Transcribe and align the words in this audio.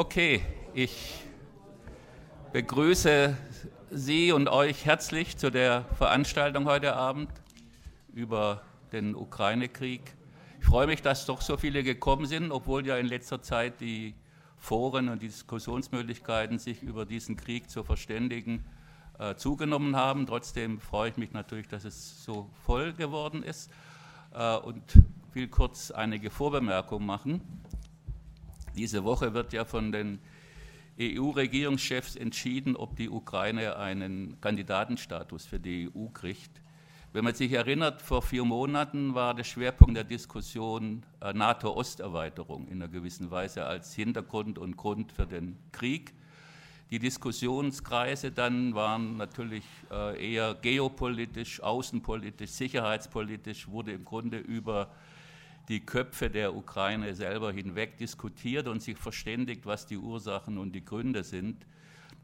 Okay, 0.00 0.40
ich 0.72 1.20
begrüße 2.54 3.36
Sie 3.90 4.32
und 4.32 4.48
euch 4.48 4.86
herzlich 4.86 5.36
zu 5.36 5.50
der 5.50 5.84
Veranstaltung 5.98 6.64
heute 6.64 6.96
Abend 6.96 7.28
über 8.14 8.62
den 8.92 9.14
Ukraine-Krieg. 9.14 10.00
Ich 10.58 10.64
freue 10.64 10.86
mich, 10.86 11.02
dass 11.02 11.26
doch 11.26 11.42
so 11.42 11.58
viele 11.58 11.82
gekommen 11.82 12.24
sind, 12.24 12.50
obwohl 12.50 12.86
ja 12.86 12.96
in 12.96 13.04
letzter 13.04 13.42
Zeit 13.42 13.82
die 13.82 14.14
Foren 14.56 15.10
und 15.10 15.20
die 15.20 15.26
Diskussionsmöglichkeiten, 15.26 16.58
sich 16.58 16.82
über 16.82 17.04
diesen 17.04 17.36
Krieg 17.36 17.68
zu 17.68 17.84
verständigen, 17.84 18.64
äh, 19.18 19.34
zugenommen 19.34 19.96
haben. 19.96 20.26
Trotzdem 20.26 20.80
freue 20.80 21.10
ich 21.10 21.18
mich 21.18 21.32
natürlich, 21.32 21.68
dass 21.68 21.84
es 21.84 22.24
so 22.24 22.48
voll 22.64 22.94
geworden 22.94 23.42
ist 23.42 23.70
äh, 24.32 24.56
und 24.56 24.82
will 25.34 25.48
kurz 25.48 25.90
einige 25.90 26.30
Vorbemerkungen 26.30 27.04
machen. 27.04 27.42
Diese 28.76 29.04
Woche 29.04 29.34
wird 29.34 29.52
ja 29.52 29.64
von 29.64 29.92
den 29.92 30.20
EU-Regierungschefs 31.00 32.16
entschieden, 32.16 32.76
ob 32.76 32.96
die 32.96 33.08
Ukraine 33.08 33.76
einen 33.76 34.40
Kandidatenstatus 34.40 35.46
für 35.46 35.58
die 35.58 35.90
EU 35.94 36.06
kriegt. 36.08 36.60
Wenn 37.12 37.24
man 37.24 37.34
sich 37.34 37.52
erinnert, 37.52 38.02
vor 38.02 38.22
vier 38.22 38.44
Monaten 38.44 39.14
war 39.14 39.34
der 39.34 39.42
Schwerpunkt 39.42 39.96
der 39.96 40.04
Diskussion 40.04 41.02
äh, 41.20 41.32
NATO-Osterweiterung 41.32 42.68
in 42.68 42.74
einer 42.74 42.88
gewissen 42.88 43.32
Weise 43.32 43.64
als 43.64 43.94
Hintergrund 43.94 44.58
und 44.58 44.76
Grund 44.76 45.10
für 45.10 45.26
den 45.26 45.56
Krieg. 45.72 46.12
Die 46.90 47.00
Diskussionskreise 47.00 48.30
dann 48.30 48.74
waren 48.76 49.16
natürlich 49.16 49.64
äh, 49.90 50.34
eher 50.34 50.54
geopolitisch, 50.54 51.60
außenpolitisch, 51.60 52.50
sicherheitspolitisch, 52.50 53.66
wurde 53.66 53.92
im 53.92 54.04
Grunde 54.04 54.38
über 54.38 54.92
die 55.70 55.86
Köpfe 55.86 56.28
der 56.28 56.56
Ukraine 56.56 57.14
selber 57.14 57.52
hinweg 57.52 57.96
diskutiert 57.96 58.66
und 58.66 58.82
sich 58.82 58.98
verständigt, 58.98 59.66
was 59.66 59.86
die 59.86 59.98
Ursachen 59.98 60.58
und 60.58 60.72
die 60.72 60.84
Gründe 60.84 61.22
sind. 61.22 61.64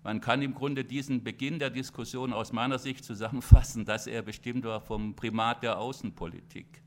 Man 0.02 0.20
kann 0.20 0.42
im 0.42 0.52
Grunde 0.52 0.84
diesen 0.84 1.22
Beginn 1.22 1.60
der 1.60 1.70
Diskussion 1.70 2.32
aus 2.32 2.52
meiner 2.52 2.80
Sicht 2.80 3.04
zusammenfassen, 3.04 3.84
dass 3.84 4.08
er 4.08 4.22
bestimmt 4.22 4.64
war 4.64 4.80
vom 4.80 5.14
Primat 5.14 5.62
der 5.62 5.78
Außenpolitik. 5.78 6.82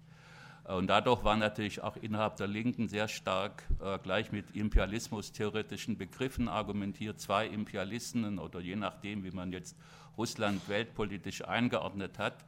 Und 0.66 0.88
dadurch 0.88 1.24
war 1.24 1.38
natürlich 1.38 1.82
auch 1.82 1.96
innerhalb 1.96 2.36
der 2.36 2.48
Linken 2.48 2.90
sehr 2.90 3.08
stark 3.08 3.64
äh, 3.82 3.98
gleich 3.98 4.34
mit 4.34 4.52
imperialismus-theoretischen 4.54 5.98
Begriffen 5.98 6.50
argumentiert, 6.50 7.22
zwei 7.22 7.48
Imperialisten 7.48 8.38
oder 8.38 8.60
je 8.60 8.76
nachdem, 8.76 9.24
wie 9.24 9.32
man 9.32 9.54
jetzt 9.54 9.78
Russland 10.18 10.68
weltpolitisch 10.68 11.44
eingeordnet 11.44 12.20
hat. 12.20 12.46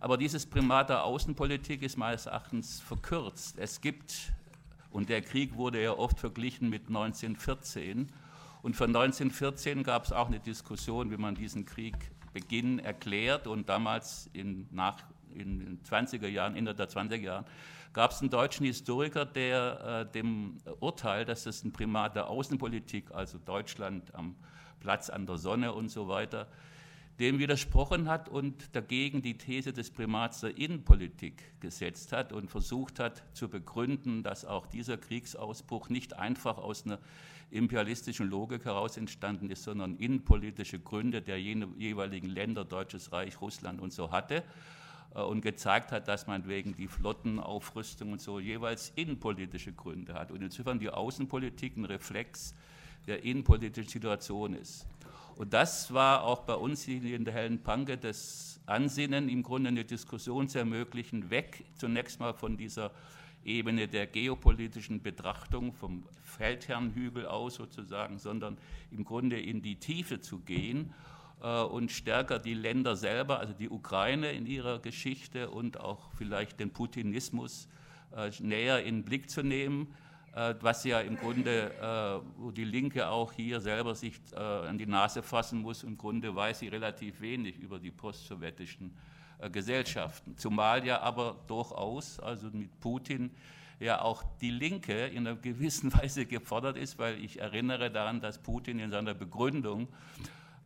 Aber 0.00 0.16
dieses 0.16 0.46
Primat 0.46 0.88
der 0.88 1.04
Außenpolitik 1.04 1.82
ist 1.82 1.96
meines 1.96 2.26
Erachtens 2.26 2.80
verkürzt. 2.80 3.58
Es 3.58 3.80
gibt, 3.80 4.32
und 4.90 5.08
der 5.08 5.22
Krieg 5.22 5.54
wurde 5.56 5.82
ja 5.82 5.92
oft 5.92 6.18
verglichen 6.18 6.68
mit 6.68 6.88
1914, 6.88 8.10
und 8.62 8.76
von 8.76 8.94
1914 8.94 9.82
gab 9.82 10.04
es 10.04 10.12
auch 10.12 10.28
eine 10.28 10.38
Diskussion, 10.38 11.10
wie 11.10 11.16
man 11.16 11.34
diesen 11.34 11.66
Krieg 11.66 11.96
Beginn 12.32 12.78
erklärt. 12.78 13.46
Und 13.46 13.68
damals 13.68 14.30
in, 14.32 14.68
nach, 14.70 14.98
in 15.34 15.58
den 15.58 15.82
20er 15.82 16.28
Jahren, 16.28 16.56
Ende 16.56 16.74
der 16.74 16.88
20er 16.88 17.16
Jahren, 17.16 17.44
gab 17.92 18.12
es 18.12 18.20
einen 18.20 18.30
deutschen 18.30 18.64
Historiker, 18.64 19.26
der 19.26 20.06
äh, 20.08 20.12
dem 20.12 20.58
Urteil, 20.80 21.24
dass 21.24 21.46
es 21.46 21.64
ein 21.64 21.72
Primat 21.72 22.14
der 22.14 22.28
Außenpolitik, 22.28 23.10
also 23.12 23.38
Deutschland 23.38 24.14
am 24.14 24.36
Platz 24.80 25.10
an 25.10 25.26
der 25.26 25.36
Sonne 25.38 25.72
und 25.72 25.90
so 25.90 26.08
weiter, 26.08 26.46
dem 27.18 27.38
widersprochen 27.38 28.08
hat 28.08 28.28
und 28.28 28.74
dagegen 28.74 29.22
die 29.22 29.36
These 29.36 29.72
des 29.72 29.90
Primats 29.90 30.40
der 30.40 30.56
Innenpolitik 30.56 31.60
gesetzt 31.60 32.12
hat 32.12 32.32
und 32.32 32.50
versucht 32.50 32.98
hat 32.98 33.22
zu 33.34 33.48
begründen, 33.48 34.22
dass 34.22 34.44
auch 34.44 34.66
dieser 34.66 34.96
Kriegsausbruch 34.96 35.88
nicht 35.88 36.16
einfach 36.18 36.58
aus 36.58 36.86
einer 36.86 36.98
imperialistischen 37.50 38.28
Logik 38.28 38.64
heraus 38.64 38.96
entstanden 38.96 39.50
ist, 39.50 39.64
sondern 39.64 39.96
innenpolitische 39.96 40.78
Gründe 40.78 41.20
der 41.20 41.38
jeweiligen 41.38 42.28
Länder, 42.28 42.64
Deutsches 42.64 43.12
Reich, 43.12 43.40
Russland 43.40 43.80
und 43.80 43.92
so 43.92 44.10
hatte 44.10 44.42
äh, 45.14 45.20
und 45.20 45.42
gezeigt 45.42 45.92
hat, 45.92 46.08
dass 46.08 46.26
man 46.26 46.48
wegen 46.48 46.74
die 46.74 46.88
Flottenaufrüstung 46.88 48.12
und 48.12 48.22
so 48.22 48.40
jeweils 48.40 48.92
innenpolitische 48.96 49.72
Gründe 49.72 50.14
hat 50.14 50.30
und 50.30 50.42
insofern 50.42 50.78
die 50.78 50.88
Außenpolitik 50.88 51.76
ein 51.76 51.84
Reflex 51.84 52.54
der 53.06 53.22
innenpolitischen 53.22 53.90
Situation 53.90 54.54
ist. 54.54 54.86
Und 55.36 55.52
das 55.52 55.92
war 55.92 56.24
auch 56.24 56.42
bei 56.42 56.54
uns 56.54 56.86
in 56.86 57.24
der 57.24 57.34
Hellen 57.34 57.62
Panke 57.62 57.96
das 57.96 58.60
Ansinnen, 58.66 59.28
im 59.28 59.42
Grunde 59.42 59.68
eine 59.68 59.84
Diskussion 59.84 60.48
zu 60.48 60.58
ermöglichen, 60.58 61.30
weg 61.30 61.64
zunächst 61.74 62.20
mal 62.20 62.34
von 62.34 62.56
dieser 62.56 62.92
Ebene 63.44 63.88
der 63.88 64.06
geopolitischen 64.06 65.02
Betrachtung 65.02 65.72
vom 65.72 66.04
Feldherrnhügel 66.22 67.26
aus 67.26 67.56
sozusagen, 67.56 68.18
sondern 68.18 68.56
im 68.90 69.04
Grunde 69.04 69.40
in 69.40 69.62
die 69.62 69.76
Tiefe 69.76 70.20
zu 70.20 70.38
gehen 70.38 70.94
äh, 71.42 71.62
und 71.62 71.90
stärker 71.90 72.38
die 72.38 72.54
Länder 72.54 72.94
selber, 72.94 73.40
also 73.40 73.52
die 73.52 73.68
Ukraine 73.68 74.30
in 74.32 74.46
ihrer 74.46 74.78
Geschichte 74.78 75.50
und 75.50 75.80
auch 75.80 76.12
vielleicht 76.16 76.60
den 76.60 76.70
Putinismus 76.70 77.68
äh, 78.16 78.30
näher 78.40 78.84
in 78.84 78.98
den 78.98 79.04
Blick 79.04 79.28
zu 79.28 79.42
nehmen 79.42 79.92
was 80.34 80.84
ja 80.84 81.00
im 81.00 81.16
Grunde, 81.16 81.72
äh, 81.74 82.40
wo 82.40 82.50
die 82.50 82.64
Linke 82.64 83.08
auch 83.08 83.32
hier 83.32 83.60
selber 83.60 83.94
sich 83.94 84.14
äh, 84.32 84.38
an 84.38 84.78
die 84.78 84.86
Nase 84.86 85.22
fassen 85.22 85.60
muss, 85.60 85.82
im 85.82 85.98
Grunde 85.98 86.34
weiß 86.34 86.60
sie 86.60 86.68
relativ 86.68 87.20
wenig 87.20 87.58
über 87.58 87.78
die 87.78 87.90
postsowjetischen 87.90 88.96
Gesellschaften. 89.50 90.36
Zumal 90.36 90.86
ja 90.86 91.00
aber 91.00 91.36
durchaus, 91.48 92.20
also 92.20 92.48
mit 92.52 92.78
Putin, 92.78 93.32
ja 93.80 94.00
auch 94.00 94.22
die 94.40 94.50
Linke 94.50 95.06
in 95.06 95.26
einer 95.26 95.36
gewissen 95.36 95.92
Weise 95.98 96.26
gefordert 96.26 96.76
ist, 96.76 96.98
weil 96.98 97.22
ich 97.22 97.40
erinnere 97.40 97.90
daran, 97.90 98.20
dass 98.20 98.38
Putin 98.38 98.78
in 98.78 98.90
seiner 98.90 99.14
Begründung 99.14 99.88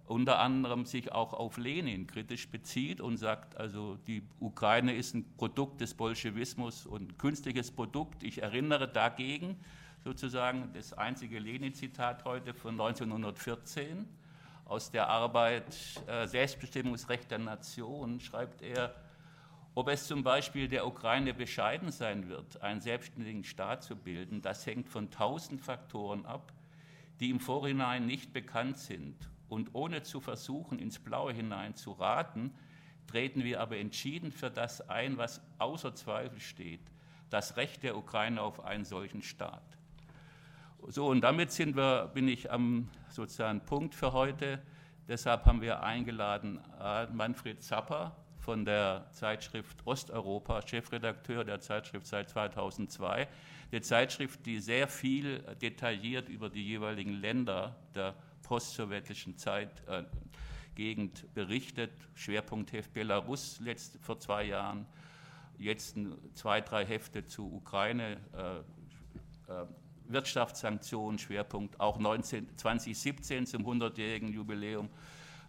unter 0.07 0.39
anderem 0.39 0.87
sich 0.87 1.13
auch 1.13 1.33
auf 1.33 1.57
Lenin 1.59 2.07
kritisch 2.07 2.49
bezieht 2.49 3.01
und 3.01 3.17
sagt, 3.17 3.57
also 3.57 3.97
die 4.07 4.23
Ukraine 4.39 4.95
ist 4.95 5.15
ein 5.15 5.25
Produkt 5.37 5.81
des 5.81 5.95
Bolschewismus 5.95 6.87
und 6.87 7.11
ein 7.11 7.19
künstliches 7.19 7.71
Produkt. 7.73 8.23
Ich 8.23 8.43
erinnere 8.43 8.87
dagegen 8.87 9.57
sozusagen 10.05 10.71
das 10.75 10.93
einzige 10.93 11.41
Lenin-Zitat 11.41 12.25
heute 12.25 12.55
von 12.55 12.81
1914 12.81 14.07
aus 14.65 14.91
der 14.91 15.09
Arbeit 15.09 15.77
äh, 16.07 16.27
Selbstbestimmungsrecht 16.27 17.31
der 17.31 17.39
Nation, 17.39 18.21
schreibt 18.21 18.63
er, 18.63 18.95
ob 19.75 19.89
es 19.89 20.07
zum 20.07 20.23
Beispiel 20.23 20.69
der 20.69 20.87
Ukraine 20.87 21.35
bescheiden 21.35 21.91
sein 21.91 22.29
wird, 22.29 22.63
einen 22.63 22.81
selbstständigen 22.81 23.45
Staat 23.45 23.83
zu 23.83 23.97
bilden, 23.97 24.41
das 24.41 24.67
hängt 24.67 24.89
von 24.89 25.11
tausend 25.11 25.61
Faktoren 25.61 26.25
ab, 26.25 26.53
die 27.21 27.31
im 27.31 27.41
Vorhinein 27.41 28.07
nicht 28.07 28.33
bekannt 28.33 28.79
sind 28.79 29.17
und 29.49 29.75
ohne 29.75 30.03
zu 30.03 30.21
versuchen, 30.21 30.79
ins 30.79 30.99
Blaue 30.99 31.33
hinein 31.33 31.75
zu 31.75 31.93
raten, 31.93 32.55
treten 33.07 33.45
wir 33.45 33.61
aber 33.61 33.77
entschieden 33.79 34.33
für 34.33 34.51
das 34.51 34.89
ein, 34.89 35.17
was 35.17 35.41
außer 35.59 35.95
Zweifel 35.95 36.41
steht, 36.41 36.81
das 37.31 37.57
Recht 37.57 37.83
der 37.83 37.97
Ukraine 37.97 38.41
auf 38.43 38.65
einen 38.65 38.85
solchen 38.85 39.23
Staat. 39.23 39.63
So, 40.89 41.07
und 41.09 41.23
damit 41.23 41.53
sind 41.53 41.77
wir, 41.77 42.11
bin 42.15 42.29
ich 42.29 42.51
am 42.51 42.89
sozusagen 43.09 43.61
Punkt 43.61 43.95
für 43.95 44.13
heute. 44.13 44.63
Deshalb 45.09 45.45
haben 45.45 45.61
wir 45.61 45.83
eingeladen 45.83 46.61
äh, 46.81 47.07
Manfred 47.07 47.63
Zapper 47.63 48.17
von 48.39 48.65
der 48.65 49.09
Zeitschrift 49.11 49.85
Osteuropa, 49.85 50.63
Chefredakteur 50.63 51.45
der 51.45 51.61
Zeitschrift 51.61 52.07
seit 52.07 52.29
2002. 52.29 53.27
Die 53.73 53.81
Zeitschrift, 53.81 54.47
die 54.47 54.61
sehr 54.61 54.87
viel 54.87 55.41
detailliert 55.61 56.29
über 56.29 56.49
die 56.49 56.65
jeweiligen 56.65 57.15
Länder 57.15 57.75
der 57.95 58.15
postsowjetischen 58.47 59.37
Zeit, 59.37 59.83
äh, 59.89 60.05
Gegend 60.77 61.33
berichtet. 61.35 61.91
Schwerpunktheft 62.15 62.93
Belarus 62.93 63.59
letzt, 63.61 63.99
vor 64.03 64.21
zwei 64.21 64.45
Jahren, 64.45 64.87
jetzt 65.59 65.97
zwei, 66.35 66.61
drei 66.61 66.85
Hefte 66.85 67.27
zu 67.27 67.51
Ukraine, 67.51 68.19
äh, 68.35 68.59
äh, 69.53 69.67
Wirtschaftssanktionen, 70.09 71.19
Schwerpunkt 71.19 71.81
auch 71.81 71.99
19, 71.99 72.57
2017 72.57 73.47
zum 73.47 73.65
100-jährigen 73.67 74.33
Jubiläum 74.33 74.89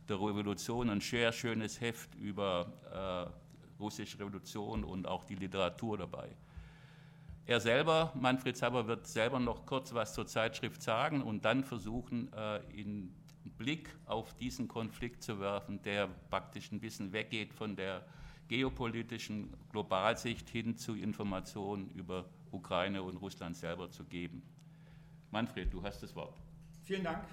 der 0.10 0.16
Revolution, 0.16 0.89
ein 0.89 1.01
sehr 1.01 1.31
schönes 1.31 1.80
Heft 1.81 2.16
über 2.16 3.30
äh, 3.30 3.81
russische 3.81 4.18
Revolution 4.19 4.83
und 4.83 5.07
auch 5.07 5.25
die 5.25 5.36
Literatur 5.36 5.98
dabei. 5.98 6.30
Er 7.48 7.62
selber, 7.62 8.12
Manfred 8.14 8.58
Zaber, 8.58 8.88
wird 8.88 9.08
selber 9.08 9.40
noch 9.40 9.66
kurz 9.66 9.94
was 9.94 10.14
zur 10.14 10.28
Zeitschrift 10.28 10.82
sagen 10.82 11.22
und 11.22 11.46
dann 11.46 11.64
versuchen, 11.64 12.32
äh, 12.34 12.58
in 12.78 13.16
Blick 13.58 13.90
auf 14.06 14.34
diesen 14.34 14.68
Konflikt 14.68 15.24
zu 15.24 15.40
werfen, 15.40 15.82
der 15.82 16.08
praktisch 16.30 16.74
ein 16.74 16.82
bisschen 16.82 17.14
weggeht 17.14 17.54
von 17.54 17.78
der 17.78 18.06
geopolitischen 18.50 19.56
Globalsicht 19.72 20.50
hin 20.50 20.76
zu 20.76 20.94
Informationen 20.94 21.90
über 21.92 22.26
Ukraine 22.52 23.02
und 23.02 23.16
Russland 23.16 23.56
selber 23.56 23.90
zu 23.90 24.04
geben. 24.04 24.44
Manfred, 25.32 25.74
du 25.74 25.82
hast 25.82 26.04
das 26.04 26.14
Wort. 26.16 26.38
Vielen 26.84 27.06
Dank. 27.06 27.24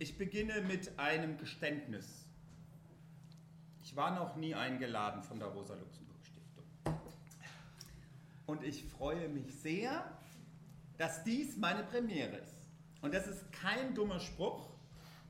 Ich 0.00 0.18
beginne 0.18 0.60
mit 0.62 0.98
einem 0.98 1.38
Geständnis. 1.38 2.26
Ich 3.84 3.94
war 3.94 4.12
noch 4.16 4.34
nie 4.34 4.56
eingeladen 4.56 5.22
von 5.22 5.38
der 5.38 5.46
Rosa 5.46 5.74
Luxemburg. 5.74 6.01
Und 8.52 8.62
ich 8.64 8.84
freue 8.84 9.30
mich 9.30 9.54
sehr, 9.60 10.04
dass 10.98 11.24
dies 11.24 11.56
meine 11.56 11.84
Premiere 11.84 12.36
ist. 12.36 12.68
Und 13.00 13.14
das 13.14 13.26
ist 13.26 13.50
kein 13.50 13.94
dummer 13.94 14.20
Spruch, 14.20 14.68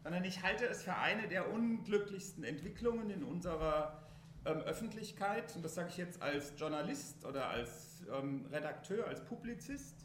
sondern 0.02 0.24
ich 0.24 0.42
halte 0.42 0.66
es 0.66 0.82
für 0.82 0.96
eine 0.96 1.28
der 1.28 1.52
unglücklichsten 1.52 2.42
Entwicklungen 2.42 3.10
in 3.10 3.22
unserer 3.22 4.02
ähm, 4.44 4.58
Öffentlichkeit. 4.62 5.54
Und 5.54 5.64
das 5.64 5.76
sage 5.76 5.90
ich 5.90 5.98
jetzt 5.98 6.20
als 6.20 6.54
Journalist 6.56 7.24
oder 7.24 7.48
als 7.48 8.02
ähm, 8.12 8.44
Redakteur, 8.50 9.06
als 9.06 9.24
Publizist, 9.24 10.04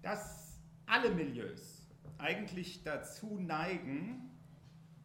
dass 0.00 0.60
alle 0.86 1.10
Milieus 1.10 1.88
eigentlich 2.18 2.84
dazu 2.84 3.36
neigen, 3.40 4.30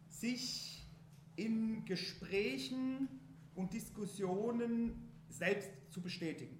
sich 0.06 0.86
in 1.34 1.84
Gesprächen 1.84 3.08
und 3.56 3.72
Diskussionen 3.72 5.10
selbst 5.28 5.72
zu 5.90 6.00
bestätigen. 6.00 6.57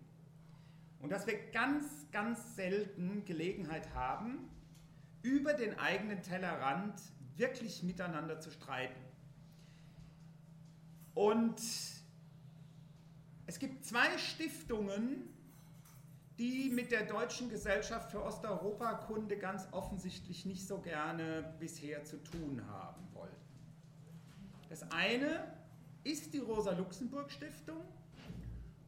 Und 1.00 1.11
dass 1.11 1.27
wir 1.27 1.39
ganz, 1.53 2.11
ganz 2.11 2.56
selten 2.56 3.25
Gelegenheit 3.25 3.95
haben, 3.95 4.50
über 5.23 5.55
den 5.55 5.79
eigenen 5.79 6.23
Tellerrand 6.23 7.00
wirklich 7.37 7.83
miteinander 7.83 8.41
zu 8.41 8.50
streiten. 8.50 9.00
Und 11.15 11.61
es 13.47 13.59
gibt 13.59 13.85
zwei 13.85 14.19
Stiftungen, 14.19 15.29
die 16.39 16.71
mit 16.71 16.93
der 16.93 17.05
Deutschen 17.05 17.49
Gesellschaft 17.49 18.12
für 18.12 18.23
Osteuropakunde 18.23 19.37
ganz 19.37 19.67
offensichtlich 19.73 20.47
nicht 20.47 20.67
so 20.67 20.81
gerne 20.81 21.55
bisher 21.59 22.05
zu 22.05 22.23
tun 22.23 22.65
haben 22.69 23.03
wollten. 23.12 23.35
Das 24.69 24.89
eine 24.93 25.53
ist 26.05 26.33
die 26.33 26.39
Rosa-Luxemburg-Stiftung 26.39 27.83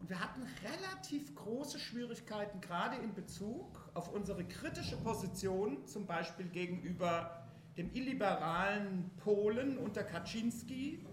und 0.00 0.08
wir 0.08 0.18
hatten 0.18 0.42
relativ 0.64 1.34
große 1.34 1.78
Schwierigkeiten, 1.78 2.60
gerade 2.60 2.96
in 2.96 3.14
Bezug 3.14 3.90
auf 3.92 4.12
unsere 4.12 4.44
kritische 4.44 4.96
Position, 4.96 5.86
zum 5.86 6.06
Beispiel 6.06 6.46
gegenüber 6.48 7.44
dem 7.76 7.92
illiberalen 7.94 9.10
Polen 9.18 9.76
unter 9.78 10.02
Kaczynski 10.02 11.06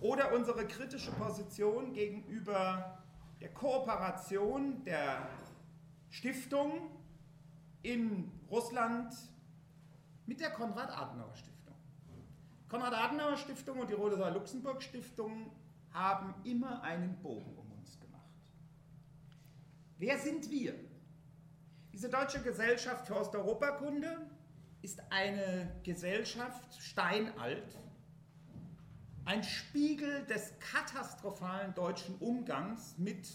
oder 0.00 0.32
unsere 0.32 0.66
kritische 0.66 1.10
Position 1.12 1.92
gegenüber 1.92 3.02
der 3.40 3.52
Kooperation 3.52 4.84
der 4.84 5.28
Stiftung 6.10 6.90
in 7.82 8.30
Russland 8.48 9.12
mit 10.26 10.40
der 10.40 10.50
Konrad-Adenauer-Stiftung. 10.50 11.74
Konrad-Adenauer-Stiftung 12.68 13.80
und 13.80 13.90
die 13.90 13.94
Rosa-Luxemburg-Stiftung 13.94 15.50
haben 15.92 16.34
immer 16.44 16.82
einen 16.82 17.20
Bogen. 17.20 17.63
Wer 19.98 20.18
sind 20.18 20.50
wir? 20.50 20.74
Diese 21.92 22.08
Deutsche 22.08 22.40
Gesellschaft 22.40 23.06
für 23.06 23.16
Osteuropakunde 23.16 24.26
ist 24.82 25.00
eine 25.10 25.70
Gesellschaft 25.84 26.82
steinalt, 26.82 27.78
ein 29.24 29.44
Spiegel 29.44 30.24
des 30.26 30.52
katastrophalen 30.58 31.72
deutschen 31.74 32.16
Umgangs 32.16 32.98
mit 32.98 33.26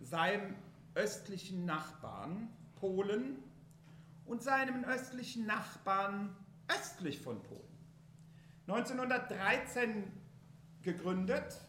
seinem 0.00 0.56
östlichen 0.94 1.64
Nachbarn 1.64 2.48
Polen 2.74 3.38
und 4.26 4.42
seinem 4.42 4.84
östlichen 4.84 5.46
Nachbarn 5.46 6.36
östlich 6.68 7.20
von 7.20 7.40
Polen. 7.42 7.62
1913 8.66 10.10
gegründet. 10.82 11.60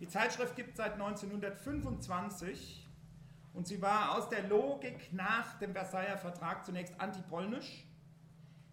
Die 0.00 0.08
Zeitschrift 0.08 0.56
gibt 0.56 0.76
seit 0.76 0.94
1925 0.94 2.81
und 3.54 3.66
sie 3.66 3.80
war 3.82 4.16
aus 4.16 4.28
der 4.28 4.48
Logik 4.48 5.12
nach 5.12 5.58
dem 5.58 5.72
Versailler 5.72 6.18
Vertrag 6.18 6.64
zunächst 6.64 6.98
antipolnisch, 7.00 7.86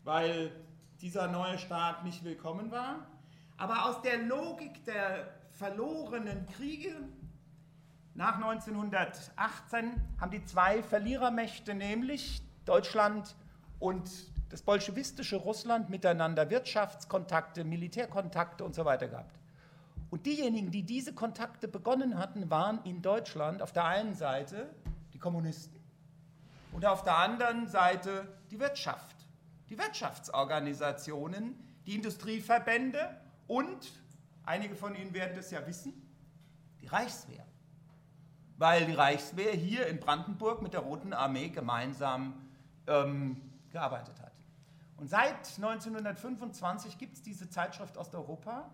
weil 0.03 0.51
dieser 1.01 1.27
neue 1.27 1.57
Staat 1.57 2.03
nicht 2.03 2.23
willkommen 2.23 2.71
war, 2.71 3.07
aber 3.57 3.85
aus 3.85 4.01
der 4.01 4.17
Logik 4.19 4.83
der 4.85 5.33
verlorenen 5.51 6.45
Kriege 6.47 6.95
nach 8.15 8.35
1918 8.35 9.93
haben 10.19 10.31
die 10.31 10.43
zwei 10.43 10.81
Verlierermächte, 10.83 11.73
nämlich 11.73 12.41
Deutschland 12.65 13.35
und 13.79 14.09
das 14.49 14.61
bolschewistische 14.61 15.37
Russland, 15.37 15.89
miteinander 15.89 16.49
Wirtschaftskontakte, 16.49 17.63
Militärkontakte 17.63 18.65
und 18.65 18.75
so 18.75 18.83
weiter 18.83 19.07
gehabt. 19.07 19.38
Und 20.09 20.25
diejenigen, 20.25 20.71
die 20.71 20.83
diese 20.83 21.13
Kontakte 21.13 21.67
begonnen 21.67 22.17
hatten, 22.17 22.49
waren 22.49 22.83
in 22.83 23.01
Deutschland 23.01 23.61
auf 23.61 23.71
der 23.71 23.85
einen 23.85 24.15
Seite 24.15 24.73
die 25.13 25.19
Kommunisten 25.19 25.79
und 26.71 26.85
auf 26.85 27.03
der 27.03 27.17
anderen 27.17 27.67
Seite 27.67 28.27
die 28.49 28.59
Wirtschaft, 28.59 29.15
die 29.69 29.77
Wirtschaftsorganisationen, 29.77 31.55
die 31.85 31.95
Industrieverbände 31.95 33.19
und, 33.47 33.91
einige 34.45 34.75
von 34.75 34.95
Ihnen 34.95 35.13
werden 35.13 35.35
das 35.35 35.51
ja 35.51 35.65
wissen, 35.67 35.93
die 36.81 36.87
Reichswehr 36.87 37.45
weil 38.59 38.85
die 38.85 38.93
Reichswehr 38.93 39.53
hier 39.53 39.87
in 39.87 39.99
Brandenburg 39.99 40.61
mit 40.61 40.73
der 40.73 40.81
Roten 40.81 41.13
Armee 41.13 41.47
gemeinsam 41.47 42.33
ähm, 42.87 43.41
gearbeitet 43.71 44.19
hat. 44.21 44.33
Und 44.97 45.09
seit 45.09 45.55
1925 45.55 46.97
gibt 46.97 47.15
es 47.15 47.21
diese 47.21 47.49
Zeitschrift 47.49 47.97
Osteuropa. 47.97 48.69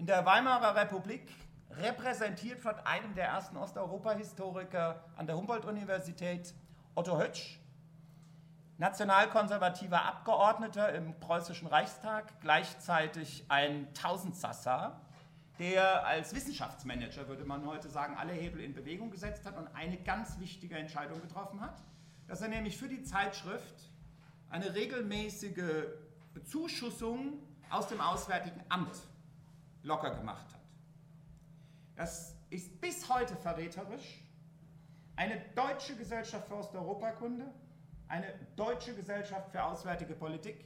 In 0.00 0.06
der 0.06 0.24
Weimarer 0.24 0.74
Republik 0.76 1.28
repräsentiert 1.72 2.58
von 2.58 2.74
einem 2.86 3.14
der 3.14 3.26
ersten 3.26 3.58
Osteuropa-Historiker 3.58 5.04
an 5.14 5.26
der 5.26 5.36
Humboldt-Universität, 5.36 6.54
Otto 6.94 7.20
Hötsch, 7.20 7.58
nationalkonservativer 8.78 10.02
Abgeordneter 10.02 10.94
im 10.94 11.20
preußischen 11.20 11.68
Reichstag, 11.68 12.40
gleichzeitig 12.40 13.44
ein 13.50 13.92
Tausendsassa 13.92 14.98
der 15.58 16.06
als 16.06 16.34
Wissenschaftsmanager, 16.34 17.28
würde 17.28 17.44
man 17.44 17.66
heute 17.66 17.90
sagen, 17.90 18.16
alle 18.16 18.32
Hebel 18.32 18.62
in 18.62 18.72
Bewegung 18.72 19.10
gesetzt 19.10 19.44
hat 19.44 19.58
und 19.58 19.68
eine 19.74 19.98
ganz 19.98 20.40
wichtige 20.40 20.78
Entscheidung 20.78 21.20
getroffen 21.20 21.60
hat, 21.60 21.82
dass 22.26 22.40
er 22.40 22.48
nämlich 22.48 22.78
für 22.78 22.88
die 22.88 23.02
Zeitschrift 23.02 23.90
eine 24.48 24.74
regelmäßige 24.74 25.88
Bezuschussung 26.32 27.34
aus 27.68 27.88
dem 27.88 28.00
Auswärtigen 28.00 28.64
Amt 28.70 29.09
locker 29.82 30.14
gemacht 30.14 30.46
hat. 30.52 30.60
Das 31.96 32.36
ist 32.50 32.80
bis 32.80 33.08
heute 33.08 33.36
verräterisch. 33.36 34.22
Eine 35.16 35.40
deutsche 35.54 35.96
Gesellschaft 35.96 36.48
für 36.48 36.56
Osteuropakunde, 36.56 37.52
eine 38.08 38.32
deutsche 38.56 38.94
Gesellschaft 38.94 39.50
für 39.50 39.62
Auswärtige 39.62 40.14
Politik, 40.14 40.64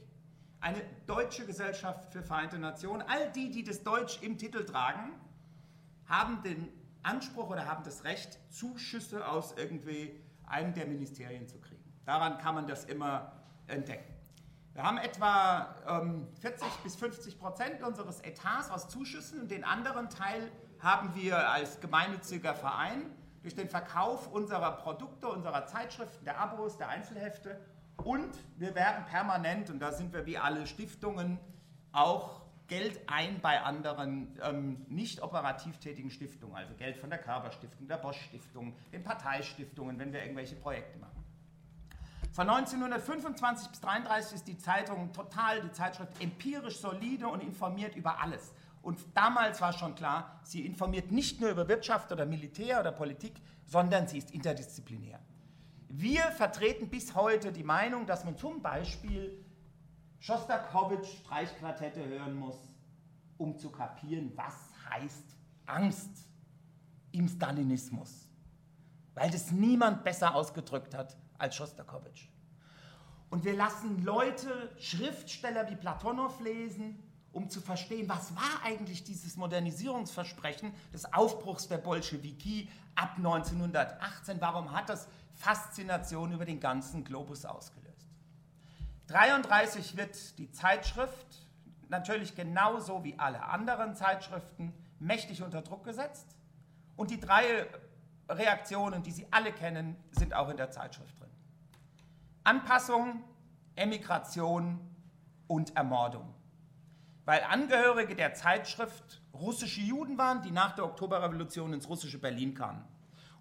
eine 0.61 0.81
deutsche 1.05 1.45
Gesellschaft 1.45 2.11
für 2.11 2.23
Vereinte 2.23 2.57
Nationen. 2.57 3.01
All 3.01 3.31
die, 3.33 3.51
die 3.51 3.63
das 3.63 3.83
Deutsch 3.83 4.21
im 4.21 4.37
Titel 4.37 4.65
tragen, 4.65 5.11
haben 6.05 6.41
den 6.41 6.69
Anspruch 7.03 7.49
oder 7.49 7.65
haben 7.65 7.83
das 7.83 8.03
Recht, 8.03 8.39
Zuschüsse 8.51 9.27
aus 9.27 9.53
irgendwie 9.57 10.19
einem 10.47 10.73
der 10.73 10.87
Ministerien 10.87 11.47
zu 11.47 11.59
kriegen. 11.59 11.83
Daran 12.05 12.37
kann 12.37 12.55
man 12.55 12.67
das 12.67 12.85
immer 12.85 13.31
entdecken. 13.67 14.14
Wir 14.75 14.83
haben 14.83 14.97
etwa 14.97 15.73
ähm, 15.87 16.27
40 16.41 16.67
bis 16.83 16.97
50 16.97 17.39
Prozent 17.39 17.81
unseres 17.81 18.19
Etats 18.19 18.69
aus 18.69 18.89
Zuschüssen. 18.89 19.39
Und 19.39 19.49
den 19.49 19.63
anderen 19.63 20.09
Teil 20.09 20.51
haben 20.79 21.15
wir 21.15 21.49
als 21.49 21.79
gemeinnütziger 21.79 22.53
Verein 22.53 23.09
durch 23.41 23.55
den 23.55 23.69
Verkauf 23.69 24.29
unserer 24.33 24.73
Produkte, 24.73 25.29
unserer 25.29 25.65
Zeitschriften, 25.65 26.25
der 26.25 26.41
Abos, 26.41 26.77
der 26.77 26.89
Einzelhefte. 26.89 27.57
Und 28.03 28.37
wir 28.57 28.75
werben 28.75 29.05
permanent, 29.05 29.69
und 29.69 29.79
da 29.79 29.93
sind 29.93 30.11
wir 30.11 30.25
wie 30.25 30.37
alle 30.37 30.67
Stiftungen, 30.67 31.39
auch 31.93 32.41
Geld 32.67 32.99
ein 33.07 33.39
bei 33.39 33.61
anderen 33.61 34.37
ähm, 34.43 34.85
nicht 34.89 35.21
operativ 35.21 35.77
tätigen 35.77 36.09
Stiftungen, 36.09 36.53
also 36.53 36.73
Geld 36.73 36.97
von 36.97 37.09
der 37.09 37.19
Körber 37.19 37.51
Stiftung, 37.51 37.87
der 37.87 37.97
Bosch 37.97 38.19
Stiftung, 38.19 38.75
den 38.91 39.03
Parteistiftungen, 39.03 39.97
wenn 39.99 40.11
wir 40.11 40.21
irgendwelche 40.21 40.57
Projekte 40.57 40.97
machen. 40.97 41.24
Von 42.35 42.49
1925 42.49 43.69
bis 43.69 43.81
1933 43.81 44.35
ist 44.35 44.47
die 44.49 44.57
Zeitung 44.57 45.13
total, 45.13 45.61
die 45.61 45.71
Zeitschrift 45.71 46.21
empirisch 46.21 46.79
solide 46.79 47.29
und 47.29 47.41
informiert 47.41 47.95
über 47.95 48.19
alles. 48.21 48.51
Und 48.81 48.99
damals 49.13 49.61
war 49.61 49.71
schon 49.71 49.95
klar, 49.95 50.41
sie 50.43 50.65
informiert 50.65 51.13
nicht 51.13 51.39
nur 51.39 51.49
über 51.49 51.69
Wirtschaft 51.69 52.11
oder 52.11 52.25
Militär 52.25 52.81
oder 52.81 52.91
Politik, 52.91 53.41
sondern 53.63 54.09
sie 54.09 54.17
ist 54.17 54.31
interdisziplinär. 54.31 55.21
Wir 55.87 56.23
vertreten 56.23 56.89
bis 56.89 57.15
heute 57.15 57.53
die 57.53 57.63
Meinung, 57.63 58.05
dass 58.05 58.25
man 58.25 58.35
zum 58.35 58.61
Beispiel 58.61 59.41
Schostakowitsch 60.19 61.19
Streichquartette 61.19 62.05
hören 62.05 62.35
muss, 62.35 62.57
um 63.37 63.57
zu 63.57 63.69
kapieren, 63.71 64.33
was 64.35 64.55
heißt 64.89 65.37
Angst 65.67 66.27
im 67.13 67.29
Stalinismus. 67.29 68.29
Weil 69.13 69.29
das 69.29 69.53
niemand 69.53 70.03
besser 70.03 70.35
ausgedrückt 70.35 70.93
hat 70.93 71.15
als 71.37 71.55
Schostakowitsch. 71.55 72.27
Und 73.29 73.43
wir 73.43 73.55
lassen 73.55 74.03
Leute, 74.03 74.71
Schriftsteller 74.79 75.69
wie 75.69 75.75
Platonow 75.75 76.39
lesen 76.41 77.03
um 77.35 77.49
zu 77.49 77.59
verstehen, 77.59 78.07
was 78.07 78.33
war 78.33 78.63
eigentlich 78.63 79.03
dieses 79.03 79.35
Modernisierungsversprechen 79.35 80.73
des 80.93 81.13
Aufbruchs 81.13 81.67
der 81.67 81.79
Bolschewiki 81.79 82.69
ab 82.95 83.15
1918, 83.17 84.39
warum 84.39 84.71
hat 84.71 84.87
das 84.87 85.09
Faszination 85.33 86.31
über 86.31 86.45
den 86.45 86.61
ganzen 86.61 87.03
Globus 87.03 87.43
ausgelöst. 87.43 88.07
1933 89.09 89.97
wird 89.97 90.37
die 90.39 90.49
Zeitschrift 90.49 91.45
natürlich 91.89 92.35
genauso 92.35 93.03
wie 93.03 93.19
alle 93.19 93.43
anderen 93.43 93.95
Zeitschriften 93.95 94.73
mächtig 94.99 95.43
unter 95.43 95.61
Druck 95.61 95.83
gesetzt 95.83 96.37
und 96.95 97.11
die 97.11 97.19
drei 97.19 97.67
Reaktionen, 98.29 99.03
die 99.03 99.11
Sie 99.11 99.27
alle 99.31 99.51
kennen, 99.51 99.97
sind 100.11 100.33
auch 100.33 100.47
in 100.47 100.55
der 100.55 100.71
Zeitschrift 100.71 101.19
drin. 101.19 101.24
Anpassung, 102.45 103.21
Emigration 103.75 104.79
und 105.47 105.75
Ermordung 105.75 106.33
weil 107.25 107.43
Angehörige 107.43 108.15
der 108.15 108.33
Zeitschrift 108.33 109.21
russische 109.33 109.81
Juden 109.81 110.17
waren, 110.17 110.43
die 110.43 110.51
nach 110.51 110.75
der 110.75 110.85
Oktoberrevolution 110.85 111.73
ins 111.73 111.89
russische 111.89 112.19
Berlin 112.19 112.53
kamen. 112.53 112.85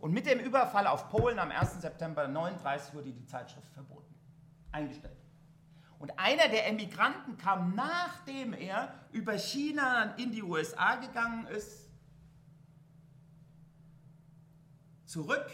Und 0.01 0.13
mit 0.13 0.27
dem 0.27 0.41
Überfall 0.41 0.87
auf 0.87 1.09
Polen 1.11 1.39
am 1.39 1.51
1. 1.51 1.81
September 1.81 2.23
1939 2.23 2.95
wurde 2.95 3.13
die 3.13 3.27
Zeitschrift 3.27 3.71
verboten, 3.73 4.15
eingestellt. 4.73 5.17
Und 5.99 6.19
einer 6.19 6.49
der 6.49 6.67
Emigranten 6.67 7.39
kam, 7.39 7.75
nachdem 7.75 8.53
er 8.53 8.93
über 9.13 9.39
China 9.39 10.15
in 10.17 10.33
die 10.33 10.43
USA 10.43 10.97
gegangen 10.97 11.47
ist, 11.47 11.89
zurück 15.05 15.51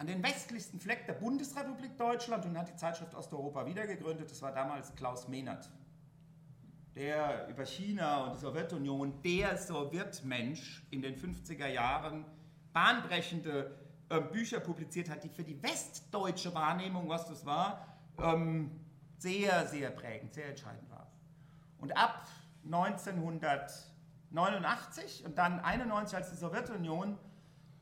an 0.00 0.06
den 0.06 0.22
westlichsten 0.22 0.80
Fleck 0.80 1.06
der 1.06 1.12
Bundesrepublik 1.12 1.98
Deutschland 1.98 2.46
und 2.46 2.58
hat 2.58 2.70
die 2.70 2.76
Zeitschrift 2.76 3.14
Osteuropa 3.14 3.66
wiedergegründet. 3.66 4.30
Das 4.30 4.40
war 4.40 4.50
damals 4.50 4.94
Klaus 4.96 5.28
Mehnert 5.28 5.70
der 6.94 7.48
über 7.48 7.64
China 7.64 8.24
und 8.24 8.34
die 8.34 8.40
Sowjetunion, 8.40 9.22
der 9.22 9.56
Sowjetmensch 9.56 10.84
in 10.90 11.00
den 11.02 11.16
50er 11.16 11.68
Jahren 11.68 12.24
bahnbrechende 12.72 13.76
äh, 14.08 14.20
Bücher 14.20 14.60
publiziert 14.60 15.08
hat, 15.08 15.24
die 15.24 15.28
für 15.28 15.44
die 15.44 15.62
westdeutsche 15.62 16.52
Wahrnehmung, 16.54 17.08
was 17.08 17.28
das 17.28 17.46
war, 17.46 17.86
ähm, 18.18 18.72
sehr, 19.18 19.68
sehr 19.68 19.90
prägend, 19.90 20.34
sehr 20.34 20.48
entscheidend 20.48 20.90
war. 20.90 21.06
Und 21.78 21.96
ab 21.96 22.26
1989 22.64 25.24
und 25.24 25.38
dann 25.38 25.60
1991, 25.60 26.16
als 26.16 26.30
die 26.30 26.36
Sowjetunion 26.36 27.16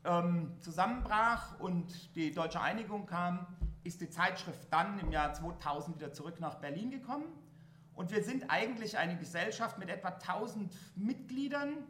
ähm, 0.05 0.53
zusammenbrach 0.59 1.59
und 1.59 2.15
die 2.15 2.31
deutsche 2.31 2.61
Einigung 2.61 3.05
kam, 3.05 3.47
ist 3.83 4.01
die 4.01 4.09
Zeitschrift 4.09 4.67
dann 4.71 4.99
im 4.99 5.11
Jahr 5.11 5.33
2000 5.33 5.97
wieder 5.97 6.13
zurück 6.13 6.39
nach 6.39 6.55
Berlin 6.55 6.91
gekommen 6.91 7.25
und 7.99 8.11
wir 8.11 8.23
sind 8.23 8.49
eigentlich 8.49 8.97
eine 8.97 9.17
Gesellschaft 9.17 9.77
mit 9.77 9.89
etwa 9.89 10.07
1000 10.07 10.73
Mitgliedern. 10.95 11.83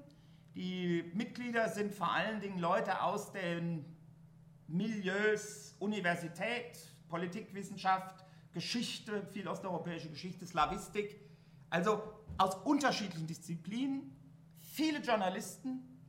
Die 0.55 1.03
Mitglieder 1.13 1.69
sind 1.69 1.93
vor 1.93 2.11
allen 2.11 2.39
Dingen 2.41 2.57
Leute 2.57 3.03
aus 3.03 3.31
den 3.31 3.85
Milieus 4.67 5.75
Universität, 5.77 6.79
Politikwissenschaft, 7.09 8.25
Geschichte, 8.53 9.23
viel 9.27 9.47
osteuropäische 9.47 10.09
Geschichte, 10.09 10.47
Slawistik. 10.47 11.15
Also 11.69 12.01
aus 12.39 12.55
unterschiedlichen 12.55 13.27
Disziplinen, 13.27 14.11
viele 14.57 15.01
Journalisten, 15.01 15.99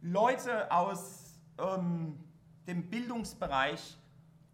Leute 0.00 0.72
aus 0.72 1.23
ähm, 1.58 2.18
dem 2.66 2.88
Bildungsbereich 2.88 3.98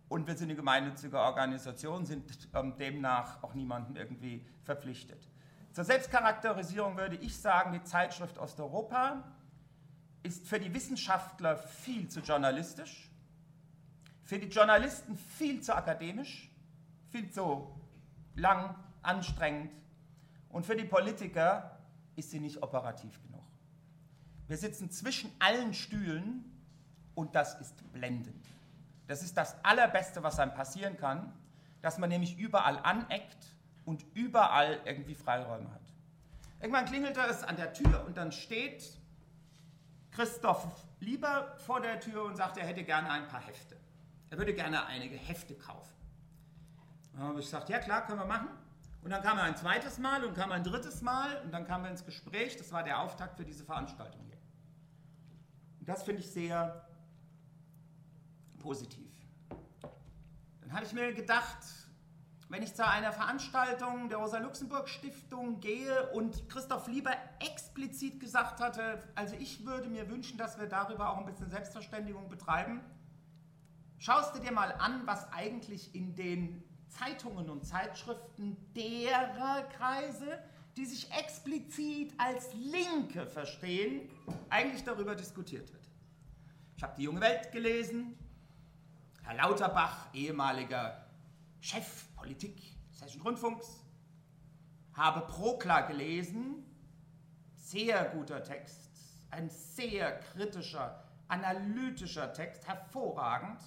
und 0.09 0.26
wir 0.26 0.37
sind 0.37 0.49
eine 0.49 0.57
gemeinnützige 0.57 1.19
Organisation, 1.19 2.04
sind 2.04 2.25
ähm, 2.54 2.76
demnach 2.76 3.42
auch 3.42 3.54
niemandem 3.54 3.97
irgendwie 3.97 4.45
verpflichtet. 4.62 5.28
Zur 5.73 5.85
Selbstcharakterisierung 5.85 6.97
würde 6.97 7.16
ich 7.16 7.38
sagen, 7.38 7.73
die 7.73 7.83
Zeitschrift 7.85 8.38
Osteuropa 8.38 9.23
ist 10.23 10.47
für 10.47 10.59
die 10.59 10.75
Wissenschaftler 10.75 11.57
viel 11.57 12.09
zu 12.09 12.21
journalistisch, 12.21 13.09
für 14.25 14.38
die 14.38 14.49
Journalisten 14.49 15.16
viel 15.16 15.61
zu 15.61 15.75
akademisch, 15.75 16.50
viel 17.11 17.30
zu 17.30 17.73
lang, 18.35 18.75
anstrengend 19.02 19.73
und 20.49 20.66
für 20.66 20.76
die 20.76 20.85
Politiker 20.85 21.78
ist 22.16 22.30
sie 22.30 22.40
nicht 22.40 22.62
operativ 22.62 23.23
genug. 23.23 23.45
Wir 24.49 24.57
sitzen 24.57 24.90
zwischen 24.90 25.30
allen 25.38 25.73
Stühlen 25.73 26.45
und 27.21 27.35
das 27.35 27.61
ist 27.61 27.93
blendend. 27.93 28.49
Das 29.07 29.23
ist 29.23 29.37
das 29.37 29.62
Allerbeste, 29.62 30.23
was 30.23 30.39
einem 30.39 30.55
passieren 30.55 30.97
kann, 30.97 31.31
dass 31.83 31.99
man 31.99 32.09
nämlich 32.09 32.39
überall 32.39 32.79
aneckt 32.79 33.55
und 33.85 34.07
überall 34.15 34.81
irgendwie 34.87 35.15
Freiräume 35.15 35.71
hat. 35.71 35.83
Irgendwann 36.61 36.87
klingelte 36.87 37.21
es 37.29 37.45
an 37.45 37.57
der 37.57 37.75
Tür 37.75 38.05
und 38.07 38.17
dann 38.17 38.33
steht 38.33 38.99
Christoph 40.12 40.67
Lieber 41.00 41.57
vor 41.59 41.83
der 41.83 42.00
Tür 42.00 42.25
und 42.25 42.37
sagt, 42.37 42.57
er 42.57 42.67
hätte 42.67 42.85
gerne 42.85 43.11
ein 43.11 43.29
paar 43.29 43.47
Hefte. 43.47 43.77
Er 44.31 44.39
würde 44.39 44.55
gerne 44.55 44.87
einige 44.87 45.17
Hefte 45.17 45.55
kaufen. 45.55 45.95
Dann 47.12 47.23
habe 47.25 47.41
ich 47.41 47.47
gesagt, 47.47 47.69
ja 47.69 47.81
klar, 47.81 48.07
können 48.07 48.21
wir 48.21 48.27
machen. 48.27 48.49
Und 49.03 49.11
dann 49.11 49.23
kam 49.23 49.37
er 49.37 49.45
ein 49.45 49.57
zweites 49.57 49.99
Mal 49.99 50.25
und 50.25 50.35
kam 50.35 50.53
ein 50.53 50.65
drittes 50.65 51.03
Mal 51.03 51.37
und 51.43 51.53
dann 51.53 51.67
kamen 51.67 51.85
wir 51.85 51.91
ins 51.91 52.05
Gespräch. 52.05 52.57
Das 52.57 52.73
war 52.73 52.83
der 52.83 53.00
Auftakt 53.00 53.37
für 53.37 53.45
diese 53.45 53.65
Veranstaltung 53.65 54.23
hier. 54.25 54.39
Und 55.81 55.89
das 55.89 56.03
finde 56.03 56.21
ich 56.21 56.31
sehr 56.31 56.87
positiv. 58.61 59.11
Dann 60.61 60.73
habe 60.73 60.85
ich 60.85 60.93
mir 60.93 61.12
gedacht, 61.12 61.59
wenn 62.49 62.62
ich 62.62 62.75
zu 62.75 62.87
einer 62.87 63.12
Veranstaltung 63.12 64.09
der 64.09 64.19
Rosa-Luxemburg-Stiftung 64.19 65.61
gehe 65.61 66.11
und 66.11 66.49
Christoph 66.49 66.88
Lieber 66.88 67.12
explizit 67.38 68.21
gesagt 68.21 68.61
hatte, 68.61 69.02
also 69.14 69.37
ich 69.37 69.64
würde 69.67 69.88
mir 69.88 70.09
wünschen, 70.09 70.37
dass 70.37 70.59
wir 70.59 70.67
darüber 70.67 71.11
auch 71.11 71.19
ein 71.19 71.26
bisschen 71.26 71.49
Selbstverständigung 71.50 72.29
betreiben, 72.29 72.81
schaust 73.99 74.35
du 74.35 74.40
dir 74.40 74.52
mal 74.52 74.73
an, 74.73 75.02
was 75.07 75.33
eigentlich 75.33 75.95
in 75.95 76.14
den 76.14 76.62
Zeitungen 76.88 77.50
und 77.50 77.64
Zeitschriften 77.64 78.57
derer 78.75 79.62
Kreise, 79.76 80.43
die 80.76 80.87
sich 80.87 81.11
explizit 81.12 82.12
als 82.19 82.52
Linke 82.55 83.26
verstehen, 83.26 84.11
eigentlich 84.49 84.83
darüber 84.83 85.14
diskutiert 85.14 85.73
wird. 85.73 85.88
Ich 86.76 86.83
habe 86.83 86.95
die 86.97 87.02
junge 87.05 87.21
Welt 87.21 87.52
gelesen, 87.52 88.17
Herr 89.23 89.35
Lauterbach, 89.35 90.12
ehemaliger 90.15 91.07
Chef 91.61 92.07
Politik 92.17 92.57
des 92.91 93.03
Hessischen 93.03 93.23
Rundfunks, 93.23 93.85
habe 94.95 95.21
Prokla 95.27 95.83
gelesen, 95.83 96.65
sehr 97.55 98.05
guter 98.07 98.43
Text, 98.43 98.91
ein 99.31 99.49
sehr 99.49 100.19
kritischer, 100.21 101.05
analytischer 101.29 102.33
Text, 102.33 102.67
hervorragend, 102.67 103.61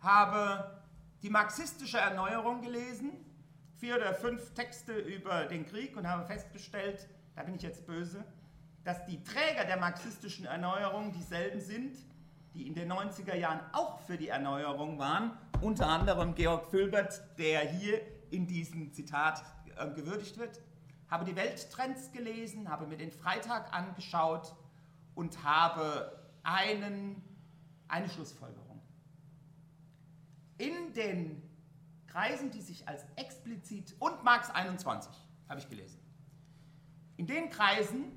habe 0.00 0.82
die 1.22 1.30
marxistische 1.30 1.98
Erneuerung 1.98 2.62
gelesen, 2.62 3.12
vier 3.76 3.96
oder 3.96 4.14
fünf 4.14 4.52
Texte 4.54 4.92
über 4.92 5.46
den 5.46 5.66
Krieg 5.66 5.96
und 5.96 6.06
habe 6.08 6.24
festgestellt, 6.24 7.08
da 7.36 7.42
bin 7.42 7.54
ich 7.54 7.62
jetzt 7.62 7.86
böse, 7.86 8.24
dass 8.84 9.04
die 9.06 9.22
Träger 9.22 9.64
der 9.64 9.78
marxistischen 9.78 10.46
Erneuerung 10.46 11.12
dieselben 11.12 11.60
sind, 11.60 11.96
die 12.58 12.66
in 12.66 12.74
den 12.74 12.92
90er 12.92 13.36
Jahren 13.36 13.60
auch 13.72 14.00
für 14.00 14.18
die 14.18 14.28
Erneuerung 14.28 14.98
waren, 14.98 15.38
unter 15.60 15.86
anderem 15.86 16.34
Georg 16.34 16.66
Fülbert, 16.66 17.22
der 17.38 17.60
hier 17.60 18.00
in 18.30 18.48
diesem 18.48 18.92
Zitat 18.92 19.44
äh, 19.76 19.88
gewürdigt 19.90 20.36
wird, 20.38 20.60
habe 21.08 21.24
die 21.24 21.36
Welttrends 21.36 22.10
gelesen, 22.10 22.68
habe 22.68 22.86
mir 22.88 22.96
den 22.96 23.12
Freitag 23.12 23.72
angeschaut 23.72 24.56
und 25.14 25.44
habe 25.44 26.18
einen, 26.42 27.22
eine 27.86 28.08
Schlussfolgerung. 28.08 28.82
In 30.58 30.92
den 30.94 31.40
Kreisen, 32.08 32.50
die 32.50 32.60
sich 32.60 32.88
als 32.88 33.06
explizit, 33.14 33.94
und 34.00 34.24
Marx 34.24 34.50
21 34.50 35.12
habe 35.48 35.60
ich 35.60 35.68
gelesen, 35.68 36.00
in 37.16 37.28
den 37.28 37.50
Kreisen, 37.50 38.10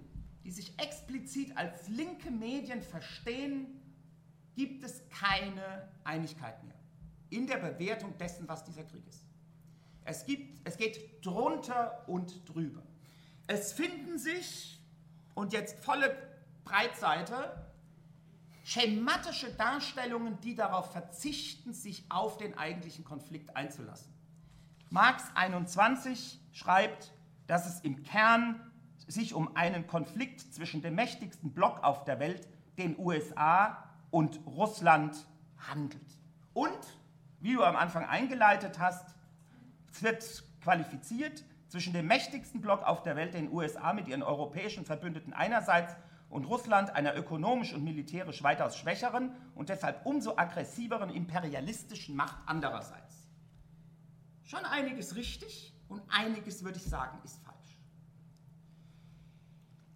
die 0.44 0.52
sich 0.52 0.78
explizit 0.80 1.56
als 1.56 1.88
linke 1.88 2.32
Medien 2.32 2.82
verstehen, 2.82 3.81
gibt 4.56 4.84
es 4.84 5.02
keine 5.10 5.90
Einigkeit 6.04 6.64
mehr 6.64 6.76
in 7.30 7.48
der 7.48 7.58
Bewertung 7.58 8.18
dessen, 8.18 8.48
was 8.48 8.64
dieser 8.64 8.84
Krieg 8.84 9.08
ist. 9.08 9.26
Es, 10.04 10.26
gibt, 10.26 10.68
es 10.68 10.78
geht 10.78 11.26
drunter 11.26 12.04
und 12.08 12.48
drüber. 12.48 12.84
Es 13.48 13.74
finden 13.74 14.18
sich, 14.18 14.80
und 15.34 15.54
jetzt 15.54 15.84
volle 15.84 16.16
Breitseite, 16.64 17.66
schematische 18.64 19.52
Darstellungen, 19.54 20.40
die 20.42 20.56
darauf 20.56 20.92
verzichten, 20.92 21.74
sich 21.74 22.06
auf 22.10 22.38
den 22.38 22.58
eigentlichen 22.58 23.04
Konflikt 23.04 23.56
einzulassen. 23.56 24.14
Marx 24.90 25.24
21 25.36 26.40
schreibt, 26.52 27.14
dass 27.48 27.68
es 27.68 27.80
im 27.82 28.04
Kern 28.04 28.72
sich 29.08 29.34
um 29.34 29.56
einen 29.56 29.88
Konflikt 29.88 30.42
zwischen 30.54 30.82
dem 30.82 30.96
mächtigsten 30.96 31.54
Block 31.54 31.84
auf 31.84 32.04
der 32.04 32.20
Welt, 32.20 32.48
den 32.78 32.98
USA, 33.00 33.91
und 34.12 34.40
Russland 34.46 35.26
handelt. 35.58 36.02
Und, 36.54 36.80
wie 37.40 37.54
du 37.54 37.64
am 37.64 37.76
Anfang 37.76 38.06
eingeleitet 38.06 38.78
hast, 38.80 39.16
wird 40.00 40.44
qualifiziert 40.62 41.44
zwischen 41.68 41.94
dem 41.94 42.08
mächtigsten 42.08 42.62
Block 42.62 42.84
auf 42.84 43.02
der 43.02 43.16
Welt, 43.16 43.34
den 43.34 43.52
USA 43.52 43.94
mit 43.94 44.08
ihren 44.08 44.24
europäischen 44.24 44.86
Verbündeten 44.86 45.34
einerseits 45.34 45.96
und 46.30 46.46
Russland, 46.46 46.92
einer 46.92 47.16
ökonomisch 47.16 47.74
und 47.74 47.84
militärisch 47.84 48.44
weitaus 48.44 48.78
schwächeren 48.78 49.32
und 49.56 49.70
deshalb 49.70 50.06
umso 50.06 50.38
aggressiveren 50.38 51.10
imperialistischen 51.10 52.16
Macht 52.16 52.38
andererseits. 52.46 53.28
Schon 54.44 54.66
einiges 54.66 55.16
richtig 55.16 55.74
und 55.88 56.02
einiges, 56.10 56.64
würde 56.64 56.78
ich 56.78 56.86
sagen, 56.86 57.18
ist 57.24 57.42
falsch. 57.44 57.51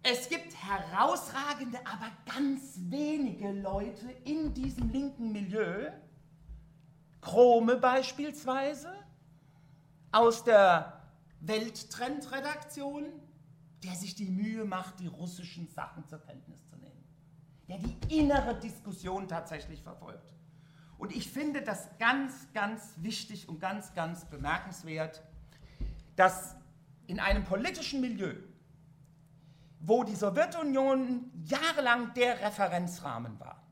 Es 0.08 0.28
gibt 0.28 0.54
herausragende, 0.54 1.78
aber 1.84 2.12
ganz 2.32 2.74
wenige 2.76 3.50
Leute 3.50 4.08
in 4.22 4.54
diesem 4.54 4.88
linken 4.90 5.32
Milieu, 5.32 5.90
Krome 7.20 7.76
beispielsweise, 7.76 8.94
aus 10.12 10.44
der 10.44 11.02
Welttrendredaktion, 11.40 13.06
der 13.82 13.96
sich 13.96 14.14
die 14.14 14.30
Mühe 14.30 14.64
macht, 14.64 15.00
die 15.00 15.08
russischen 15.08 15.66
Sachen 15.66 16.06
zur 16.06 16.20
Kenntnis 16.20 16.64
zu 16.68 16.76
nehmen, 16.76 17.04
der 17.66 17.78
die 17.78 18.20
innere 18.20 18.54
Diskussion 18.60 19.26
tatsächlich 19.26 19.82
verfolgt. 19.82 20.32
Und 20.98 21.16
ich 21.16 21.28
finde 21.28 21.62
das 21.62 21.88
ganz, 21.98 22.46
ganz 22.54 22.94
wichtig 22.98 23.48
und 23.48 23.58
ganz, 23.58 23.92
ganz 23.92 24.24
bemerkenswert, 24.26 25.20
dass 26.14 26.54
in 27.08 27.18
einem 27.18 27.44
politischen 27.44 28.00
Milieu, 28.00 28.36
wo 29.86 30.02
die 30.02 30.16
Sowjetunion 30.16 31.30
jahrelang 31.44 32.12
der 32.14 32.40
Referenzrahmen 32.40 33.38
war, 33.38 33.62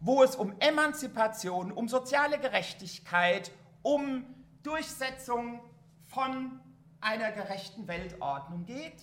wo 0.00 0.22
es 0.22 0.34
um 0.34 0.58
Emanzipation, 0.60 1.72
um 1.72 1.88
soziale 1.88 2.38
Gerechtigkeit, 2.38 3.52
um 3.82 4.24
Durchsetzung 4.62 5.60
von 6.06 6.58
einer 7.02 7.32
gerechten 7.32 7.86
Weltordnung 7.86 8.64
geht, 8.64 9.02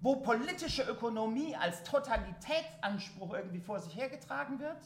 wo 0.00 0.16
politische 0.16 0.82
Ökonomie 0.82 1.54
als 1.54 1.84
Totalitätsanspruch 1.84 3.34
irgendwie 3.34 3.60
vor 3.60 3.78
sich 3.78 3.94
hergetragen 3.94 4.58
wird, 4.58 4.80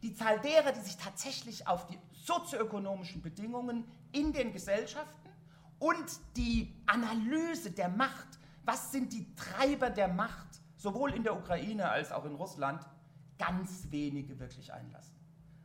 die 0.00 0.14
Zahl 0.14 0.40
derer, 0.40 0.72
die 0.72 0.80
sich 0.80 0.96
tatsächlich 0.96 1.68
auf 1.68 1.86
die 1.86 1.98
sozioökonomischen 2.12 3.20
Bedingungen 3.20 3.84
in 4.12 4.32
den 4.32 4.54
Gesellschaften 4.54 5.28
und 5.78 6.06
die 6.36 6.74
Analyse 6.86 7.70
der 7.70 7.90
Macht, 7.90 8.38
was 8.64 8.92
sind 8.92 9.12
die 9.12 9.34
Treiber 9.34 9.90
der 9.90 10.08
Macht, 10.08 10.48
sowohl 10.76 11.12
in 11.14 11.22
der 11.22 11.36
Ukraine 11.36 11.88
als 11.88 12.12
auch 12.12 12.24
in 12.24 12.34
Russland, 12.34 12.84
ganz 13.38 13.90
wenige 13.90 14.38
wirklich 14.38 14.72
einlassen. 14.72 15.16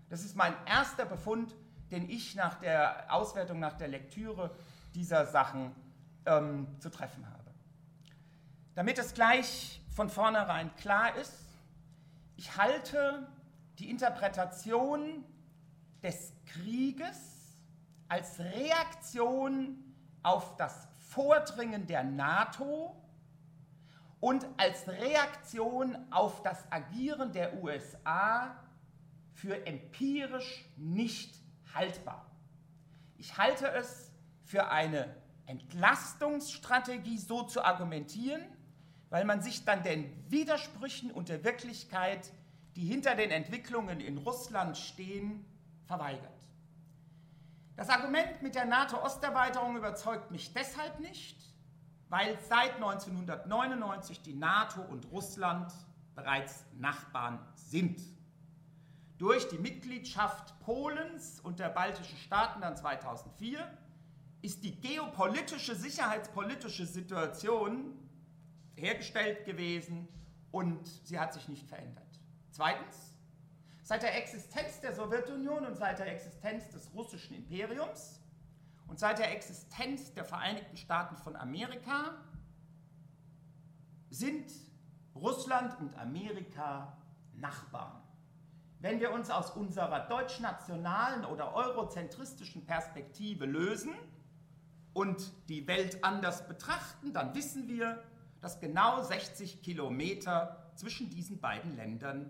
Das 0.09 0.23
ist 0.23 0.35
mein 0.35 0.53
erster 0.65 1.05
Befund, 1.05 1.55
den 1.91 2.09
ich 2.09 2.35
nach 2.35 2.55
der 2.55 3.13
Auswertung, 3.13 3.59
nach 3.59 3.73
der 3.73 3.87
Lektüre 3.87 4.55
dieser 4.95 5.25
Sachen 5.25 5.75
ähm, 6.25 6.67
zu 6.79 6.89
treffen 6.89 7.25
habe. 7.29 7.51
Damit 8.75 8.99
es 8.99 9.13
gleich 9.13 9.81
von 9.89 10.09
vornherein 10.09 10.75
klar 10.75 11.15
ist, 11.15 11.33
ich 12.35 12.57
halte 12.57 13.27
die 13.79 13.89
Interpretation 13.89 15.23
des 16.03 16.33
Krieges 16.45 17.17
als 18.07 18.39
Reaktion 18.39 19.83
auf 20.23 20.55
das 20.57 20.86
Vordringen 21.17 21.87
der 21.87 22.03
NATO 22.03 22.95
und 24.19 24.45
als 24.57 24.87
Reaktion 24.87 25.97
auf 26.11 26.43
das 26.43 26.71
Agieren 26.71 27.33
der 27.33 27.63
USA 27.63 28.55
für 29.33 29.65
empirisch 29.65 30.63
nicht 30.77 31.41
haltbar. 31.73 32.29
Ich 33.17 33.35
halte 33.35 33.67
es 33.71 34.11
für 34.43 34.69
eine 34.69 35.15
Entlastungsstrategie, 35.47 37.17
so 37.17 37.41
zu 37.41 37.65
argumentieren, 37.65 38.43
weil 39.09 39.25
man 39.25 39.41
sich 39.41 39.65
dann 39.65 39.81
den 39.81 40.13
Widersprüchen 40.29 41.09
und 41.09 41.29
der 41.29 41.43
Wirklichkeit, 41.43 42.31
die 42.75 42.85
hinter 42.85 43.15
den 43.15 43.31
Entwicklungen 43.31 44.01
in 44.01 44.19
Russland 44.19 44.77
stehen, 44.77 45.43
verweigert. 45.87 46.36
Das 47.77 47.89
Argument 47.89 48.41
mit 48.41 48.55
der 48.55 48.65
NATO-Osterweiterung 48.65 49.77
überzeugt 49.77 50.31
mich 50.31 50.51
deshalb 50.51 50.99
nicht, 50.99 51.37
weil 52.09 52.35
seit 52.49 52.73
1999 52.75 54.23
die 54.23 54.33
NATO 54.33 54.81
und 54.81 55.11
Russland 55.11 55.71
bereits 56.15 56.65
Nachbarn 56.79 57.39
sind. 57.53 58.01
Durch 59.19 59.47
die 59.49 59.59
Mitgliedschaft 59.59 60.59
Polens 60.61 61.39
und 61.39 61.59
der 61.59 61.69
baltischen 61.69 62.17
Staaten 62.17 62.61
dann 62.61 62.75
2004 62.75 63.71
ist 64.41 64.63
die 64.63 64.79
geopolitische, 64.81 65.75
sicherheitspolitische 65.75 66.87
Situation 66.87 67.93
hergestellt 68.75 69.45
gewesen 69.45 70.07
und 70.51 70.87
sie 71.03 71.19
hat 71.19 71.31
sich 71.31 71.47
nicht 71.47 71.67
verändert. 71.67 72.07
Zweitens, 72.49 73.06
seit 73.87 74.03
der 74.03 74.17
Existenz 74.17 74.81
der 74.81 74.91
Sowjetunion 74.93 75.65
und 75.65 75.77
seit 75.77 75.99
der 75.99 76.11
Existenz 76.11 76.69
des 76.71 76.93
russischen 76.93 77.37
Imperiums 77.37 78.19
und 78.85 78.99
seit 78.99 79.17
der 79.17 79.33
Existenz 79.33 80.13
der 80.13 80.25
Vereinigten 80.25 80.75
Staaten 80.75 81.15
von 81.15 81.37
Amerika 81.37 82.15
sind 84.09 84.51
Russland 85.15 85.79
und 85.79 85.97
Amerika 85.97 86.97
Nachbarn. 87.35 88.03
Wenn 88.79 88.99
wir 88.99 89.13
uns 89.13 89.29
aus 89.29 89.51
unserer 89.51 90.01
deutschnationalen 90.01 91.23
oder 91.23 91.53
eurozentristischen 91.53 92.65
Perspektive 92.65 93.45
lösen 93.45 93.95
und 94.91 95.31
die 95.47 95.65
Welt 95.65 96.03
anders 96.03 96.45
betrachten, 96.45 97.13
dann 97.13 97.33
wissen 97.33 97.69
wir, 97.69 98.03
dass 98.41 98.59
genau 98.59 99.01
60 99.01 99.61
Kilometer 99.61 100.73
zwischen 100.75 101.09
diesen 101.09 101.39
beiden 101.39 101.77
Ländern 101.77 102.29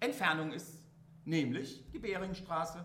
Entfernung 0.00 0.52
ist, 0.52 0.82
nämlich 1.24 1.84
die 1.92 1.98
Beringstraße. 1.98 2.84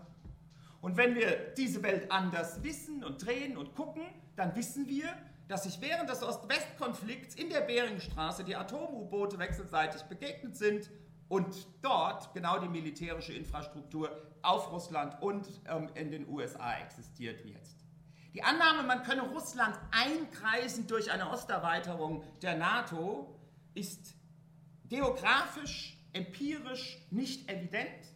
Und 0.80 0.96
wenn 0.96 1.14
wir 1.14 1.52
diese 1.56 1.82
Welt 1.82 2.10
anders 2.10 2.62
wissen 2.62 3.04
und 3.04 3.24
drehen 3.24 3.56
und 3.56 3.74
gucken, 3.74 4.02
dann 4.34 4.54
wissen 4.56 4.88
wir, 4.88 5.14
dass 5.48 5.64
sich 5.64 5.80
während 5.80 6.08
des 6.08 6.22
Ost-West-Konflikts 6.22 7.34
in 7.34 7.50
der 7.50 7.60
Beringstraße 7.60 8.42
die 8.42 8.56
Atom-U-Boote 8.56 9.38
wechselseitig 9.38 10.02
begegnet 10.02 10.56
sind 10.56 10.90
und 11.28 11.66
dort 11.82 12.32
genau 12.34 12.58
die 12.58 12.68
militärische 12.68 13.32
Infrastruktur 13.32 14.10
auf 14.42 14.72
Russland 14.72 15.20
und 15.22 15.46
ähm, 15.66 15.88
in 15.94 16.10
den 16.10 16.28
USA 16.28 16.74
existiert 16.78 17.44
wie 17.44 17.52
jetzt. 17.52 17.76
Die 18.34 18.42
Annahme, 18.42 18.82
man 18.82 19.02
könne 19.02 19.22
Russland 19.22 19.78
einkreisen 19.90 20.86
durch 20.86 21.10
eine 21.12 21.30
Osterweiterung 21.30 22.24
der 22.40 22.56
NATO, 22.56 23.38
ist 23.74 24.14
geografisch, 24.88 25.98
empirisch 26.12 26.98
nicht 27.10 27.50
evident. 27.50 28.12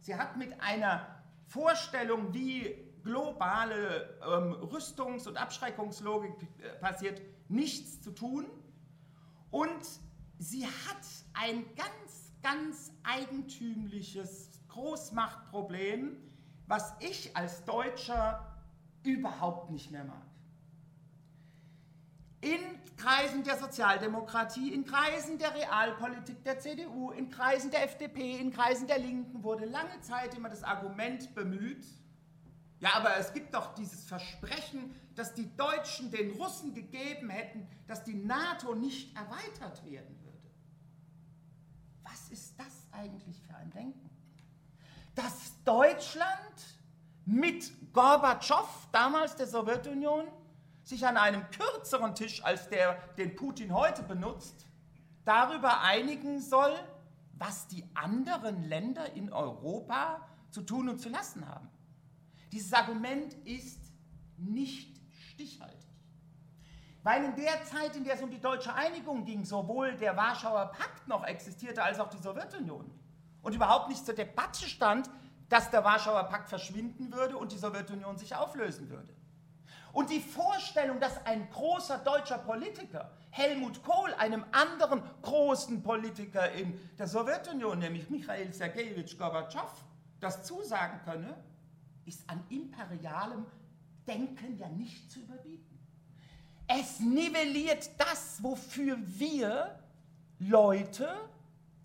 Sie 0.00 0.14
hat 0.14 0.36
mit 0.36 0.60
einer 0.60 1.06
Vorstellung, 1.46 2.32
wie 2.34 2.76
globale 3.02 4.18
ähm, 4.22 4.54
Rüstungs- 4.70 5.26
und 5.26 5.36
Abschreckungslogik 5.36 6.34
äh, 6.60 6.78
passiert, 6.80 7.20
nichts 7.48 8.00
zu 8.00 8.12
tun. 8.12 8.46
Und 9.50 9.86
sie 10.38 10.66
hat 10.66 11.04
ein 11.34 11.64
ganz 11.76 12.32
ganz 12.42 12.92
eigentümliches 13.04 14.50
Großmachtproblem, 14.68 16.16
was 16.66 16.94
ich 17.00 17.36
als 17.36 17.64
Deutscher 17.64 18.46
überhaupt 19.04 19.70
nicht 19.70 19.90
mehr 19.90 20.04
mag. 20.04 20.22
In 22.42 22.60
Kreisen 22.98 23.42
der 23.42 23.56
Sozialdemokratie, 23.56 24.74
in 24.74 24.84
Kreisen 24.84 25.38
der 25.38 25.54
Realpolitik 25.54 26.44
der 26.44 26.58
CDU, 26.58 27.10
in 27.12 27.30
Kreisen 27.30 27.70
der 27.70 27.84
FDP, 27.84 28.38
in 28.38 28.52
Kreisen 28.52 28.86
der 28.86 28.98
Linken 28.98 29.42
wurde 29.42 29.64
lange 29.64 29.98
Zeit 30.02 30.34
immer 30.34 30.50
das 30.50 30.62
Argument 30.62 31.34
bemüht, 31.34 31.86
ja, 32.80 32.90
aber 32.94 33.16
es 33.16 33.32
gibt 33.32 33.54
doch 33.54 33.74
dieses 33.74 34.04
Versprechen, 34.04 34.94
das 35.14 35.32
die 35.32 35.56
Deutschen 35.56 36.10
den 36.10 36.32
Russen 36.32 36.74
gegeben 36.74 37.30
hätten, 37.30 37.66
dass 37.86 38.04
die 38.04 38.14
NATO 38.14 38.74
nicht 38.74 39.16
erweitert 39.16 39.84
werden 39.84 40.18
würde 40.20 40.32
ist 42.32 42.58
das 42.58 42.86
eigentlich 42.90 43.40
für 43.42 43.54
ein 43.54 43.70
Denken? 43.70 44.10
Dass 45.14 45.62
Deutschland 45.64 46.80
mit 47.26 47.70
Gorbatschow, 47.92 48.88
damals 48.90 49.36
der 49.36 49.46
Sowjetunion, 49.46 50.26
sich 50.82 51.06
an 51.06 51.16
einem 51.16 51.44
kürzeren 51.50 52.14
Tisch 52.14 52.44
als 52.44 52.68
der, 52.68 52.94
den 53.16 53.36
Putin 53.36 53.72
heute 53.72 54.02
benutzt, 54.02 54.66
darüber 55.24 55.80
einigen 55.82 56.40
soll, 56.40 56.74
was 57.34 57.68
die 57.68 57.84
anderen 57.94 58.64
Länder 58.68 59.12
in 59.14 59.32
Europa 59.32 60.26
zu 60.50 60.62
tun 60.62 60.88
und 60.88 60.98
zu 60.98 61.08
lassen 61.08 61.48
haben. 61.48 61.68
Dieses 62.50 62.72
Argument 62.72 63.34
ist 63.44 63.80
nicht 64.36 65.00
stichhaltig. 65.30 65.78
Weil 67.02 67.24
in 67.24 67.34
der 67.34 67.64
Zeit, 67.64 67.96
in 67.96 68.04
der 68.04 68.14
es 68.14 68.22
um 68.22 68.30
die 68.30 68.40
deutsche 68.40 68.72
Einigung 68.74 69.24
ging, 69.24 69.44
sowohl 69.44 69.96
der 69.96 70.16
Warschauer 70.16 70.66
Pakt 70.66 71.08
noch 71.08 71.24
existierte 71.24 71.82
als 71.82 71.98
auch 71.98 72.08
die 72.08 72.18
Sowjetunion 72.18 72.88
und 73.42 73.54
überhaupt 73.54 73.88
nicht 73.88 74.04
zur 74.04 74.14
Debatte 74.14 74.66
stand, 74.66 75.10
dass 75.48 75.70
der 75.70 75.84
Warschauer 75.84 76.24
Pakt 76.24 76.48
verschwinden 76.48 77.12
würde 77.12 77.36
und 77.36 77.50
die 77.50 77.58
Sowjetunion 77.58 78.16
sich 78.18 78.36
auflösen 78.36 78.88
würde. 78.88 79.12
Und 79.92 80.10
die 80.10 80.20
Vorstellung, 80.20 81.00
dass 81.00 81.24
ein 81.26 81.50
großer 81.50 81.98
deutscher 81.98 82.38
Politiker, 82.38 83.10
Helmut 83.30 83.82
Kohl, 83.82 84.12
einem 84.14 84.44
anderen 84.52 85.02
großen 85.20 85.82
Politiker 85.82 86.50
in 86.52 86.78
der 86.98 87.06
Sowjetunion, 87.06 87.78
nämlich 87.78 88.08
Michail 88.08 88.52
Sergejewitsch 88.52 89.18
Gorbatschow, 89.18 89.70
das 90.20 90.44
zusagen 90.44 91.00
könne, 91.04 91.36
ist 92.06 92.28
an 92.28 92.42
imperialem 92.48 93.44
Denken 94.06 94.58
ja 94.58 94.68
nicht 94.68 95.10
zu 95.10 95.20
überbieten. 95.20 95.78
Es 96.66 97.00
nivelliert 97.00 97.90
das, 97.98 98.42
wofür 98.42 98.96
wir 99.04 99.78
Leute 100.38 101.08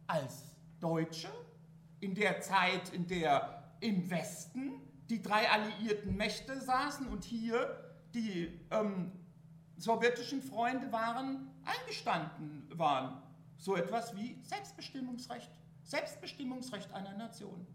als 0.07 0.55
Deutsche 0.79 1.29
in 1.99 2.15
der 2.15 2.41
Zeit, 2.41 2.89
in 2.93 3.05
der 3.07 3.63
im 3.81 4.09
Westen 4.09 4.81
die 5.09 5.21
drei 5.21 5.49
alliierten 5.49 6.15
Mächte 6.15 6.59
saßen 6.59 7.07
und 7.07 7.23
hier 7.23 7.86
die 8.13 8.59
ähm, 8.71 9.11
sowjetischen 9.77 10.41
Freunde 10.41 10.91
waren, 10.91 11.49
eingestanden 11.63 12.67
waren. 12.73 13.21
So 13.57 13.75
etwas 13.75 14.15
wie 14.15 14.37
Selbstbestimmungsrecht. 14.43 15.51
Selbstbestimmungsrecht 15.83 16.93
einer 16.93 17.13
Nation. 17.13 17.65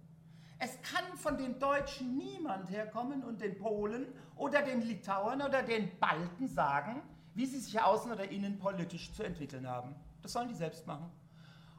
Es 0.58 0.80
kann 0.82 1.16
von 1.16 1.38
den 1.38 1.58
Deutschen 1.58 2.16
niemand 2.16 2.70
herkommen 2.70 3.24
und 3.24 3.40
den 3.40 3.56
Polen 3.58 4.06
oder 4.36 4.62
den 4.62 4.82
Litauern 4.82 5.42
oder 5.42 5.62
den 5.62 5.90
Balten 5.98 6.46
sagen, 6.46 7.02
wie 7.34 7.46
sie 7.46 7.58
sich 7.58 7.80
außen- 7.80 8.12
oder 8.12 8.30
innenpolitisch 8.30 9.12
zu 9.12 9.24
entwickeln 9.24 9.66
haben. 9.66 9.94
Das 10.20 10.32
sollen 10.32 10.48
die 10.48 10.54
selbst 10.54 10.86
machen. 10.86 11.10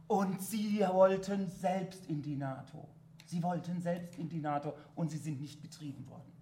Und 0.08 0.42
sie 0.42 0.82
wollten 0.82 1.48
selbst 1.48 2.06
in 2.08 2.22
die 2.22 2.36
NATO. 2.36 2.90
Sie 3.26 3.42
wollten 3.42 3.80
selbst 3.80 4.18
in 4.18 4.28
die 4.28 4.40
NATO 4.40 4.74
und 4.96 5.12
sie 5.12 5.18
sind 5.18 5.40
nicht 5.40 5.62
getrieben 5.62 6.08
worden. 6.10 6.33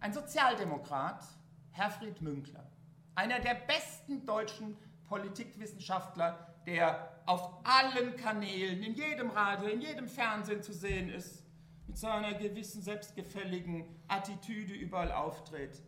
Ein 0.00 0.12
Sozialdemokrat, 0.12 1.24
Herfried 1.70 2.20
Münkler, 2.20 2.70
einer 3.14 3.40
der 3.40 3.54
besten 3.54 4.24
deutschen 4.26 4.76
Politikwissenschaftler, 5.04 6.54
der 6.66 7.20
auf 7.26 7.64
allen 7.64 8.16
Kanälen, 8.16 8.82
in 8.82 8.94
jedem 8.94 9.30
Radio, 9.30 9.68
in 9.68 9.80
jedem 9.80 10.08
Fernsehen 10.08 10.62
zu 10.62 10.72
sehen 10.72 11.08
ist, 11.08 11.42
mit 11.86 11.96
seiner 11.96 12.34
gewissen 12.34 12.82
selbstgefälligen 12.82 13.84
Attitüde 14.08 14.74
überall 14.74 15.12
auftritt, 15.12 15.82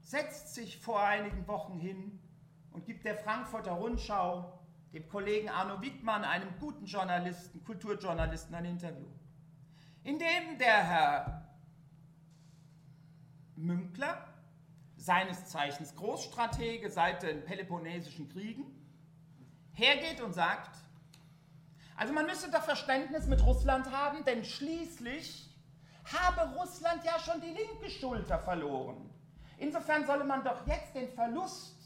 setzt 0.00 0.54
sich 0.54 0.78
vor 0.78 1.02
einigen 1.02 1.46
Wochen 1.46 1.78
hin 1.78 2.18
und 2.72 2.84
gibt 2.84 3.04
der 3.04 3.16
Frankfurter 3.16 3.72
Rundschau 3.72 4.58
dem 4.92 5.08
Kollegen 5.08 5.48
Arno 5.48 5.80
Wittmann, 5.82 6.24
einem 6.24 6.56
guten 6.60 6.86
Journalisten, 6.86 7.64
Kulturjournalisten, 7.64 8.54
ein 8.54 8.64
Interview, 8.64 9.08
in 10.04 10.18
dem 10.18 10.58
der 10.58 10.84
Herr 10.84 11.43
Münkler, 13.56 14.26
seines 14.96 15.46
Zeichens 15.46 15.94
Großstratege 15.96 16.90
seit 16.90 17.22
den 17.22 17.44
Peloponnesischen 17.44 18.28
Kriegen, 18.28 18.64
hergeht 19.72 20.20
und 20.20 20.32
sagt, 20.32 20.78
also 21.96 22.12
man 22.12 22.26
müsste 22.26 22.50
doch 22.50 22.62
Verständnis 22.62 23.26
mit 23.26 23.44
Russland 23.44 23.90
haben, 23.90 24.24
denn 24.24 24.44
schließlich 24.44 25.50
habe 26.12 26.54
Russland 26.56 27.04
ja 27.04 27.18
schon 27.18 27.40
die 27.40 27.48
linke 27.48 27.90
Schulter 27.90 28.38
verloren. 28.38 29.10
Insofern 29.58 30.04
solle 30.06 30.24
man 30.24 30.44
doch 30.44 30.66
jetzt 30.66 30.94
den 30.94 31.08
Verlust 31.08 31.76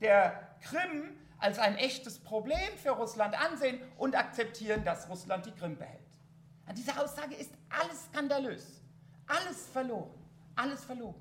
der 0.00 0.56
Krim 0.62 1.16
als 1.38 1.58
ein 1.58 1.76
echtes 1.76 2.20
Problem 2.20 2.76
für 2.76 2.90
Russland 2.90 3.38
ansehen 3.40 3.80
und 3.98 4.16
akzeptieren, 4.16 4.84
dass 4.84 5.08
Russland 5.08 5.44
die 5.46 5.50
Krim 5.50 5.76
behält. 5.76 5.98
An 6.66 6.76
dieser 6.76 7.02
Aussage 7.02 7.34
ist 7.34 7.52
alles 7.68 8.04
skandalös, 8.04 8.80
alles 9.26 9.66
verloren, 9.68 10.21
alles 10.56 10.84
verloren. 10.84 11.20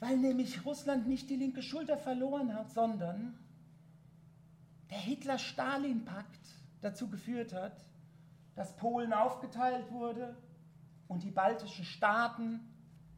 Weil 0.00 0.16
nämlich 0.16 0.64
Russland 0.64 1.06
nicht 1.06 1.30
die 1.30 1.36
linke 1.36 1.62
Schulter 1.62 1.96
verloren 1.96 2.54
hat, 2.54 2.72
sondern 2.72 3.38
der 4.90 4.98
Hitler-Stalin-Pakt 4.98 6.40
dazu 6.80 7.08
geführt 7.08 7.52
hat, 7.52 7.76
dass 8.54 8.76
Polen 8.76 9.12
aufgeteilt 9.12 9.90
wurde 9.90 10.36
und 11.08 11.22
die 11.22 11.30
baltischen 11.30 11.84
Staaten, 11.84 12.60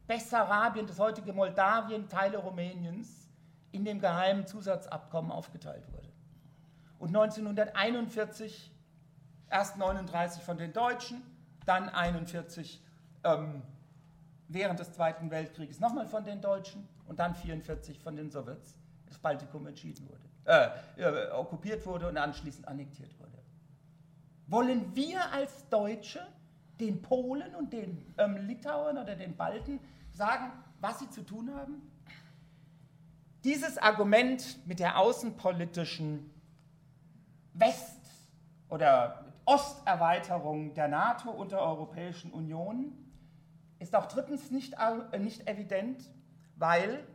Bessarabien, 0.07 0.87
das 0.87 0.99
heutige 0.99 1.33
Moldawien, 1.33 2.07
Teile 2.07 2.37
Rumäniens, 2.37 3.29
in 3.71 3.83
dem 3.83 3.99
geheimen 3.99 4.47
Zusatzabkommen 4.47 5.31
aufgeteilt 5.31 5.91
wurde. 5.91 6.13
Und 6.99 7.09
1941 7.09 8.71
erst 9.49 9.77
39 9.77 10.43
von 10.43 10.57
den 10.57 10.71
Deutschen, 10.71 11.21
dann 11.65 11.89
41 11.89 12.81
ähm, 13.23 13.63
während 14.47 14.79
des 14.79 14.91
Zweiten 14.93 15.31
Weltkrieges 15.31 15.79
nochmal 15.79 16.05
von 16.07 16.23
den 16.23 16.41
Deutschen 16.41 16.87
und 17.07 17.19
dann 17.19 17.35
44 17.35 17.99
von 17.99 18.15
den 18.15 18.29
Sowjets 18.29 18.77
das 19.05 19.17
Baltikum 19.17 19.67
entschieden 19.67 20.07
wurde, 20.09 20.71
äh, 20.97 21.31
okkupiert 21.31 21.85
wurde 21.85 22.07
und 22.07 22.17
anschließend 22.17 22.67
annektiert 22.67 23.17
wurde. 23.19 23.31
Wollen 24.47 24.95
wir 24.95 25.31
als 25.31 25.67
Deutsche 25.69 26.25
den 26.79 27.01
Polen 27.01 27.55
und 27.55 27.73
den 27.73 28.13
ähm, 28.17 28.37
Litauern 28.47 28.97
oder 28.97 29.15
den 29.15 29.35
Balten 29.35 29.79
sagen, 30.11 30.51
was 30.79 30.99
sie 30.99 31.09
zu 31.09 31.23
tun 31.23 31.53
haben? 31.53 31.81
Dieses 33.43 33.77
Argument 33.77 34.65
mit 34.67 34.79
der 34.79 34.97
außenpolitischen 34.97 36.29
West- 37.53 38.29
oder 38.69 39.25
Osterweiterung 39.45 40.73
der 40.73 40.87
NATO 40.87 41.29
und 41.29 41.51
der 41.51 41.61
Europäischen 41.61 42.31
Union 42.31 43.04
ist 43.79 43.95
auch 43.95 44.05
drittens 44.05 44.51
nicht, 44.51 44.75
äh, 45.11 45.19
nicht 45.19 45.47
evident, 45.47 46.09
weil 46.55 47.05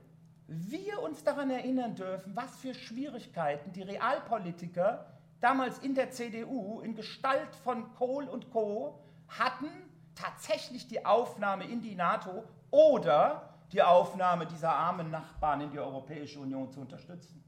wir 0.46 1.00
uns 1.02 1.22
daran 1.22 1.50
erinnern 1.50 1.94
dürfen, 1.94 2.34
was 2.34 2.56
für 2.56 2.74
Schwierigkeiten 2.74 3.72
die 3.72 3.82
Realpolitiker 3.82 5.06
damals 5.40 5.78
in 5.78 5.94
der 5.94 6.10
CDU 6.10 6.80
in 6.80 6.94
Gestalt 6.94 7.54
von 7.64 7.94
Kohl 7.94 8.24
und 8.24 8.50
Co. 8.50 9.00
hatten, 9.28 9.68
tatsächlich 10.14 10.88
die 10.88 11.06
Aufnahme 11.06 11.64
in 11.64 11.80
die 11.80 11.94
NATO 11.94 12.44
oder 12.70 13.54
die 13.72 13.82
Aufnahme 13.82 14.46
dieser 14.46 14.74
armen 14.74 15.10
Nachbarn 15.10 15.60
in 15.62 15.70
die 15.70 15.78
Europäische 15.78 16.40
Union 16.40 16.70
zu 16.70 16.80
unterstützen. 16.80 17.42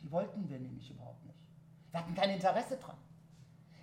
Die 0.00 0.10
wollten 0.10 0.48
wir 0.48 0.58
nämlich 0.58 0.90
überhaupt 0.90 1.24
nicht. 1.24 1.38
Wir 1.90 2.00
hatten 2.00 2.14
kein 2.14 2.30
Interesse 2.30 2.78
dran, 2.78 2.96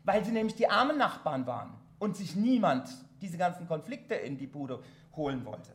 weil 0.04 0.26
sie 0.26 0.32
nämlich 0.32 0.56
die 0.56 0.68
armen 0.68 0.98
Nachbarn 0.98 1.46
waren 1.46 1.76
und 2.00 2.18
sich 2.18 2.36
niemand 2.36 2.90
diese 3.24 3.38
ganzen 3.38 3.68
Konflikte 3.68 4.16
in 4.16 4.38
die 4.38 4.48
Bude 4.48 4.84
holen 5.16 5.46
wollte. 5.46 5.74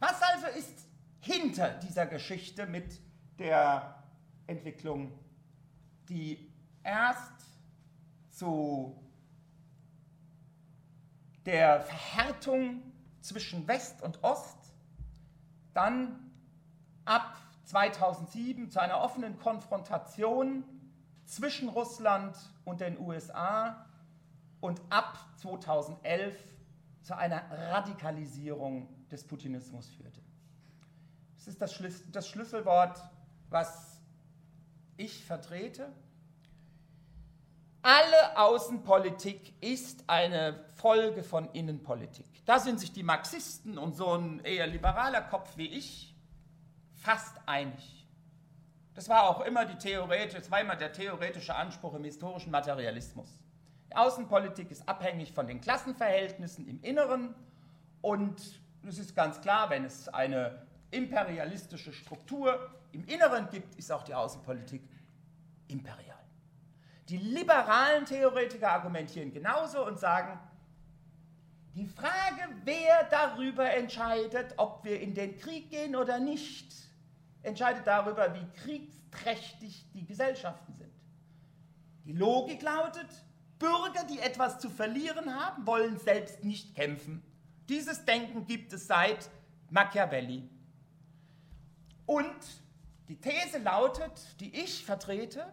Was 0.00 0.20
also 0.22 0.46
ist 0.58 0.86
hinter 1.20 1.70
dieser 1.74 2.06
Geschichte 2.06 2.66
mit 2.66 3.00
der 3.38 4.02
Entwicklung, 4.46 5.12
die 6.08 6.50
erst 6.82 7.44
zu 8.30 8.98
der 11.44 11.82
Verhärtung 11.82 12.82
zwischen 13.20 13.68
West 13.68 14.02
und 14.02 14.22
Ost 14.24 14.56
dann 15.74 16.32
ab 17.04 17.36
2007 17.64 18.70
zu 18.70 18.80
einer 18.80 19.00
offenen 19.00 19.38
Konfrontation 19.38 20.64
zwischen 21.26 21.68
Russland 21.68 22.36
und 22.64 22.80
den 22.80 22.98
USA 22.98 23.87
und 24.60 24.80
ab 24.90 25.18
2011 25.36 26.36
zu 27.02 27.16
einer 27.16 27.42
Radikalisierung 27.50 28.88
des 29.08 29.26
Putinismus 29.26 29.88
führte. 29.90 30.20
Das 31.36 31.48
ist 31.48 31.62
das, 31.62 31.72
Schlüs 31.72 32.10
das 32.10 32.28
Schlüsselwort, 32.28 33.02
was 33.48 34.00
ich 34.96 35.24
vertrete. 35.24 35.92
Alle 37.82 38.36
Außenpolitik 38.36 39.54
ist 39.62 40.04
eine 40.08 40.64
Folge 40.74 41.22
von 41.22 41.48
Innenpolitik. 41.52 42.26
Da 42.44 42.58
sind 42.58 42.80
sich 42.80 42.92
die 42.92 43.04
Marxisten 43.04 43.78
und 43.78 43.94
so 43.94 44.14
ein 44.14 44.40
eher 44.40 44.66
liberaler 44.66 45.22
Kopf 45.22 45.56
wie 45.56 45.68
ich 45.68 46.14
fast 46.92 47.36
einig. 47.46 48.06
Das 48.94 49.08
war 49.08 49.28
auch 49.28 49.42
immer 49.42 49.64
die 49.64 49.76
theoretische, 49.76 50.50
war 50.50 50.60
immer 50.60 50.74
der 50.74 50.92
theoretische 50.92 51.54
Anspruch 51.54 51.94
im 51.94 52.04
historischen 52.04 52.50
Materialismus. 52.50 53.38
Die 53.90 53.96
Außenpolitik 53.96 54.70
ist 54.70 54.88
abhängig 54.88 55.32
von 55.32 55.46
den 55.46 55.60
Klassenverhältnissen 55.60 56.68
im 56.68 56.82
Inneren 56.82 57.34
und 58.02 58.60
es 58.86 58.98
ist 58.98 59.16
ganz 59.16 59.40
klar, 59.40 59.70
wenn 59.70 59.84
es 59.84 60.08
eine 60.08 60.66
imperialistische 60.90 61.92
Struktur 61.92 62.70
im 62.92 63.04
Inneren 63.04 63.48
gibt, 63.50 63.74
ist 63.76 63.90
auch 63.92 64.02
die 64.02 64.14
Außenpolitik 64.14 64.82
imperial. 65.68 66.16
Die 67.08 67.16
liberalen 67.16 68.04
Theoretiker 68.04 68.70
argumentieren 68.70 69.32
genauso 69.32 69.86
und 69.86 69.98
sagen, 69.98 70.38
die 71.74 71.86
Frage, 71.86 72.48
wer 72.64 73.04
darüber 73.10 73.70
entscheidet, 73.70 74.54
ob 74.56 74.84
wir 74.84 75.00
in 75.00 75.14
den 75.14 75.36
Krieg 75.38 75.70
gehen 75.70 75.96
oder 75.96 76.18
nicht, 76.18 76.74
entscheidet 77.42 77.86
darüber, 77.86 78.34
wie 78.34 78.46
kriegsträchtig 78.60 79.86
die 79.92 80.04
Gesellschaften 80.04 80.74
sind. 80.74 80.92
Die 82.04 82.12
Logik 82.12 82.62
lautet, 82.62 83.06
Bürger, 83.58 84.04
die 84.04 84.20
etwas 84.20 84.58
zu 84.58 84.70
verlieren 84.70 85.34
haben, 85.34 85.66
wollen 85.66 85.98
selbst 85.98 86.44
nicht 86.44 86.74
kämpfen. 86.74 87.22
Dieses 87.68 88.04
Denken 88.04 88.46
gibt 88.46 88.72
es 88.72 88.86
seit 88.86 89.28
Machiavelli. 89.70 90.48
Und 92.06 92.36
die 93.08 93.20
These 93.20 93.58
lautet, 93.58 94.40
die 94.40 94.54
ich 94.54 94.84
vertrete, 94.84 95.52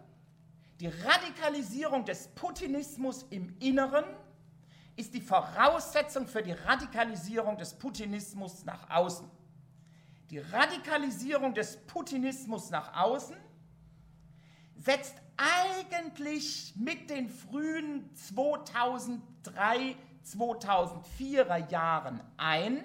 die 0.80 0.88
Radikalisierung 0.88 2.06
des 2.06 2.28
Putinismus 2.30 3.26
im 3.30 3.56
Inneren 3.60 4.06
ist 4.98 5.14
die 5.14 5.22
Voraussetzung 5.22 6.28
für 6.28 6.42
die 6.42 6.54
Radikalisierung 6.54 7.58
des 7.58 7.74
Putinismus 7.74 8.64
nach 8.66 8.90
außen. 8.90 9.30
Die 10.30 10.40
Radikalisierung 10.40 11.54
des 11.54 11.78
Putinismus 11.86 12.70
nach 12.70 12.96
außen 12.96 13.36
setzt 14.78 15.16
eigentlich 15.38 16.74
mit 16.76 17.10
den 17.10 17.30
frühen 17.30 18.10
2003, 18.16 19.96
2004er 20.26 21.70
Jahren 21.70 22.22
ein 22.38 22.84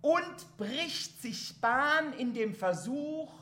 und 0.00 0.56
bricht 0.56 1.20
sich 1.20 1.60
Bahn 1.60 2.12
in 2.14 2.32
dem 2.32 2.54
Versuch, 2.54 3.32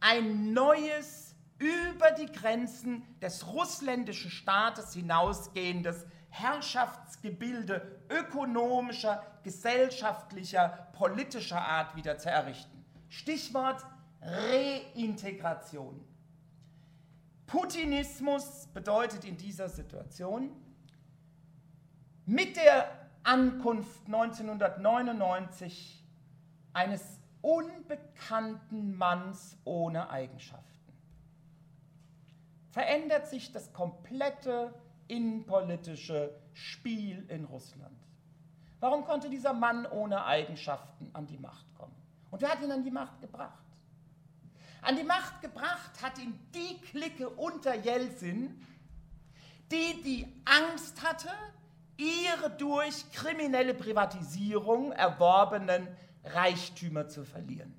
ein 0.00 0.52
neues, 0.52 1.30
über 1.58 2.10
die 2.12 2.32
Grenzen 2.32 3.02
des 3.20 3.46
russländischen 3.46 4.30
Staates 4.30 4.94
hinausgehendes 4.94 6.06
Herrschaftsgebilde 6.30 8.00
ökonomischer, 8.08 9.22
gesellschaftlicher, 9.42 10.88
politischer 10.94 11.60
Art 11.60 11.94
wieder 11.96 12.16
zu 12.16 12.30
errichten. 12.30 12.84
Stichwort 13.10 13.84
Reintegration. 14.22 16.02
Putinismus 17.50 18.68
bedeutet 18.68 19.24
in 19.24 19.36
dieser 19.36 19.68
Situation 19.68 20.50
mit 22.24 22.56
der 22.56 22.88
Ankunft 23.24 24.06
1999 24.06 26.06
eines 26.72 27.18
unbekannten 27.42 28.96
Manns 28.96 29.58
ohne 29.64 30.08
Eigenschaften 30.10 30.68
verändert 32.70 33.26
sich 33.26 33.50
das 33.50 33.72
komplette 33.72 34.72
innenpolitische 35.08 36.32
Spiel 36.52 37.28
in 37.28 37.46
Russland. 37.46 37.98
Warum 38.78 39.04
konnte 39.04 39.28
dieser 39.28 39.54
Mann 39.54 39.86
ohne 39.86 40.24
Eigenschaften 40.24 41.10
an 41.14 41.26
die 41.26 41.38
Macht 41.38 41.66
kommen? 41.74 41.96
Und 42.30 42.42
wer 42.42 42.50
hat 42.50 42.62
ihn 42.62 42.70
an 42.70 42.84
die 42.84 42.92
Macht 42.92 43.20
gebracht? 43.20 43.69
An 44.82 44.96
die 44.96 45.04
Macht 45.04 45.40
gebracht 45.40 46.02
hat 46.02 46.18
ihn 46.18 46.38
die 46.54 46.78
Clique 46.80 47.28
unter 47.28 47.74
Jelzin, 47.74 48.64
die 49.70 50.02
die 50.02 50.26
Angst 50.44 51.02
hatte, 51.02 51.30
ihre 51.96 52.50
durch 52.50 53.10
kriminelle 53.12 53.74
Privatisierung 53.74 54.92
erworbenen 54.92 55.86
Reichtümer 56.24 57.08
zu 57.08 57.24
verlieren. 57.24 57.74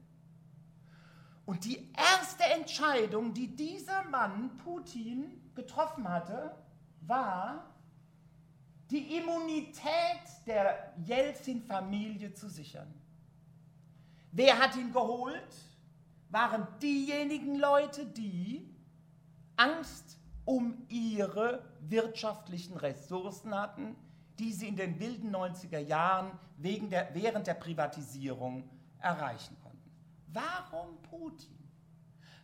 Und 1.45 1.65
die 1.65 1.91
erste 1.93 2.43
Entscheidung, 2.43 3.33
die 3.33 3.55
dieser 3.55 4.03
Mann, 4.05 4.57
Putin, 4.57 5.51
getroffen 5.55 6.07
hatte, 6.07 6.55
war, 7.01 7.75
die 8.91 9.17
Immunität 9.17 9.81
der 10.45 10.93
Jelzin-Familie 11.03 12.33
zu 12.33 12.49
sichern. 12.49 12.93
Wer 14.31 14.59
hat 14.59 14.75
ihn 14.75 14.93
geholt? 14.93 15.55
Waren 16.31 16.67
diejenigen 16.81 17.59
Leute, 17.59 18.05
die 18.05 18.65
Angst 19.57 20.17
um 20.45 20.85
ihre 20.89 21.63
wirtschaftlichen 21.81 22.77
Ressourcen 22.77 23.53
hatten, 23.53 23.95
die 24.39 24.53
sie 24.53 24.67
in 24.67 24.75
den 24.75 24.99
wilden 24.99 25.35
90er 25.35 25.79
Jahren 25.79 26.31
wegen 26.57 26.89
der, 26.89 27.13
während 27.13 27.47
der 27.47 27.53
Privatisierung 27.53 28.63
erreichen 28.99 29.57
konnten. 29.61 29.91
Warum 30.33 31.01
Putin? 31.03 31.57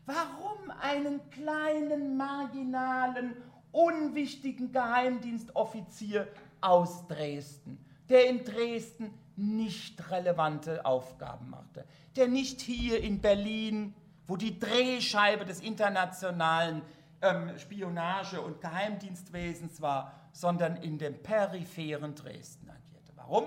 Warum 0.06 0.72
einen 0.82 1.30
kleinen, 1.30 2.18
marginalen, 2.18 3.36
unwichtigen 3.72 4.72
Geheimdienstoffizier 4.72 6.28
aus 6.62 7.08
Dresden, 7.08 7.84
der 8.10 8.30
in 8.30 8.44
Dresden 8.44 9.14
nicht 9.38 10.10
relevante 10.10 10.86
Aufgaben 10.86 11.50
machte, 11.50 11.86
der 12.16 12.28
nicht 12.28 12.62
hier 12.62 13.02
in 13.02 13.22
Berlin, 13.22 13.94
wo 14.26 14.36
die 14.36 14.60
Drehscheibe 14.60 15.46
des 15.46 15.62
internationalen 15.62 16.82
ähm, 17.22 17.58
Spionage- 17.58 18.42
und 18.42 18.62
Geheimdienstwesens 18.62 19.82
war, 19.82 20.12
sondern 20.34 20.76
in 20.78 20.98
dem 20.98 21.22
peripheren 21.22 22.16
Dresden 22.16 22.70
agierte. 22.70 23.14
Warum? 23.16 23.46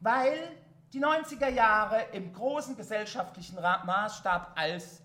Weil 0.00 0.38
die 0.92 1.02
90er 1.02 1.48
Jahre 1.48 2.04
im 2.12 2.32
großen 2.32 2.76
gesellschaftlichen 2.76 3.56
Maßstab 3.56 4.52
als 4.56 5.02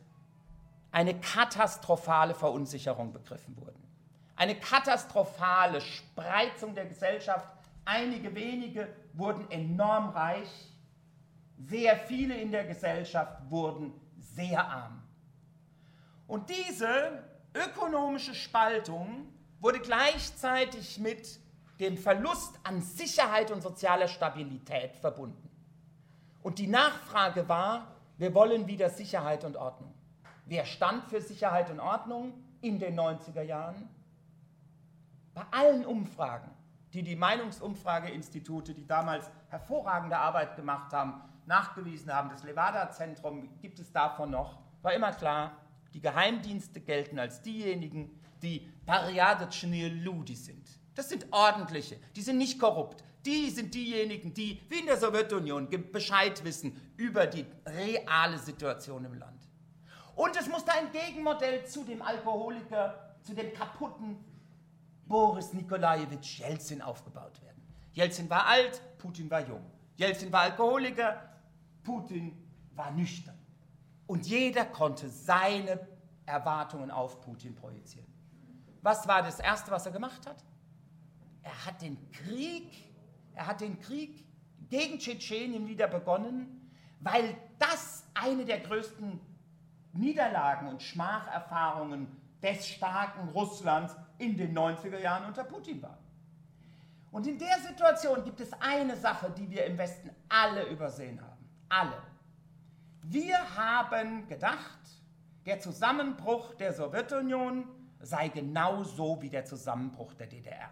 eine 0.91 1.19
katastrophale 1.19 2.33
Verunsicherung 2.33 3.11
begriffen 3.11 3.57
wurden 3.57 3.85
eine 4.35 4.55
katastrophale 4.55 5.81
Spreizung 5.81 6.75
der 6.75 6.85
Gesellschaft. 6.85 7.47
Einige 7.85 8.33
wenige 8.35 8.87
wurden 9.17 9.49
enorm 9.51 10.09
reich, 10.09 10.49
sehr 11.57 11.97
viele 11.97 12.35
in 12.35 12.51
der 12.51 12.65
Gesellschaft 12.65 13.49
wurden 13.49 13.93
sehr 14.17 14.65
arm. 14.65 15.01
Und 16.27 16.49
diese 16.49 17.23
ökonomische 17.53 18.35
Spaltung 18.35 19.27
wurde 19.59 19.79
gleichzeitig 19.79 20.99
mit 20.99 21.39
dem 21.79 21.97
Verlust 21.97 22.59
an 22.63 22.81
Sicherheit 22.81 23.51
und 23.51 23.61
sozialer 23.61 24.07
Stabilität 24.07 24.95
verbunden. 24.97 25.49
Und 26.41 26.59
die 26.59 26.67
Nachfrage 26.67 27.47
war, 27.49 27.87
wir 28.17 28.33
wollen 28.33 28.67
wieder 28.67 28.89
Sicherheit 28.89 29.43
und 29.43 29.57
Ordnung. 29.57 29.93
Wer 30.45 30.65
stand 30.65 31.05
für 31.05 31.21
Sicherheit 31.21 31.69
und 31.69 31.79
Ordnung 31.79 32.33
in 32.61 32.79
den 32.79 32.99
90er 32.99 33.41
Jahren? 33.41 33.89
Bei 35.33 35.43
allen 35.51 35.85
Umfragen, 35.85 36.51
die 36.95 37.03
die 37.03 37.15
Meinungsumfrageinstitute, 37.17 38.73
die 38.73 38.87
damals 38.87 39.29
hervorragende 39.49 40.17
Arbeit 40.17 40.55
gemacht 40.55 40.93
haben, 40.93 41.21
nachgewiesen 41.45 42.13
haben, 42.13 42.29
das 42.29 42.43
Levada-Zentrum 42.43 43.59
gibt 43.59 43.79
es 43.79 43.91
davon 43.91 44.31
noch, 44.31 44.59
war 44.81 44.93
immer 44.93 45.11
klar, 45.11 45.57
die 45.93 45.99
Geheimdienste 45.99 46.79
gelten 46.79 47.19
als 47.19 47.41
diejenigen, 47.41 48.21
die 48.41 48.71
Pariadetschnir 48.85 49.89
Ludi 49.89 50.35
sind. 50.35 50.67
Das 50.95 51.09
sind 51.09 51.27
ordentliche, 51.31 51.97
die 52.15 52.21
sind 52.21 52.37
nicht 52.37 52.59
korrupt. 52.59 53.03
Die 53.25 53.49
sind 53.49 53.73
diejenigen, 53.73 54.33
die, 54.33 54.61
wie 54.69 54.79
in 54.79 54.85
der 54.85 54.97
Sowjetunion, 54.97 55.67
Bescheid 55.91 56.43
wissen 56.45 56.79
über 56.95 57.25
die 57.25 57.45
reale 57.65 58.37
Situation 58.37 59.03
im 59.03 59.15
Land. 59.15 59.49
Und 60.15 60.37
es 60.37 60.47
musste 60.47 60.71
ein 60.73 60.91
Gegenmodell 60.91 61.65
zu 61.65 61.83
dem 61.83 62.01
Alkoholiker, 62.01 63.15
zu 63.23 63.33
dem 63.33 63.51
kaputten 63.53 64.23
Boris 65.07 65.53
Nikolajewitsch 65.53 66.39
Jelzin 66.39 66.81
aufgebaut 66.81 67.41
werden. 67.41 67.61
Jelzin 67.93 68.29
war 68.29 68.45
alt, 68.47 68.81
Putin 68.97 69.29
war 69.29 69.45
jung. 69.47 69.63
Jelzin 69.95 70.31
war 70.31 70.41
Alkoholiker, 70.41 71.21
Putin 71.83 72.35
war 72.73 72.91
nüchtern. 72.91 73.37
Und 74.07 74.27
jeder 74.27 74.65
konnte 74.65 75.09
seine 75.09 75.79
Erwartungen 76.25 76.91
auf 76.91 77.21
Putin 77.21 77.55
projizieren. 77.55 78.07
Was 78.81 79.07
war 79.07 79.21
das 79.21 79.39
Erste, 79.39 79.71
was 79.71 79.85
er 79.85 79.91
gemacht 79.91 80.27
hat? 80.27 80.43
Er 81.41 81.65
hat 81.65 81.81
den 81.81 81.97
Krieg, 82.11 82.71
er 83.33 83.47
hat 83.47 83.61
den 83.61 83.79
Krieg 83.79 84.25
gegen 84.69 84.99
Tschetschenien 84.99 85.67
wieder 85.67 85.87
begonnen, 85.87 86.71
weil 86.99 87.35
das 87.59 88.03
eine 88.13 88.45
der 88.45 88.59
größten 88.59 89.19
Niederlagen 89.93 90.67
und 90.67 90.81
Schmacherfahrungen 90.81 92.07
des 92.45 92.67
starken 92.67 93.29
Russlands 93.29 93.95
in 94.19 94.37
den 94.37 94.55
90er 94.55 94.99
Jahren 94.99 95.25
unter 95.25 95.43
Putin 95.43 95.81
war. 95.81 95.97
Und 97.11 97.25
in 97.25 97.39
der 97.39 97.59
Situation 97.59 98.23
gibt 98.23 98.39
es 98.39 98.53
eine 98.53 98.95
Sache, 98.95 99.31
die 99.31 99.49
wir 99.49 99.65
im 99.65 99.77
Westen 99.77 100.11
alle 100.29 100.65
übersehen 100.67 101.19
haben. 101.19 101.49
Alle. 101.69 101.97
Wir 103.01 103.37
haben 103.55 104.27
gedacht, 104.27 104.79
der 105.45 105.59
Zusammenbruch 105.59 106.53
der 106.55 106.73
Sowjetunion 106.73 107.67
sei 107.99 108.27
genauso 108.27 109.21
wie 109.21 109.29
der 109.29 109.45
Zusammenbruch 109.45 110.13
der 110.13 110.27
DDR. 110.27 110.69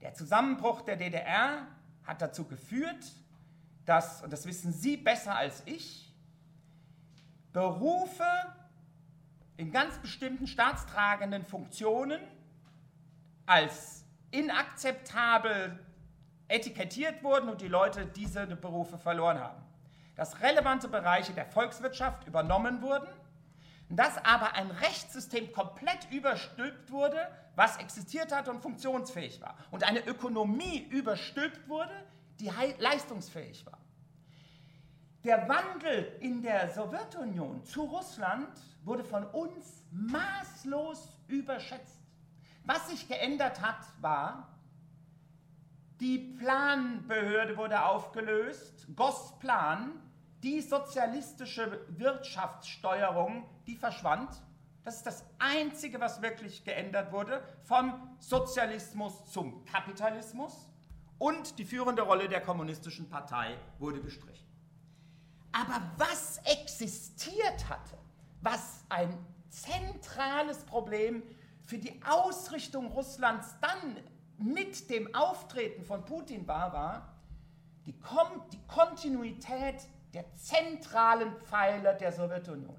Der 0.00 0.14
Zusammenbruch 0.14 0.82
der 0.82 0.96
DDR 0.96 1.66
hat 2.04 2.22
dazu 2.22 2.44
geführt, 2.44 3.04
dass, 3.84 4.22
und 4.22 4.32
das 4.32 4.46
wissen 4.46 4.72
Sie 4.72 4.96
besser 4.96 5.34
als 5.34 5.62
ich, 5.66 6.14
Berufe 7.52 8.24
in 9.56 9.72
ganz 9.72 9.98
bestimmten 9.98 10.46
staatstragenden 10.46 11.44
Funktionen 11.44 12.20
als 13.46 14.04
inakzeptabel 14.30 15.78
etikettiert 16.48 17.22
wurden 17.22 17.48
und 17.48 17.60
die 17.60 17.68
Leute 17.68 18.06
diese 18.06 18.46
Berufe 18.46 18.98
verloren 18.98 19.40
haben. 19.40 19.62
Dass 20.14 20.40
relevante 20.40 20.88
Bereiche 20.88 21.32
der 21.32 21.46
Volkswirtschaft 21.46 22.26
übernommen 22.26 22.82
wurden, 22.82 23.08
dass 23.88 24.18
aber 24.24 24.54
ein 24.54 24.70
Rechtssystem 24.70 25.52
komplett 25.52 26.10
überstülpt 26.10 26.90
wurde, 26.90 27.28
was 27.54 27.76
existiert 27.76 28.32
hat 28.32 28.48
und 28.48 28.60
funktionsfähig 28.60 29.40
war. 29.40 29.56
Und 29.70 29.84
eine 29.84 30.04
Ökonomie 30.06 30.86
überstülpt 30.90 31.68
wurde, 31.68 31.94
die 32.40 32.50
leistungsfähig 32.78 33.64
war. 33.66 33.78
der 35.24 35.48
Wandel 35.48 36.16
in 36.20 36.40
der 36.40 36.70
Sowjetunion 36.70 37.64
zu 37.64 37.82
Russland 37.82 38.48
wurde 38.86 39.04
von 39.04 39.24
uns 39.24 39.84
maßlos 39.90 41.18
überschätzt. 41.26 42.00
Was 42.64 42.88
sich 42.88 43.08
geändert 43.08 43.60
hat, 43.60 43.80
war, 44.00 44.56
die 46.00 46.18
Planbehörde 46.38 47.56
wurde 47.56 47.84
aufgelöst, 47.84 48.86
Gosplan, 48.94 49.92
die 50.42 50.60
sozialistische 50.60 51.84
Wirtschaftssteuerung, 51.88 53.48
die 53.66 53.76
verschwand. 53.76 54.30
Das 54.84 54.98
ist 54.98 55.06
das 55.06 55.24
Einzige, 55.38 55.98
was 55.98 56.22
wirklich 56.22 56.64
geändert 56.64 57.12
wurde, 57.12 57.42
vom 57.64 58.16
Sozialismus 58.20 59.32
zum 59.32 59.64
Kapitalismus. 59.64 60.68
Und 61.18 61.58
die 61.58 61.64
führende 61.64 62.02
Rolle 62.02 62.28
der 62.28 62.42
kommunistischen 62.42 63.08
Partei 63.08 63.56
wurde 63.78 64.00
gestrichen. 64.00 64.46
Aber 65.50 65.80
was 65.96 66.38
existiert 66.44 67.68
hatte, 67.68 67.96
was 68.46 68.84
ein 68.90 69.12
zentrales 69.50 70.58
Problem 70.58 71.24
für 71.66 71.78
die 71.78 72.00
Ausrichtung 72.08 72.86
Russlands 72.92 73.56
dann 73.60 73.96
mit 74.38 74.88
dem 74.88 75.12
Auftreten 75.16 75.84
von 75.84 76.04
Putin 76.04 76.46
war, 76.46 76.72
war 76.72 77.16
die, 77.86 77.98
Kom 77.98 78.28
die 78.52 78.64
Kontinuität 78.68 79.88
der 80.14 80.32
zentralen 80.36 81.32
Pfeiler 81.42 81.94
der 81.94 82.12
Sowjetunion. 82.12 82.76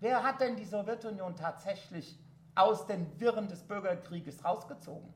Wer 0.00 0.22
hat 0.22 0.42
denn 0.42 0.56
die 0.56 0.66
Sowjetunion 0.66 1.36
tatsächlich 1.36 2.18
aus 2.54 2.86
den 2.86 3.18
Wirren 3.18 3.48
des 3.48 3.62
Bürgerkrieges 3.62 4.44
rausgezogen? 4.44 5.12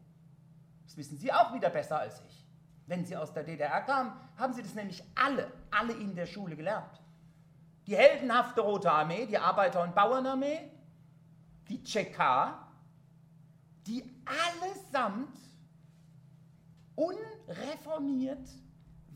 Das 0.84 0.96
wissen 0.96 1.18
Sie 1.18 1.30
auch 1.30 1.52
wieder 1.52 1.68
besser 1.68 1.98
als 1.98 2.22
ich. 2.26 2.46
Wenn 2.86 3.04
Sie 3.04 3.14
aus 3.14 3.34
der 3.34 3.44
DDR 3.44 3.82
kamen, 3.82 4.12
haben 4.36 4.54
Sie 4.54 4.62
das 4.62 4.74
nämlich 4.74 5.04
alle, 5.14 5.52
alle 5.70 5.92
in 5.92 6.14
der 6.14 6.26
Schule 6.26 6.56
gelernt. 6.56 6.99
Die 7.90 7.96
heldenhafte 7.96 8.60
Rote 8.60 8.88
Armee, 8.88 9.26
die 9.26 9.36
Arbeiter- 9.36 9.82
und 9.82 9.96
Bauernarmee, 9.96 10.70
die 11.68 11.82
Tscheka, 11.82 12.68
die 13.84 14.04
allesamt 14.24 15.36
unreformiert 16.94 18.48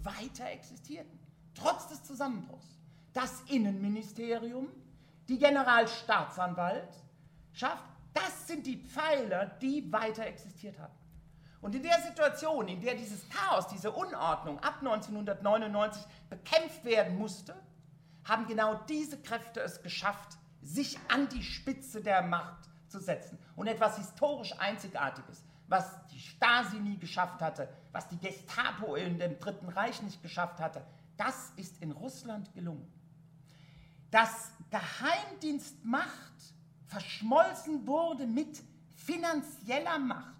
weiter 0.02 0.50
existierten, 0.50 1.20
trotz 1.54 1.86
des 1.86 2.02
Zusammenbruchs. 2.02 2.66
Das 3.12 3.42
Innenministerium, 3.42 4.66
die 5.28 5.38
Generalstaatsanwaltschaft, 5.38 7.84
das 8.12 8.48
sind 8.48 8.66
die 8.66 8.78
Pfeiler, 8.78 9.46
die 9.62 9.92
weiter 9.92 10.26
existiert 10.26 10.80
haben. 10.80 10.94
Und 11.60 11.76
in 11.76 11.82
der 11.84 12.02
Situation, 12.02 12.66
in 12.66 12.80
der 12.80 12.96
dieses 12.96 13.28
Chaos, 13.28 13.68
diese 13.68 13.92
Unordnung 13.92 14.58
ab 14.58 14.78
1999 14.80 16.04
bekämpft 16.28 16.84
werden 16.84 17.16
musste, 17.16 17.54
haben 18.24 18.46
genau 18.46 18.74
diese 18.88 19.20
Kräfte 19.20 19.60
es 19.60 19.82
geschafft, 19.82 20.38
sich 20.62 20.98
an 21.08 21.28
die 21.28 21.42
Spitze 21.42 22.02
der 22.02 22.22
Macht 22.22 22.68
zu 22.88 22.98
setzen. 22.98 23.38
Und 23.56 23.66
etwas 23.66 23.98
historisch 23.98 24.58
Einzigartiges, 24.58 25.44
was 25.68 26.06
die 26.08 26.18
Stasi 26.18 26.76
nie 26.76 26.98
geschafft 26.98 27.40
hatte, 27.40 27.68
was 27.92 28.08
die 28.08 28.18
Gestapo 28.18 28.94
in 28.94 29.18
dem 29.18 29.38
Dritten 29.38 29.68
Reich 29.68 30.02
nicht 30.02 30.22
geschafft 30.22 30.58
hatte, 30.58 30.84
das 31.16 31.52
ist 31.56 31.80
in 31.82 31.92
Russland 31.92 32.52
gelungen. 32.54 32.90
Dass 34.10 34.52
Geheimdienstmacht 34.70 36.54
verschmolzen 36.86 37.86
wurde 37.86 38.26
mit 38.26 38.62
finanzieller 38.94 39.98
Macht. 39.98 40.32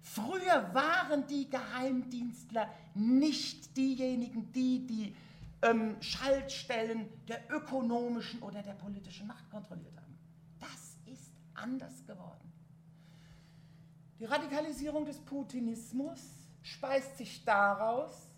Früher 0.00 0.74
waren 0.74 1.26
die 1.26 1.48
Geheimdienstler 1.48 2.68
nicht 2.94 3.76
diejenigen, 3.76 4.52
die 4.52 4.86
die 4.86 5.16
ähm, 5.62 5.96
Schaltstellen 6.00 7.08
der 7.26 7.50
ökonomischen 7.50 8.42
oder 8.42 8.62
der 8.62 8.72
politischen 8.74 9.26
Macht 9.26 9.48
kontrolliert 9.50 9.96
haben. 9.96 10.18
Das 10.60 10.96
ist 11.06 11.32
anders 11.54 12.04
geworden. 12.06 12.52
Die 14.18 14.24
Radikalisierung 14.24 15.04
des 15.04 15.18
Putinismus 15.18 16.20
speist 16.62 17.16
sich 17.18 17.44
daraus, 17.44 18.28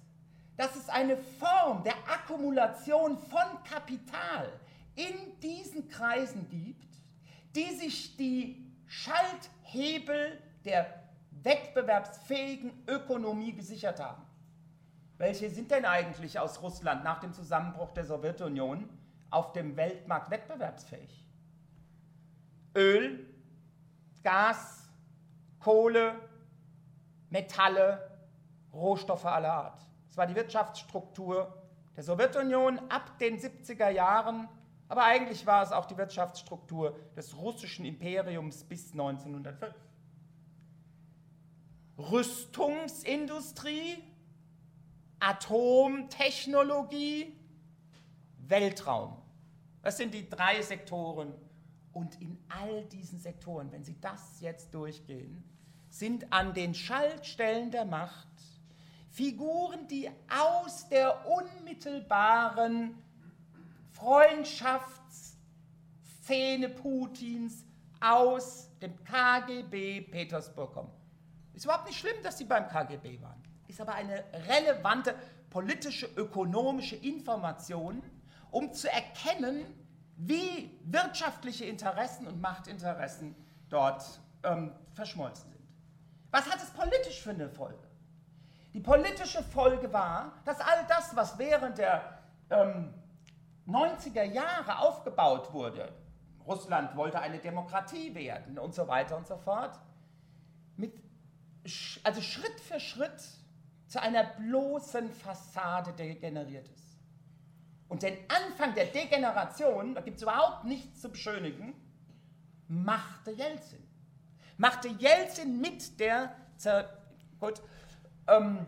dass 0.56 0.76
es 0.76 0.88
eine 0.88 1.16
Form 1.16 1.82
der 1.82 1.96
Akkumulation 2.08 3.18
von 3.18 3.64
Kapital 3.68 4.48
in 4.94 5.38
diesen 5.40 5.88
Kreisen 5.88 6.48
gibt, 6.48 6.94
die 7.54 7.74
sich 7.74 8.16
die 8.16 8.72
Schalthebel 8.86 10.40
der 10.64 11.02
wettbewerbsfähigen 11.42 12.72
Ökonomie 12.86 13.52
gesichert 13.52 14.00
haben. 14.00 14.23
Welche 15.18 15.50
sind 15.50 15.70
denn 15.70 15.84
eigentlich 15.84 16.38
aus 16.38 16.62
Russland 16.62 17.04
nach 17.04 17.20
dem 17.20 17.32
Zusammenbruch 17.32 17.92
der 17.92 18.04
Sowjetunion 18.04 18.88
auf 19.30 19.52
dem 19.52 19.76
Weltmarkt 19.76 20.30
wettbewerbsfähig? 20.30 21.24
Öl, 22.76 23.26
Gas, 24.22 24.88
Kohle, 25.60 26.14
Metalle, 27.30 28.10
Rohstoffe 28.72 29.26
aller 29.26 29.52
Art. 29.52 29.80
Das 30.08 30.16
war 30.16 30.26
die 30.26 30.34
Wirtschaftsstruktur 30.34 31.62
der 31.96 32.02
Sowjetunion 32.02 32.80
ab 32.88 33.18
den 33.18 33.38
70er 33.38 33.88
Jahren, 33.88 34.48
aber 34.88 35.04
eigentlich 35.04 35.46
war 35.46 35.62
es 35.62 35.72
auch 35.72 35.86
die 35.86 35.96
Wirtschaftsstruktur 35.96 36.98
des 37.16 37.36
russischen 37.36 37.84
Imperiums 37.84 38.64
bis 38.64 38.92
1905. 38.92 39.74
Rüstungsindustrie, 41.96 44.02
Atomtechnologie, 45.24 47.34
Weltraum. 48.46 49.16
Das 49.82 49.96
sind 49.96 50.12
die 50.12 50.28
drei 50.28 50.60
Sektoren. 50.60 51.32
Und 51.92 52.20
in 52.20 52.44
all 52.48 52.84
diesen 52.86 53.18
Sektoren, 53.18 53.72
wenn 53.72 53.84
Sie 53.84 53.98
das 54.00 54.40
jetzt 54.40 54.74
durchgehen, 54.74 55.42
sind 55.88 56.30
an 56.32 56.52
den 56.52 56.74
Schaltstellen 56.74 57.70
der 57.70 57.86
Macht 57.86 58.28
Figuren, 59.08 59.86
die 59.86 60.10
aus 60.28 60.88
der 60.88 61.24
unmittelbaren 61.26 63.00
Freundschaftsszene 63.92 66.68
Putins 66.68 67.64
aus 68.00 68.68
dem 68.82 68.92
KGB 69.04 70.00
Petersburg 70.00 70.74
kommen. 70.74 70.90
Ist 71.52 71.64
überhaupt 71.64 71.86
nicht 71.86 72.00
schlimm, 72.00 72.20
dass 72.24 72.36
sie 72.36 72.44
beim 72.44 72.66
KGB 72.68 73.22
waren. 73.22 73.43
Ist 73.68 73.80
aber 73.80 73.94
eine 73.94 74.24
relevante 74.48 75.14
politische, 75.50 76.06
ökonomische 76.16 76.96
Information, 76.96 78.02
um 78.50 78.72
zu 78.72 78.90
erkennen, 78.90 79.64
wie 80.16 80.70
wirtschaftliche 80.84 81.64
Interessen 81.64 82.26
und 82.26 82.40
Machtinteressen 82.40 83.34
dort 83.68 84.04
ähm, 84.42 84.72
verschmolzen 84.92 85.50
sind. 85.50 85.64
Was 86.30 86.50
hat 86.50 86.62
es 86.62 86.70
politisch 86.70 87.22
für 87.22 87.30
eine 87.30 87.48
Folge? 87.48 87.88
Die 88.72 88.80
politische 88.80 89.42
Folge 89.42 89.92
war, 89.92 90.32
dass 90.44 90.60
all 90.60 90.84
das, 90.88 91.14
was 91.14 91.38
während 91.38 91.78
der 91.78 92.18
ähm, 92.50 92.92
90er 93.66 94.24
Jahre 94.24 94.78
aufgebaut 94.80 95.52
wurde, 95.52 95.92
Russland 96.46 96.96
wollte 96.96 97.20
eine 97.20 97.38
Demokratie 97.38 98.14
werden 98.14 98.58
und 98.58 98.74
so 98.74 98.86
weiter 98.86 99.16
und 99.16 99.26
so 99.26 99.36
fort, 99.36 99.78
mit 100.76 100.92
also 102.02 102.20
Schritt 102.20 102.60
für 102.60 102.78
Schritt 102.78 103.22
zu 103.94 104.02
einer 104.02 104.24
bloßen 104.24 105.08
Fassade 105.12 105.92
degeneriert 105.92 106.68
ist. 106.68 106.98
Und 107.86 108.02
den 108.02 108.16
Anfang 108.28 108.74
der 108.74 108.86
Degeneration, 108.86 109.94
da 109.94 110.00
gibt 110.00 110.16
es 110.16 110.24
überhaupt 110.24 110.64
nichts 110.64 111.00
zu 111.00 111.10
beschönigen, 111.10 111.74
machte 112.66 113.30
Jelzin. 113.30 113.86
Machte 114.56 114.88
Jelzin 114.88 115.60
mit 115.60 116.00
der, 116.00 116.34
gut, 117.38 117.62
ähm, 118.26 118.66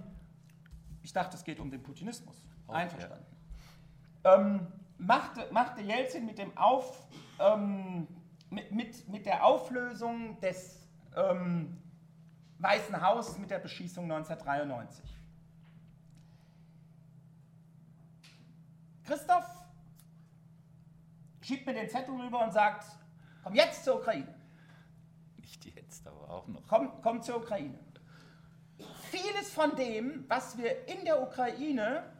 ich 1.03 1.13
dachte, 1.13 1.37
es 1.37 1.43
geht 1.43 1.59
um 1.59 1.73
den 1.73 1.83
Putinismus. 1.83 2.47
Okay. 2.69 2.83
Einverstanden. 2.83 3.27
Ähm, 4.23 4.67
machte, 4.97 5.49
machte 5.51 5.81
Jelzin 5.81 6.25
mit, 6.25 6.39
dem 6.39 6.57
Auf, 6.57 7.09
ähm, 7.41 8.07
mit, 8.51 8.71
mit, 8.71 9.09
mit 9.09 9.27
der 9.27 9.45
Auflösung 9.45 10.39
des 10.39 10.87
ähm, 11.17 11.83
Weißen 12.59 13.01
Haus 13.03 13.37
mit 13.39 13.51
der 13.51 13.59
Beschießung 13.59 14.05
1993. 14.05 15.16
Christoph 19.07 19.47
schiebt 21.41 21.67
mir 21.67 21.75
den 21.75 21.89
Zettel 21.89 22.15
rüber 22.15 22.43
und 22.45 22.53
sagt, 22.53 22.85
komm 23.43 23.55
jetzt 23.55 23.85
zur 23.85 23.97
Ukraine. 23.97 24.35
Nicht 25.37 25.65
jetzt, 25.65 26.07
aber 26.07 26.29
auch 26.29 26.47
noch. 26.49 26.67
Komm, 26.67 26.91
komm 27.03 27.23
zur 27.23 27.37
Ukraine. 27.37 27.79
Vieles 29.11 29.53
von 29.53 29.75
dem, 29.77 30.25
was 30.29 30.59
wir 30.59 30.89
in 30.89 31.05
der 31.05 31.23
Ukraine 31.23 32.13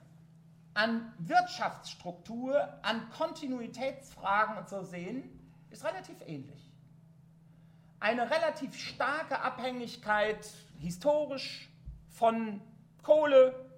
an 0.75 1.13
Wirtschaftsstruktur, 1.19 2.79
an 2.83 3.11
Kontinuitätsfragen 3.11 4.57
und 4.59 4.69
so 4.69 4.83
sehen, 4.83 5.41
ist 5.71 5.85
relativ 5.85 6.21
ähnlich 6.27 6.67
eine 8.01 8.31
relativ 8.31 8.79
starke 8.79 9.41
Abhängigkeit 9.41 10.49
historisch 10.79 11.69
von 12.09 12.61
Kohle, 13.03 13.69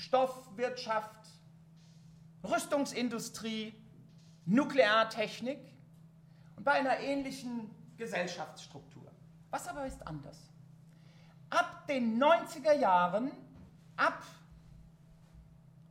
Rohstoffwirtschaft, 0.00 1.28
Rüstungsindustrie, 2.42 3.74
Nukleartechnik 4.46 5.58
und 6.56 6.64
bei 6.64 6.72
einer 6.72 6.98
ähnlichen 7.00 7.70
Gesellschaftsstruktur. 7.98 9.10
Was 9.50 9.68
aber 9.68 9.84
ist 9.84 10.06
anders? 10.06 10.38
Ab 11.50 11.86
den 11.86 12.18
90er 12.18 12.72
Jahren, 12.72 13.30
ab 13.96 14.22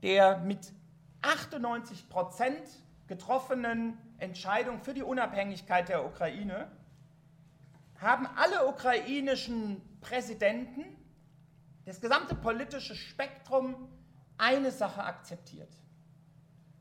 der 0.01 0.39
mit 0.39 0.73
98 1.21 2.09
Prozent 2.09 2.63
getroffenen 3.05 3.97
Entscheidung 4.17 4.81
für 4.81 4.95
die 4.95 5.03
Unabhängigkeit 5.03 5.87
der 5.87 6.03
Ukraine, 6.03 6.71
haben 7.99 8.25
alle 8.37 8.65
ukrainischen 8.67 9.81
Präsidenten, 10.01 10.85
das 11.85 12.01
gesamte 12.01 12.33
politische 12.33 12.95
Spektrum, 12.95 13.89
eine 14.39 14.71
Sache 14.71 15.03
akzeptiert. 15.03 15.71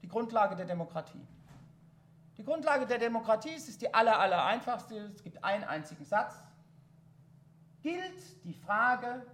Die 0.03 0.09
Grundlage 0.09 0.57
der 0.57 0.65
Demokratie. 0.65 1.27
Die 2.39 2.45
Grundlage 2.45 2.87
der 2.87 2.99
Demokratie 2.99 3.51
ist 3.51 3.83
die 3.83 3.93
aller, 3.93 4.19
aller 4.19 4.45
einfachste. 4.45 4.97
Es 5.15 5.23
gibt 5.23 5.43
einen 5.43 5.65
einzigen 5.65 6.05
Satz. 6.05 6.37
Gilt 7.83 8.45
die 8.45 8.55
Frage, 8.55 9.27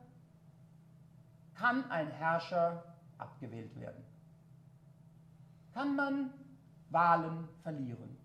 kann 1.54 1.88
ein 1.90 2.10
Herrscher 2.10 2.82
abgewählt 3.18 3.78
werden? 3.78 4.02
Kann 5.74 5.94
man 5.94 6.32
Wahlen 6.90 7.48
verlieren? 7.62 8.16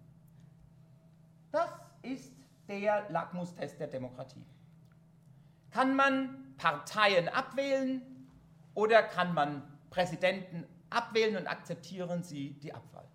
Das 1.51 1.69
ist 2.01 2.33
der 2.67 3.09
Lackmustest 3.09 3.79
der 3.79 3.87
Demokratie. 3.87 4.45
Kann 5.71 5.95
man 5.95 6.55
Parteien 6.57 7.27
abwählen 7.27 8.01
oder 8.75 9.03
kann 9.03 9.33
man 9.33 9.63
Präsidenten 9.89 10.65
abwählen 10.89 11.37
und 11.37 11.47
akzeptieren 11.47 12.23
sie 12.23 12.53
die 12.53 12.73
Abwahl? 12.73 13.07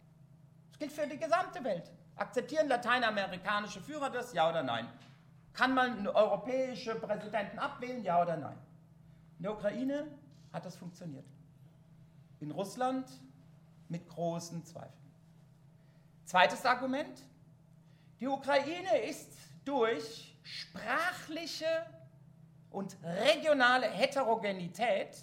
Das 0.70 0.78
gilt 0.78 0.92
für 0.92 1.06
die 1.06 1.18
gesamte 1.18 1.62
Welt. 1.64 1.90
Akzeptieren 2.16 2.68
lateinamerikanische 2.68 3.80
Führer 3.80 4.10
das, 4.10 4.32
ja 4.32 4.48
oder 4.48 4.62
nein? 4.62 4.88
Kann 5.52 5.74
man 5.74 6.06
europäische 6.08 6.94
Präsidenten 6.96 7.58
abwählen, 7.58 8.02
ja 8.02 8.20
oder 8.22 8.36
nein? 8.36 8.58
In 9.38 9.44
der 9.44 9.52
Ukraine 9.52 10.06
hat 10.52 10.64
das 10.64 10.76
funktioniert. 10.76 11.26
In 12.40 12.50
Russland 12.50 13.08
mit 13.88 14.08
großen 14.08 14.64
Zweifeln. 14.64 14.92
Zweites 16.24 16.64
Argument. 16.64 17.20
Die 18.20 18.26
Ukraine 18.26 18.98
ist 19.08 19.32
durch 19.64 20.36
sprachliche 20.42 21.86
und 22.70 22.96
regionale 23.02 23.86
Heterogenität 23.86 25.16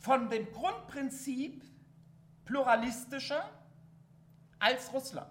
von 0.00 0.28
dem 0.28 0.50
Grundprinzip 0.52 1.62
pluralistischer 2.44 3.48
als 4.58 4.92
Russland. 4.92 5.30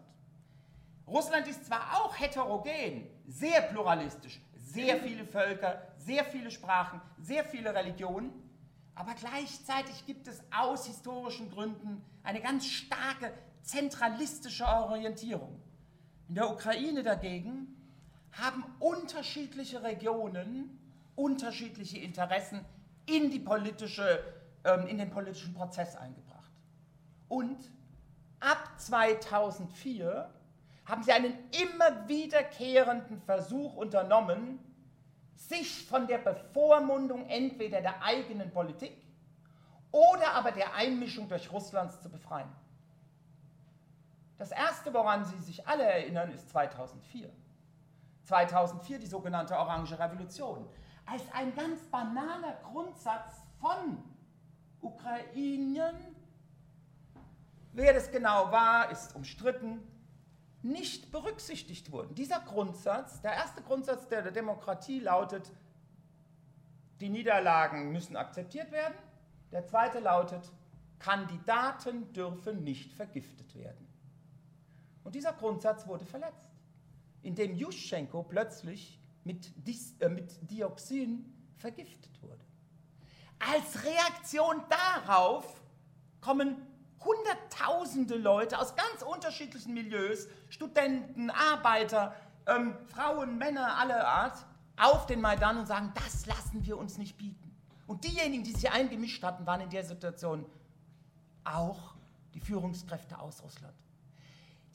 Russland 1.05 1.47
ist 1.47 1.65
zwar 1.65 1.81
auch 1.97 2.17
heterogen, 2.17 3.07
sehr 3.27 3.61
pluralistisch, 3.61 4.39
sehr 4.55 4.97
viele 4.97 5.25
Völker, 5.25 5.81
sehr 5.97 6.23
viele 6.23 6.51
Sprachen, 6.51 7.01
sehr 7.19 7.43
viele 7.43 7.73
Religionen, 7.73 8.31
aber 8.95 9.15
gleichzeitig 9.15 10.05
gibt 10.05 10.27
es 10.27 10.41
aus 10.55 10.85
historischen 10.85 11.49
Gründen 11.49 12.03
eine 12.23 12.41
ganz 12.41 12.65
starke 12.65 13.33
zentralistische 13.63 14.65
Orientierung. 14.65 15.59
In 16.27 16.35
der 16.35 16.49
Ukraine 16.49 17.01
dagegen 17.01 17.75
haben 18.31 18.63
unterschiedliche 18.79 19.83
Regionen 19.83 20.79
unterschiedliche 21.19 21.97
Interessen 21.97 22.63
in, 23.05 23.29
die 23.29 23.39
politische, 23.39 24.23
ähm, 24.69 24.87
in 24.87 24.97
den 24.97 25.09
politischen 25.09 25.53
Prozess 25.53 25.95
eingebracht. 25.95 26.51
Und 27.27 27.57
ab 28.39 28.69
2004 28.77 30.29
haben 30.85 31.03
sie 31.03 31.11
einen 31.11 31.33
immer 31.51 32.07
wiederkehrenden 32.07 33.21
Versuch 33.21 33.75
unternommen, 33.75 34.59
sich 35.35 35.85
von 35.87 36.07
der 36.07 36.17
Bevormundung 36.17 37.27
entweder 37.27 37.81
der 37.81 38.03
eigenen 38.03 38.51
Politik 38.51 39.05
oder 39.91 40.33
aber 40.33 40.51
der 40.51 40.73
Einmischung 40.73 41.27
durch 41.27 41.51
Russlands 41.51 42.01
zu 42.01 42.09
befreien. 42.09 42.49
Das 44.37 44.51
Erste, 44.51 44.93
woran 44.93 45.25
Sie 45.25 45.37
sich 45.39 45.67
alle 45.67 45.83
erinnern, 45.83 46.31
ist 46.31 46.49
2004. 46.49 47.29
2004 48.23 48.99
die 48.99 49.07
sogenannte 49.07 49.57
Orange 49.57 49.97
Revolution. 49.99 50.67
Als 51.05 51.23
ein 51.33 51.53
ganz 51.55 51.81
banaler 51.85 52.57
Grundsatz 52.63 53.41
von 53.59 54.03
Ukrainien 54.81 55.95
Wer 57.73 57.93
das 57.93 58.11
genau 58.11 58.51
war, 58.51 58.91
ist 58.91 59.15
umstritten, 59.15 59.79
nicht 60.61 61.11
berücksichtigt 61.11 61.91
wurden. 61.91 62.15
Dieser 62.15 62.39
Grundsatz, 62.41 63.21
der 63.21 63.33
erste 63.33 63.61
Grundsatz 63.61 64.07
der 64.07 64.31
Demokratie 64.31 64.99
lautet, 64.99 65.51
die 66.99 67.09
Niederlagen 67.09 67.91
müssen 67.91 68.17
akzeptiert 68.17 68.71
werden. 68.71 68.95
Der 69.51 69.65
zweite 69.65 69.99
lautet, 69.99 70.51
Kandidaten 70.97 72.11
dürfen 72.11 72.63
nicht 72.63 72.91
vergiftet 72.91 73.55
werden. 73.55 73.87
Und 75.05 75.15
dieser 75.15 75.31
Grundsatz 75.31 75.87
wurde 75.87 76.05
verletzt, 76.05 76.49
indem 77.21 77.55
Juschenko 77.55 78.23
plötzlich 78.23 78.99
mit, 79.23 79.53
Dis, 79.65 79.95
äh, 79.99 80.09
mit 80.09 80.37
Dioxin 80.51 81.33
vergiftet 81.55 82.21
wurde. 82.21 82.38
Als 83.39 83.83
Reaktion 83.83 84.61
darauf 84.69 85.45
kommen 86.21 86.65
Hunderttausende 87.03 88.17
Leute 88.17 88.59
aus 88.59 88.75
ganz 88.75 89.01
unterschiedlichen 89.01 89.73
Milieus, 89.73 90.27
Studenten, 90.49 91.29
Arbeiter, 91.29 92.13
ähm, 92.45 92.75
Frauen, 92.87 93.37
Männer 93.37 93.77
aller 93.77 94.05
Art, 94.05 94.45
auf 94.75 95.05
den 95.05 95.21
Maidan 95.21 95.59
und 95.59 95.65
sagen, 95.65 95.93
das 95.95 96.25
lassen 96.25 96.65
wir 96.65 96.77
uns 96.77 96.97
nicht 96.97 97.17
bieten. 97.17 97.55
Und 97.87 98.03
diejenigen, 98.03 98.43
die 98.43 98.51
sich 98.51 98.69
eingemischt 98.69 99.23
hatten, 99.23 99.45
waren 99.45 99.61
in 99.61 99.69
der 99.69 99.83
Situation 99.83 100.45
auch 101.43 101.95
die 102.33 102.39
Führungskräfte 102.39 103.19
aus 103.19 103.41
Russland, 103.43 103.73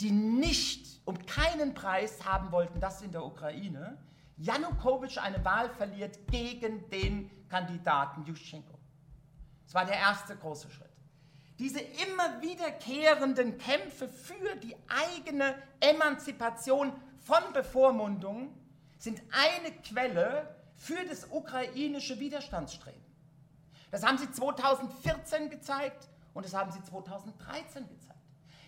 die 0.01 0.11
nicht 0.11 1.01
um 1.05 1.25
keinen 1.27 1.75
Preis 1.75 2.25
haben 2.25 2.51
wollten, 2.53 2.81
dass 2.81 3.03
in 3.03 3.13
der 3.13 3.25
Ukraine 3.25 3.99
Janukowitsch 4.37 5.19
eine 5.19 5.45
Wahl 5.45 5.71
verliert 5.71 6.27
gegen 6.29 6.89
den 6.91 7.31
Kandidaten 7.49 8.25
Juschenko. 8.25 8.79
Das 9.65 9.75
war 9.75 9.85
der 9.85 9.97
erste 9.97 10.37
große 10.37 10.71
Schritt. 10.71 10.91
Diese 11.59 11.79
immer 11.79 12.43
wiederkehrenden 12.43 13.59
Kämpfe 13.59 14.09
für 14.09 14.57
die 14.57 14.77
eigene 14.89 15.55
Emanzipation 15.79 16.93
von 17.21 17.53
Bevormundung 17.53 18.53
sind 18.99 19.23
eine 19.31 19.73
Quelle 19.83 20.57
für 20.75 21.05
das 21.09 21.31
ukrainische 21.31 22.19
Widerstandsstreben. 22.19 23.05
Das 23.93 24.05
haben 24.05 24.19
sie 24.19 24.31
2014 24.31 25.49
gezeigt 25.51 26.09
und 26.33 26.45
das 26.45 26.55
haben 26.55 26.73
sie 26.73 26.83
2013 26.83 27.89
gezeigt. 27.89 28.19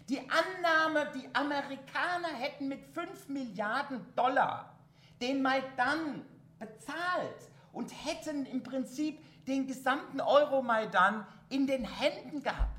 Die 0.09 0.21
Annahme, 0.21 1.11
die 1.17 1.29
Amerikaner 1.35 2.29
hätten 2.29 2.69
mit 2.69 2.85
5 2.95 3.29
Milliarden 3.29 4.14
Dollar 4.14 4.76
den 5.21 5.43
Maidan 5.43 6.25
bezahlt 6.59 7.51
und 7.73 7.93
hätten 8.05 8.47
im 8.47 8.62
Prinzip 8.62 9.19
den 9.47 9.67
gesamten 9.67 10.21
Euromaidan 10.21 11.27
in 11.49 11.67
den 11.67 11.85
Händen 11.85 12.43
gehabt 12.43 12.77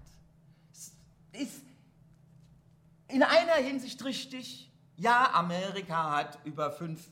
ist 1.38 1.64
in 3.08 3.24
einer 3.24 3.54
Hinsicht 3.54 4.04
richtig. 4.04 4.72
Ja, 4.98 5.32
Amerika 5.34 6.18
hat 6.18 6.40
über 6.44 6.72
fünf 6.72 7.10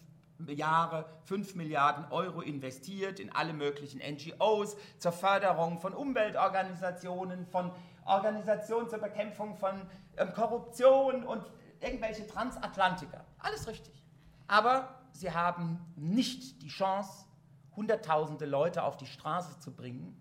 Jahre 0.47 1.05
5 1.25 1.55
Milliarden 1.55 2.11
Euro 2.11 2.41
investiert 2.41 3.21
in 3.21 3.31
alle 3.33 3.53
möglichen 3.53 4.01
NGOs 4.01 4.75
zur 4.99 5.13
Förderung 5.13 5.79
von 5.79 5.93
Umweltorganisationen, 5.93 7.47
von 7.47 7.71
Organisationen 8.03 8.89
zur 8.89 8.99
Bekämpfung 8.99 9.55
von 9.55 9.81
ähm, 10.17 10.33
Korruption 10.33 11.23
und 11.23 11.49
irgendwelche 11.79 12.27
Transatlantiker. 12.27 13.23
Alles 13.39 13.65
richtig. 13.69 14.03
Aber 14.47 15.04
sie 15.15 15.31
haben 15.31 15.79
nicht 15.95 16.61
die 16.61 16.67
Chance, 16.67 17.25
Hunderttausende 17.75 18.45
Leute 18.45 18.83
auf 18.83 18.95
die 18.95 19.05
Straße 19.05 19.59
zu 19.59 19.73
bringen 19.73 20.15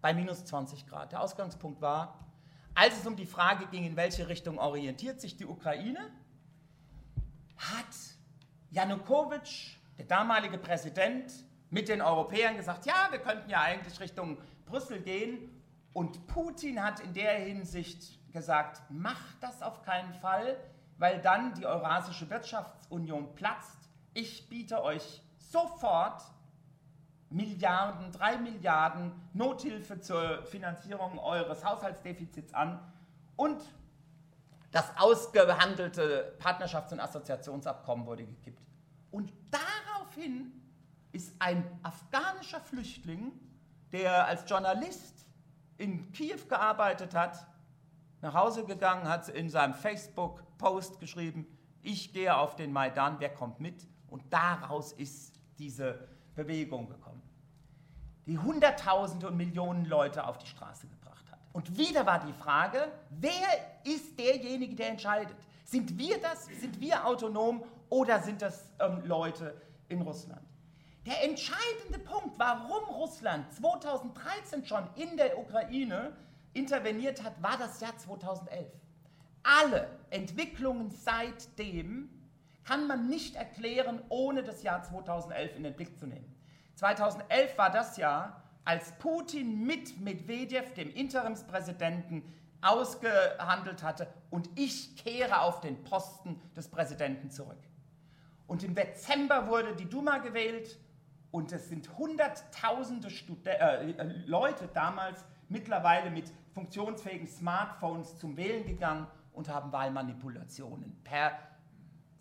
bei 0.00 0.12
minus 0.12 0.44
20 0.44 0.86
Grad. 0.86 1.12
Der 1.12 1.22
Ausgangspunkt 1.22 1.80
war, 1.80 2.18
als 2.74 2.98
es 2.98 3.06
um 3.06 3.16
die 3.16 3.26
Frage 3.26 3.66
ging, 3.66 3.84
in 3.84 3.96
welche 3.96 4.28
Richtung 4.28 4.58
orientiert 4.58 5.20
sich 5.20 5.36
die 5.36 5.46
Ukraine, 5.46 6.10
hat 7.56 7.86
Janukowitsch, 8.70 9.76
der 9.98 10.06
damalige 10.06 10.58
Präsident, 10.58 11.32
mit 11.70 11.88
den 11.88 12.02
Europäern 12.02 12.56
gesagt, 12.56 12.86
ja, 12.86 13.08
wir 13.10 13.20
könnten 13.20 13.48
ja 13.48 13.60
eigentlich 13.60 13.98
Richtung 14.00 14.38
Brüssel 14.66 15.00
gehen. 15.00 15.50
Und 15.92 16.26
Putin 16.26 16.82
hat 16.82 17.00
in 17.00 17.14
der 17.14 17.34
Hinsicht 17.34 18.18
gesagt, 18.32 18.82
macht 18.90 19.36
das 19.40 19.62
auf 19.62 19.82
keinen 19.82 20.14
Fall, 20.14 20.56
weil 20.98 21.20
dann 21.20 21.54
die 21.54 21.66
Eurasische 21.66 22.28
Wirtschaftsunion 22.28 23.34
platzt. 23.34 23.79
Ich 24.20 24.50
biete 24.50 24.82
euch 24.82 25.22
sofort 25.38 26.20
Milliarden, 27.30 28.12
drei 28.12 28.36
Milliarden 28.36 29.12
Nothilfe 29.32 29.98
zur 29.98 30.42
Finanzierung 30.42 31.18
eures 31.18 31.64
Haushaltsdefizits 31.64 32.52
an 32.52 32.78
und 33.36 33.62
das 34.72 34.92
ausgehandelte 34.98 36.36
Partnerschafts- 36.38 36.92
und 36.92 37.00
Assoziationsabkommen 37.00 38.04
wurde 38.04 38.26
gekippt. 38.26 38.60
Und 39.10 39.32
daraufhin 39.50 40.52
ist 41.12 41.34
ein 41.38 41.64
afghanischer 41.82 42.60
Flüchtling, 42.60 43.32
der 43.90 44.26
als 44.26 44.44
Journalist 44.46 45.26
in 45.78 46.12
Kiew 46.12 46.40
gearbeitet 46.46 47.14
hat, 47.14 47.46
nach 48.20 48.34
Hause 48.34 48.66
gegangen, 48.66 49.08
hat 49.08 49.30
in 49.30 49.48
seinem 49.48 49.72
Facebook-Post 49.72 51.00
geschrieben, 51.00 51.46
ich 51.80 52.12
gehe 52.12 52.36
auf 52.36 52.54
den 52.56 52.70
Maidan, 52.70 53.16
wer 53.18 53.32
kommt 53.32 53.60
mit? 53.60 53.88
Und 54.10 54.22
daraus 54.30 54.92
ist 54.92 55.34
diese 55.58 56.08
Bewegung 56.34 56.88
gekommen, 56.88 57.22
die 58.26 58.38
Hunderttausende 58.38 59.28
und 59.28 59.36
Millionen 59.36 59.84
Leute 59.84 60.26
auf 60.26 60.38
die 60.38 60.46
Straße 60.46 60.86
gebracht 60.86 61.30
hat. 61.30 61.38
Und 61.52 61.76
wieder 61.76 62.06
war 62.06 62.24
die 62.24 62.32
Frage, 62.32 62.88
wer 63.10 63.48
ist 63.84 64.18
derjenige, 64.18 64.74
der 64.74 64.90
entscheidet? 64.90 65.36
Sind 65.64 65.96
wir 65.98 66.20
das? 66.20 66.46
Sind 66.46 66.80
wir 66.80 67.06
autonom 67.06 67.62
oder 67.88 68.20
sind 68.20 68.42
das 68.42 68.72
ähm, 68.80 69.02
Leute 69.04 69.60
in 69.88 70.02
Russland? 70.02 70.42
Der 71.06 71.24
entscheidende 71.24 71.98
Punkt, 71.98 72.38
warum 72.38 72.94
Russland 72.94 73.52
2013 73.54 74.64
schon 74.64 74.86
in 74.96 75.16
der 75.16 75.38
Ukraine 75.38 76.16
interveniert 76.52 77.22
hat, 77.22 77.42
war 77.42 77.56
das 77.56 77.80
Jahr 77.80 77.96
2011. 77.96 78.66
Alle 79.42 79.88
Entwicklungen 80.10 80.90
seitdem 80.90 82.10
kann 82.70 82.86
man 82.86 83.08
nicht 83.08 83.34
erklären, 83.34 84.00
ohne 84.10 84.44
das 84.44 84.62
Jahr 84.62 84.80
2011 84.84 85.56
in 85.56 85.64
den 85.64 85.74
Blick 85.74 85.98
zu 85.98 86.06
nehmen. 86.06 86.36
2011 86.76 87.58
war 87.58 87.70
das 87.70 87.96
Jahr, 87.96 88.44
als 88.64 88.92
Putin 88.98 89.66
mit 89.66 90.00
Medvedev, 90.00 90.72
dem 90.74 90.88
Interimspräsidenten, 90.94 92.22
ausgehandelt 92.60 93.82
hatte 93.82 94.06
und 94.30 94.48
ich 94.54 94.94
kehre 94.96 95.40
auf 95.40 95.60
den 95.60 95.82
Posten 95.82 96.40
des 96.54 96.68
Präsidenten 96.68 97.30
zurück. 97.30 97.58
Und 98.46 98.62
im 98.62 98.76
Dezember 98.76 99.48
wurde 99.48 99.74
die 99.74 99.88
Duma 99.88 100.18
gewählt 100.18 100.78
und 101.32 101.50
es 101.50 101.68
sind 101.68 101.98
hunderttausende 101.98 103.10
Stud 103.10 103.44
äh, 103.48 103.94
Leute 104.26 104.68
damals 104.72 105.24
mittlerweile 105.48 106.10
mit 106.10 106.30
funktionsfähigen 106.54 107.26
Smartphones 107.26 108.16
zum 108.18 108.36
Wählen 108.36 108.64
gegangen 108.64 109.08
und 109.32 109.48
haben 109.48 109.72
Wahlmanipulationen 109.72 111.00
per 111.02 111.49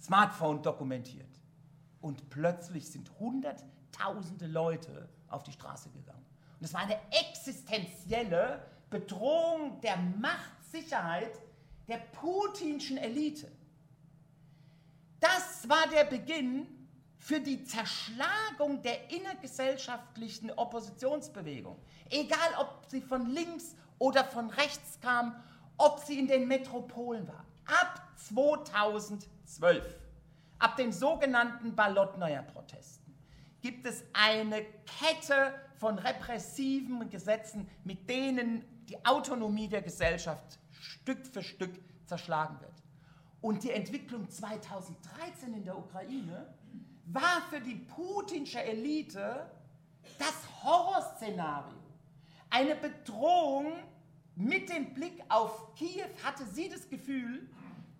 Smartphone 0.01 0.61
dokumentiert. 0.61 1.27
Und 2.01 2.29
plötzlich 2.29 2.89
sind 2.89 3.11
hunderttausende 3.19 4.47
Leute 4.47 5.09
auf 5.27 5.43
die 5.43 5.51
Straße 5.51 5.89
gegangen. 5.89 6.25
Und 6.59 6.65
es 6.65 6.73
war 6.73 6.81
eine 6.81 6.97
existenzielle 7.11 8.61
Bedrohung 8.89 9.79
der 9.81 9.97
Machtsicherheit 9.97 11.39
der 11.87 11.97
putinschen 11.97 12.97
Elite. 12.97 13.51
Das 15.19 15.67
war 15.67 15.87
der 15.93 16.05
Beginn 16.05 16.67
für 17.17 17.41
die 17.41 17.63
Zerschlagung 17.63 18.81
der 18.81 19.11
innergesellschaftlichen 19.11 20.51
Oppositionsbewegung. 20.51 21.77
Egal, 22.09 22.37
ob 22.59 22.85
sie 22.87 23.01
von 23.01 23.29
links 23.29 23.75
oder 23.97 24.23
von 24.23 24.49
rechts 24.49 24.99
kam, 25.01 25.35
ob 25.77 25.99
sie 25.99 26.17
in 26.19 26.27
den 26.27 26.47
Metropolen 26.47 27.27
war. 27.27 27.45
Ab 27.65 28.08
2012, 28.27 29.85
ab 30.59 30.75
den 30.77 30.91
sogenannten 30.91 31.75
Balotneuer 31.75 32.43
Protesten, 32.43 33.15
gibt 33.61 33.85
es 33.85 34.03
eine 34.13 34.63
Kette 34.99 35.53
von 35.77 35.97
repressiven 35.97 37.09
Gesetzen, 37.09 37.67
mit 37.83 38.09
denen 38.09 38.63
die 38.87 39.03
Autonomie 39.05 39.67
der 39.67 39.81
Gesellschaft 39.81 40.59
Stück 40.71 41.25
für 41.25 41.43
Stück 41.43 41.79
zerschlagen 42.05 42.59
wird. 42.61 42.73
Und 43.41 43.63
die 43.63 43.71
Entwicklung 43.71 44.29
2013 44.29 45.53
in 45.53 45.63
der 45.63 45.77
Ukraine 45.77 46.53
war 47.05 47.41
für 47.49 47.61
die 47.61 47.75
putinsche 47.75 48.61
Elite 48.61 49.49
das 50.17 50.33
Horrorszenario. 50.63 51.77
Eine 52.49 52.75
Bedrohung 52.75 53.73
mit 54.35 54.69
dem 54.69 54.93
Blick 54.93 55.21
auf 55.29 55.73
Kiew 55.75 56.07
hatte 56.23 56.45
sie 56.45 56.69
das 56.69 56.89
Gefühl, 56.89 57.49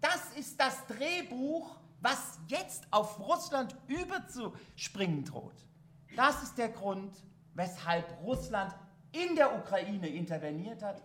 das 0.02 0.34
ist 0.38 0.60
das 0.60 0.86
Drehbuch, 0.88 1.76
was 2.02 2.40
jetzt 2.48 2.88
auf 2.92 3.20
Russland 3.20 3.76
überzuspringen 3.88 5.26
droht. 5.26 5.66
Das 6.16 6.42
ist 6.44 6.58
der 6.58 6.70
Grund, 6.70 7.14
weshalb 7.54 8.06
Russland 8.24 8.74
in 9.12 9.36
der 9.36 9.56
Ukraine 9.58 10.08
interveniert 10.08 10.82
hat. 10.84 11.02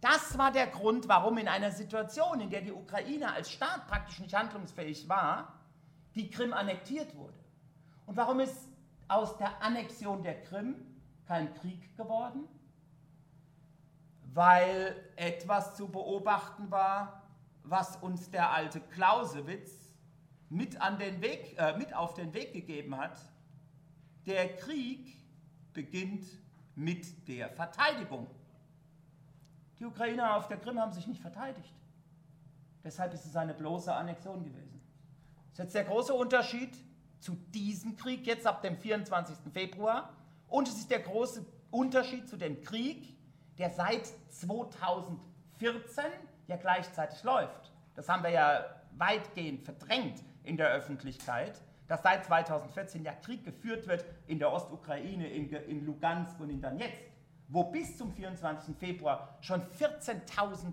Das 0.00 0.36
war 0.36 0.52
der 0.52 0.66
Grund, 0.66 1.08
warum 1.08 1.38
in 1.38 1.48
einer 1.48 1.70
Situation, 1.70 2.40
in 2.40 2.50
der 2.50 2.60
die 2.60 2.72
Ukraine 2.72 3.32
als 3.32 3.50
Staat 3.50 3.86
praktisch 3.86 4.18
nicht 4.20 4.34
handlungsfähig 4.34 5.08
war, 5.08 5.54
die 6.14 6.28
Krim 6.28 6.52
annektiert 6.52 7.14
wurde. 7.16 7.38
Und 8.06 8.16
warum 8.16 8.40
ist 8.40 8.68
aus 9.08 9.38
der 9.38 9.62
Annexion 9.62 10.22
der 10.22 10.42
Krim 10.42 10.76
kein 11.26 11.54
Krieg 11.54 11.96
geworden? 11.96 12.46
Weil 14.34 14.94
etwas 15.16 15.76
zu 15.76 15.88
beobachten 15.88 16.70
war, 16.70 17.23
was 17.64 17.96
uns 17.96 18.30
der 18.30 18.50
alte 18.50 18.80
Clausewitz 18.80 19.90
mit, 20.50 20.80
an 20.80 20.98
den 20.98 21.20
Weg, 21.20 21.56
äh, 21.58 21.76
mit 21.76 21.94
auf 21.94 22.14
den 22.14 22.32
Weg 22.34 22.52
gegeben 22.52 22.96
hat. 22.96 23.18
Der 24.26 24.54
Krieg 24.56 25.18
beginnt 25.72 26.24
mit 26.74 27.26
der 27.28 27.50
Verteidigung. 27.50 28.26
Die 29.78 29.84
Ukrainer 29.84 30.36
auf 30.36 30.46
der 30.46 30.58
Krim 30.58 30.78
haben 30.78 30.92
sich 30.92 31.06
nicht 31.06 31.20
verteidigt. 31.20 31.74
Deshalb 32.84 33.12
ist 33.14 33.24
es 33.24 33.34
eine 33.34 33.54
bloße 33.54 33.92
Annexion 33.92 34.44
gewesen. 34.44 34.80
Das 35.48 35.52
ist 35.52 35.58
jetzt 35.58 35.74
der 35.74 35.84
große 35.84 36.12
Unterschied 36.14 36.76
zu 37.18 37.34
diesem 37.54 37.96
Krieg 37.96 38.26
jetzt 38.26 38.46
ab 38.46 38.62
dem 38.62 38.76
24. 38.76 39.52
Februar. 39.52 40.12
Und 40.48 40.68
es 40.68 40.76
ist 40.76 40.90
der 40.90 41.00
große 41.00 41.44
Unterschied 41.70 42.28
zu 42.28 42.36
dem 42.36 42.60
Krieg, 42.60 43.16
der 43.56 43.70
seit 43.70 44.06
2014 44.28 46.04
ja 46.46 46.56
gleichzeitig 46.56 47.22
läuft. 47.22 47.72
Das 47.94 48.08
haben 48.08 48.22
wir 48.22 48.30
ja 48.30 48.64
weitgehend 48.96 49.62
verdrängt 49.62 50.22
in 50.42 50.56
der 50.56 50.70
Öffentlichkeit, 50.70 51.60
dass 51.88 52.02
seit 52.02 52.24
2014 52.24 53.04
ja 53.04 53.12
Krieg 53.12 53.44
geführt 53.44 53.86
wird 53.86 54.04
in 54.26 54.38
der 54.38 54.52
Ostukraine, 54.52 55.28
in, 55.28 55.50
in 55.50 55.84
Lugansk 55.84 56.38
und 56.40 56.50
in 56.50 56.60
Donetsk, 56.60 57.02
wo 57.48 57.64
bis 57.64 57.96
zum 57.96 58.12
24. 58.12 58.76
Februar 58.76 59.36
schon 59.40 59.62
14.000 59.62 60.72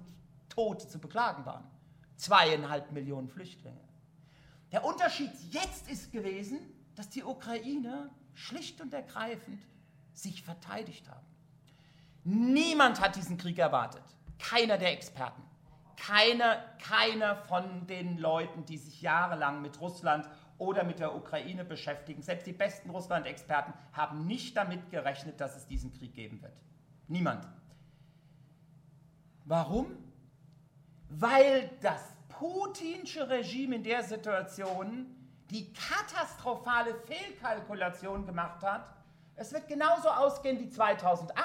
Tote 0.49 0.87
zu 0.87 0.99
beklagen 0.99 1.45
waren. 1.45 1.63
Zweieinhalb 2.15 2.91
Millionen 2.91 3.27
Flüchtlinge. 3.27 3.81
Der 4.71 4.85
Unterschied 4.85 5.31
jetzt 5.49 5.89
ist 5.89 6.11
gewesen, 6.11 6.59
dass 6.95 7.09
die 7.09 7.23
Ukraine 7.23 8.09
schlicht 8.33 8.79
und 8.79 8.93
ergreifend 8.93 9.61
sich 10.13 10.43
verteidigt 10.43 11.09
haben. 11.09 11.25
Niemand 12.23 13.01
hat 13.01 13.15
diesen 13.15 13.37
Krieg 13.37 13.57
erwartet. 13.57 14.03
Keiner 14.39 14.77
der 14.77 14.93
Experten. 14.93 15.41
Keiner, 16.01 16.57
keiner 16.79 17.35
von 17.35 17.85
den 17.85 18.17
Leuten, 18.17 18.65
die 18.65 18.79
sich 18.79 19.03
jahrelang 19.03 19.61
mit 19.61 19.79
Russland 19.79 20.27
oder 20.57 20.83
mit 20.83 20.97
der 20.97 21.15
Ukraine 21.15 21.63
beschäftigen. 21.63 22.23
Selbst 22.23 22.47
die 22.47 22.53
besten 22.53 22.89
Russland-Experten 22.89 23.71
haben 23.93 24.25
nicht 24.25 24.57
damit 24.57 24.89
gerechnet, 24.89 25.39
dass 25.39 25.55
es 25.55 25.67
diesen 25.67 25.93
Krieg 25.93 26.15
geben 26.15 26.41
wird. 26.41 26.57
Niemand. 27.07 27.47
Warum? 29.45 29.95
Weil 31.09 31.69
das 31.81 32.15
putinsche 32.29 33.29
Regime 33.29 33.75
in 33.75 33.83
der 33.83 34.01
Situation 34.01 35.05
die 35.51 35.71
katastrophale 35.71 36.95
Fehlkalkulation 36.95 38.25
gemacht 38.25 38.63
hat, 38.63 38.91
es 39.35 39.53
wird 39.53 39.67
genauso 39.67 40.09
ausgehen 40.09 40.59
wie 40.59 40.69
2008, 40.69 41.37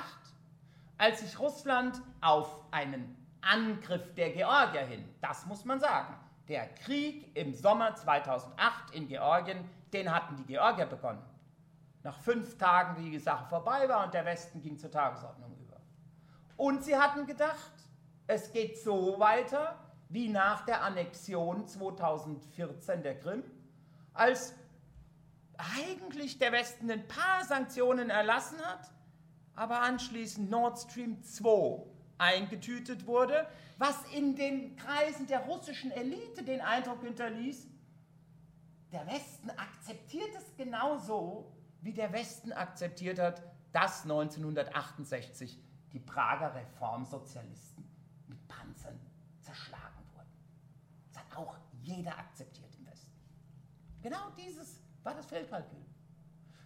als 0.96 1.20
sich 1.20 1.38
Russland 1.38 2.00
auf 2.22 2.62
einen 2.70 3.25
Angriff 3.46 4.14
der 4.14 4.30
Georgier 4.30 4.86
hin, 4.86 5.04
das 5.20 5.46
muss 5.46 5.64
man 5.64 5.80
sagen, 5.80 6.14
der 6.48 6.68
Krieg 6.74 7.36
im 7.36 7.54
Sommer 7.54 7.94
2008 7.94 8.94
in 8.94 9.08
Georgien, 9.08 9.68
den 9.92 10.12
hatten 10.12 10.36
die 10.36 10.44
Georgier 10.44 10.86
begonnen. 10.86 11.22
Nach 12.02 12.18
fünf 12.18 12.56
Tagen, 12.56 13.02
wie 13.02 13.10
die 13.10 13.18
Sache 13.18 13.46
vorbei 13.48 13.88
war 13.88 14.04
und 14.04 14.14
der 14.14 14.24
Westen 14.24 14.62
ging 14.62 14.78
zur 14.78 14.90
Tagesordnung 14.90 15.56
über. 15.58 15.80
Und 16.56 16.84
sie 16.84 16.96
hatten 16.96 17.26
gedacht, 17.26 17.72
es 18.28 18.52
geht 18.52 18.78
so 18.78 19.18
weiter, 19.18 19.76
wie 20.08 20.28
nach 20.28 20.64
der 20.64 20.82
Annexion 20.82 21.66
2014 21.66 23.02
der 23.02 23.18
Krim, 23.18 23.42
als 24.14 24.54
eigentlich 25.58 26.38
der 26.38 26.52
Westen 26.52 26.90
ein 26.90 27.06
paar 27.08 27.44
Sanktionen 27.44 28.10
erlassen 28.10 28.58
hat, 28.58 28.92
aber 29.54 29.80
anschließend 29.80 30.50
Nord 30.50 30.78
Stream 30.78 31.22
2 31.22 31.95
eingetütet 32.18 33.06
wurde, 33.06 33.46
was 33.78 33.96
in 34.12 34.36
den 34.36 34.76
Kreisen 34.76 35.26
der 35.26 35.40
russischen 35.40 35.90
Elite 35.90 36.42
den 36.42 36.60
Eindruck 36.60 37.02
hinterließ, 37.02 37.66
der 38.92 39.06
Westen 39.06 39.50
akzeptiert 39.50 40.30
es 40.36 40.56
genauso, 40.56 41.52
wie 41.80 41.92
der 41.92 42.12
Westen 42.12 42.52
akzeptiert 42.52 43.18
hat, 43.18 43.42
dass 43.72 44.04
1968 44.04 45.60
die 45.92 46.00
Prager 46.00 46.54
Reformsozialisten 46.54 47.84
mit 48.26 48.48
Panzern 48.48 48.98
zerschlagen 49.40 50.02
wurden. 50.14 50.30
Das 51.12 51.22
hat 51.22 51.36
auch 51.36 51.56
jeder 51.82 52.18
akzeptiert 52.18 52.74
im 52.78 52.86
Westen. 52.86 53.12
Genau 54.02 54.30
dieses 54.38 54.80
war 55.02 55.14
das 55.14 55.26
Fehlkalkül. 55.26 55.84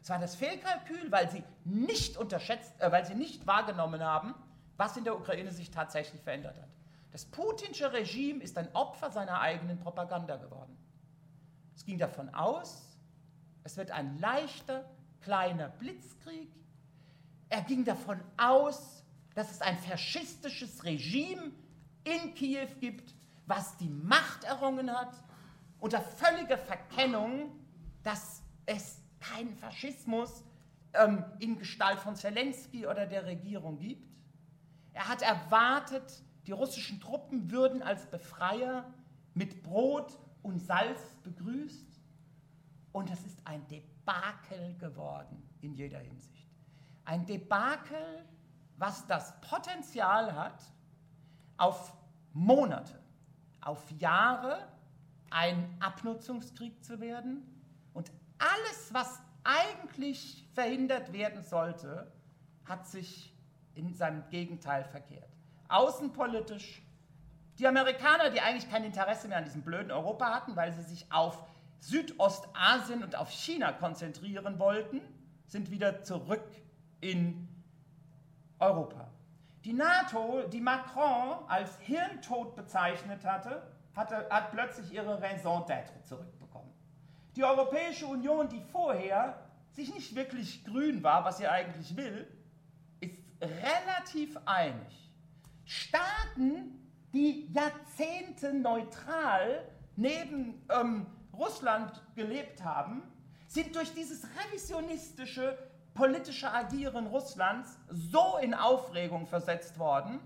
Es 0.03 0.09
war 0.09 0.18
das 0.18 0.34
Fehlkalkül, 0.34 1.11
weil 1.11 1.30
sie 1.30 1.42
nicht 1.64 2.16
unterschätzt, 2.16 2.80
äh, 2.80 2.90
weil 2.90 3.05
sie 3.05 3.14
nicht 3.14 3.46
wahrgenommen 3.46 4.03
haben, 4.03 4.34
was 4.81 4.97
in 4.97 5.05
der 5.05 5.14
Ukraine 5.14 5.53
sich 5.53 5.70
tatsächlich 5.70 6.22
verändert 6.22 6.57
hat. 6.57 6.70
Das 7.12 7.26
putinsche 7.26 7.93
Regime 7.93 8.43
ist 8.43 8.57
ein 8.57 8.74
Opfer 8.74 9.11
seiner 9.11 9.39
eigenen 9.39 9.78
Propaganda 9.78 10.37
geworden. 10.37 10.74
Es 11.76 11.85
ging 11.85 11.99
davon 11.99 12.35
aus, 12.35 12.97
es 13.62 13.76
wird 13.76 13.91
ein 13.91 14.18
leichter, 14.20 14.89
kleiner 15.20 15.68
Blitzkrieg. 15.68 16.51
Er 17.51 17.61
ging 17.61 17.85
davon 17.85 18.22
aus, 18.39 19.05
dass 19.35 19.51
es 19.51 19.61
ein 19.61 19.76
faschistisches 19.76 20.83
Regime 20.83 21.53
in 22.05 22.35
Kiew 22.35 22.68
gibt, 22.81 23.14
was 23.47 23.76
die 23.76 23.91
Macht 23.91 24.45
errungen 24.45 24.91
hat, 24.91 25.12
unter 25.78 26.01
völliger 26.01 26.57
Verkennung, 26.57 27.51
dass 28.03 28.43
es 28.64 29.03
keinen 29.20 29.55
Faschismus 29.57 30.43
ähm, 30.95 31.22
in 31.39 31.59
Gestalt 31.59 31.99
von 31.99 32.16
Zelensky 32.16 32.87
oder 32.87 33.05
der 33.05 33.26
Regierung 33.26 33.78
gibt. 33.78 34.09
Er 34.93 35.09
hat 35.09 35.22
erwartet, 35.22 36.22
die 36.47 36.53
russischen 36.53 37.01
Truppen 37.01 37.51
würden 37.51 37.82
als 37.82 38.07
Befreier 38.07 38.84
mit 39.34 39.62
Brot 39.62 40.18
und 40.43 40.59
Salz 40.59 41.01
begrüßt. 41.22 42.01
Und 42.93 43.11
es 43.11 43.24
ist 43.24 43.47
ein 43.47 43.66
Debakel 43.68 44.76
geworden 44.78 45.49
in 45.61 45.74
jeder 45.74 45.99
Hinsicht. 45.99 46.49
Ein 47.05 47.24
Debakel, 47.24 48.24
was 48.76 49.07
das 49.07 49.41
Potenzial 49.43 50.34
hat, 50.34 50.62
auf 51.57 51.93
Monate, 52.32 52.99
auf 53.61 53.91
Jahre 53.93 54.66
ein 55.30 55.76
Abnutzungskrieg 55.80 56.82
zu 56.82 57.01
werden. 57.01 57.43
Und 57.93 58.11
alles, 58.38 58.93
was 58.93 59.20
eigentlich 59.45 60.47
verhindert 60.53 61.12
werden 61.12 61.43
sollte, 61.43 62.12
hat 62.64 62.86
sich 62.86 63.32
in 63.75 63.95
seinem 63.95 64.29
Gegenteil 64.31 64.85
verkehrt. 64.85 65.31
Außenpolitisch, 65.68 66.83
die 67.59 67.66
Amerikaner, 67.66 68.31
die 68.31 68.41
eigentlich 68.41 68.71
kein 68.71 68.85
Interesse 68.85 69.29
mehr 69.29 69.39
an 69.39 69.45
diesem 69.45 69.62
blöden 69.62 69.91
Europa 69.91 70.35
hatten, 70.35 70.57
weil 70.57 70.73
sie 70.73 70.83
sich 70.83 71.11
auf 71.12 71.43
Südostasien 71.81 73.03
und 73.03 73.16
auf 73.16 73.31
China 73.31 73.73
konzentrieren 73.73 74.59
wollten, 74.59 75.01
sind 75.47 75.71
wieder 75.71 76.03
zurück 76.03 76.49
in 77.01 77.49
Europa. 78.59 79.11
Die 79.64 79.73
NATO, 79.73 80.43
die 80.51 80.61
Macron 80.61 81.39
als 81.49 81.79
Hirntod 81.81 82.57
bezeichnet 82.57 83.25
hatte, 83.25 83.62
hatte 83.95 84.27
hat 84.31 84.53
plötzlich 84.53 84.93
ihre 84.93 85.21
Raison 85.21 85.64
d'être 85.64 86.03
zurückbekommen. 86.05 86.71
Die 87.37 87.45
Europäische 87.45 88.07
Union, 88.07 88.49
die 88.49 88.61
vorher 88.61 89.39
sich 89.73 89.93
nicht 89.95 90.14
wirklich 90.14 90.64
grün 90.64 91.03
war, 91.03 91.25
was 91.25 91.39
sie 91.39 91.47
eigentlich 91.47 91.97
will, 91.97 92.27
relativ 93.41 94.36
einig. 94.45 95.11
Staaten, 95.64 96.88
die 97.12 97.51
Jahrzehnte 97.53 98.53
neutral 98.55 99.68
neben 99.97 100.66
ähm, 100.70 101.07
Russland 101.32 102.03
gelebt 102.14 102.62
haben, 102.64 103.03
sind 103.47 103.74
durch 103.74 103.93
dieses 103.95 104.26
revisionistische 104.45 105.59
politische 105.95 106.51
Agieren 106.53 107.09
Russlands 107.09 107.78
so 107.88 108.38
in 108.41 108.55
Aufregung 108.55 109.26
versetzt 109.26 109.78
worden, 109.78 110.20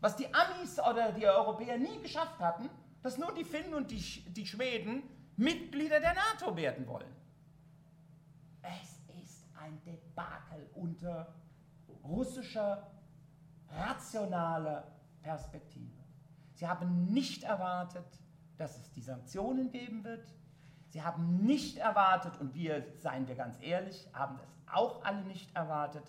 was 0.00 0.16
die 0.16 0.32
Amis 0.34 0.80
oder 0.80 1.12
die 1.12 1.26
Europäer 1.26 1.78
nie 1.78 2.00
geschafft 2.00 2.40
hatten, 2.40 2.68
dass 3.02 3.18
nur 3.18 3.32
die 3.34 3.44
Finnen 3.44 3.74
und 3.74 3.90
die, 3.90 4.00
die 4.32 4.46
Schweden 4.46 5.02
Mitglieder 5.36 6.00
der 6.00 6.14
NATO 6.14 6.56
werden 6.56 6.86
wollen. 6.86 7.14
Es 8.62 9.22
ist 9.22 9.46
ein 9.54 9.80
Debakel 9.84 10.68
unter 10.74 11.34
russischer, 12.04 12.90
rationaler 13.68 14.84
Perspektive. 15.22 16.02
Sie 16.54 16.66
haben 16.66 17.06
nicht 17.06 17.44
erwartet, 17.44 18.06
dass 18.56 18.76
es 18.76 18.92
die 18.92 19.00
Sanktionen 19.00 19.70
geben 19.70 20.04
wird. 20.04 20.32
Sie 20.90 21.02
haben 21.02 21.44
nicht 21.44 21.78
erwartet, 21.78 22.38
und 22.38 22.54
wir, 22.54 22.84
seien 22.98 23.26
wir 23.26 23.34
ganz 23.34 23.56
ehrlich, 23.62 24.08
haben 24.12 24.36
das 24.38 24.48
auch 24.72 25.04
alle 25.04 25.22
nicht 25.22 25.54
erwartet, 25.56 26.04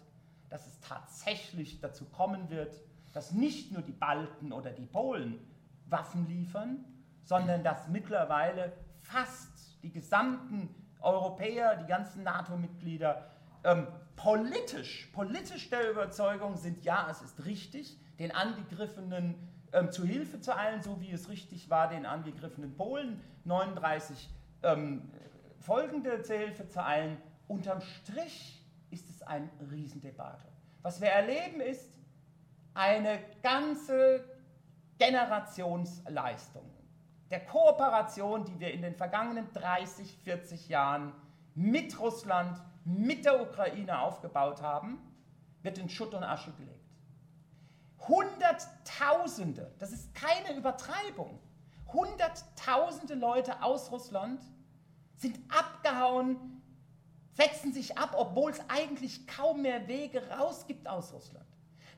dass 0.49 0.67
es 0.67 0.79
tatsächlich 0.81 1.79
dazu 1.79 2.05
kommen 2.05 2.49
wird, 2.49 2.79
dass 3.13 3.31
nicht 3.31 3.71
nur 3.71 3.81
die 3.81 3.91
Balten 3.91 4.51
oder 4.51 4.71
die 4.71 4.85
Polen 4.85 5.39
Waffen 5.87 6.27
liefern, 6.27 6.83
sondern 7.23 7.63
dass 7.63 7.87
mittlerweile 7.87 8.73
fast 9.01 9.81
die 9.83 9.91
gesamten 9.91 10.69
Europäer, 10.99 11.75
die 11.77 11.85
ganzen 11.85 12.23
NATO-Mitglieder 12.23 13.29
ähm, 13.63 13.87
politisch, 14.15 15.09
politisch 15.13 15.69
der 15.69 15.89
Überzeugung 15.89 16.57
sind, 16.57 16.83
ja, 16.83 17.07
es 17.09 17.21
ist 17.21 17.45
richtig, 17.45 17.99
den 18.19 18.31
Angegriffenen 18.31 19.35
ähm, 19.71 19.91
zu 19.91 20.05
Hilfe 20.05 20.39
zu 20.39 20.55
eilen, 20.55 20.81
so 20.81 21.01
wie 21.01 21.11
es 21.11 21.29
richtig 21.29 21.69
war, 21.69 21.89
den 21.89 22.05
angegriffenen 22.05 22.75
Polen 22.75 23.19
39 23.45 24.29
ähm, 24.63 25.09
folgende 25.59 26.21
zur 26.21 26.37
Hilfe 26.37 26.67
zu 26.67 26.83
eilen. 26.83 27.17
Unterm 27.47 27.81
Strich 27.81 28.63
ist 28.91 29.09
es 29.09 29.21
ein 29.23 29.49
Riesendebatte. 29.71 30.47
Was 30.81 31.01
wir 31.01 31.09
erleben 31.09 31.59
ist 31.61 31.99
eine 32.73 33.19
ganze 33.41 34.23
Generationsleistung 34.97 36.73
der 37.33 37.43
Kooperation, 37.45 38.45
die 38.45 38.59
wir 38.59 38.71
in 38.71 38.83
den 38.83 38.93
vergangenen 38.93 39.51
30, 39.53 40.19
40 40.23 40.69
Jahren 40.69 41.13
mit 41.55 41.99
Russland, 41.99 42.61
mit 42.85 43.25
der 43.25 43.41
Ukraine 43.41 43.99
aufgebaut 43.99 44.61
haben, 44.61 44.99
wird 45.61 45.77
in 45.77 45.89
Schutt 45.89 46.13
und 46.13 46.23
Asche 46.23 46.51
gelegt. 46.53 46.79
Hunderttausende, 48.07 49.73
das 49.79 49.91
ist 49.91 50.13
keine 50.13 50.57
Übertreibung, 50.57 51.39
Hunderttausende 51.93 53.13
Leute 53.13 53.61
aus 53.61 53.91
Russland 53.91 54.43
sind 55.15 55.39
abgehauen, 55.49 56.61
setzen 57.33 57.71
sich 57.71 57.97
ab, 57.97 58.15
obwohl 58.17 58.51
es 58.51 58.61
eigentlich 58.67 59.27
kaum 59.27 59.61
mehr 59.61 59.87
Wege 59.87 60.27
raus 60.29 60.65
gibt 60.65 60.87
aus 60.87 61.13
Russland. 61.13 61.45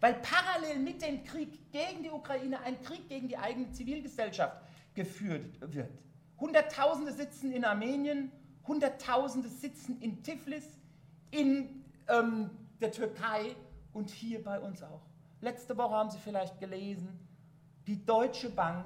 Weil 0.02 0.16
parallel 0.16 0.80
mit 0.80 1.02
dem 1.02 1.24
Krieg 1.24 1.72
gegen 1.72 2.04
die 2.04 2.10
Ukraine 2.10 2.60
ein 2.62 2.82
Krieg 2.82 3.08
gegen 3.08 3.30
die 3.30 3.38
eigene 3.38 3.72
Zivilgesellschaft 3.72 4.62
geführt 4.94 5.58
wird. 5.62 6.04
Hunderttausende 6.40 7.14
sitzen 7.14 7.54
in 7.54 7.64
Armenien, 7.64 8.32
Hunderttausende 8.68 9.49
sitzen 9.49 10.01
in 10.01 10.24
Tiflis, 10.24 10.66
in 11.32 11.84
ähm, 12.07 12.49
der 12.82 12.91
Türkei 12.91 13.55
und 13.93 14.09
hier 14.09 14.43
bei 14.43 14.59
uns 14.59 14.84
auch. 14.84 15.01
Letzte 15.41 15.78
Woche 15.78 15.93
haben 15.93 16.09
Sie 16.09 16.20
vielleicht 16.20 16.59
gelesen, 16.59 17.20
die 17.88 18.03
Deutsche 18.05 18.49
Bank 18.49 18.86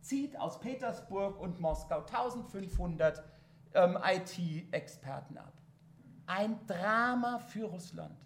zieht 0.00 0.38
aus 0.38 0.58
Petersburg 0.60 1.38
und 1.38 1.60
Moskau 1.60 2.00
1500 2.00 3.22
ähm, 3.74 3.98
IT-Experten 4.02 5.38
ab. 5.38 5.52
Ein 6.26 6.58
Drama 6.66 7.38
für 7.38 7.64
Russland. 7.64 8.16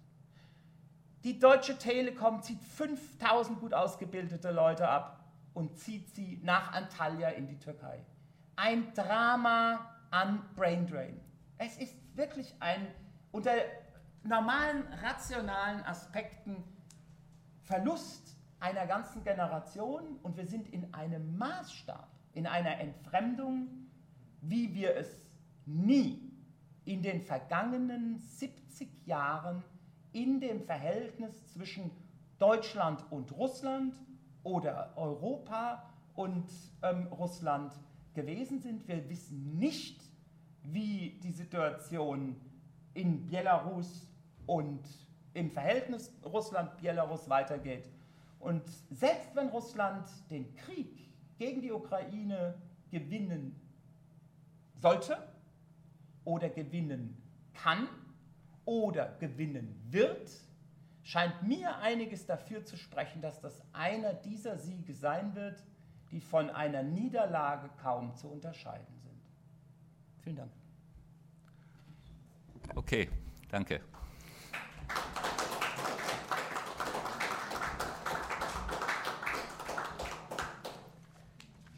Die 1.24 1.38
Deutsche 1.38 1.78
Telekom 1.78 2.42
zieht 2.42 2.62
5000 2.62 3.60
gut 3.60 3.74
ausgebildete 3.74 4.50
Leute 4.50 4.88
ab 4.88 5.24
und 5.54 5.78
zieht 5.78 6.14
sie 6.14 6.40
nach 6.42 6.72
Antalya 6.72 7.30
in 7.30 7.46
die 7.46 7.58
Türkei. 7.58 8.04
Ein 8.56 8.92
Drama 8.94 9.91
an 10.12 10.42
Braindrain. 10.54 11.20
Es 11.58 11.76
ist 11.78 11.96
wirklich 12.16 12.54
ein 12.60 12.86
unter 13.32 13.52
normalen 14.22 14.84
rationalen 15.02 15.82
Aspekten 15.84 16.62
Verlust 17.62 18.36
einer 18.60 18.86
ganzen 18.86 19.24
Generation 19.24 20.18
und 20.22 20.36
wir 20.36 20.46
sind 20.46 20.68
in 20.68 20.92
einem 20.94 21.36
Maßstab, 21.38 22.08
in 22.34 22.46
einer 22.46 22.78
Entfremdung, 22.78 23.68
wie 24.42 24.74
wir 24.74 24.96
es 24.96 25.30
nie 25.64 26.30
in 26.84 27.02
den 27.02 27.22
vergangenen 27.22 28.18
70 28.18 29.06
Jahren 29.06 29.64
in 30.12 30.40
dem 30.40 30.60
Verhältnis 30.62 31.46
zwischen 31.46 31.90
Deutschland 32.38 33.04
und 33.10 33.32
Russland 33.32 33.94
oder 34.42 34.92
Europa 34.96 35.88
und 36.14 36.50
ähm, 36.82 37.06
Russland 37.06 37.72
gewesen 38.14 38.60
sind. 38.60 38.86
Wir 38.86 39.08
wissen 39.08 39.58
nicht, 39.58 40.00
wie 40.64 41.18
die 41.22 41.32
Situation 41.32 42.36
in 42.94 43.26
Belarus 43.26 44.06
und 44.46 44.80
im 45.34 45.50
Verhältnis 45.50 46.12
Russland-Belarus 46.24 47.28
weitergeht. 47.28 47.88
Und 48.38 48.62
selbst 48.90 49.34
wenn 49.34 49.48
Russland 49.48 50.06
den 50.30 50.54
Krieg 50.56 51.10
gegen 51.38 51.62
die 51.62 51.72
Ukraine 51.72 52.54
gewinnen 52.90 53.56
sollte 54.74 55.16
oder 56.24 56.48
gewinnen 56.50 57.16
kann 57.54 57.88
oder 58.64 59.16
gewinnen 59.18 59.80
wird, 59.90 60.30
scheint 61.02 61.42
mir 61.42 61.78
einiges 61.78 62.26
dafür 62.26 62.64
zu 62.64 62.76
sprechen, 62.76 63.22
dass 63.22 63.40
das 63.40 63.62
einer 63.72 64.12
dieser 64.12 64.58
Siege 64.58 64.94
sein 64.94 65.34
wird, 65.34 65.62
die 66.12 66.20
von 66.20 66.50
einer 66.50 66.82
Niederlage 66.82 67.70
kaum 67.82 68.14
zu 68.14 68.28
unterscheiden 68.28 68.94
sind. 69.02 69.20
Vielen 70.20 70.36
Dank. 70.36 70.52
Okay, 72.74 73.08
danke. 73.50 73.80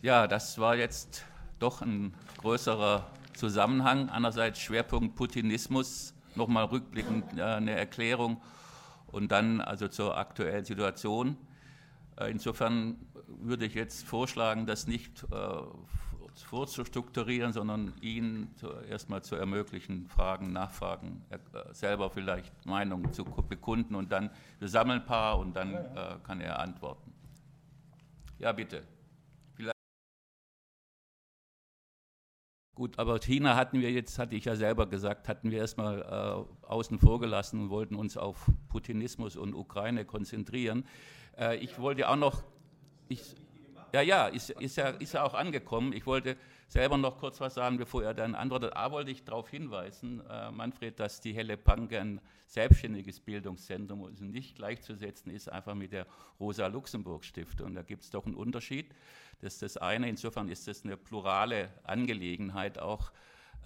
Ja, 0.03 0.26
das 0.26 0.59
war 0.59 0.76
jetzt 0.76 1.24
doch 1.59 1.80
ein 1.80 2.12
größerer 2.39 3.07
Zusammenhang. 3.35 4.11
Einerseits 4.11 4.59
Schwerpunkt 4.59 5.16
Putinismus, 5.16 6.12
nochmal 6.35 6.66
rückblickend 6.66 7.39
äh, 7.39 7.43
eine 7.43 7.70
Erklärung 7.70 8.43
und 9.07 9.32
dann 9.32 9.61
also 9.61 9.89
zur 9.89 10.16
aktuellen 10.18 10.64
Situation. 10.64 11.39
Äh, 12.16 12.30
insofern 12.30 12.99
würde 13.27 13.66
ich 13.66 13.75
jetzt 13.75 14.05
vorschlagen, 14.05 14.66
das 14.66 14.87
nicht 14.87 15.25
äh, 15.25 15.61
vorzustrukturieren, 16.47 17.53
sondern 17.53 17.93
Ihnen 18.01 18.55
erstmal 18.89 19.22
zu 19.22 19.37
ermöglichen, 19.37 20.09
Fragen, 20.09 20.53
Nachfragen, 20.53 21.25
selber 21.70 22.11
vielleicht 22.11 22.66
Meinungen 22.66 23.12
zu 23.12 23.25
bekunden 23.25 23.95
und 23.95 24.11
dann, 24.11 24.31
wir 24.59 24.68
sammeln 24.68 25.01
ein 25.01 25.07
paar 25.07 25.39
und 25.39 25.55
dann 25.55 25.79
kann 26.25 26.41
er 26.41 26.59
antworten. 26.59 27.12
Ja, 28.41 28.51
bitte. 28.51 28.83
Gut, 32.75 32.99
aber 32.99 33.20
China 33.20 33.55
hatten 33.55 33.81
wir 33.81 33.93
jetzt, 33.93 34.18
hatte 34.18 34.35
ich 34.35 34.47
ja 34.47 34.57
selber 34.57 34.87
gesagt, 34.87 35.29
hatten 35.29 35.53
wir 35.53 35.59
erstmal 35.59 36.01
äh, 36.03 36.66
außen 36.66 36.99
vor 36.99 37.20
gelassen 37.20 37.62
und 37.62 37.70
wollten 37.70 37.95
uns 37.95 38.16
auf 38.16 38.51
Putinismus 38.68 39.37
und 39.37 39.55
Ukraine 39.55 40.05
konzentrieren. 40.05 40.85
Äh, 41.39 41.59
ich 41.59 41.79
wollte 41.79 42.09
auch 42.09 42.16
noch, 42.16 42.43
ich, 43.09 43.21
ja, 43.93 44.01
ja, 44.01 44.27
ist, 44.27 44.51
ist, 44.51 44.77
ja, 44.77 44.89
ist 44.89 45.15
ja 45.15 45.23
auch 45.23 45.35
angekommen. 45.35 45.93
Ich 45.93 46.07
wollte 46.07 46.37
selber 46.69 46.97
noch 46.97 47.19
kurz 47.19 47.41
was 47.41 47.55
sagen, 47.55 47.77
bevor 47.77 48.03
er 48.03 48.15
dann 48.15 48.35
antwortet. 48.35 48.77
A, 48.77 48.91
wollte 48.91 49.11
ich 49.11 49.25
darauf 49.25 49.49
hinweisen, 49.49 50.23
äh, 50.29 50.51
Manfred, 50.51 50.99
dass 50.99 51.21
die 51.21 51.33
Helle 51.33 51.57
Panke 51.57 52.01
ein 52.01 52.21
selbstständiges 52.47 53.21
Bildungszentrum 53.21 54.03
und 54.03 54.21
nicht 54.21 54.57
gleichzusetzen 54.57 55.31
ist 55.31 55.51
einfach 55.51 55.75
mit 55.75 55.93
der 55.93 56.07
Rosa-Luxemburg-Stiftung. 56.41 57.75
Da 57.75 57.83
gibt 57.83 58.03
es 58.03 58.11
doch 58.11 58.27
einen 58.27 58.35
Unterschied. 58.35 58.95
Das 59.41 59.55
ist 59.55 59.63
das 59.63 59.77
eine. 59.77 60.09
Insofern 60.09 60.49
ist 60.49 60.67
das 60.67 60.85
eine 60.85 60.97
plurale 60.97 61.71
Angelegenheit, 61.85 62.79
auch 62.79 63.13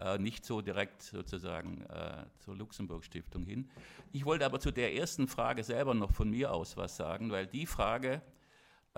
äh, 0.00 0.18
nicht 0.18 0.44
so 0.44 0.60
direkt 0.60 1.02
sozusagen 1.02 1.82
äh, 1.86 2.24
zur 2.38 2.56
Luxemburg-Stiftung 2.56 3.44
hin. 3.44 3.70
Ich 4.12 4.24
wollte 4.24 4.44
aber 4.44 4.60
zu 4.60 4.70
der 4.70 4.94
ersten 4.94 5.26
Frage 5.26 5.64
selber 5.64 5.94
noch 5.94 6.12
von 6.12 6.30
mir 6.30 6.52
aus 6.52 6.76
was 6.76 6.96
sagen, 6.96 7.30
weil 7.30 7.46
die 7.46 7.66
Frage 7.66 8.22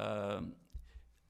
äh, 0.00 0.42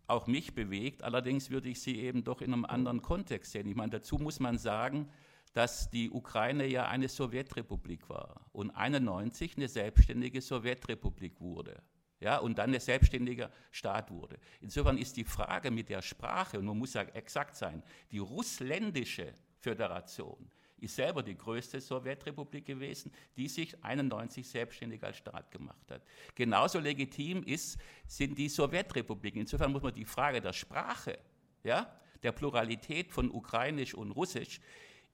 auch 0.07 0.27
mich 0.27 0.55
bewegt. 0.55 1.03
Allerdings 1.03 1.51
würde 1.51 1.69
ich 1.69 1.81
sie 1.81 2.01
eben 2.01 2.25
doch 2.25 2.41
in 2.41 2.53
einem 2.53 2.65
anderen 2.65 3.03
Kontext 3.03 3.53
sehen. 3.53 3.69
Ich 3.69 3.77
meine, 3.77 3.91
dazu 3.91 4.17
muss 4.17 4.41
man 4.41 4.59
sagen, 4.59 5.09
dass 5.53 5.91
die 5.91 6.11
Ukraine 6.11 6.67
ja 6.67 6.89
eine 6.89 7.09
Sowjetrepublik 7.09 8.09
war 8.09 8.47
und 8.53 8.71
1991 8.71 9.57
eine 9.57 9.69
selbstständige 9.69 10.41
Sowjetrepublik 10.41 11.41
wurde 11.41 11.83
ja, 12.21 12.39
und 12.39 12.59
dann 12.59 12.73
ein 12.73 12.81
selbstständiger 12.81 13.51
Staat 13.71 14.11
wurde. 14.11 14.39
Insofern 14.61 14.99
ist 14.99 15.17
die 15.17 15.25
Frage 15.25 15.71
mit 15.71 15.89
der 15.89 16.03
Sprache, 16.03 16.59
und 16.59 16.67
man 16.67 16.79
muss 16.79 16.95
ja 16.95 17.03
exakt 17.03 17.57
sein, 17.57 17.83
die 18.11 18.19
russländische 18.19 19.33
Föderation 19.59 20.51
ist 20.83 20.97
selber 20.97 21.23
die 21.23 21.37
größte 21.37 21.81
Sowjetrepublik 21.81 22.67
gewesen, 22.67 23.13
die 23.37 23.49
sich 23.49 23.83
91 23.83 24.49
selbstständig 24.49 25.03
als 25.03 25.19
Staat 25.19 25.51
gemacht 25.51 25.91
hat. 25.91 26.03
Genauso 26.35 26.79
legitim 26.79 27.43
ist, 27.43 27.79
sind 28.07 28.39
die 28.39 28.49
Sowjetrepubliken. 28.49 29.41
Insofern 29.41 29.73
muss 29.73 29.83
man 29.83 29.95
die 29.95 30.05
Frage 30.05 30.41
der 30.41 30.53
Sprache, 30.53 31.19
ja, 31.65 31.91
der 32.23 32.33
Pluralität 32.33 33.13
von 33.13 33.31
Ukrainisch 33.31 33.95
und 33.95 34.11
Russisch 34.11 34.61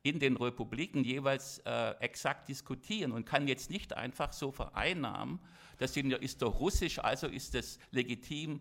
in 0.03 0.21
den 0.21 0.37
Republiken 0.37 1.03
jeweils 1.03 1.59
äh, 1.65 1.91
exakt 1.99 2.49
diskutieren 2.49 3.13
und 3.13 3.25
kann 3.25 3.49
jetzt 3.49 3.71
nicht 3.71 3.93
einfach 3.93 4.33
so 4.33 4.53
vereinnahmen, 4.53 5.41
das 5.79 5.97
ist 5.97 6.43
doch 6.43 6.59
russisch, 6.61 6.99
also 7.01 7.27
ist 7.27 7.55
es 7.55 7.79
legitim 7.91 8.61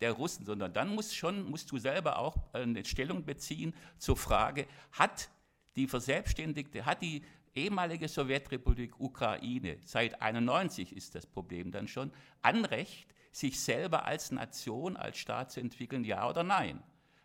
der 0.00 0.12
Russen, 0.12 0.44
sondern 0.44 0.72
dann 0.72 0.94
musst, 0.94 1.14
schon, 1.14 1.50
musst 1.50 1.70
du 1.70 1.78
selber 1.78 2.18
auch 2.18 2.36
eine 2.52 2.84
Stellung 2.84 3.24
beziehen 3.24 3.74
zur 3.98 4.16
Frage, 4.16 4.66
hat 4.92 5.30
die 5.76 5.86
verselbstständigte, 5.86 6.86
hat 6.86 7.02
die 7.02 7.22
ehemalige 7.54 8.08
Sowjetrepublik 8.08 8.98
Ukraine, 8.98 9.78
seit 9.84 10.20
91 10.20 10.94
ist 10.94 11.14
das 11.14 11.26
Problem 11.26 11.70
dann 11.70 11.88
schon, 11.88 12.10
Anrecht, 12.42 13.14
sich 13.32 13.60
selber 13.60 14.04
als 14.04 14.30
Nation, 14.30 14.96
als 14.96 15.18
Staat 15.18 15.50
zu 15.50 15.60
entwickeln, 15.60 16.04
ja 16.04 16.28
oder 16.28 16.42
nein? 16.42 16.82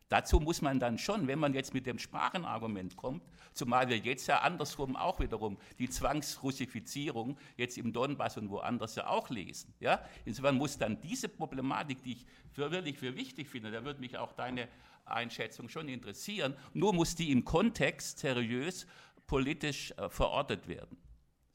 Dazu 0.10 0.40
muss 0.40 0.64
man 0.64 0.80
dann 0.80 0.98
schon, 0.98 1.28
wenn 1.28 1.38
man 1.38 1.54
jetzt 1.54 1.76
mit 1.76 1.86
dem 1.86 2.00
Sprachenargument 2.00 2.98
kommt, 2.98 3.22
zumal 3.54 3.90
wir 3.90 3.98
jetzt 3.98 4.26
ja 4.26 4.40
andersrum 4.40 4.96
auch 4.96 5.20
wiederum 5.20 5.58
die 5.78 5.88
Zwangsrussifizierung 5.88 7.38
jetzt 7.58 7.78
im 7.78 7.94
Donbass 7.94 8.36
und 8.38 8.50
woanders 8.50 8.96
ja 8.96 9.06
auch 9.06 9.30
lesen. 9.30 9.72
Ja? 9.80 10.04
Insofern 10.26 10.58
muss 10.58 10.80
dann 10.80 11.00
diese 11.00 11.30
Problematik, 11.30 12.02
die 12.02 12.14
ich 12.14 12.26
für 12.52 12.72
wirklich 12.72 12.98
für 12.98 13.16
wichtig 13.16 13.48
finde, 13.48 13.70
da 13.70 13.86
würde 13.86 14.00
mich 14.00 14.18
auch 14.18 14.34
deine 14.34 14.68
Einschätzung 15.12 15.70
schon 15.70 15.88
interessieren, 15.88 16.56
nur 16.74 16.94
muss 16.94 17.16
die 17.16 17.32
im 17.32 17.46
Kontext 17.46 18.20
seriös 18.20 18.88
politisch 19.28 19.92
äh, 19.98 20.10
verortet 20.10 20.68
werden. 20.68 20.98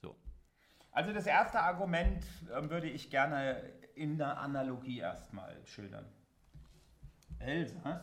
So. 0.00 0.16
Also 0.92 1.12
das 1.12 1.26
erste 1.26 1.60
Argument 1.60 2.24
äh, 2.50 2.70
würde 2.70 2.88
ich 2.88 3.10
gerne 3.10 3.60
in 3.94 4.18
der 4.18 4.38
Analogie 4.38 4.98
erstmal 4.98 5.64
schildern. 5.66 6.06
Elsass 7.38 8.02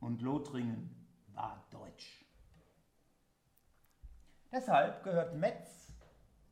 und 0.00 0.22
Lothringen 0.22 0.94
war 1.32 1.66
deutsch. 1.70 2.24
Deshalb 4.50 5.02
gehört 5.04 5.34
Metz 5.34 5.92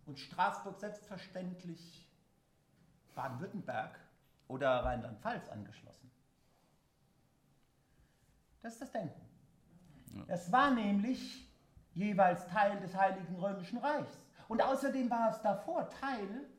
und 0.07 0.18
Straßburg 0.18 0.78
selbstverständlich 0.78 2.07
Baden-Württemberg 3.14 3.99
oder 4.49 4.84
Rheinland-Pfalz 4.84 5.49
angeschlossen. 5.49 6.11
Das 8.66 8.72
ist 8.72 8.82
das 8.82 8.90
Denken. 8.90 9.20
Das 10.26 10.50
war 10.50 10.72
nämlich 10.72 11.48
jeweils 11.94 12.48
Teil 12.48 12.80
des 12.80 12.96
Heiligen 12.96 13.36
Römischen 13.36 13.78
Reichs. 13.78 14.26
Und 14.48 14.60
außerdem 14.60 15.08
war 15.08 15.30
es 15.30 15.40
davor 15.40 15.88
Teil 15.88 16.50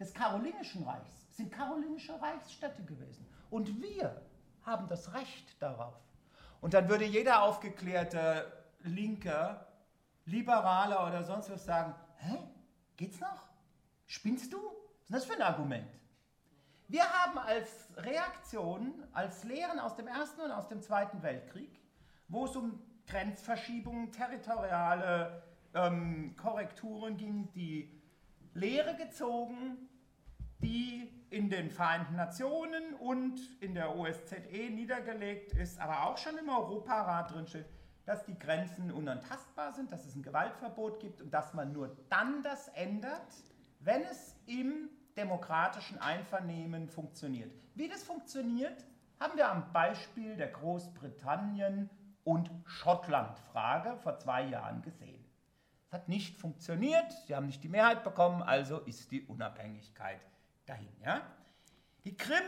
des 0.00 0.14
Karolingischen 0.14 0.82
Reichs. 0.84 1.26
Es 1.28 1.36
sind 1.36 1.52
karolingische 1.52 2.18
Reichsstädte 2.22 2.82
gewesen. 2.84 3.28
Und 3.50 3.82
wir 3.82 4.22
haben 4.62 4.86
das 4.86 5.12
Recht 5.12 5.60
darauf. 5.60 5.94
Und 6.62 6.72
dann 6.72 6.88
würde 6.88 7.04
jeder 7.04 7.42
aufgeklärte 7.42 8.50
Linke, 8.80 9.60
Liberaler 10.24 11.06
oder 11.06 11.22
sonst 11.22 11.50
was 11.50 11.66
sagen, 11.66 11.94
hä, 12.16 12.38
geht's 12.96 13.20
noch? 13.20 13.50
Spinnst 14.06 14.54
du? 14.54 14.56
Was 14.56 14.70
ist 15.02 15.12
das 15.12 15.24
für 15.26 15.34
ein 15.34 15.42
Argument? 15.42 16.01
Wir 16.92 17.10
haben 17.10 17.38
als 17.38 17.88
Reaktion, 17.96 18.92
als 19.14 19.44
Lehren 19.44 19.78
aus 19.78 19.96
dem 19.96 20.06
Ersten 20.06 20.42
und 20.42 20.50
aus 20.50 20.68
dem 20.68 20.82
Zweiten 20.82 21.22
Weltkrieg, 21.22 21.80
wo 22.28 22.44
es 22.44 22.54
um 22.54 22.78
Grenzverschiebungen, 23.06 24.12
territoriale 24.12 25.42
ähm, 25.72 26.36
Korrekturen 26.36 27.16
ging, 27.16 27.50
die 27.54 27.98
Lehre 28.52 28.94
gezogen, 28.94 29.88
die 30.58 31.10
in 31.30 31.48
den 31.48 31.70
Vereinten 31.70 32.14
Nationen 32.14 32.92
und 33.00 33.40
in 33.62 33.74
der 33.74 33.96
OSZE 33.96 34.42
niedergelegt 34.70 35.54
ist, 35.54 35.80
aber 35.80 36.02
auch 36.02 36.18
schon 36.18 36.36
im 36.36 36.50
Europarat 36.50 37.32
drin 37.32 37.46
steht, 37.46 37.70
dass 38.04 38.22
die 38.26 38.38
Grenzen 38.38 38.92
unantastbar 38.92 39.72
sind, 39.72 39.90
dass 39.90 40.04
es 40.04 40.14
ein 40.14 40.22
Gewaltverbot 40.22 41.00
gibt 41.00 41.22
und 41.22 41.32
dass 41.32 41.54
man 41.54 41.72
nur 41.72 41.96
dann 42.10 42.42
das 42.42 42.68
ändert, 42.68 43.32
wenn 43.80 44.02
es 44.02 44.36
im 44.44 44.90
demokratischen 45.16 45.98
Einvernehmen 45.98 46.88
funktioniert. 46.88 47.52
Wie 47.74 47.88
das 47.88 48.02
funktioniert, 48.02 48.84
haben 49.20 49.36
wir 49.36 49.50
am 49.50 49.72
Beispiel 49.72 50.36
der 50.36 50.48
Großbritannien 50.48 51.90
und 52.24 52.50
Schottland-Frage 52.64 53.96
vor 53.96 54.18
zwei 54.18 54.44
Jahren 54.44 54.82
gesehen. 54.82 55.24
Es 55.86 55.92
hat 55.92 56.08
nicht 56.08 56.38
funktioniert, 56.38 57.12
sie 57.26 57.34
haben 57.34 57.46
nicht 57.46 57.62
die 57.62 57.68
Mehrheit 57.68 58.02
bekommen, 58.02 58.42
also 58.42 58.78
ist 58.80 59.10
die 59.10 59.22
Unabhängigkeit 59.22 60.20
dahin. 60.66 60.92
Ja? 61.04 61.22
Die 62.04 62.16
Krim 62.16 62.44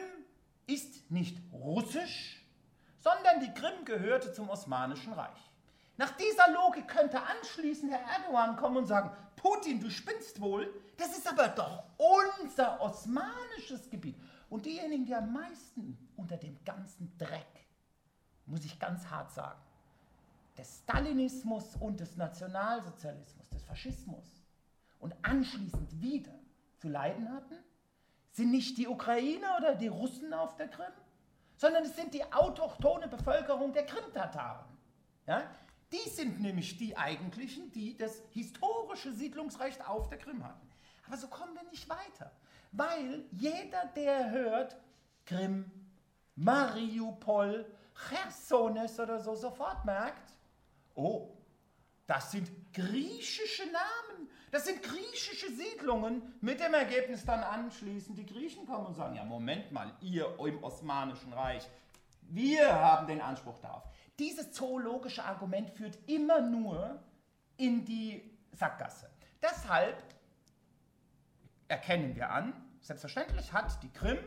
ist 0.66 1.10
nicht 1.10 1.38
russisch, 1.52 2.44
sondern 2.98 3.40
die 3.40 3.52
Krim 3.52 3.84
gehörte 3.84 4.32
zum 4.32 4.48
Osmanischen 4.48 5.12
Reich. 5.12 5.50
Nach 5.96 6.10
dieser 6.12 6.50
Logik 6.50 6.88
könnte 6.88 7.20
anschließend 7.20 7.92
Herr 7.92 8.00
Erdogan 8.00 8.56
kommen 8.56 8.78
und 8.78 8.86
sagen, 8.86 9.10
Putin, 9.44 9.78
du 9.78 9.90
spinnst 9.90 10.40
wohl, 10.40 10.72
das 10.96 11.18
ist 11.18 11.30
aber 11.30 11.48
doch 11.48 11.84
unser 11.98 12.80
osmanisches 12.80 13.90
Gebiet. 13.90 14.16
Und 14.48 14.64
diejenigen, 14.64 15.04
die 15.04 15.14
am 15.14 15.34
meisten 15.34 15.98
unter 16.16 16.38
dem 16.38 16.64
ganzen 16.64 17.12
Dreck, 17.18 17.66
muss 18.46 18.64
ich 18.64 18.78
ganz 18.78 19.04
hart 19.06 19.30
sagen, 19.32 19.60
des 20.56 20.78
Stalinismus 20.78 21.76
und 21.76 22.00
des 22.00 22.16
Nationalsozialismus, 22.16 23.50
des 23.50 23.62
Faschismus 23.64 24.24
und 24.98 25.14
anschließend 25.20 26.00
wieder 26.00 26.32
zu 26.78 26.88
leiden 26.88 27.30
hatten, 27.30 27.58
sind 28.30 28.50
nicht 28.50 28.78
die 28.78 28.88
Ukrainer 28.88 29.58
oder 29.58 29.74
die 29.74 29.88
Russen 29.88 30.32
auf 30.32 30.56
der 30.56 30.68
Krim, 30.68 30.92
sondern 31.56 31.84
es 31.84 31.94
sind 31.94 32.14
die 32.14 32.24
autochtone 32.32 33.08
Bevölkerung 33.08 33.74
der 33.74 33.84
Krim-Tataren. 33.84 34.64
Ja? 35.26 35.42
Die 35.94 36.10
sind 36.10 36.40
nämlich 36.40 36.76
die 36.76 36.96
eigentlichen, 36.96 37.70
die 37.70 37.96
das 37.96 38.20
historische 38.32 39.12
Siedlungsrecht 39.12 39.86
auf 39.86 40.08
der 40.08 40.18
Krim 40.18 40.42
hatten. 40.42 40.68
Aber 41.06 41.16
so 41.16 41.28
kommen 41.28 41.54
wir 41.54 41.62
nicht 41.70 41.88
weiter, 41.88 42.32
weil 42.72 43.24
jeder, 43.30 43.86
der 43.94 44.32
hört, 44.32 44.76
Krim, 45.24 45.70
Mariupol, 46.34 47.70
Chersones 48.08 48.98
oder 48.98 49.20
so, 49.20 49.36
sofort 49.36 49.84
merkt, 49.84 50.32
oh, 50.96 51.28
das 52.08 52.32
sind 52.32 52.50
griechische 52.72 53.64
Namen, 53.66 54.28
das 54.50 54.64
sind 54.64 54.82
griechische 54.82 55.52
Siedlungen, 55.52 56.34
mit 56.40 56.58
dem 56.58 56.74
Ergebnis 56.74 57.24
dann 57.24 57.40
anschließend 57.40 58.18
die 58.18 58.26
Griechen 58.26 58.66
kommen 58.66 58.86
und 58.86 58.94
sagen, 58.94 59.14
ja 59.14 59.24
Moment 59.24 59.70
mal, 59.70 59.94
ihr 60.00 60.26
im 60.40 60.64
Osmanischen 60.64 61.32
Reich, 61.32 61.68
wir 62.22 62.74
haben 62.74 63.06
den 63.06 63.20
Anspruch 63.20 63.58
darauf. 63.60 63.84
Dieses 64.18 64.52
zoologische 64.52 65.24
Argument 65.24 65.70
führt 65.70 65.98
immer 66.08 66.40
nur 66.40 67.02
in 67.56 67.84
die 67.84 68.38
Sackgasse. 68.52 69.10
Deshalb 69.42 69.96
erkennen 71.68 72.14
wir 72.14 72.30
an, 72.30 72.52
selbstverständlich 72.80 73.52
hat 73.52 73.82
die 73.82 73.90
Krim 73.92 74.18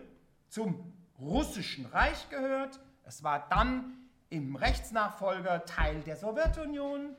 zum 0.49 0.93
russischen 1.19 1.85
Reich 1.85 2.29
gehört. 2.29 2.79
Es 3.03 3.23
war 3.23 3.47
dann 3.49 4.09
im 4.29 4.55
Rechtsnachfolger 4.55 5.65
Teil 5.65 6.01
der 6.01 6.17
Sowjetunion 6.17 7.15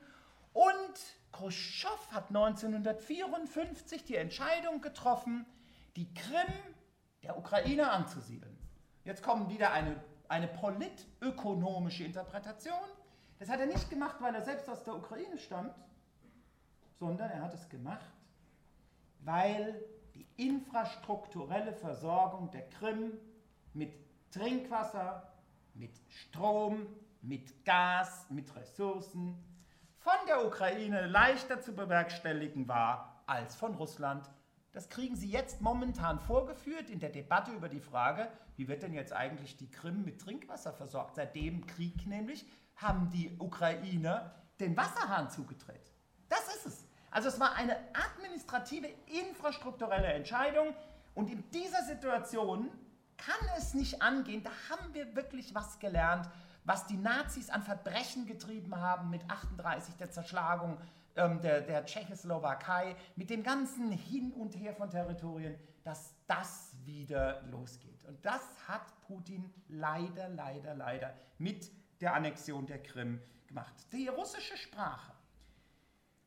und 0.52 0.98
Khrushchev 1.32 2.10
hat 2.10 2.28
1954 2.28 4.04
die 4.04 4.16
Entscheidung 4.16 4.80
getroffen, 4.80 5.46
die 5.96 6.12
Krim 6.14 6.52
der 7.22 7.38
Ukraine 7.38 7.90
anzusiedeln. 7.90 8.56
Jetzt 9.04 9.22
kommt 9.22 9.50
wieder 9.50 9.72
eine, 9.72 10.02
eine 10.28 10.48
politökonomische 10.48 12.04
Interpretation. 12.04 12.78
Das 13.38 13.48
hat 13.48 13.60
er 13.60 13.66
nicht 13.66 13.88
gemacht, 13.88 14.16
weil 14.20 14.34
er 14.34 14.42
selbst 14.42 14.68
aus 14.68 14.84
der 14.84 14.94
Ukraine 14.94 15.38
stammt, 15.38 15.74
sondern 16.98 17.30
er 17.30 17.42
hat 17.42 17.54
es 17.54 17.68
gemacht, 17.68 18.10
weil 19.20 19.82
die 20.14 20.26
infrastrukturelle 20.36 21.72
Versorgung 21.72 22.50
der 22.50 22.68
Krim 22.68 23.12
mit 23.74 23.92
Trinkwasser, 24.30 25.32
mit 25.74 25.92
Strom, 26.08 26.86
mit 27.22 27.64
Gas, 27.64 28.26
mit 28.30 28.54
Ressourcen 28.54 29.36
von 29.98 30.26
der 30.26 30.46
Ukraine 30.46 31.06
leichter 31.06 31.60
zu 31.60 31.74
bewerkstelligen 31.74 32.66
war 32.68 33.22
als 33.26 33.54
von 33.54 33.74
Russland. 33.74 34.28
Das 34.78 34.88
kriegen 34.88 35.16
Sie 35.16 35.28
jetzt 35.28 35.60
momentan 35.60 36.20
vorgeführt 36.20 36.88
in 36.88 37.00
der 37.00 37.10
Debatte 37.10 37.50
über 37.50 37.68
die 37.68 37.80
Frage, 37.80 38.30
wie 38.54 38.68
wird 38.68 38.84
denn 38.84 38.94
jetzt 38.94 39.12
eigentlich 39.12 39.56
die 39.56 39.68
Krim 39.68 40.04
mit 40.04 40.20
Trinkwasser 40.20 40.72
versorgt? 40.72 41.16
Seit 41.16 41.34
dem 41.34 41.66
Krieg 41.66 42.06
nämlich 42.06 42.46
haben 42.76 43.10
die 43.10 43.36
Ukrainer 43.40 44.32
den 44.60 44.76
Wasserhahn 44.76 45.30
zugedreht. 45.30 45.92
Das 46.28 46.46
ist 46.54 46.66
es. 46.66 46.86
Also 47.10 47.26
es 47.26 47.40
war 47.40 47.56
eine 47.56 47.76
administrative, 47.92 48.86
infrastrukturelle 49.06 50.12
Entscheidung 50.12 50.72
und 51.16 51.28
in 51.28 51.42
dieser 51.50 51.82
Situation 51.82 52.70
kann 53.16 53.48
es 53.56 53.74
nicht 53.74 54.00
angehen, 54.00 54.44
da 54.44 54.50
haben 54.70 54.94
wir 54.94 55.16
wirklich 55.16 55.56
was 55.56 55.80
gelernt, 55.80 56.30
was 56.62 56.86
die 56.86 56.98
Nazis 56.98 57.50
an 57.50 57.64
Verbrechen 57.64 58.26
getrieben 58.26 58.76
haben 58.76 59.10
mit 59.10 59.28
38 59.28 59.96
der 59.96 60.12
Zerschlagung 60.12 60.78
ähm, 61.18 61.40
der, 61.42 61.60
der 61.60 61.84
Tschechoslowakei, 61.84 62.96
mit 63.16 63.28
dem 63.28 63.42
ganzen 63.42 63.92
Hin 63.92 64.32
und 64.32 64.56
Her 64.56 64.74
von 64.74 64.88
Territorien, 64.88 65.56
dass 65.84 66.14
das 66.26 66.74
wieder 66.84 67.42
losgeht. 67.50 68.04
Und 68.04 68.24
das 68.24 68.42
hat 68.66 68.98
Putin 69.06 69.52
leider, 69.68 70.28
leider, 70.28 70.74
leider 70.74 71.14
mit 71.38 71.70
der 72.00 72.14
Annexion 72.14 72.66
der 72.66 72.82
Krim 72.82 73.20
gemacht. 73.46 73.74
Die 73.92 74.08
russische 74.08 74.56
Sprache 74.56 75.12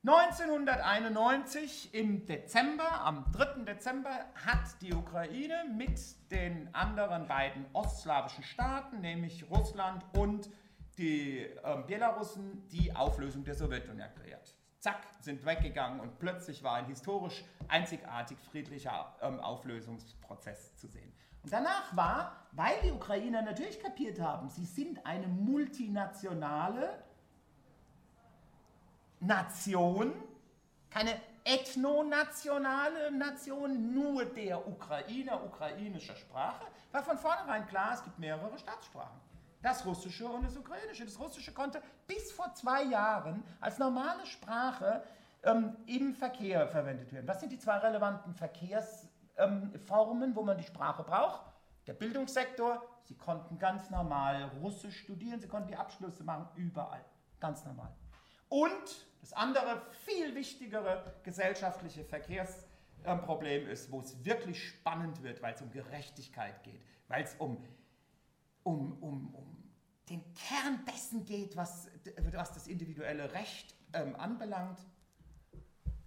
1991 0.03 1.93
im 1.93 2.25
Dezember, 2.25 3.01
am 3.01 3.31
3. 3.33 3.65
Dezember, 3.65 4.25
hat 4.33 4.81
die 4.81 4.95
Ukraine 4.95 5.63
mit 5.77 5.99
den 6.31 6.73
anderen 6.73 7.27
beiden 7.27 7.67
ostslawischen 7.73 8.43
Staaten, 8.43 9.01
nämlich 9.01 9.47
Russland 9.51 10.03
und 10.17 10.49
die 10.97 11.41
äh, 11.41 11.83
Belarussen, 11.85 12.67
die 12.69 12.95
Auflösung 12.95 13.43
der 13.43 13.53
Sowjetunion 13.53 13.99
erklärt. 13.99 14.55
Zack, 14.81 15.05
sind 15.19 15.45
weggegangen 15.45 15.99
und 15.99 16.17
plötzlich 16.17 16.63
war 16.63 16.73
ein 16.73 16.87
historisch 16.87 17.43
einzigartig 17.67 18.39
friedlicher 18.49 19.15
ähm, 19.21 19.39
Auflösungsprozess 19.39 20.75
zu 20.75 20.87
sehen. 20.87 21.13
Und 21.43 21.53
danach 21.53 21.95
war, 21.95 22.47
weil 22.53 22.81
die 22.83 22.91
Ukrainer 22.91 23.43
natürlich 23.43 23.79
kapiert 23.79 24.19
haben, 24.19 24.49
sie 24.49 24.65
sind 24.65 25.05
eine 25.05 25.27
multinationale 25.27 27.03
Nation, 29.19 30.13
keine 30.89 31.13
ethnonationale 31.43 33.11
Nation, 33.11 33.93
nur 33.93 34.25
der 34.25 34.67
Ukrainer, 34.67 35.43
ukrainischer 35.43 36.15
Sprache, 36.15 36.65
war 36.91 37.03
von 37.03 37.19
vornherein 37.19 37.67
klar, 37.67 37.93
es 37.93 38.03
gibt 38.03 38.17
mehrere 38.17 38.57
Staatssprachen. 38.57 39.30
Das 39.61 39.85
Russische 39.85 40.27
und 40.27 40.43
das 40.43 40.57
Ukrainische. 40.57 41.05
Das 41.05 41.19
Russische 41.19 41.53
konnte 41.53 41.81
bis 42.07 42.31
vor 42.31 42.53
zwei 42.53 42.83
Jahren 42.83 43.43
als 43.59 43.77
normale 43.77 44.25
Sprache 44.25 45.03
ähm, 45.43 45.75
im 45.85 46.13
Verkehr 46.13 46.67
verwendet 46.67 47.11
werden. 47.13 47.27
Was 47.27 47.39
sind 47.39 47.51
die 47.51 47.59
zwei 47.59 47.77
relevanten 47.77 48.33
Verkehrsformen, 48.33 50.29
ähm, 50.29 50.35
wo 50.35 50.43
man 50.43 50.57
die 50.57 50.63
Sprache 50.63 51.03
braucht? 51.03 51.41
Der 51.87 51.93
Bildungssektor, 51.93 52.81
Sie 53.03 53.17
konnten 53.17 53.57
ganz 53.57 53.89
normal 53.89 54.51
Russisch 54.61 54.99
studieren, 54.99 55.39
Sie 55.39 55.47
konnten 55.47 55.67
die 55.67 55.75
Abschlüsse 55.75 56.23
machen, 56.23 56.47
überall, 56.55 57.03
ganz 57.39 57.65
normal. 57.65 57.91
Und 58.49 59.07
das 59.21 59.33
andere, 59.33 59.81
viel 60.05 60.35
wichtigere 60.35 61.15
gesellschaftliche 61.23 62.03
Verkehrsproblem 62.03 63.67
ist, 63.67 63.91
wo 63.91 63.99
es 63.99 64.23
wirklich 64.23 64.67
spannend 64.67 65.23
wird, 65.23 65.41
weil 65.41 65.53
es 65.53 65.61
um 65.61 65.71
Gerechtigkeit 65.71 66.61
geht, 66.63 66.81
weil 67.07 67.23
es 67.23 67.35
um, 67.35 67.63
um, 68.63 68.93
um, 69.01 69.33
um 69.33 69.51
den 70.09 70.33
Kern 70.33 70.83
dessen 70.85 71.25
geht, 71.25 71.55
was, 71.55 71.87
was 72.33 72.51
das 72.51 72.67
individuelle 72.67 73.31
Recht 73.33 73.75
ähm, 73.93 74.15
anbelangt. 74.15 74.79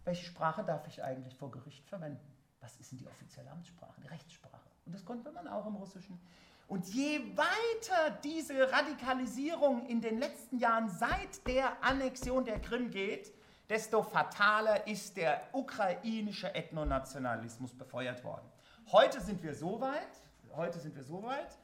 Welche 0.05 0.27
Sprache 0.27 0.63
darf 0.63 0.87
ich 0.87 1.03
eigentlich 1.03 1.37
vor 1.37 1.51
Gericht 1.51 1.89
verwenden? 1.89 2.33
Was 2.61 2.77
ist 2.77 2.93
denn 2.93 2.99
die 2.99 3.07
offizielle 3.07 3.51
Amtssprache, 3.51 4.01
die 4.03 4.09
Rechtssprache? 4.09 4.69
Und 4.85 4.95
das 4.95 5.05
konnte 5.05 5.33
man 5.33 5.49
auch 5.49 5.67
im 5.67 5.77
Russischen. 5.77 6.21
Und 6.67 6.87
je 6.87 7.21
weiter 7.37 8.19
diese 8.23 8.71
Radikalisierung 8.71 9.87
in 9.87 10.01
den 10.01 10.19
letzten 10.19 10.59
Jahren 10.59 10.89
seit 10.89 11.47
der 11.47 11.83
Annexion 11.83 12.45
der 12.45 12.61
Krim 12.61 12.91
geht, 12.91 13.33
desto 13.69 14.03
fataler 14.03 14.87
ist 14.87 15.17
der 15.17 15.43
ukrainische 15.53 16.55
Ethnonationalismus 16.55 17.75
befeuert 17.75 18.23
worden. 18.25 18.47
Heute 18.93 19.21
sind 19.21 19.43
wir 19.43 19.55
so 19.55 19.81
weit, 19.81 20.23
heute 20.55 20.79
sind 20.79 20.95
wir 20.95 21.03
so 21.03 21.23
weit, 21.23 21.59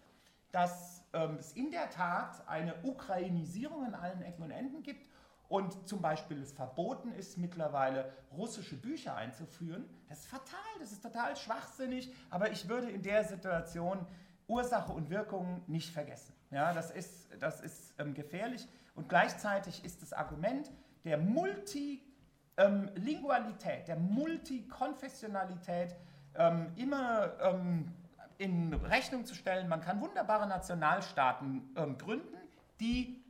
dass 0.53 1.05
ähm, 1.13 1.37
es 1.39 1.53
in 1.53 1.71
der 1.71 1.91
Tat 1.91 2.47
eine 2.49 2.75
Ukrainisierung 2.83 3.85
an 3.85 3.95
allen 3.95 4.23
Ecken 4.23 4.43
und 4.43 4.51
Enden 4.51 4.83
gibt 4.83 5.07
und 5.49 5.89
zum 5.89 6.01
Beispiel 6.01 6.41
es 6.41 6.53
verboten 6.53 7.13
ist, 7.13 7.37
mittlerweile 7.37 8.13
russische 8.33 8.77
Bücher 8.77 9.17
einzuführen. 9.17 9.85
Das 10.09 10.21
ist 10.21 10.29
fatal, 10.29 10.61
das 10.79 10.93
ist 10.93 11.03
total 11.03 11.37
schwachsinnig, 11.37 12.13
aber 12.31 12.53
ich 12.53 12.69
würde 12.69 12.89
in 12.89 13.03
der 13.03 13.25
Situation 13.25 14.07
Ursache 14.47 14.93
und 14.93 15.11
Wirkung 15.11 15.63
nicht 15.67 15.93
vergessen. 15.93 16.33
Ja, 16.51 16.73
das 16.73 16.91
ist, 16.91 17.29
das 17.41 17.61
ist 17.61 17.95
ähm, 17.99 18.15
gefährlich 18.15 18.67
und 18.95 19.09
gleichzeitig 19.09 19.85
ist 19.85 20.03
das 20.03 20.13
Argument 20.13 20.71
der 21.05 21.19
Multilingualität, 21.19 22.01
ähm, 22.57 23.87
der 23.87 23.97
Multikonfessionalität 23.97 25.97
ähm, 26.37 26.73
immer 26.77 27.33
ähm, 27.41 27.93
in 28.41 28.73
Rechnung 28.73 29.27
zu 29.27 29.35
stellen. 29.35 29.69
Man 29.69 29.83
kann 29.83 30.01
wunderbare 30.01 30.49
Nationalstaaten 30.49 31.75
ähm, 31.77 31.99
gründen, 31.99 32.39
die 32.81 33.23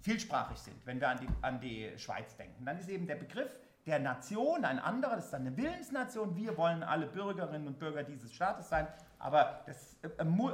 vielsprachig 0.00 0.58
sind, 0.58 0.84
wenn 0.84 1.00
wir 1.00 1.10
an 1.10 1.20
die, 1.20 1.28
an 1.42 1.60
die 1.60 1.96
Schweiz 1.96 2.36
denken. 2.36 2.64
Dann 2.64 2.76
ist 2.76 2.88
eben 2.88 3.06
der 3.06 3.14
Begriff 3.14 3.60
der 3.86 4.00
Nation 4.00 4.64
ein 4.64 4.80
anderer, 4.80 5.14
das 5.14 5.26
ist 5.26 5.32
dann 5.32 5.42
eine 5.46 5.56
Willensnation. 5.56 6.34
Wir 6.34 6.56
wollen 6.56 6.82
alle 6.82 7.06
Bürgerinnen 7.06 7.68
und 7.68 7.78
Bürger 7.78 8.02
dieses 8.02 8.32
Staates 8.32 8.68
sein. 8.68 8.88
Aber 9.20 9.62
das, 9.66 9.96
äh, 10.02 10.08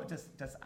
das, 0.06 0.36
das 0.36 0.54
äh, 0.56 0.58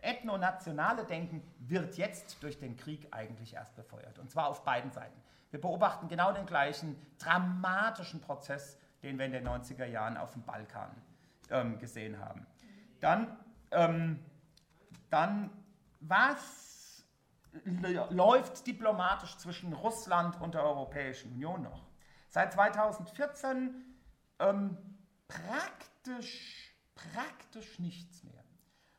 ethnonationale 0.00 1.04
Denken 1.04 1.42
wird 1.58 1.98
jetzt 1.98 2.42
durch 2.42 2.58
den 2.58 2.78
Krieg 2.78 3.08
eigentlich 3.10 3.52
erst 3.52 3.76
befeuert. 3.76 4.18
Und 4.18 4.30
zwar 4.30 4.48
auf 4.48 4.64
beiden 4.64 4.90
Seiten. 4.90 5.20
Wir 5.50 5.60
beobachten 5.60 6.08
genau 6.08 6.32
den 6.32 6.46
gleichen 6.46 6.96
dramatischen 7.18 8.22
Prozess, 8.22 8.78
den 9.02 9.18
wir 9.18 9.26
in 9.26 9.32
den 9.32 9.46
90er 9.46 9.84
Jahren 9.84 10.16
auf 10.16 10.32
dem 10.32 10.42
Balkan 10.44 10.90
ähm, 11.50 11.78
gesehen 11.78 12.18
haben. 12.18 12.46
Dann, 13.00 13.36
ähm, 13.70 14.18
dann 15.10 15.50
was 16.00 17.04
läuft 18.10 18.66
diplomatisch 18.66 19.36
zwischen 19.38 19.72
Russland 19.72 20.40
und 20.40 20.54
der 20.54 20.62
Europäischen 20.62 21.32
Union 21.32 21.62
noch? 21.62 21.90
seit 22.30 22.52
2014 22.52 23.74
ähm, 24.38 24.76
praktisch, 25.28 26.74
praktisch 26.94 27.78
nichts 27.78 28.24
mehr. 28.24 28.42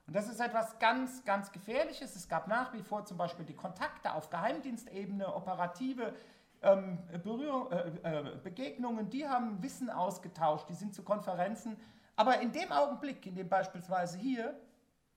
Und 0.05 0.15
das 0.15 0.29
ist 0.29 0.39
etwas 0.39 0.77
ganz, 0.79 1.23
ganz 1.23 1.51
Gefährliches. 1.51 2.15
Es 2.15 2.27
gab 2.27 2.47
nach 2.47 2.73
wie 2.73 2.81
vor 2.81 3.05
zum 3.05 3.17
Beispiel 3.17 3.45
die 3.45 3.55
Kontakte 3.55 4.13
auf 4.13 4.29
Geheimdienstebene, 4.29 5.33
operative 5.33 6.13
ähm, 6.61 6.99
Berührung, 7.23 7.71
äh, 7.71 7.87
äh, 8.03 8.37
Begegnungen, 8.43 9.09
die 9.09 9.27
haben 9.27 9.63
Wissen 9.63 9.89
ausgetauscht, 9.89 10.69
die 10.69 10.75
sind 10.75 10.93
zu 10.93 11.03
Konferenzen. 11.03 11.77
Aber 12.15 12.39
in 12.41 12.51
dem 12.51 12.71
Augenblick, 12.71 13.25
in 13.25 13.35
dem 13.35 13.49
beispielsweise 13.49 14.17
hier 14.17 14.59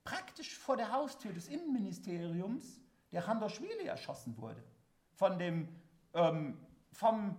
praktisch 0.04 0.56
vor 0.56 0.76
der 0.76 0.92
Haustür 0.92 1.32
des 1.32 1.48
Innenministeriums 1.48 2.80
der 3.12 3.26
Handoschwili 3.26 3.86
erschossen 3.86 4.36
wurde, 4.38 4.62
von 5.14 5.38
dem 5.38 5.68
ähm, 6.14 6.58
vom 6.92 7.36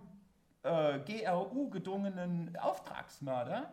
äh, 0.62 0.98
GRU 1.00 1.70
gedungenen 1.70 2.56
Auftragsmörder, 2.56 3.72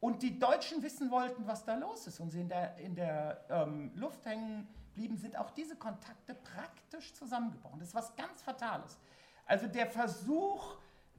und 0.00 0.22
die 0.22 0.38
Deutschen 0.38 0.82
wissen 0.82 1.10
wollten, 1.10 1.46
was 1.46 1.64
da 1.64 1.74
los 1.74 2.06
ist 2.06 2.20
und 2.20 2.30
sie 2.30 2.40
in 2.40 2.48
der, 2.48 2.76
in 2.78 2.94
der 2.94 3.44
ähm, 3.50 3.92
Luft 3.94 4.24
hängen 4.24 4.66
blieben, 4.94 5.18
sind 5.18 5.36
auch 5.36 5.50
diese 5.50 5.76
Kontakte 5.76 6.34
praktisch 6.34 7.12
zusammengebrochen. 7.12 7.78
Das 7.78 7.88
ist 7.88 7.94
was 7.94 8.16
ganz 8.16 8.40
Fatales. 8.40 8.98
Also 9.46 9.66
der 9.66 9.86
Versuch, 9.86 10.76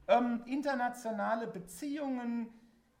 ähm, 0.08 0.42
internationale 0.46 1.46
Beziehungen 1.46 2.48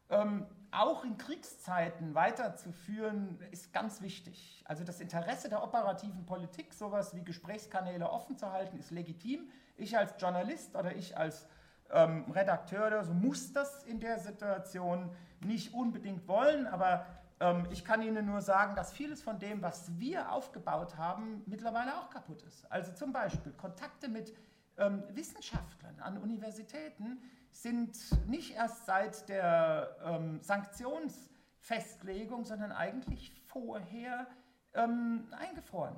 ähm, 0.08 0.46
auch 0.72 1.04
in 1.04 1.18
Kriegszeiten 1.18 2.14
weiterzuführen, 2.14 3.38
ist 3.50 3.72
ganz 3.72 4.00
wichtig. 4.00 4.64
Also 4.66 4.84
das 4.84 5.00
Interesse 5.00 5.48
der 5.48 5.62
operativen 5.62 6.24
Politik, 6.24 6.72
sowas 6.72 7.14
wie 7.14 7.22
Gesprächskanäle 7.22 8.10
offen 8.10 8.36
zu 8.36 8.50
halten, 8.50 8.78
ist 8.78 8.90
legitim. 8.90 9.50
Ich 9.76 9.96
als 9.96 10.14
Journalist 10.18 10.74
oder 10.74 10.96
ich 10.96 11.16
als 11.16 11.46
ähm, 11.90 12.24
Redakteur 12.30 12.86
oder 12.86 13.04
so 13.04 13.12
muss 13.12 13.52
das 13.52 13.84
in 13.84 14.00
der 14.00 14.18
Situation 14.18 15.14
nicht 15.40 15.74
unbedingt 15.74 16.26
wollen, 16.26 16.66
aber 16.66 17.06
ähm, 17.40 17.66
ich 17.70 17.84
kann 17.84 18.00
Ihnen 18.00 18.24
nur 18.24 18.40
sagen, 18.40 18.74
dass 18.74 18.92
vieles 18.92 19.22
von 19.22 19.38
dem, 19.38 19.60
was 19.60 19.98
wir 19.98 20.32
aufgebaut 20.32 20.96
haben, 20.96 21.42
mittlerweile 21.46 21.98
auch 21.98 22.08
kaputt 22.08 22.42
ist. 22.42 22.70
Also 22.70 22.92
zum 22.92 23.12
Beispiel 23.12 23.52
Kontakte 23.52 24.08
mit 24.08 24.32
ähm, 24.78 25.02
Wissenschaftlern 25.10 26.00
an 26.00 26.18
Universitäten 26.18 27.20
sind 27.52 27.96
nicht 28.28 28.54
erst 28.54 28.86
seit 28.86 29.28
der 29.28 29.96
ähm, 30.04 30.40
Sanktionsfestlegung, 30.42 32.44
sondern 32.44 32.72
eigentlich 32.72 33.32
vorher 33.46 34.26
ähm, 34.74 35.28
eingefroren. 35.32 35.94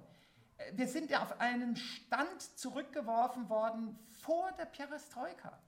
Äh, 0.58 0.72
wir 0.76 0.88
sind 0.88 1.10
ja 1.10 1.22
auf 1.22 1.40
einen 1.40 1.76
Stand 1.76 2.42
zurückgeworfen 2.56 3.48
worden 3.48 3.98
vor 4.22 4.52
der 4.52 4.66
Perestroika. 4.66 5.58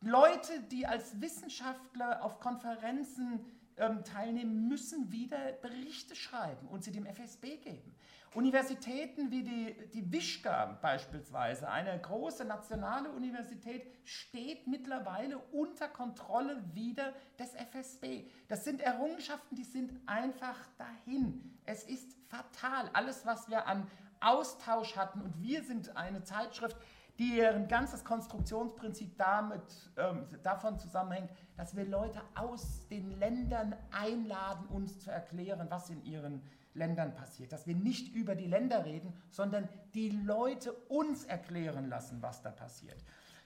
Leute, 0.00 0.60
die 0.70 0.86
als 0.86 1.20
Wissenschaftler 1.20 2.24
auf 2.24 2.40
Konferenzen 2.40 3.44
ähm, 3.76 4.04
teilnehmen, 4.04 4.68
müssen 4.68 5.12
wieder 5.12 5.52
Berichte 5.62 6.16
schreiben 6.16 6.66
und 6.68 6.84
sie 6.84 6.92
dem 6.92 7.06
FSB 7.06 7.58
geben. 7.58 7.94
Universitäten 8.34 9.30
wie 9.30 9.42
die, 9.42 9.76
die 9.92 10.10
Wischka 10.10 10.78
beispielsweise, 10.80 11.68
eine 11.68 12.00
große 12.00 12.44
nationale 12.44 13.10
Universität, 13.10 13.86
steht 14.04 14.66
mittlerweile 14.66 15.38
unter 15.52 15.88
Kontrolle 15.88 16.62
wieder 16.72 17.12
des 17.38 17.54
FSB. 17.54 18.24
Das 18.48 18.64
sind 18.64 18.80
Errungenschaften, 18.80 19.54
die 19.54 19.64
sind 19.64 19.92
einfach 20.06 20.56
dahin. 20.78 21.58
Es 21.66 21.84
ist 21.84 22.16
fatal. 22.28 22.88
Alles, 22.94 23.26
was 23.26 23.50
wir 23.50 23.66
an 23.66 23.86
Austausch 24.20 24.96
hatten, 24.96 25.20
und 25.20 25.42
wir 25.42 25.62
sind 25.62 25.96
eine 25.96 26.22
Zeitschrift, 26.22 26.76
deren 27.18 27.68
ganzes 27.68 28.04
Konstruktionsprinzip 28.04 29.16
damit, 29.18 29.62
ähm, 29.98 30.26
davon 30.42 30.78
zusammenhängt, 30.78 31.30
dass 31.56 31.76
wir 31.76 31.84
Leute 31.84 32.22
aus 32.34 32.88
den 32.88 33.10
Ländern 33.18 33.76
einladen, 33.90 34.66
uns 34.68 35.00
zu 35.00 35.10
erklären, 35.10 35.66
was 35.68 35.90
in 35.90 36.02
ihren 36.04 36.42
Ländern 36.74 37.14
passiert. 37.14 37.52
Dass 37.52 37.66
wir 37.66 37.74
nicht 37.74 38.14
über 38.14 38.34
die 38.34 38.46
Länder 38.46 38.84
reden, 38.84 39.14
sondern 39.30 39.68
die 39.94 40.10
Leute 40.10 40.72
uns 40.88 41.24
erklären 41.24 41.88
lassen, 41.88 42.22
was 42.22 42.42
da 42.42 42.50
passiert. 42.50 43.02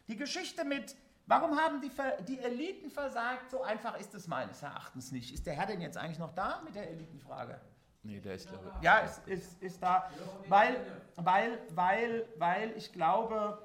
Die 0.09 0.17
Geschichte 0.17 0.65
mit, 0.65 0.95
warum 1.27 1.59
haben 1.59 1.81
die, 1.81 1.91
die 2.29 2.39
Eliten 2.39 2.91
versagt, 2.91 3.51
so 3.51 3.63
einfach 3.63 3.99
ist 3.99 4.15
es 4.15 4.29
meines 4.29 4.63
Erachtens 4.63 5.13
nicht. 5.13 5.35
Ist 5.35 5.47
der 5.47 5.55
Herr 5.55 5.67
denn 5.67 5.81
jetzt 5.81 5.97
eigentlich 5.97 6.19
noch 6.19 6.35
da 6.35 6.63
mit 6.65 6.75
der 6.75 6.91
Elitenfrage? 6.91 7.61
Nee, 8.03 8.21
der 8.21 8.35
ist 8.37 8.49
da. 8.49 8.81
Ja, 8.83 8.99
ist, 8.99 9.27
ist, 9.27 9.63
ist 9.63 9.83
da. 9.83 10.09
Weil, 10.49 10.77
weil, 11.17 11.59
weil, 11.71 12.29
weil 12.39 12.71
ich 12.77 12.93
glaube, 12.93 13.59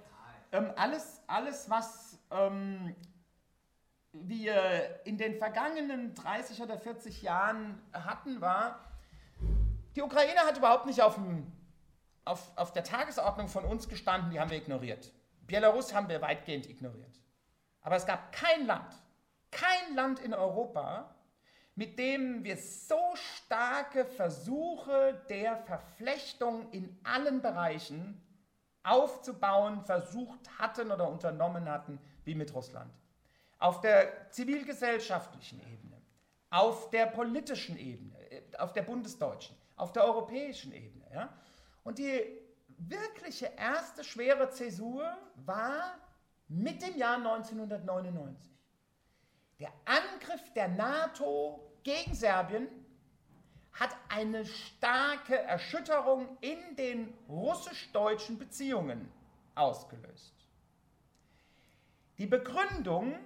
ähm, 0.51 0.72
alles, 0.76 1.22
alles, 1.28 1.70
was 1.70 2.18
ähm, 2.32 2.95
wir 4.14 4.99
in 5.05 5.18
den 5.18 5.36
vergangenen 5.36 6.16
30 6.16 6.62
oder 6.62 6.78
40 6.78 7.22
Jahren 7.22 7.80
hatten, 7.93 8.41
war, 8.41 8.80
die 9.95 10.01
Ukraine 10.01 10.39
hat 10.41 10.57
überhaupt 10.57 10.85
nicht 10.85 11.01
auf, 11.01 11.15
dem, 11.15 11.51
auf, 12.25 12.51
auf 12.55 12.71
der 12.71 12.83
Tagesordnung 12.83 13.47
von 13.47 13.65
uns 13.65 13.87
gestanden, 13.87 14.31
die 14.31 14.39
haben 14.39 14.49
wir 14.49 14.57
ignoriert. 14.57 15.11
Belarus 15.47 15.93
haben 15.93 16.07
wir 16.09 16.21
weitgehend 16.21 16.69
ignoriert. 16.69 17.19
Aber 17.81 17.95
es 17.95 18.05
gab 18.05 18.31
kein 18.31 18.65
Land, 18.65 18.93
kein 19.49 19.95
Land 19.95 20.19
in 20.19 20.33
Europa, 20.33 21.13
mit 21.75 21.97
dem 21.97 22.43
wir 22.43 22.57
so 22.57 22.99
starke 23.15 24.05
Versuche 24.05 25.21
der 25.29 25.57
Verflechtung 25.57 26.69
in 26.71 26.99
allen 27.03 27.41
Bereichen 27.41 28.21
aufzubauen 28.83 29.81
versucht 29.81 30.57
hatten 30.57 30.91
oder 30.91 31.09
unternommen 31.09 31.69
hatten, 31.69 31.99
wie 32.23 32.35
mit 32.35 32.53
Russland. 32.53 32.91
Auf 33.59 33.81
der 33.81 34.31
zivilgesellschaftlichen 34.31 35.61
Ebene, 35.61 36.01
auf 36.49 36.89
der 36.89 37.05
politischen 37.05 37.77
Ebene, 37.77 38.17
äh, 38.31 38.57
auf 38.57 38.73
der 38.73 38.81
bundesdeutschen, 38.81 39.55
auf 39.82 39.91
der 39.91 40.05
europäischen 40.05 40.71
Ebene. 40.73 41.05
Ja? 41.11 41.34
Und 41.84 41.97
die 41.97 42.21
wirkliche 42.77 43.47
erste 43.57 44.03
schwere 44.03 44.51
Zäsur 44.51 45.17
war 45.38 45.97
mit 46.47 46.84
dem 46.84 46.95
Jahr 46.97 47.17
1999. 47.17 48.51
Der 49.59 49.71
Angriff 49.86 50.53
der 50.53 50.67
NATO 50.67 51.71
gegen 51.84 52.13
Serbien 52.13 52.67
hat 53.71 53.95
eine 54.09 54.45
starke 54.45 55.38
Erschütterung 55.38 56.38
in 56.41 56.75
den 56.75 57.11
russisch-deutschen 57.27 58.38
Beziehungen 58.38 59.11
ausgelöst. 59.55 60.36
Die 62.19 62.27
Begründung 62.27 63.17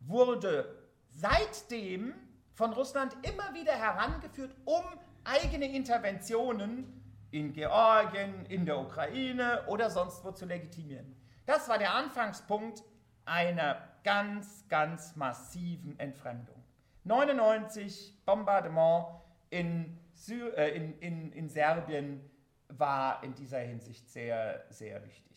wurde 0.00 0.88
seitdem 1.08 2.12
von 2.52 2.74
Russland 2.74 3.16
immer 3.22 3.54
wieder 3.54 3.72
herangeführt, 3.72 4.54
um 4.66 4.84
eigene 5.24 5.74
Interventionen 5.74 7.00
in 7.30 7.52
Georgien, 7.52 8.46
in 8.46 8.66
der 8.66 8.78
Ukraine 8.78 9.64
oder 9.68 9.90
sonst 9.90 10.24
wo 10.24 10.32
zu 10.32 10.46
legitimieren. 10.46 11.14
Das 11.46 11.68
war 11.68 11.78
der 11.78 11.94
Anfangspunkt 11.94 12.82
einer 13.24 13.88
ganz, 14.04 14.66
ganz 14.68 15.16
massiven 15.16 15.98
Entfremdung. 15.98 16.56
99 17.04 18.24
Bombardement 18.24 19.06
in, 19.50 19.98
Sy 20.14 20.40
äh, 20.56 20.76
in, 20.76 20.98
in, 20.98 21.32
in 21.32 21.48
Serbien 21.48 22.28
war 22.68 23.22
in 23.24 23.34
dieser 23.34 23.60
Hinsicht 23.60 24.08
sehr, 24.08 24.64
sehr 24.70 25.04
wichtig. 25.04 25.30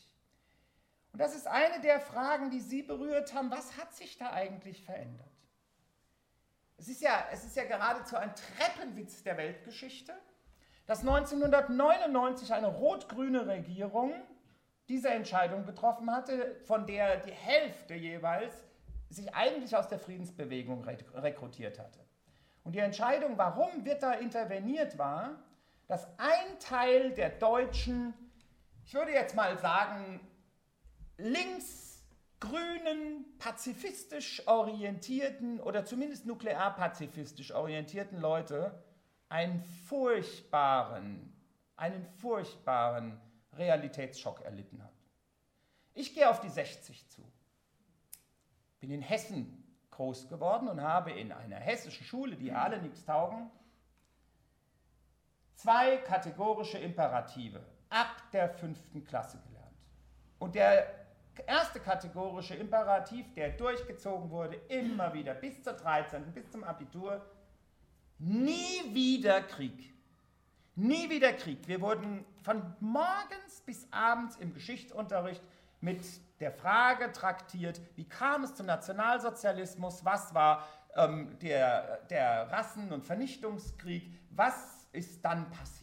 Und 1.12 1.20
das 1.20 1.36
ist 1.36 1.48
eine 1.48 1.80
der 1.82 2.00
Fragen, 2.00 2.50
die 2.50 2.60
Sie 2.60 2.82
berührt 2.82 3.34
haben. 3.34 3.52
Was 3.52 3.78
hat 3.78 3.94
sich 3.94 4.18
da 4.18 4.32
eigentlich 4.32 4.84
verändert? 4.84 5.33
Es 6.84 6.90
ist 6.90 7.02
ja, 7.02 7.28
es 7.32 7.46
ist 7.46 7.56
ja 7.56 7.64
geradezu 7.64 8.18
ein 8.18 8.34
Treppenwitz 8.36 9.24
der 9.24 9.38
Weltgeschichte, 9.38 10.12
dass 10.86 11.00
1999 11.00 12.52
eine 12.52 12.68
rot-grüne 12.68 13.48
Regierung 13.48 14.12
diese 14.90 15.08
Entscheidung 15.08 15.66
getroffen 15.66 16.12
hatte, 16.12 16.58
von 16.66 16.86
der 16.86 17.22
die 17.22 17.32
Hälfte 17.32 17.94
jeweils 17.94 18.66
sich 19.10 19.34
eigentlich 19.34 19.78
aus 19.78 19.88
der 19.88 19.98
Friedensbewegung 19.98 20.84
rekrutiert 20.84 21.80
hatte. 21.80 22.02
Und 22.66 22.76
die 22.76 22.80
Entscheidung, 22.80 23.38
warum 23.38 23.86
wird 23.86 24.04
da 24.04 24.12
interveniert, 24.12 24.98
war, 24.98 25.42
dass 25.88 26.06
ein 26.20 26.60
Teil 26.60 27.12
der 27.12 27.30
Deutschen, 27.30 28.14
ich 28.84 28.94
würde 28.94 29.14
jetzt 29.14 29.38
mal 29.38 29.58
sagen, 29.58 30.20
links-grünen, 32.44 33.26
pazifistisch 33.38 34.48
orientierten 34.48 35.60
oder 35.60 35.86
zumindest 35.86 36.26
nuklearpazifistisch 36.26 37.52
orientierten 37.52 38.20
Leute 38.20 38.84
einen 39.30 39.64
furchtbaren, 39.64 41.34
einen 41.76 42.06
furchtbaren 42.06 43.20
Realitätsschock 43.54 44.42
erlitten 44.42 44.84
hat. 44.84 44.94
Ich 45.94 46.14
gehe 46.14 46.30
auf 46.30 46.40
die 46.40 46.50
60 46.50 47.10
zu. 47.10 47.24
Bin 48.80 48.92
in 48.92 49.02
Hessen 49.02 49.64
groß 49.92 50.28
geworden 50.28 50.68
und 50.68 50.82
habe 50.82 51.12
in 51.12 51.32
einer 51.32 51.58
hessischen 51.58 52.06
Schule, 52.06 52.36
die 52.36 52.52
alle 52.52 52.82
nichts 52.82 53.06
taugen, 53.06 53.52
zwei 55.56 55.98
kategorische 55.98 56.80
Imperative 56.80 57.64
ab 57.90 58.16
der 58.32 58.50
fünften 58.50 59.04
Klasse 59.04 59.40
gelernt. 59.48 59.78
Und 60.40 60.56
der 60.56 61.03
erste 61.42 61.80
kategorische 61.80 62.56
Imperativ, 62.56 63.34
der 63.34 63.50
durchgezogen 63.52 64.30
wurde, 64.30 64.56
immer 64.68 65.14
wieder 65.14 65.34
bis 65.34 65.64
zur 65.64 65.74
13., 65.74 66.32
bis 66.34 66.50
zum 66.52 66.64
Abitur, 66.64 67.26
nie 68.20 68.94
wieder 68.94 69.42
Krieg. 69.42 69.94
Nie 70.76 71.10
wieder 71.10 71.34
Krieg. 71.34 71.68
Wir 71.68 71.82
wurden 71.82 72.26
von 72.42 72.76
morgens 72.80 73.62
bis 73.66 73.88
abends 73.92 74.38
im 74.38 74.54
Geschichtsunterricht 74.54 75.44
mit 75.82 76.02
der 76.40 76.52
Frage 76.52 77.12
traktiert, 77.12 77.82
wie 77.96 78.08
kam 78.08 78.44
es 78.44 78.56
zum 78.56 78.66
Nationalsozialismus, 78.66 80.04
was 80.04 80.34
war 80.34 80.68
ähm, 80.96 81.38
der, 81.40 81.98
der 82.10 82.52
Rassen- 82.52 82.92
und 82.92 83.06
Vernichtungskrieg, 83.06 84.20
was 84.32 84.88
ist 84.92 85.24
dann 85.24 85.50
passiert. 85.52 85.83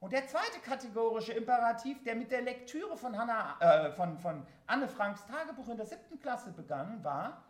Und 0.00 0.12
der 0.12 0.26
zweite 0.28 0.60
kategorische 0.60 1.32
Imperativ, 1.32 2.02
der 2.04 2.14
mit 2.14 2.30
der 2.30 2.42
Lektüre 2.42 2.96
von, 2.96 3.18
Hannah, 3.18 3.56
äh, 3.60 3.92
von, 3.92 4.16
von 4.18 4.46
Anne 4.66 4.88
Franks 4.88 5.26
Tagebuch 5.26 5.68
in 5.68 5.76
der 5.76 5.86
siebten 5.86 6.20
Klasse 6.20 6.52
begangen 6.52 7.02
war, 7.02 7.42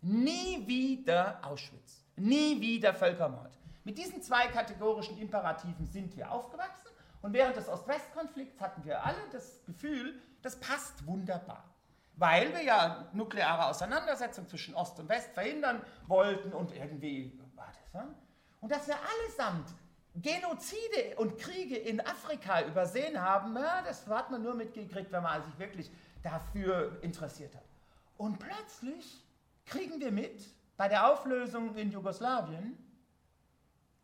nie 0.00 0.66
wieder 0.66 1.38
Auschwitz, 1.42 2.04
nie 2.16 2.60
wieder 2.60 2.92
Völkermord. 2.94 3.56
Mit 3.84 3.96
diesen 3.96 4.20
zwei 4.22 4.48
kategorischen 4.48 5.18
Imperativen 5.18 5.86
sind 5.86 6.16
wir 6.16 6.32
aufgewachsen 6.32 6.88
und 7.22 7.32
während 7.32 7.56
des 7.56 7.68
Ost-West-Konflikts 7.68 8.60
hatten 8.60 8.84
wir 8.84 9.04
alle 9.04 9.16
das 9.30 9.64
Gefühl, 9.64 10.20
das 10.42 10.58
passt 10.58 11.06
wunderbar. 11.06 11.64
Weil 12.16 12.52
wir 12.52 12.62
ja 12.62 13.08
nukleare 13.12 13.66
Auseinandersetzung 13.66 14.48
zwischen 14.48 14.74
Ost 14.74 14.98
und 15.00 15.08
West 15.08 15.32
verhindern 15.32 15.82
wollten 16.06 16.52
und 16.52 16.74
irgendwie 16.74 17.38
war 17.54 17.72
das. 17.92 18.04
Und 18.60 18.70
dass 18.70 18.86
wir 18.88 18.96
allesamt 18.96 19.74
Genozide 20.14 21.16
und 21.16 21.38
Kriege 21.38 21.76
in 21.76 22.00
Afrika 22.00 22.62
übersehen 22.62 23.20
haben, 23.20 23.56
ja, 23.56 23.82
das 23.82 24.06
hat 24.06 24.30
man 24.30 24.42
nur 24.42 24.54
mitgekriegt, 24.54 25.10
wenn 25.10 25.22
man 25.22 25.42
sich 25.44 25.58
wirklich 25.58 25.90
dafür 26.22 26.98
interessiert 27.02 27.54
hat. 27.54 27.64
Und 28.16 28.38
plötzlich 28.38 29.24
kriegen 29.66 30.00
wir 30.00 30.12
mit 30.12 30.46
bei 30.76 30.88
der 30.88 31.10
Auflösung 31.10 31.74
in 31.74 31.90
Jugoslawien, 31.90 32.78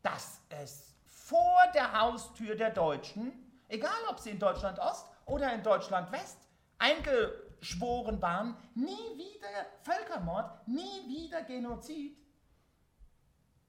dass 0.03 0.41
es 0.49 0.93
vor 1.05 1.61
der 1.73 1.99
Haustür 1.99 2.55
der 2.55 2.71
Deutschen, 2.71 3.31
egal 3.69 3.91
ob 4.09 4.19
sie 4.19 4.31
in 4.31 4.39
Deutschland 4.39 4.79
Ost 4.79 5.07
oder 5.25 5.53
in 5.53 5.63
Deutschland 5.63 6.11
West, 6.11 6.37
eingeschworen 6.77 8.21
waren, 8.21 8.57
nie 8.75 9.17
wieder 9.17 9.65
Völkermord, 9.83 10.67
nie 10.67 11.07
wieder 11.07 11.43
Genozid, 11.43 12.17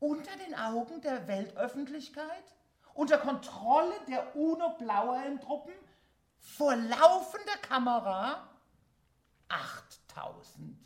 unter 0.03 0.37
den 0.37 0.55
Augen 0.57 1.01
der 1.01 1.29
Weltöffentlichkeit, 1.29 2.57
unter 2.93 3.19
Kontrolle 3.19 3.95
der 4.09 4.35
UNO-Blauhelm-Truppen, 4.35 5.73
vor 6.41 6.75
laufender 6.75 7.57
Kamera 7.63 8.49
8000 9.49 10.77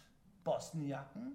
Bosniaken 0.44 1.34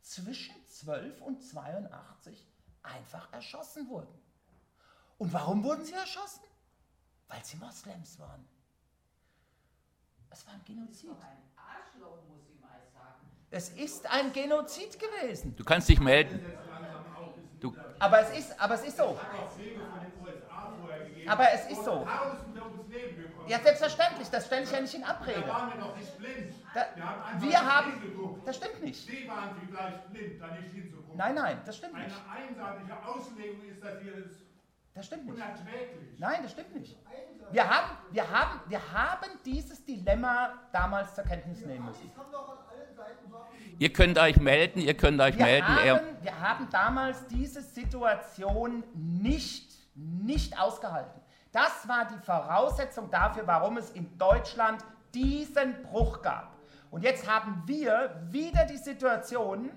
zwischen 0.00 0.54
12 0.66 1.20
und 1.22 1.42
82 1.42 2.46
einfach 2.84 3.32
erschossen 3.32 3.88
wurden. 3.88 4.16
Und 5.18 5.32
warum 5.32 5.64
wurden 5.64 5.84
sie 5.84 5.94
erschossen? 5.94 6.44
Weil 7.26 7.44
sie 7.44 7.56
Moslems 7.56 8.20
waren. 8.20 8.46
Es 10.30 10.46
war 10.46 10.54
ein 10.54 10.64
Genozid. 10.64 11.10
Das 11.10 11.18
ist 11.18 11.24
ein 11.24 11.42
Arschloch, 11.56 12.22
muss 12.28 12.46
ich 12.48 12.60
mal 12.60 12.80
sagen. 12.92 13.28
Es 13.54 13.68
ist 13.68 14.10
ein 14.10 14.32
Genozid 14.32 14.98
gewesen. 14.98 15.54
Du 15.54 15.62
kannst 15.62 15.88
dich 15.88 16.00
melden. 16.00 16.44
Du 17.60 17.72
aber, 18.00 18.18
es 18.18 18.36
ist, 18.36 18.60
aber 18.60 18.74
es 18.74 18.84
ist 18.84 18.96
so. 18.96 19.16
Aber 21.28 21.52
es 21.52 21.70
ist 21.70 21.84
so. 21.84 22.04
Ja, 23.46 23.60
selbstverständlich, 23.60 24.28
das 24.28 24.46
stelle 24.46 24.64
ich 24.64 24.72
ja 24.72 24.80
nicht 24.80 24.94
in 24.94 25.04
Abrede. 25.04 25.42
Da 25.42 25.48
waren 25.48 25.72
wir 25.72 25.80
noch 25.80 25.96
nicht 25.96 26.18
blind. 26.18 26.52
Da, 26.74 26.86
wir, 27.38 27.48
wir 27.48 27.74
haben. 27.74 28.42
Das 28.44 28.56
stimmt 28.56 28.82
nicht. 28.82 29.06
Sie 29.06 29.28
waren 29.28 29.50
vielleicht 29.64 30.12
blind, 30.12 30.42
da 30.42 30.48
nicht 30.48 30.72
hinzugucken. 30.72 31.16
Nein, 31.16 31.36
nein, 31.36 31.60
das 31.64 31.76
stimmt 31.76 31.94
nicht. 31.94 32.16
Eine 32.28 32.48
einseitige 32.48 33.06
Auslegung 33.06 33.62
ist 33.70 33.84
das 33.84 34.02
hier 34.02 34.30
das 34.94 35.06
stimmt 35.06 35.26
nicht. 35.26 35.34
Unerträglich. 35.34 36.18
Nein, 36.18 36.42
das 36.42 36.52
stimmt 36.52 36.74
nicht. 36.76 36.96
Wir 37.50 37.68
haben, 37.68 37.98
wir, 38.12 38.30
haben, 38.30 38.60
wir 38.68 38.92
haben 38.92 39.26
dieses 39.44 39.84
Dilemma 39.84 40.54
damals 40.72 41.14
zur 41.16 41.24
Kenntnis 41.24 41.64
nehmen 41.66 41.86
müssen. 41.86 42.12
Ihr 43.78 43.92
könnt 43.92 44.18
euch 44.18 44.38
melden, 44.38 44.80
ihr 44.80 44.96
könnt 44.96 45.20
euch 45.20 45.36
wir 45.36 45.44
melden. 45.44 45.66
Haben, 45.66 46.00
wir 46.22 46.40
haben 46.40 46.68
damals 46.70 47.26
diese 47.26 47.60
Situation 47.60 48.84
nicht, 48.94 49.72
nicht 49.94 50.58
ausgehalten. 50.58 51.20
Das 51.52 51.86
war 51.88 52.06
die 52.06 52.18
Voraussetzung 52.24 53.10
dafür, 53.10 53.46
warum 53.46 53.76
es 53.76 53.90
in 53.90 54.16
Deutschland 54.18 54.84
diesen 55.12 55.82
Bruch 55.82 56.22
gab. 56.22 56.56
Und 56.90 57.02
jetzt 57.02 57.28
haben 57.28 57.62
wir 57.66 58.22
wieder 58.30 58.64
die 58.64 58.76
Situation, 58.76 59.70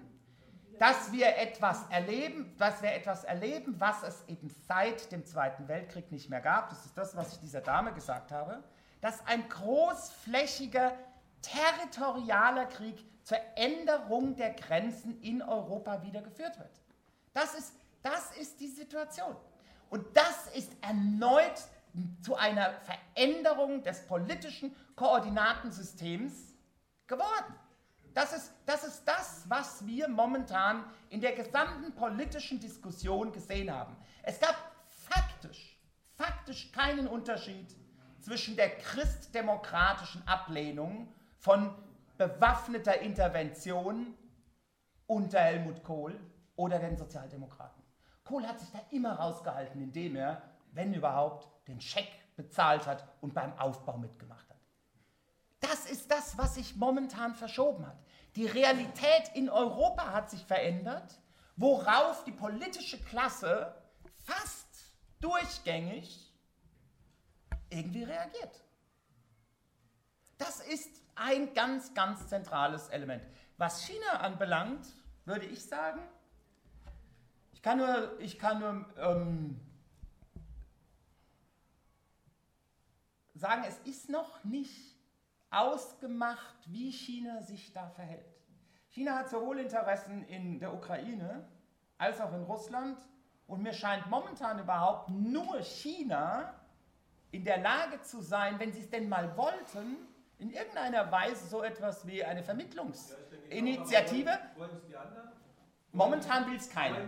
dass 0.80 1.11
wir 1.11 1.36
etwas 1.38 1.88
erleben, 1.89 2.55
dass 2.57 2.82
wir 2.82 2.93
etwas 2.93 3.23
erleben, 3.23 3.75
was 3.80 4.03
es 4.03 4.23
eben 4.28 4.49
seit 4.67 5.11
dem 5.11 5.25
Zweiten 5.25 5.67
Weltkrieg 5.67 6.11
nicht 6.11 6.30
mehr 6.30 6.41
gab. 6.41 6.69
Das 6.69 6.86
ist 6.86 6.97
das, 6.97 7.15
was 7.15 7.34
ich 7.34 7.39
dieser 7.39 7.61
Dame 7.61 7.93
gesagt 7.93 8.32
habe, 8.32 8.63
dass 9.01 9.25
ein 9.25 9.47
großflächiger 9.49 10.93
territorialer 11.41 12.65
Krieg 12.65 13.03
zur 13.28 13.39
Änderung 13.55 14.38
der 14.38 14.51
Grenzen 14.51 15.21
in 15.21 15.41
Europa 15.41 16.01
wieder 16.01 16.21
geführt 16.21 16.57
wird. 16.59 16.80
Das 17.34 17.55
ist, 17.55 17.73
das 18.01 18.32
ist 18.38 18.57
die 18.61 18.69
Situation. 18.69 19.36
Und 19.89 20.05
das 20.15 20.47
ist 20.55 20.71
erneut 20.80 21.61
zu 22.21 22.38
einer 22.38 22.73
Veränderung 22.80 23.84
des 23.84 24.07
politischen 24.07 24.73
Koordinatensystems 24.95 26.55
geworden. 27.05 27.53
Das 28.13 28.32
ist, 28.32 28.53
das 28.65 28.86
ist 28.86 29.03
das, 29.03 29.43
was 29.49 29.86
wir 29.86 30.07
momentan 30.07 30.86
in 31.09 31.19
der 31.19 31.34
gesamten 31.34 31.93
politischen 31.95 32.61
Diskussion 32.61 33.34
gesehen 33.34 33.69
haben. 33.69 33.97
Es 34.23 34.39
gab 34.39 34.55
faktisch, 34.88 35.78
faktisch 36.15 36.71
keinen 36.71 37.07
Unterschied 37.07 37.75
zwischen 38.21 38.55
der 38.55 38.69
christdemokratischen 38.78 40.25
Ablehnung 40.25 41.13
von 41.39 41.75
bewaffneter 42.18 42.99
Intervention 43.01 44.15
unter 45.05 45.39
Helmut 45.39 45.84
Kohl 45.84 46.20
oder 46.55 46.80
den 46.80 46.97
Sozialdemokraten. 46.97 47.84
Kohl 48.24 48.45
hat 48.45 48.59
sich 48.59 48.72
da 48.72 48.80
immer 48.91 49.13
rausgehalten, 49.13 49.82
indem 49.82 50.15
er, 50.15 50.41
wenn 50.72 50.93
überhaupt, 50.93 51.47
den 51.68 51.80
Scheck 51.80 52.09
bezahlt 52.36 52.86
hat 52.86 53.07
und 53.22 53.34
beim 53.34 53.57
Aufbau 53.57 53.97
mitgemacht 53.97 54.49
hat. 54.49 54.57
Das 55.59 55.89
ist 55.89 56.11
das, 56.11 56.38
was 56.38 56.55
sich 56.55 56.76
momentan 56.76 57.36
verschoben 57.36 57.86
hat. 57.88 57.97
Die 58.35 58.45
Realität 58.45 59.31
in 59.34 59.49
Europa 59.49 60.11
hat 60.11 60.30
sich 60.30 60.45
verändert, 60.45 61.19
worauf 61.56 62.23
die 62.26 62.31
politische 62.31 62.99
Klasse 62.99 63.73
fast 64.26 64.68
durchgängig 65.19 66.31
irgendwie 67.69 68.03
reagiert. 68.03 68.64
Das 70.38 70.60
ist 70.60 71.02
ein 71.18 71.53
ganz, 71.53 71.94
ganz 71.94 72.27
zentrales 72.27 72.88
Element. 72.89 73.23
Was 73.57 73.84
China 73.84 74.19
anbelangt, 74.19 74.88
würde 75.26 75.45
ich 75.45 75.65
sagen, 75.65 76.02
ich 77.53 77.61
kann 77.61 77.80
nur, 77.80 78.19
ich 78.19 78.38
kann 78.38 78.60
nur 78.60 78.85
ähm, 78.98 79.60
sagen, 83.34 83.64
es 83.68 83.80
ist 83.80 84.10
noch 84.10 84.44
nicht 84.44 84.95
ausgemacht, 85.49 86.56
wie 86.68 86.91
China 86.91 87.41
sich 87.41 87.73
da 87.73 87.89
verhält. 87.89 88.26
China 88.89 89.18
hat 89.18 89.30
sowohl 89.30 89.60
Interessen 89.60 90.23
in 90.26 90.60
der 90.60 90.73
Ukraine 90.73 91.48
als 91.98 92.22
auch 92.22 92.34
in 92.34 92.44
Russland 92.44 92.98
und 93.48 93.61
mir 93.61 93.73
scheint 93.73 94.07
momentan 94.07 94.60
überhaupt 94.60 95.10
nur 95.10 95.61
China 95.61 96.53
in 97.31 97.44
der 97.44 97.60
Lage 97.60 98.02
zu 98.02 98.22
sein, 98.22 98.60
wenn 98.60 98.72
sie 98.72 98.81
es 98.81 98.89
denn 98.89 99.10
mal 99.10 99.35
wollten, 99.38 99.98
in 100.39 100.51
irgendeiner 100.51 101.11
Weise 101.11 101.47
so 101.47 101.64
etwas 101.64 102.05
wie 102.05 102.23
eine 102.23 102.43
Vermittlungsinitiative. 102.43 104.38
Momentan 105.91 106.47
will 106.47 106.55
es 106.57 106.69
keiner. 106.69 107.07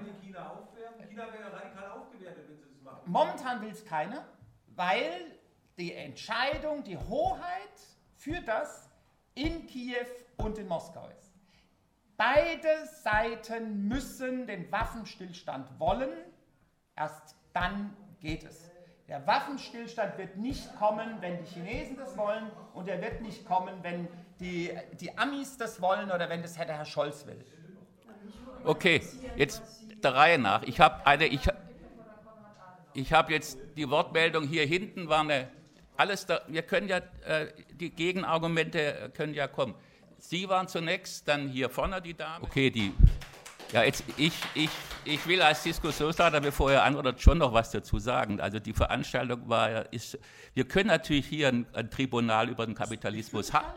Momentan 3.06 3.62
will 3.62 3.70
es 3.72 3.86
keiner, 3.86 4.26
weil 4.76 5.38
die 5.78 5.94
Entscheidung, 5.94 6.84
die 6.84 6.98
Hoheit 6.98 7.80
für 8.16 8.42
das 8.42 8.90
in 9.36 9.68
Kiew 9.68 10.08
und 10.38 10.58
in 10.58 10.68
Moskau 10.68 11.08
ist. 11.10 11.34
Beide 12.18 12.86
Seiten 12.86 13.88
müssen 13.88 14.46
den 14.46 14.70
Waffenstillstand 14.72 15.80
wollen, 15.80 16.10
erst 16.96 17.36
dann 17.54 17.96
geht 18.20 18.44
es. 18.44 18.69
Der 19.10 19.26
Waffenstillstand 19.26 20.18
wird 20.20 20.38
nicht 20.38 20.76
kommen, 20.78 21.18
wenn 21.20 21.40
die 21.44 21.46
Chinesen 21.46 21.98
das 21.98 22.16
wollen 22.16 22.52
und 22.76 22.88
er 22.88 23.02
wird 23.02 23.22
nicht 23.22 23.44
kommen, 23.44 23.74
wenn 23.82 24.08
die, 24.40 24.72
die 25.00 25.18
Amis 25.18 25.58
das 25.58 25.82
wollen 25.82 26.12
oder 26.12 26.30
wenn 26.30 26.44
das 26.44 26.54
der 26.54 26.68
Herr 26.68 26.86
Scholz 26.86 27.26
will. 27.26 27.44
Okay, 28.64 29.02
jetzt 29.36 29.64
der 30.04 30.14
Reihe 30.14 30.38
nach. 30.38 30.62
Ich 30.64 30.80
habe 30.80 31.08
eine, 31.08 31.26
ich, 31.26 31.42
ich 32.94 33.12
habe 33.12 33.34
jetzt 33.34 33.58
die 33.76 33.90
Wortmeldung 33.90 34.48
hier 34.48 34.66
hinten 34.66 35.10
war 35.10 35.22
eine 35.22 35.50
alles 35.98 36.26
da, 36.26 36.42
wir 36.48 36.62
können 36.62 36.88
ja, 36.88 37.00
äh, 37.26 37.48
die 37.74 37.90
Gegenargumente 37.90 39.12
können 39.16 39.34
ja 39.34 39.48
kommen. 39.48 39.76
Sie 40.18 40.48
waren 40.48 40.70
zunächst, 40.70 41.28
dann 41.28 41.50
hier 41.50 41.70
vorne 41.70 42.02
die 42.02 42.14
Dame. 42.14 42.46
Okay, 42.46 42.70
die, 42.70 42.94
ja, 43.72 43.84
jetzt, 43.84 44.04
ich, 44.18 44.34
ich, 44.56 44.70
ich 45.06 45.28
will 45.28 45.42
als 45.42 45.64
Diskussionsleiter, 45.64 46.42
bevor 46.42 46.72
er 46.72 46.84
antwortet, 46.84 47.22
schon 47.22 47.38
noch 47.38 47.54
was 47.54 47.72
dazu 47.72 48.00
sagen. 48.00 48.40
Also 48.40 48.60
die 48.60 48.74
Veranstaltung 48.74 49.48
war, 49.48 49.92
ist, 49.94 50.18
wir 50.54 50.66
können 50.66 50.88
natürlich 50.88 51.28
hier 51.28 51.50
ein, 51.50 51.66
ein 51.74 51.90
Tribunal 51.90 52.50
über 52.50 52.66
den 52.66 52.76
Kapitalismus 52.76 53.54
haben. 53.54 53.68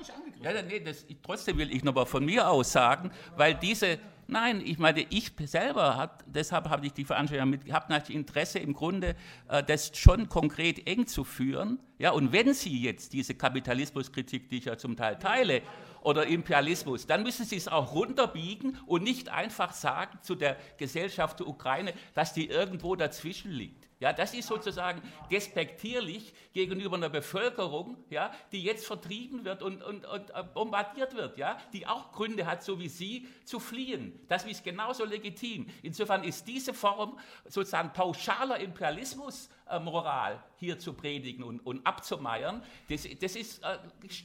Ja, 0.43 0.51
nee, 0.63 0.81
das, 0.81 1.05
trotzdem 1.23 1.59
will 1.59 1.71
ich 1.71 1.85
noch 1.85 1.95
mal 1.95 2.07
von 2.07 2.25
mir 2.25 2.49
aus 2.49 2.73
sagen, 2.73 3.11
weil 3.37 3.55
diese, 3.55 3.99
Nein, 4.29 4.63
ich 4.65 4.79
meine, 4.79 5.05
ich 5.11 5.33
selber, 5.45 5.97
hat, 5.97 6.25
deshalb 6.27 6.71
habe 6.71 6.87
ich 6.87 6.95
die 6.95 7.05
Veranstaltung 7.05 7.51
mit, 7.51 7.71
habe 7.71 7.93
natürlich 7.93 8.19
Interesse 8.19 8.61
im 8.61 8.73
Grunde, 8.73 9.15
äh, 9.49 9.63
das 9.63 9.91
schon 9.95 10.29
konkret 10.29 10.87
eng 10.87 11.07
zu 11.07 11.25
führen. 11.25 11.79
Ja, 11.99 12.13
und 12.13 12.33
wenn 12.33 12.55
Sie 12.55 12.81
jetzt 12.81 13.13
diese 13.13 13.35
Kapitalismuskritik, 13.35 14.49
die 14.49 14.59
ich 14.59 14.65
ja 14.67 14.79
zum 14.79 14.97
Teil 14.97 15.19
teile, 15.19 15.61
oder 16.03 16.27
Imperialismus, 16.27 17.07
dann 17.07 17.23
müssen 17.23 17.45
Sie 17.45 17.57
es 17.57 17.69
auch 17.69 17.93
runterbiegen 17.95 18.79
und 18.87 19.03
nicht 19.03 19.29
einfach 19.29 19.73
sagen 19.73 20.19
zu 20.23 20.35
der 20.35 20.57
Gesellschaft 20.79 21.41
der 21.41 21.49
Ukraine, 21.49 21.95
dass 22.15 22.35
die 22.35 22.49
irgendwo 22.49 22.97
dazwischen 22.97 23.51
liegt. 23.53 23.89
Ja, 24.03 24.13
das 24.13 24.35
ist 24.35 24.49
sozusagen 24.49 25.01
despektierlich 25.31 26.35
gegenüber 26.53 26.97
einer 26.97 27.09
Bevölkerung, 27.09 27.97
ja, 28.11 28.35
die 28.51 28.61
jetzt 28.61 28.85
vertrieben 28.85 29.45
wird 29.45 29.63
und, 29.63 29.81
und, 29.81 30.05
und 30.05 30.31
äh, 30.31 30.43
bombardiert 30.43 31.15
wird, 31.15 31.39
ja, 31.39 31.57
die 31.73 31.87
auch 31.87 32.11
Gründe 32.11 32.45
hat, 32.45 32.65
so 32.65 32.81
wie 32.81 32.89
Sie, 32.89 33.29
zu 33.45 33.61
fliehen. 33.61 34.19
Das 34.27 34.45
ist 34.45 34.65
genauso 34.65 35.05
legitim. 35.05 35.69
Insofern 35.85 36.25
ist 36.25 36.49
diese 36.49 36.75
Form 36.75 37.17
sozusagen 37.45 37.93
pauschaler 37.93 38.59
Imperialismus 38.59 39.49
äh, 39.71 39.79
Moral 39.79 40.43
hier 40.57 40.81
zu 40.81 40.95
predigen 40.95 41.45
und, 41.45 41.61
und 41.61 41.87
abzumeiern, 41.87 42.61
das, 42.89 43.07
das 43.21 43.37
ist, 43.37 43.63
äh, 43.63 43.79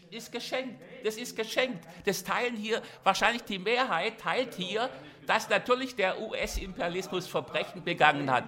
ist 0.10 0.32
geschenkt. 0.32 0.82
Das 1.04 1.18
ist 1.18 1.36
geschenkt. 1.36 1.88
Das 2.04 2.24
teilen 2.24 2.56
hier, 2.56 2.82
wahrscheinlich 3.04 3.44
die 3.44 3.60
Mehrheit 3.60 4.20
teilt 4.20 4.56
hier, 4.56 4.90
dass 5.28 5.50
natürlich 5.50 5.96
der 5.96 6.20
US-Imperialismus 6.20 7.28
Verbrechen 7.28 7.84
begangen 7.84 8.32
hat. 8.32 8.46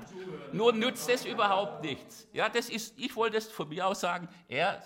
Nur 0.52 0.74
nützt 0.74 1.10
es 1.10 1.26
überhaupt 1.26 1.84
nichts. 1.84 2.28
Ja, 2.34 2.50
das 2.50 2.70
ist, 2.70 2.98
ich 2.98 3.16
wollte 3.16 3.38
es 3.38 3.52
von 3.52 3.70
mir 3.70 3.86
aus 3.86 4.00
sagen, 4.00 4.28
er 4.48 4.82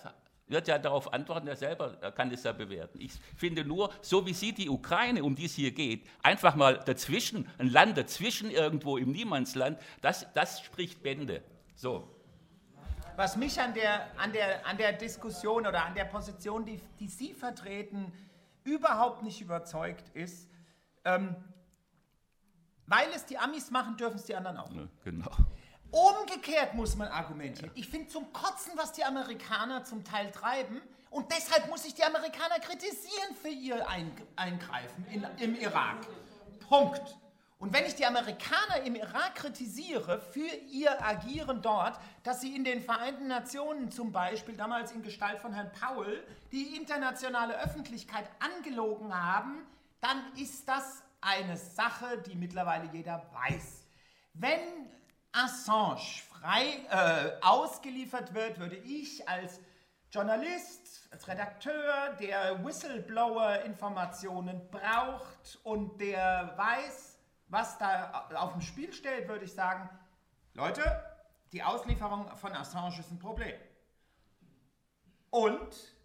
wird 0.47 0.67
ja 0.67 0.77
darauf 0.77 1.13
antworten, 1.13 1.47
er 1.47 1.55
selber 1.55 1.97
er 2.01 2.11
kann 2.11 2.29
das 2.29 2.43
ja 2.43 2.51
bewerten. 2.51 2.99
Ich 2.99 3.13
finde 3.37 3.63
nur, 3.63 3.91
so 4.01 4.25
wie 4.25 4.33
Sie 4.33 4.51
die 4.51 4.69
Ukraine, 4.69 5.23
um 5.23 5.35
die 5.35 5.45
es 5.45 5.53
hier 5.53 5.71
geht, 5.71 6.05
einfach 6.21 6.55
mal 6.55 6.79
dazwischen, 6.79 7.49
ein 7.57 7.69
Land 7.69 7.97
dazwischen 7.97 8.49
irgendwo 8.49 8.97
im 8.97 9.11
Niemandsland, 9.11 9.79
das, 10.01 10.27
das 10.33 10.61
spricht 10.61 11.01
Bände. 11.01 11.43
So. 11.75 12.09
Was 13.15 13.37
mich 13.37 13.59
an 13.61 13.73
der, 13.73 14.07
an, 14.17 14.33
der, 14.33 14.65
an 14.65 14.77
der 14.77 14.93
Diskussion 14.93 15.67
oder 15.67 15.85
an 15.85 15.93
der 15.93 16.05
Position, 16.05 16.65
die, 16.65 16.81
die 16.99 17.07
Sie 17.07 17.33
vertreten, 17.33 18.11
überhaupt 18.63 19.21
nicht 19.21 19.41
überzeugt 19.41 20.09
ist, 20.15 20.49
ähm, 21.05 21.35
weil 22.87 23.07
es 23.15 23.25
die 23.25 23.37
Amis 23.37 23.71
machen, 23.71 23.97
dürfen 23.97 24.17
es 24.17 24.25
die 24.25 24.35
anderen 24.35 24.57
auch. 24.57 24.71
Ja, 24.71 24.87
genau. 25.03 25.31
Umgekehrt 25.91 26.73
muss 26.73 26.95
man 26.95 27.07
argumentieren. 27.07 27.71
Ich 27.75 27.87
finde 27.87 28.07
zum 28.07 28.33
Kotzen, 28.33 28.73
was 28.75 28.93
die 28.93 29.03
Amerikaner 29.03 29.83
zum 29.83 30.03
Teil 30.03 30.31
treiben. 30.31 30.81
Und 31.11 31.31
deshalb 31.31 31.69
muss 31.69 31.85
ich 31.85 31.93
die 31.93 32.03
Amerikaner 32.03 32.59
kritisieren 32.59 33.35
für 33.39 33.49
ihr 33.49 33.87
Eingreifen 34.35 35.05
in, 35.11 35.23
im 35.37 35.55
Irak. 35.55 36.07
Punkt. 36.67 37.15
Und 37.59 37.71
wenn 37.71 37.85
ich 37.85 37.95
die 37.95 38.05
Amerikaner 38.05 38.81
im 38.83 38.95
Irak 38.95 39.35
kritisiere 39.35 40.19
für 40.19 40.47
ihr 40.69 41.01
Agieren 41.01 41.61
dort, 41.61 41.97
dass 42.23 42.41
sie 42.41 42.55
in 42.55 42.63
den 42.63 42.81
Vereinten 42.81 43.27
Nationen 43.27 43.89
zum 43.89 44.11
Beispiel, 44.11 44.57
damals 44.57 44.91
in 44.91 45.01
Gestalt 45.01 45.39
von 45.39 45.53
Herrn 45.53 45.71
Powell, 45.71 46.25
die 46.51 46.75
internationale 46.75 47.57
Öffentlichkeit 47.61 48.25
angelogen 48.39 49.13
haben, 49.13 49.65
dann 50.01 50.19
ist 50.35 50.67
das 50.67 51.03
eine 51.23 51.57
Sache, 51.57 52.19
die 52.19 52.35
mittlerweile 52.35 52.89
jeder 52.91 53.25
weiß. 53.33 53.87
Wenn 54.33 54.91
Assange 55.31 56.21
frei 56.29 56.85
äh, 56.89 57.31
ausgeliefert 57.41 58.33
wird, 58.33 58.59
würde 58.59 58.75
ich 58.75 59.27
als 59.27 59.59
Journalist, 60.11 61.07
als 61.11 61.27
Redakteur, 61.27 62.15
der 62.19 62.63
Whistleblower-Informationen 62.63 64.69
braucht 64.69 65.59
und 65.63 65.99
der 65.99 66.53
weiß, 66.55 67.17
was 67.47 67.77
da 67.77 68.27
auf 68.35 68.51
dem 68.51 68.61
Spiel 68.61 68.93
steht, 68.93 69.27
würde 69.27 69.45
ich 69.45 69.53
sagen, 69.53 69.89
Leute, 70.53 70.83
die 71.51 71.63
Auslieferung 71.63 72.27
von 72.37 72.53
Assange 72.53 72.99
ist 72.99 73.11
ein 73.11 73.17
Problem. 73.17 73.55
Und 75.31 75.95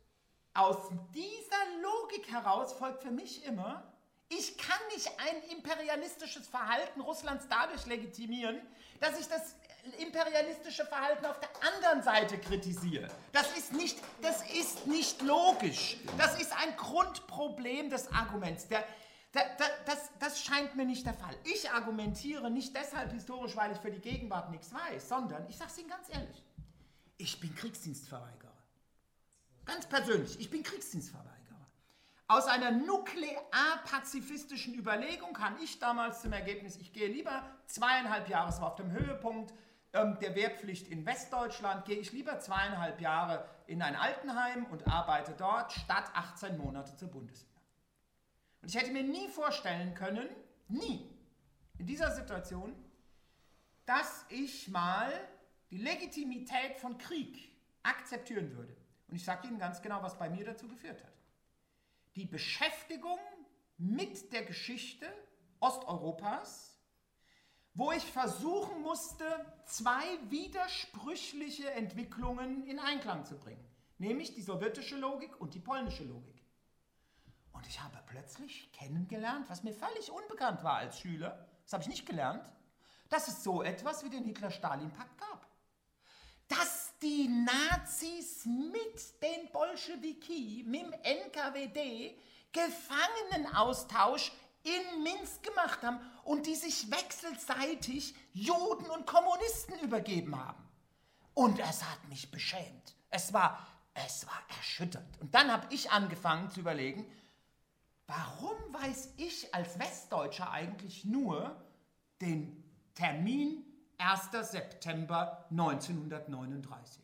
aus 0.54 0.88
dieser 1.12 1.82
Logik 1.82 2.32
heraus 2.32 2.72
folgt 2.72 3.02
für 3.02 3.10
mich 3.10 3.44
immer, 3.44 3.92
ich 4.28 4.58
kann 4.58 4.78
nicht 4.94 5.08
ein 5.18 5.42
imperialistisches 5.56 6.46
Verhalten 6.48 7.00
Russlands 7.00 7.46
dadurch 7.48 7.86
legitimieren, 7.86 8.60
dass 9.00 9.18
ich 9.18 9.26
das 9.26 9.54
imperialistische 9.98 10.84
Verhalten 10.84 11.24
auf 11.24 11.40
der 11.40 11.48
anderen 11.72 12.02
Seite 12.02 12.38
kritisiere. 12.38 13.08
Das 13.32 13.56
ist 13.56 13.72
nicht, 13.72 13.98
das 14.20 14.42
ist 14.50 14.86
nicht 14.86 15.22
logisch. 15.22 15.96
Das 16.18 16.38
ist 16.40 16.52
ein 16.52 16.76
Grundproblem 16.76 17.88
des 17.88 18.12
Arguments. 18.12 18.68
Der, 18.68 18.84
der, 19.32 19.56
der, 19.56 19.66
das, 19.86 20.10
das 20.18 20.42
scheint 20.42 20.76
mir 20.76 20.84
nicht 20.84 21.06
der 21.06 21.14
Fall. 21.14 21.34
Ich 21.44 21.70
argumentiere 21.70 22.50
nicht 22.50 22.76
deshalb 22.76 23.12
historisch, 23.12 23.56
weil 23.56 23.72
ich 23.72 23.78
für 23.78 23.90
die 23.90 24.00
Gegenwart 24.00 24.50
nichts 24.50 24.72
weiß, 24.74 25.08
sondern, 25.08 25.48
ich 25.48 25.56
sage 25.56 25.70
es 25.70 25.78
Ihnen 25.78 25.88
ganz 25.88 26.08
ehrlich, 26.10 26.44
ich 27.16 27.40
bin 27.40 27.54
Kriegsdienstverweigerer. 27.54 28.52
Ganz 29.64 29.86
persönlich, 29.86 30.38
ich 30.38 30.50
bin 30.50 30.62
Kriegsdienstverweigerer. 30.62 31.37
Aus 32.30 32.46
einer 32.46 32.70
nuklear-pazifistischen 32.70 34.74
Überlegung 34.74 35.32
kam 35.32 35.56
ich 35.62 35.78
damals 35.78 36.20
zum 36.20 36.34
Ergebnis, 36.34 36.76
ich 36.76 36.92
gehe 36.92 37.08
lieber 37.08 37.42
zweieinhalb 37.64 38.28
Jahre, 38.28 38.50
es 38.50 38.60
war 38.60 38.68
auf 38.68 38.76
dem 38.76 38.92
Höhepunkt 38.92 39.54
ähm, 39.94 40.18
der 40.20 40.34
Wehrpflicht 40.34 40.88
in 40.88 41.06
Westdeutschland, 41.06 41.86
gehe 41.86 41.96
ich 41.96 42.12
lieber 42.12 42.38
zweieinhalb 42.38 43.00
Jahre 43.00 43.48
in 43.66 43.80
ein 43.80 43.96
Altenheim 43.96 44.66
und 44.66 44.86
arbeite 44.86 45.32
dort, 45.38 45.72
statt 45.72 46.04
18 46.12 46.58
Monate 46.58 46.94
zur 46.96 47.08
Bundeswehr. 47.08 47.48
Und 48.60 48.68
ich 48.68 48.76
hätte 48.78 48.90
mir 48.90 49.04
nie 49.04 49.28
vorstellen 49.28 49.94
können, 49.94 50.28
nie, 50.68 51.08
in 51.78 51.86
dieser 51.86 52.10
Situation, 52.10 52.74
dass 53.86 54.26
ich 54.28 54.68
mal 54.68 55.10
die 55.70 55.78
Legitimität 55.78 56.76
von 56.76 56.98
Krieg 56.98 57.50
akzeptieren 57.82 58.54
würde. 58.54 58.76
Und 59.06 59.16
ich 59.16 59.24
sage 59.24 59.48
Ihnen 59.48 59.58
ganz 59.58 59.80
genau, 59.80 60.02
was 60.02 60.18
bei 60.18 60.28
mir 60.28 60.44
dazu 60.44 60.68
geführt 60.68 61.02
hat 61.02 61.17
die 62.18 62.26
Beschäftigung 62.26 63.18
mit 63.78 64.32
der 64.32 64.44
Geschichte 64.44 65.06
Osteuropas, 65.60 66.76
wo 67.74 67.92
ich 67.92 68.04
versuchen 68.04 68.82
musste, 68.82 69.24
zwei 69.66 70.04
widersprüchliche 70.28 71.70
Entwicklungen 71.70 72.66
in 72.66 72.80
Einklang 72.80 73.24
zu 73.24 73.38
bringen, 73.38 73.64
nämlich 73.98 74.34
die 74.34 74.42
sowjetische 74.42 74.96
Logik 74.96 75.40
und 75.40 75.54
die 75.54 75.60
polnische 75.60 76.02
Logik. 76.04 76.44
Und 77.52 77.66
ich 77.68 77.80
habe 77.80 78.02
plötzlich 78.06 78.72
kennengelernt, 78.72 79.48
was 79.48 79.62
mir 79.62 79.72
völlig 79.72 80.10
unbekannt 80.10 80.64
war 80.64 80.78
als 80.78 80.98
Schüler, 80.98 81.48
das 81.62 81.72
habe 81.72 81.82
ich 81.84 81.88
nicht 81.88 82.06
gelernt, 82.06 82.52
dass 83.10 83.28
es 83.28 83.44
so 83.44 83.62
etwas 83.62 84.04
wie 84.04 84.10
den 84.10 84.24
Hitler-Stalin-Pakt 84.24 85.18
gab. 85.18 85.46
Dass 86.48 86.87
die 87.02 87.28
Nazis 87.28 88.44
mit 88.44 89.22
den 89.22 89.50
Bolschewiki, 89.52 90.64
mit 90.66 90.82
dem 90.82 90.92
NKWD, 90.92 92.16
Gefangenenaustausch 92.52 94.32
in 94.62 95.02
Minsk 95.02 95.42
gemacht 95.42 95.82
haben 95.82 96.00
und 96.24 96.46
die 96.46 96.54
sich 96.54 96.90
wechselseitig 96.90 98.14
Juden 98.32 98.90
und 98.90 99.06
Kommunisten 99.06 99.78
übergeben 99.80 100.36
haben. 100.36 100.62
Und 101.34 101.60
es 101.60 101.84
hat 101.84 102.08
mich 102.08 102.30
beschämt. 102.30 102.96
Es 103.10 103.32
war, 103.32 103.66
es 103.94 104.26
war 104.26 104.42
erschütternd. 104.56 105.20
Und 105.20 105.34
dann 105.34 105.52
habe 105.52 105.72
ich 105.72 105.90
angefangen 105.90 106.50
zu 106.50 106.60
überlegen, 106.60 107.06
warum 108.06 108.56
weiß 108.72 109.14
ich 109.18 109.54
als 109.54 109.78
Westdeutscher 109.78 110.50
eigentlich 110.50 111.04
nur 111.04 111.62
den 112.20 112.64
Termin 112.94 113.64
1. 114.00 114.48
September 114.48 115.44
1939. 115.50 117.02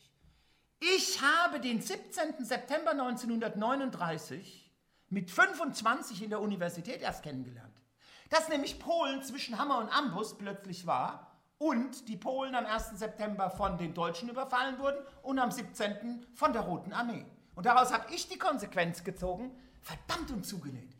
Ich 0.79 1.21
habe 1.21 1.59
den 1.59 1.83
17. 1.83 2.45
September 2.45 2.93
1939 2.93 4.71
mit 5.09 5.29
25 5.29 6.23
in 6.23 6.31
der 6.31 6.41
Universität 6.41 7.03
erst 7.03 7.25
kennengelernt. 7.25 7.83
Dass 8.31 8.49
nämlich 8.49 8.79
Polen 8.79 9.25
zwischen 9.25 9.59
Hammer 9.59 9.79
und 9.79 9.89
Ambus 9.89 10.39
plötzlich 10.39 10.87
war 10.87 11.33
und 11.59 12.09
die 12.09 12.17
Polen 12.17 12.55
am 12.55 12.65
1. 12.65 12.99
September 12.99 13.51
von 13.51 13.77
den 13.77 13.93
Deutschen 13.93 14.29
überfallen 14.29 14.79
wurden 14.79 15.05
und 15.23 15.41
am 15.41 15.51
17. 15.51 16.25
von 16.33 16.53
der 16.53 16.63
Roten 16.63 16.93
Armee. 16.93 17.27
Und 17.57 17.67
daraus 17.67 17.93
habe 17.93 18.15
ich 18.15 18.29
die 18.29 18.39
Konsequenz 18.39 19.03
gezogen, 19.03 19.51
verdammt 19.83 20.31
und 20.31 20.47
zugenäht. 20.47 20.97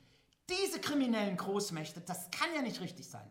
Diese 0.51 0.81
kriminellen 0.81 1.37
Großmächte, 1.37 2.01
das 2.01 2.31
kann 2.33 2.49
ja 2.55 2.63
nicht 2.63 2.81
richtig 2.81 3.09
sein 3.09 3.31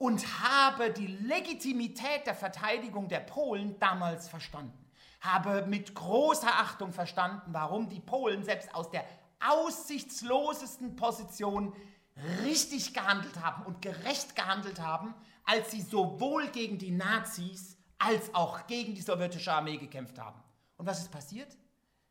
und 0.00 0.24
habe 0.42 0.90
die 0.90 1.08
Legitimität 1.08 2.26
der 2.26 2.34
Verteidigung 2.34 3.08
der 3.08 3.20
Polen 3.20 3.78
damals 3.78 4.28
verstanden. 4.28 4.72
habe 5.20 5.66
mit 5.66 5.94
großer 5.94 6.48
Achtung 6.48 6.94
verstanden, 6.94 7.52
warum 7.52 7.90
die 7.90 8.00
Polen 8.00 8.42
selbst 8.42 8.74
aus 8.74 8.88
der 8.88 9.04
aussichtslosesten 9.46 10.96
Position 10.96 11.74
richtig 12.42 12.94
gehandelt 12.94 13.38
haben 13.42 13.66
und 13.66 13.82
gerecht 13.82 14.34
gehandelt 14.34 14.80
haben, 14.80 15.14
als 15.44 15.70
sie 15.70 15.82
sowohl 15.82 16.48
gegen 16.48 16.78
die 16.78 16.92
Nazis 16.92 17.76
als 17.98 18.34
auch 18.34 18.66
gegen 18.66 18.94
die 18.94 19.02
sowjetische 19.02 19.52
Armee 19.52 19.76
gekämpft 19.76 20.18
haben. 20.18 20.42
Und 20.78 20.86
was 20.86 21.00
ist 21.00 21.10
passiert? 21.10 21.54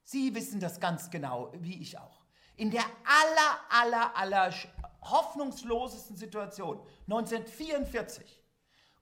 Sie 0.04 0.36
wissen 0.36 0.60
das 0.60 0.80
ganz 0.80 1.10
genau, 1.10 1.52
wie 1.56 1.82
ich 1.82 1.98
auch. 1.98 2.24
In 2.56 2.70
der 2.70 2.84
aller, 2.84 3.60
aller, 3.82 4.16
aller 4.16 4.52
hoffnungslosesten 5.02 6.16
Situation, 6.16 6.80
1944, 7.10 8.44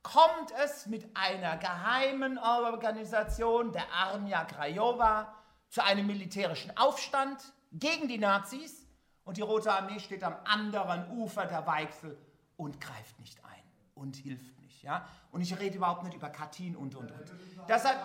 kommt 0.04 0.52
es 0.64 0.86
mit 0.86 1.06
einer 1.16 1.58
geheimen 1.58 2.38
Organisation 2.38 3.72
der 3.72 3.92
Armia 3.92 4.46
Krajowa 4.46 5.34
zu 5.70 5.84
einem 5.84 6.08
militärischen 6.08 6.76
Aufstand 6.78 7.42
gegen 7.74 8.08
die 8.08 8.18
Nazis 8.18 8.88
und 9.26 9.38
die 9.38 9.42
Rote 9.42 9.72
Armee 9.72 10.00
steht 10.00 10.24
am 10.24 10.36
anderen 10.46 11.12
Ufer 11.12 11.46
der 11.46 11.68
Weichsel 11.68 12.18
und 12.56 12.80
greift 12.80 13.20
nicht 13.20 13.44
ein 13.44 13.64
und 13.96 14.16
hilft 14.16 14.58
nicht. 14.62 14.82
Ja? 14.84 15.06
Und 15.32 15.42
ich 15.42 15.60
rede 15.60 15.76
überhaupt 15.76 16.04
nicht 16.04 16.16
über 16.16 16.30
Katyn 16.30 16.76
und 16.78 16.96
und 16.96 17.12
und. 17.12 17.34
Deshalb, 17.68 18.00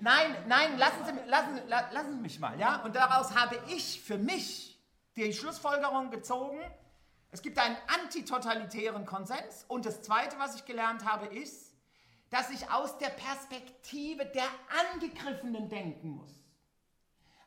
nein, 0.00 0.36
nein, 0.46 0.78
lassen 0.78 1.04
Sie, 1.04 1.28
lassen, 1.28 1.58
lassen 1.68 2.12
Sie 2.12 2.20
mich 2.20 2.38
mal. 2.38 2.58
Ja? 2.60 2.82
Und 2.82 2.94
daraus 2.94 3.34
habe 3.34 3.58
ich 3.68 4.00
für 4.00 4.18
mich 4.18 4.78
die 5.16 5.32
Schlussfolgerung 5.32 6.10
gezogen, 6.10 6.60
es 7.30 7.42
gibt 7.42 7.58
einen 7.58 7.76
antitotalitären 8.02 9.04
Konsens. 9.04 9.64
Und 9.68 9.84
das 9.84 10.02
Zweite, 10.02 10.38
was 10.38 10.54
ich 10.54 10.64
gelernt 10.64 11.04
habe, 11.04 11.26
ist, 11.26 11.74
dass 12.30 12.50
ich 12.50 12.70
aus 12.70 12.98
der 12.98 13.10
Perspektive 13.10 14.26
der 14.26 14.48
Angegriffenen 14.92 15.68
denken 15.68 16.10
muss. 16.10 16.32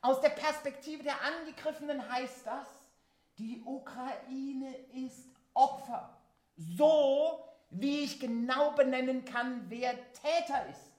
Aus 0.02 0.20
der 0.22 0.30
Perspektive 0.30 1.04
der 1.04 1.22
Angegriffenen 1.22 2.12
heißt 2.12 2.46
das, 2.46 2.68
die 3.38 3.62
Ukraine 3.64 4.76
ist 4.94 5.30
Opfer. 5.54 6.18
So 6.56 7.44
wie 7.70 8.02
ich 8.02 8.20
genau 8.20 8.72
benennen 8.72 9.26
kann, 9.26 9.66
wer 9.70 9.94
Täter 10.14 10.68
ist. 10.70 10.92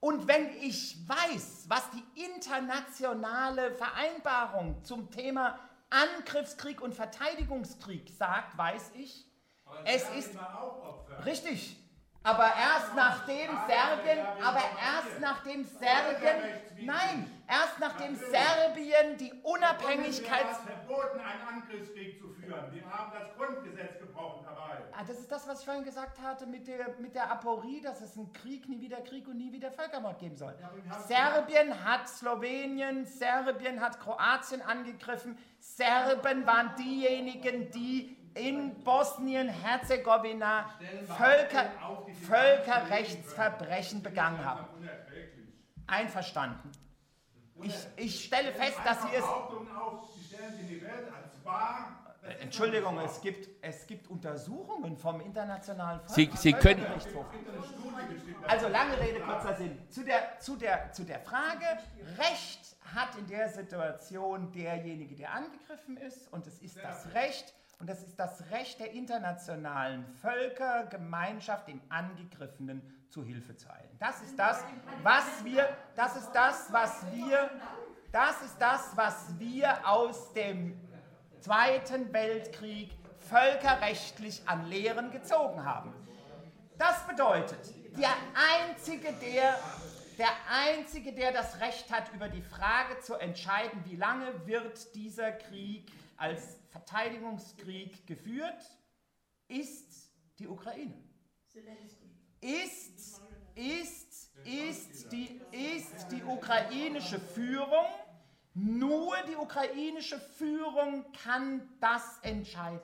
Und 0.00 0.28
wenn 0.28 0.50
ich 0.60 1.08
weiß, 1.08 1.64
was 1.68 1.82
die 1.90 2.24
internationale 2.24 3.72
Vereinbarung 3.72 4.84
zum 4.84 5.10
Thema 5.10 5.58
Angriffskrieg 5.90 6.80
und 6.80 6.94
Verteidigungskrieg 6.94 8.10
sagt, 8.10 8.56
weiß 8.56 8.92
ich, 8.94 9.26
es 9.84 10.08
ist 10.10 10.30
richtig. 11.24 11.76
Aber 12.22 12.44
erst 12.44 12.94
nachdem 12.96 13.50
Serbien, 13.68 14.26
aber 14.42 14.62
erst 14.82 15.20
nachdem 15.20 15.64
Serbien, 15.64 16.60
nein, 16.84 17.30
erst 17.46 17.78
nachdem 17.78 18.16
Serbien 18.16 19.16
die 19.16 19.32
Unabhängigkeit. 19.44 20.46
verboten, 20.56 21.20
einen 21.20 21.62
Angriffskrieg 21.62 22.18
zu 22.18 22.30
führen. 22.30 22.72
Wir 22.72 22.84
haben 22.90 23.12
das 23.12 23.32
Grundgesetz 23.36 24.00
gebrochen 24.00 24.45
das 25.06 25.18
ist 25.18 25.30
das, 25.30 25.46
was 25.48 25.60
ich 25.60 25.64
vorhin 25.64 25.84
gesagt 25.84 26.20
hatte 26.20 26.46
mit 26.46 26.66
der, 26.66 26.94
mit 26.98 27.14
der 27.14 27.30
Aporie, 27.30 27.80
dass 27.80 28.00
es 28.00 28.16
einen 28.16 28.32
Krieg, 28.32 28.68
nie 28.68 28.80
wieder 28.80 29.00
Krieg 29.00 29.26
und 29.28 29.36
nie 29.36 29.52
wieder 29.52 29.70
Völkermord 29.70 30.18
geben 30.18 30.36
soll. 30.36 30.54
Ja, 30.60 31.00
Serbien 31.00 31.84
hat 31.84 32.08
Slowenien, 32.08 33.04
Serbien 33.04 33.80
hat 33.80 34.00
Kroatien 34.00 34.62
angegriffen. 34.62 35.38
Serben 35.58 36.46
waren 36.46 36.74
diejenigen, 36.76 37.70
die 37.70 38.16
in 38.34 38.82
Bosnien-Herzegowina 38.84 40.70
Völker, 41.16 41.70
Völkerrechtsverbrechen 42.26 44.02
begangen 44.02 44.44
haben. 44.44 44.66
Einverstanden. 45.86 46.70
Ich, 47.62 47.74
ich 47.96 48.24
stelle 48.24 48.52
fest, 48.52 48.78
dass 48.84 49.02
Sie 49.02 49.08
es. 49.16 49.24
Entschuldigung, 52.40 52.98
es 53.00 53.20
gibt, 53.20 53.48
es 53.62 53.86
gibt 53.86 54.08
Untersuchungen 54.08 54.96
vom 54.96 55.20
Internationalen 55.20 56.00
Sie, 56.06 56.30
Sie 56.34 56.52
können 56.52 56.84
Also 58.46 58.68
lange 58.68 58.98
Rede, 59.00 59.20
kurzer 59.20 59.54
Sinn. 59.54 59.78
Zu 59.90 60.04
der, 60.04 60.38
zu, 60.38 60.56
der, 60.56 60.92
zu 60.92 61.04
der 61.04 61.20
Frage, 61.20 61.66
Recht 62.18 62.76
hat 62.94 63.16
in 63.18 63.26
der 63.26 63.48
Situation 63.48 64.52
derjenige, 64.52 65.14
der 65.14 65.32
angegriffen 65.32 65.96
ist, 65.96 66.32
und 66.32 66.46
es 66.46 66.58
ist 66.60 66.76
das 66.82 67.12
Recht 67.14 67.54
und 67.78 67.90
das 67.90 68.02
ist 68.02 68.18
das 68.18 68.50
Recht 68.50 68.80
der 68.80 68.92
internationalen 68.92 70.06
Völkergemeinschaft, 70.06 71.68
dem 71.68 71.82
Angegriffenen 71.90 72.80
zu 73.10 73.22
Hilfe 73.22 73.54
zu 73.56 73.68
eilen. 73.70 73.96
Das 73.98 74.22
ist 74.22 74.38
das, 74.38 74.64
was 75.02 75.44
wir, 75.44 75.68
das 75.94 76.16
ist 76.16 76.32
das, 76.32 76.72
was 76.72 77.04
wir, 77.12 77.50
das 78.12 78.42
ist 78.42 78.56
das, 78.58 78.96
was 78.96 79.38
wir 79.38 79.86
aus 79.86 80.32
dem 80.32 80.80
Zweiten 81.46 82.12
Weltkrieg 82.12 82.90
völkerrechtlich 83.20 84.42
an 84.46 84.66
Lehren 84.66 85.12
gezogen 85.12 85.64
haben. 85.64 85.94
Das 86.76 87.06
bedeutet, 87.06 87.72
der 87.96 88.10
Einzige, 88.58 89.12
der, 89.12 89.56
der 90.18 90.30
Einzige, 90.50 91.12
der 91.12 91.30
das 91.30 91.60
Recht 91.60 91.88
hat, 91.92 92.12
über 92.12 92.28
die 92.28 92.42
Frage 92.42 92.98
zu 92.98 93.14
entscheiden, 93.14 93.80
wie 93.84 93.94
lange 93.94 94.44
wird 94.44 94.92
dieser 94.96 95.30
Krieg 95.30 95.88
als 96.16 96.58
Verteidigungskrieg 96.70 98.08
geführt, 98.08 98.76
ist 99.46 100.10
die 100.40 100.48
Ukraine. 100.48 101.00
Ist, 102.40 103.22
ist, 103.54 104.32
ist 104.44 105.12
die, 105.12 105.40
ist 105.52 106.08
die 106.10 106.24
ukrainische 106.24 107.20
Führung, 107.20 107.86
nur 108.56 109.14
die 109.28 109.36
ukrainische 109.36 110.18
Führung 110.18 111.04
kann 111.22 111.60
das 111.78 112.18
entscheiden. 112.22 112.80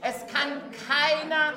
Es 0.00 0.26
kann 0.28 0.62
keiner, 0.88 1.52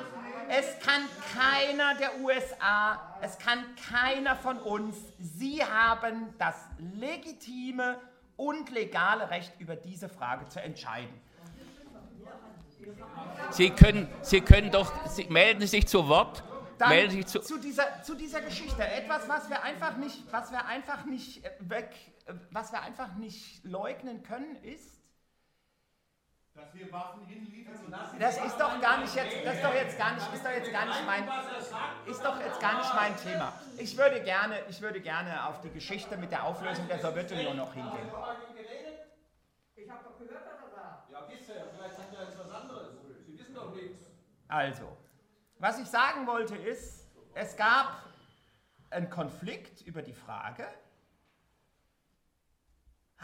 es 0.50 0.78
kann 0.80 1.02
keiner 1.34 1.94
der 1.94 2.20
USA, 2.20 3.16
es 3.22 3.38
kann 3.38 3.64
keiner 3.90 4.36
von 4.36 4.58
uns. 4.58 4.96
Sie 5.18 5.64
haben 5.64 6.34
das 6.38 6.56
legitime 6.78 7.98
und 8.36 8.70
legale 8.70 9.30
Recht, 9.30 9.58
über 9.58 9.76
diese 9.76 10.10
Frage 10.10 10.46
zu 10.48 10.60
entscheiden. 10.60 11.18
Sie 13.50 13.70
können, 13.70 14.08
Sie 14.20 14.42
können 14.42 14.70
doch, 14.70 14.92
Sie 15.08 15.24
melden 15.24 15.66
sich 15.66 15.88
zu 15.88 16.06
Wort. 16.06 16.44
Dann 16.76 16.90
melden 16.90 17.12
sich 17.12 17.26
zu, 17.26 17.40
zu, 17.40 17.58
dieser, 17.58 18.02
zu 18.02 18.14
dieser 18.14 18.42
Geschichte. 18.42 18.86
Etwas, 18.86 19.26
was 19.26 19.48
wir 19.48 19.62
einfach 19.62 19.96
nicht, 19.96 20.24
was 20.30 20.50
wir 20.50 20.66
einfach 20.66 21.06
nicht 21.06 21.44
äh, 21.44 21.50
weg, 21.60 21.94
was 22.50 22.72
wir 22.72 22.82
einfach 22.82 23.14
nicht 23.14 23.64
leugnen 23.64 24.22
können, 24.22 24.56
ist, 24.56 25.00
dass 26.54 26.72
wir 26.72 26.90
Waffen 26.92 27.26
hinliefern. 27.26 27.92
Das 28.18 28.36
ist 28.44 28.56
doch 28.58 28.80
gar 28.80 28.98
nicht 28.98 29.14
jetzt, 29.14 29.44
das 29.44 29.56
ist 29.56 29.64
doch 29.64 29.74
jetzt 29.74 29.98
gar 29.98 30.14
nicht, 30.14 30.32
ist 30.32 30.44
doch 30.44 30.50
jetzt 30.50 30.72
gar 30.72 30.86
nicht 30.86 31.04
mein, 31.04 31.28
ist 32.06 32.24
doch 32.24 32.40
jetzt 32.40 32.60
gar 32.60 32.78
nicht 32.78 32.94
mein 32.94 33.16
Thema. 33.16 33.52
Ich 33.76 33.96
würde 33.96 34.22
gerne, 34.22 34.60
ich 34.68 34.80
würde 34.80 35.00
gerne 35.00 35.46
auf 35.46 35.60
die 35.62 35.70
Geschichte 35.70 36.16
mit 36.16 36.30
der 36.30 36.44
Auflösung 36.44 36.86
der 36.86 37.00
Sowjetunion 37.00 37.56
noch 37.56 37.74
hingehen. 37.74 38.08
Ich 39.74 39.90
habe 39.90 40.04
doch 40.04 40.16
gehört, 40.16 40.46
dass 40.46 40.60
er 40.62 40.70
sagt. 40.70 41.10
Ja, 41.10 41.20
bisher, 41.22 41.66
vielleicht 41.76 41.96
sagt 41.96 42.14
er 42.14 42.24
jetzt 42.24 42.38
was 42.38 42.50
anderes. 42.50 42.98
Sie 43.26 43.36
wissen 43.36 43.54
doch 43.54 43.74
nichts. 43.74 44.04
Also, 44.46 44.96
was 45.58 45.80
ich 45.80 45.88
sagen 45.88 46.26
wollte 46.28 46.56
ist, 46.56 47.10
es 47.34 47.56
gab 47.56 48.04
einen 48.90 49.10
Konflikt 49.10 49.82
über 49.82 50.02
die 50.02 50.12
Frage, 50.12 50.68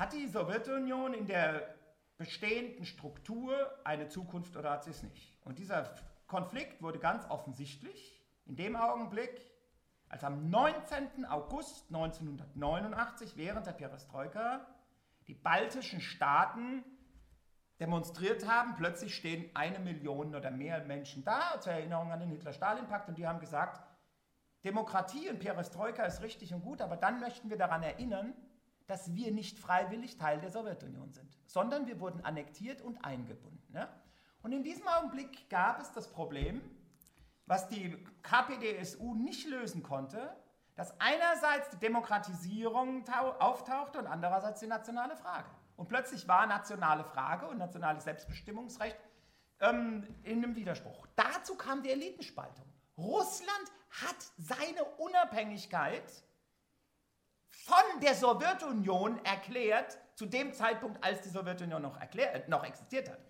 hat 0.01 0.15
die 0.15 0.27
Sowjetunion 0.27 1.13
in 1.13 1.27
der 1.27 1.75
bestehenden 2.17 2.87
Struktur 2.87 3.55
eine 3.85 4.09
Zukunft 4.09 4.57
oder 4.57 4.71
hat 4.71 4.85
sie 4.85 4.91
es 4.91 5.03
nicht? 5.03 5.39
Und 5.45 5.59
dieser 5.59 5.95
Konflikt 6.27 6.81
wurde 6.81 6.99
ganz 6.99 7.29
offensichtlich 7.29 8.19
in 8.47 8.57
dem 8.57 8.77
Augenblick, 8.77 9.47
als 10.09 10.25
am 10.25 10.49
19. 10.49 11.27
August 11.27 11.89
1989 11.89 13.37
während 13.37 13.67
der 13.67 13.73
Perestroika 13.73 14.67
die 15.27 15.35
baltischen 15.35 16.01
Staaten 16.01 16.83
demonstriert 17.79 18.49
haben. 18.49 18.77
Plötzlich 18.77 19.15
stehen 19.15 19.51
eine 19.55 19.81
Million 19.81 20.35
oder 20.35 20.51
mehr 20.51 20.83
Menschen 20.83 21.25
da, 21.25 21.61
zur 21.61 21.75
Erinnerung 21.75 22.11
an 22.11 22.21
den 22.21 22.31
Hitler-Stalin-Pakt, 22.31 23.11
und 23.11 23.19
die 23.19 23.27
haben 23.27 23.39
gesagt, 23.39 23.83
Demokratie 24.65 25.29
und 25.29 25.41
Perestroika 25.41 26.05
ist 26.05 26.23
richtig 26.23 26.55
und 26.55 26.63
gut, 26.63 26.81
aber 26.81 26.97
dann 26.97 27.21
möchten 27.21 27.51
wir 27.51 27.59
daran 27.59 27.83
erinnern, 27.83 28.35
dass 28.91 29.15
wir 29.15 29.31
nicht 29.31 29.59
freiwillig 29.59 30.19
Teil 30.19 30.41
der 30.41 30.51
Sowjetunion 30.51 31.13
sind, 31.13 31.39
sondern 31.47 31.87
wir 31.87 32.01
wurden 32.01 32.25
annektiert 32.25 32.83
und 32.83 33.05
eingebunden. 33.05 33.73
Ja? 33.73 33.89
Und 34.43 34.51
in 34.51 34.65
diesem 34.65 34.89
Augenblick 34.89 35.49
gab 35.49 35.81
es 35.81 35.93
das 35.93 36.11
Problem, 36.11 36.61
was 37.47 37.69
die 37.69 37.97
KPDSU 38.23 39.15
nicht 39.15 39.47
lösen 39.49 39.85
konnte, 39.85 40.35
dass 40.75 40.99
einerseits 41.01 41.71
die 41.71 41.79
Demokratisierung 41.79 43.05
auftauchte 43.39 43.99
und 43.99 44.07
andererseits 44.09 44.59
die 44.59 44.67
nationale 44.67 45.17
Frage. 45.17 45.49
Und 45.77 45.89
plötzlich 45.89 46.27
war 46.27 46.47
nationale 46.47 47.05
Frage 47.05 47.47
und 47.47 47.59
nationales 47.59 48.05
Selbstbestimmungsrecht 48.05 48.99
ähm, 49.61 50.05
in 50.25 50.43
einem 50.43 50.57
Widerspruch. 50.57 51.07
Dazu 51.15 51.55
kam 51.55 51.83
die 51.83 51.91
Elitenspaltung. 51.91 52.67
Russland 52.99 53.73
hat 54.03 54.17
seine 54.37 54.85
Unabhängigkeit 54.99 56.25
von 57.65 58.01
der 58.01 58.15
Sowjetunion 58.15 59.25
erklärt, 59.25 59.99
zu 60.15 60.27
dem 60.27 60.53
Zeitpunkt, 60.53 61.03
als 61.05 61.23
die 61.23 61.29
Sowjetunion 61.29 61.83
noch, 61.83 61.99
erklär, 62.01 62.35
äh, 62.35 62.49
noch 62.49 62.65
existiert 62.65 63.09
hat, 63.09 63.21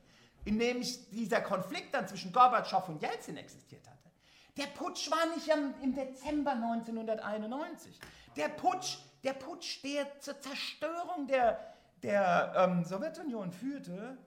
in 0.44 0.58
dem 0.58 0.80
dieser 1.12 1.40
Konflikt 1.40 1.94
dann 1.94 2.06
zwischen 2.06 2.32
Gorbatschow 2.32 2.88
und 2.88 3.02
Jelzin 3.02 3.36
existiert 3.36 3.86
hatte. 3.86 4.10
Der 4.56 4.66
Putsch 4.66 5.10
war 5.10 5.26
nicht 5.34 5.48
im 5.82 5.94
Dezember 5.94 6.52
1991. 6.52 7.98
Der 8.36 8.48
Putsch, 8.48 8.98
der 9.22 9.32
Putsch, 9.34 9.82
der 9.84 10.18
zur 10.20 10.40
Zerstörung 10.40 11.26
der, 11.26 11.74
der 12.02 12.52
ähm, 12.56 12.84
Sowjetunion 12.84 13.52
führte, 13.52 14.18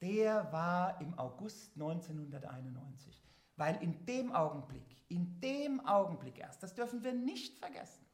der 0.00 0.52
war 0.52 1.00
im 1.00 1.18
August 1.18 1.72
1991. 1.74 3.22
Weil 3.56 3.82
in 3.82 4.04
dem 4.06 4.32
Augenblick, 4.32 5.04
in 5.08 5.40
dem 5.40 5.86
Augenblick 5.86 6.38
erst, 6.38 6.62
das 6.62 6.74
dürfen 6.74 7.04
wir 7.04 7.12
nicht 7.12 7.58
vergessen, 7.58 8.06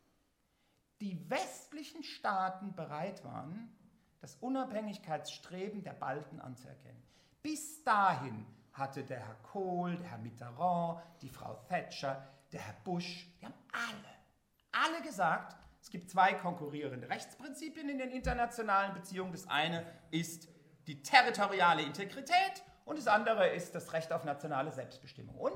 die 1.00 1.28
westlichen 1.30 2.02
Staaten 2.02 2.74
bereit 2.74 3.24
waren, 3.24 3.70
das 4.20 4.36
Unabhängigkeitsstreben 4.36 5.82
der 5.82 5.92
Balten 5.92 6.40
anzuerkennen. 6.40 7.02
Bis 7.42 7.84
dahin 7.84 8.46
hatte 8.72 9.04
der 9.04 9.20
Herr 9.20 9.36
Kohl, 9.36 9.96
der 9.96 10.10
Herr 10.10 10.18
Mitterrand, 10.18 11.02
die 11.22 11.28
Frau 11.28 11.54
Thatcher, 11.68 12.26
der 12.52 12.60
Herr 12.60 12.76
Bush, 12.84 13.26
die 13.40 13.46
haben 13.46 13.54
alle, 13.72 14.92
alle 14.92 15.02
gesagt, 15.02 15.56
es 15.80 15.90
gibt 15.90 16.10
zwei 16.10 16.34
konkurrierende 16.34 17.08
Rechtsprinzipien 17.08 17.88
in 17.88 17.98
den 17.98 18.10
internationalen 18.10 18.92
Beziehungen. 18.94 19.32
Das 19.32 19.46
eine 19.46 19.86
ist 20.10 20.48
die 20.88 21.02
territoriale 21.02 21.82
Integrität 21.82 22.64
und 22.84 22.98
das 22.98 23.06
andere 23.06 23.48
ist 23.48 23.74
das 23.74 23.92
Recht 23.92 24.12
auf 24.12 24.24
nationale 24.24 24.72
Selbstbestimmung. 24.72 25.36
Und 25.36 25.54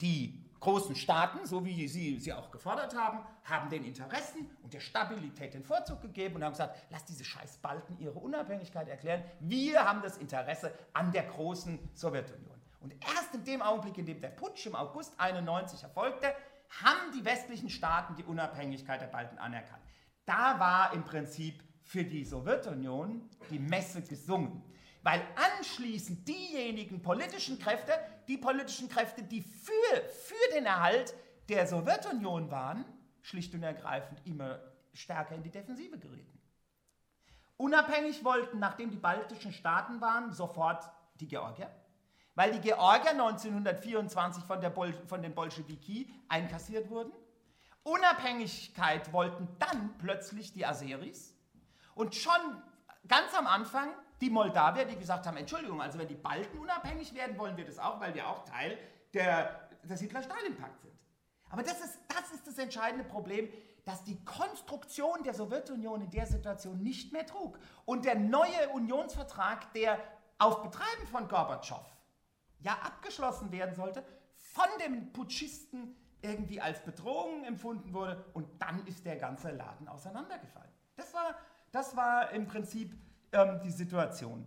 die 0.00 0.43
großen 0.64 0.96
Staaten, 0.96 1.46
so 1.46 1.62
wie 1.64 1.86
sie 1.86 2.18
sie 2.18 2.32
auch 2.32 2.50
gefordert 2.50 2.96
haben, 2.96 3.20
haben 3.44 3.68
den 3.68 3.84
Interessen 3.84 4.50
und 4.62 4.72
der 4.72 4.80
Stabilität 4.80 5.52
den 5.52 5.62
Vorzug 5.62 6.00
gegeben 6.00 6.36
und 6.36 6.44
haben 6.44 6.52
gesagt, 6.52 6.78
lass 6.88 7.04
diese 7.04 7.22
scheiß 7.22 7.58
Balten 7.58 7.98
ihre 7.98 8.18
Unabhängigkeit 8.18 8.88
erklären. 8.88 9.22
Wir 9.40 9.84
haben 9.84 10.00
das 10.00 10.16
Interesse 10.16 10.72
an 10.94 11.12
der 11.12 11.24
großen 11.24 11.78
Sowjetunion. 11.92 12.58
Und 12.80 12.94
erst 13.04 13.34
in 13.34 13.44
dem 13.44 13.60
Augenblick, 13.60 13.98
in 13.98 14.06
dem 14.06 14.20
der 14.22 14.28
Putsch 14.28 14.64
im 14.64 14.74
August 14.74 15.12
91 15.18 15.82
erfolgte, 15.82 16.34
haben 16.82 17.12
die 17.14 17.24
westlichen 17.24 17.68
Staaten 17.68 18.14
die 18.14 18.24
Unabhängigkeit 18.24 19.02
der 19.02 19.08
Balten 19.08 19.38
anerkannt. 19.38 19.82
Da 20.24 20.58
war 20.58 20.94
im 20.94 21.04
Prinzip 21.04 21.62
für 21.82 22.04
die 22.04 22.24
Sowjetunion 22.24 23.28
die 23.50 23.58
Messe 23.58 24.00
gesungen 24.00 24.62
weil 25.04 25.22
anschließend 25.36 26.26
diejenigen 26.26 27.02
politischen 27.02 27.58
Kräfte, 27.58 27.92
die 28.26 28.38
politischen 28.38 28.88
Kräfte, 28.88 29.22
die 29.22 29.42
für, 29.42 30.02
für 30.08 30.54
den 30.54 30.64
Erhalt 30.64 31.14
der 31.50 31.66
Sowjetunion 31.66 32.50
waren, 32.50 32.86
schlicht 33.20 33.54
und 33.54 33.62
ergreifend 33.62 34.26
immer 34.26 34.60
stärker 34.94 35.34
in 35.34 35.42
die 35.42 35.50
Defensive 35.50 35.98
gerieten. 35.98 36.40
Unabhängig 37.58 38.24
wollten, 38.24 38.58
nachdem 38.58 38.90
die 38.90 38.96
baltischen 38.96 39.52
Staaten 39.52 40.00
waren, 40.00 40.32
sofort 40.32 40.90
die 41.20 41.28
Georgier, 41.28 41.70
weil 42.34 42.52
die 42.52 42.60
Georgier 42.60 43.10
1924 43.10 44.42
von, 44.44 44.60
Bol 44.72 44.94
von 45.06 45.20
den 45.20 45.34
Bolschewiki 45.34 46.10
einkassiert 46.28 46.88
wurden. 46.88 47.12
Unabhängigkeit 47.82 49.12
wollten 49.12 49.48
dann 49.58 49.98
plötzlich 49.98 50.54
die 50.54 50.64
Aseris 50.64 51.34
und 51.94 52.14
schon 52.14 52.62
ganz 53.06 53.34
am 53.34 53.46
Anfang 53.46 53.90
die 54.20 54.30
Moldawier, 54.30 54.84
die 54.84 54.96
gesagt 54.96 55.26
haben, 55.26 55.36
Entschuldigung, 55.36 55.80
also 55.82 55.98
wenn 55.98 56.08
die 56.08 56.14
Balten 56.14 56.58
unabhängig 56.58 57.14
werden, 57.14 57.36
wollen 57.38 57.56
wir 57.56 57.64
das 57.64 57.78
auch, 57.78 58.00
weil 58.00 58.14
wir 58.14 58.28
auch 58.28 58.44
Teil 58.44 58.78
der, 59.12 59.68
des 59.82 60.00
Hitler-Stalin-Pakt 60.00 60.80
sind. 60.80 60.94
Aber 61.50 61.62
das 61.62 61.80
ist, 61.80 61.98
das 62.08 62.32
ist 62.32 62.46
das 62.46 62.58
entscheidende 62.58 63.04
Problem, 63.04 63.48
dass 63.84 64.02
die 64.02 64.24
Konstruktion 64.24 65.22
der 65.22 65.34
Sowjetunion 65.34 66.00
in 66.00 66.10
der 66.10 66.26
Situation 66.26 66.82
nicht 66.82 67.12
mehr 67.12 67.26
trug. 67.26 67.58
Und 67.84 68.04
der 68.04 68.14
neue 68.14 68.68
Unionsvertrag, 68.72 69.72
der 69.74 69.98
auf 70.38 70.62
Betreiben 70.62 71.06
von 71.10 71.28
Gorbatschow 71.28 71.84
ja 72.60 72.72
abgeschlossen 72.82 73.52
werden 73.52 73.74
sollte, 73.74 74.04
von 74.34 74.66
den 74.84 75.12
Putschisten 75.12 75.96
irgendwie 76.22 76.60
als 76.60 76.82
Bedrohung 76.82 77.44
empfunden 77.44 77.92
wurde 77.92 78.24
und 78.32 78.46
dann 78.60 78.86
ist 78.86 79.04
der 79.04 79.16
ganze 79.16 79.50
Laden 79.50 79.86
auseinandergefallen. 79.88 80.70
Das 80.96 81.12
war, 81.12 81.36
das 81.70 81.96
war 81.96 82.30
im 82.30 82.46
Prinzip 82.46 82.96
ähm, 83.34 83.60
die 83.62 83.70
Situation. 83.70 84.46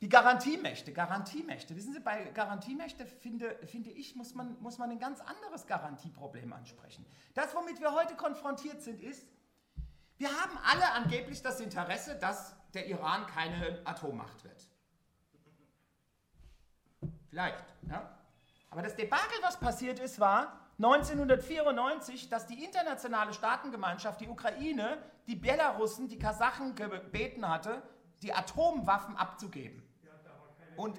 Die 0.00 0.08
Garantiemächte, 0.08 0.92
Garantiemächte. 0.92 1.76
Wissen 1.76 1.92
Sie, 1.92 2.00
bei 2.00 2.24
Garantiemächte 2.30 3.04
finde, 3.04 3.54
finde 3.66 3.90
ich, 3.90 4.16
muss 4.16 4.34
man, 4.34 4.56
muss 4.60 4.78
man 4.78 4.90
ein 4.90 4.98
ganz 4.98 5.20
anderes 5.20 5.66
Garantieproblem 5.66 6.52
ansprechen. 6.52 7.04
Das, 7.34 7.54
womit 7.54 7.80
wir 7.80 7.92
heute 7.92 8.14
konfrontiert 8.14 8.80
sind, 8.82 9.02
ist, 9.02 9.26
wir 10.16 10.28
haben 10.28 10.58
alle 10.70 10.90
angeblich 10.92 11.42
das 11.42 11.60
Interesse, 11.60 12.16
dass 12.16 12.54
der 12.72 12.86
Iran 12.86 13.26
keine 13.26 13.80
Atommacht 13.84 14.42
wird. 14.44 14.68
Vielleicht, 17.28 17.64
ja. 17.88 18.16
Aber 18.70 18.82
das 18.82 18.96
Debakel, 18.96 19.38
was 19.42 19.58
passiert 19.58 19.98
ist, 19.98 20.18
war 20.18 20.60
1994, 20.78 22.30
dass 22.30 22.46
die 22.46 22.64
internationale 22.64 23.34
Staatengemeinschaft, 23.34 24.20
die 24.20 24.28
Ukraine, 24.28 24.96
die 25.26 25.36
Belarussen, 25.36 26.08
die 26.08 26.18
Kasachen 26.18 26.74
gebeten 26.74 27.46
hatte, 27.46 27.82
die 28.22 28.32
Atomwaffen 28.32 29.16
abzugeben. 29.16 29.82
Und, 30.76 30.98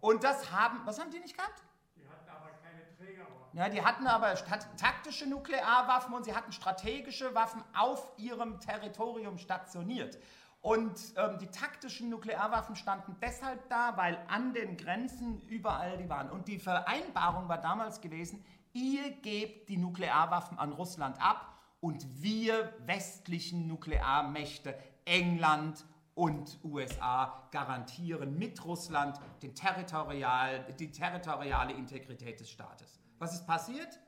und 0.00 0.24
das 0.24 0.50
haben, 0.50 0.80
was 0.84 0.98
haben 0.98 1.10
die 1.10 1.20
nicht 1.20 1.36
gehabt? 1.36 1.62
Die 1.96 2.08
hatten 2.08 2.28
aber 2.28 2.50
keine 2.62 2.88
Trägerwaffen. 2.96 3.58
Ja, 3.58 3.68
die 3.68 3.82
hatten 3.82 4.06
aber 4.06 4.34
taktische 4.76 5.28
Nuklearwaffen 5.28 6.14
und 6.14 6.24
sie 6.24 6.34
hatten 6.34 6.52
strategische 6.52 7.34
Waffen 7.34 7.62
auf 7.76 8.12
ihrem 8.16 8.60
Territorium 8.60 9.38
stationiert. 9.38 10.18
Und 10.62 11.14
ähm, 11.16 11.38
die 11.38 11.46
taktischen 11.46 12.10
Nuklearwaffen 12.10 12.76
standen 12.76 13.16
deshalb 13.22 13.68
da, 13.70 13.96
weil 13.96 14.22
an 14.28 14.52
den 14.52 14.76
Grenzen 14.76 15.40
überall 15.42 15.96
die 15.96 16.08
waren. 16.08 16.30
Und 16.30 16.48
die 16.48 16.58
Vereinbarung 16.58 17.48
war 17.48 17.58
damals 17.58 18.00
gewesen, 18.00 18.44
ihr 18.74 19.10
gebt 19.10 19.70
die 19.70 19.78
Nuklearwaffen 19.78 20.58
an 20.58 20.72
Russland 20.72 21.20
ab 21.20 21.56
und 21.80 22.04
wir 22.22 22.74
westlichen 22.84 23.66
Nuklearmächte, 23.68 24.78
England, 25.06 25.84
und 26.14 26.58
USA 26.64 27.48
garantieren 27.50 28.38
mit 28.38 28.64
Russland 28.64 29.18
den 29.42 29.54
Territorial, 29.54 30.72
die 30.78 30.90
territoriale 30.90 31.72
Integrität 31.72 32.40
des 32.40 32.50
Staates. 32.50 33.00
Was 33.18 33.34
ist 33.34 33.46
passiert? 33.46 34.00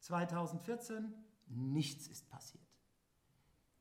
2014 0.00 1.14
nichts 1.46 2.06
ist 2.06 2.28
passiert. 2.30 2.64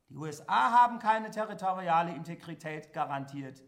Die 0.10 0.16
USA 0.16 0.72
haben 0.72 1.00
keine 1.00 1.30
territoriale 1.30 2.14
Integrität 2.16 2.94
garantiert. 2.94 3.64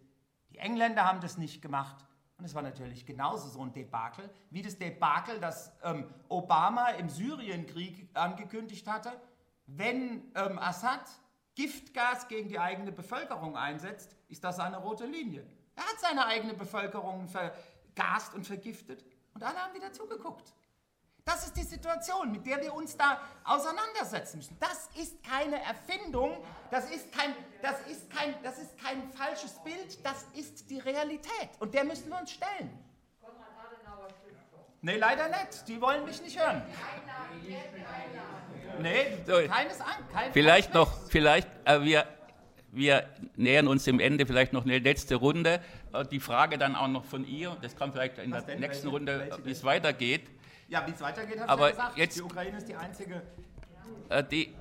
Die 0.50 0.58
Engländer 0.58 1.06
haben 1.06 1.22
das 1.22 1.38
nicht 1.38 1.62
gemacht. 1.62 2.06
Und 2.38 2.46
es 2.46 2.56
war 2.56 2.64
natürlich 2.64 3.06
genauso 3.06 3.48
so 3.50 3.62
ein 3.62 3.72
Debakel, 3.72 4.28
wie 4.50 4.64
das 4.64 4.80
Debakel, 4.80 5.40
das 5.40 5.72
ähm, 5.84 6.12
Obama 6.28 6.90
im 6.90 7.08
Syrienkrieg 7.08 8.10
angekündigt 8.16 8.88
hatte. 8.88 9.12
Wenn 9.68 10.32
ähm, 10.34 10.58
Assad 10.58 11.08
Giftgas 11.62 12.28
gegen 12.28 12.50
die 12.50 12.58
eigene 12.58 12.92
Bevölkerung 12.92 13.56
einsetzt, 13.56 14.16
ist 14.30 14.44
das 14.44 14.58
eine 14.60 14.78
rote 14.78 15.06
Linie. 15.06 15.46
Er 15.76 15.84
hat 15.84 16.00
seine 16.00 16.26
eigene 16.26 16.56
Bevölkerung 16.56 17.28
vergast 17.28 18.34
und 18.34 18.48
vergiftet 18.48 19.06
und 19.36 19.44
alle 19.44 19.60
haben 19.60 19.76
wieder 19.76 19.94
zugeguckt. 19.94 20.54
Das 21.24 21.46
ist 21.46 21.56
die 21.56 21.64
Situation, 21.64 22.32
mit 22.32 22.48
der 22.48 22.60
wir 22.64 22.74
uns 22.74 22.98
da 22.98 23.22
auseinandersetzen 23.44 24.38
müssen. 24.38 24.58
Das 24.60 24.90
ist 25.00 25.24
keine 25.24 25.62
Erfindung, 25.64 26.44
das 26.72 26.90
ist 26.90 27.12
kein, 27.12 27.36
das 27.62 27.80
ist 27.86 28.10
kein, 28.10 28.34
das 28.42 28.58
ist 28.58 28.76
kein 28.80 29.12
falsches 29.12 29.54
Bild, 29.64 30.04
das 30.04 30.26
ist 30.34 30.68
die 30.68 30.80
Realität 30.80 31.52
und 31.60 31.76
der 31.76 31.84
müssen 31.84 32.10
wir 32.10 32.20
uns 32.20 32.32
stellen. 32.32 32.72
Nee, 34.84 34.98
leider 34.98 35.28
nicht. 35.28 35.68
Die 35.68 35.80
wollen 35.80 36.06
mich 36.06 36.22
nicht 36.22 36.40
hören. 36.40 36.64
Nee, 38.80 39.48
keines 39.48 39.80
an. 39.82 39.88
Kein 40.12 40.34
vielleicht 40.34 40.74
noch, 40.74 40.92
vielleicht, 41.10 41.48
äh, 41.66 41.82
wir, 41.84 42.08
wir 42.72 43.08
nähern 43.36 43.68
uns 43.68 43.84
dem 43.84 44.00
Ende, 44.00 44.26
vielleicht 44.26 44.54
noch 44.54 44.66
eine 44.66 44.80
letzte 44.80 45.16
Runde. 45.16 45.62
Äh, 45.94 46.06
die 46.06 46.20
Frage 46.20 46.58
dann 46.58 46.76
auch 46.76 46.88
noch 46.88 47.06
von 47.06 47.26
ihr, 47.28 47.56
das 47.62 47.76
kommt 47.76 47.94
vielleicht 47.94 48.18
in 48.18 48.32
Was 48.32 48.46
der 48.46 48.56
denn? 48.56 48.62
nächsten 48.62 48.86
welche, 48.86 48.98
Runde, 48.98 49.38
wie 49.44 49.52
es 49.52 49.64
weitergeht. 49.64 50.30
Ja, 50.68 50.88
wie 50.88 50.92
es 50.92 51.02
weitergeht, 51.02 51.40
hat 51.40 51.50
Aber 51.50 51.66
ja 51.66 51.72
gesagt. 51.72 51.98
Jetzt, 51.98 52.18
die 52.18 52.22
Ukraine 52.22 52.58
ist 52.58 52.68
die 52.68 52.76
einzige. 52.76 53.22
Äh, 54.10 54.24
die, 54.24 54.56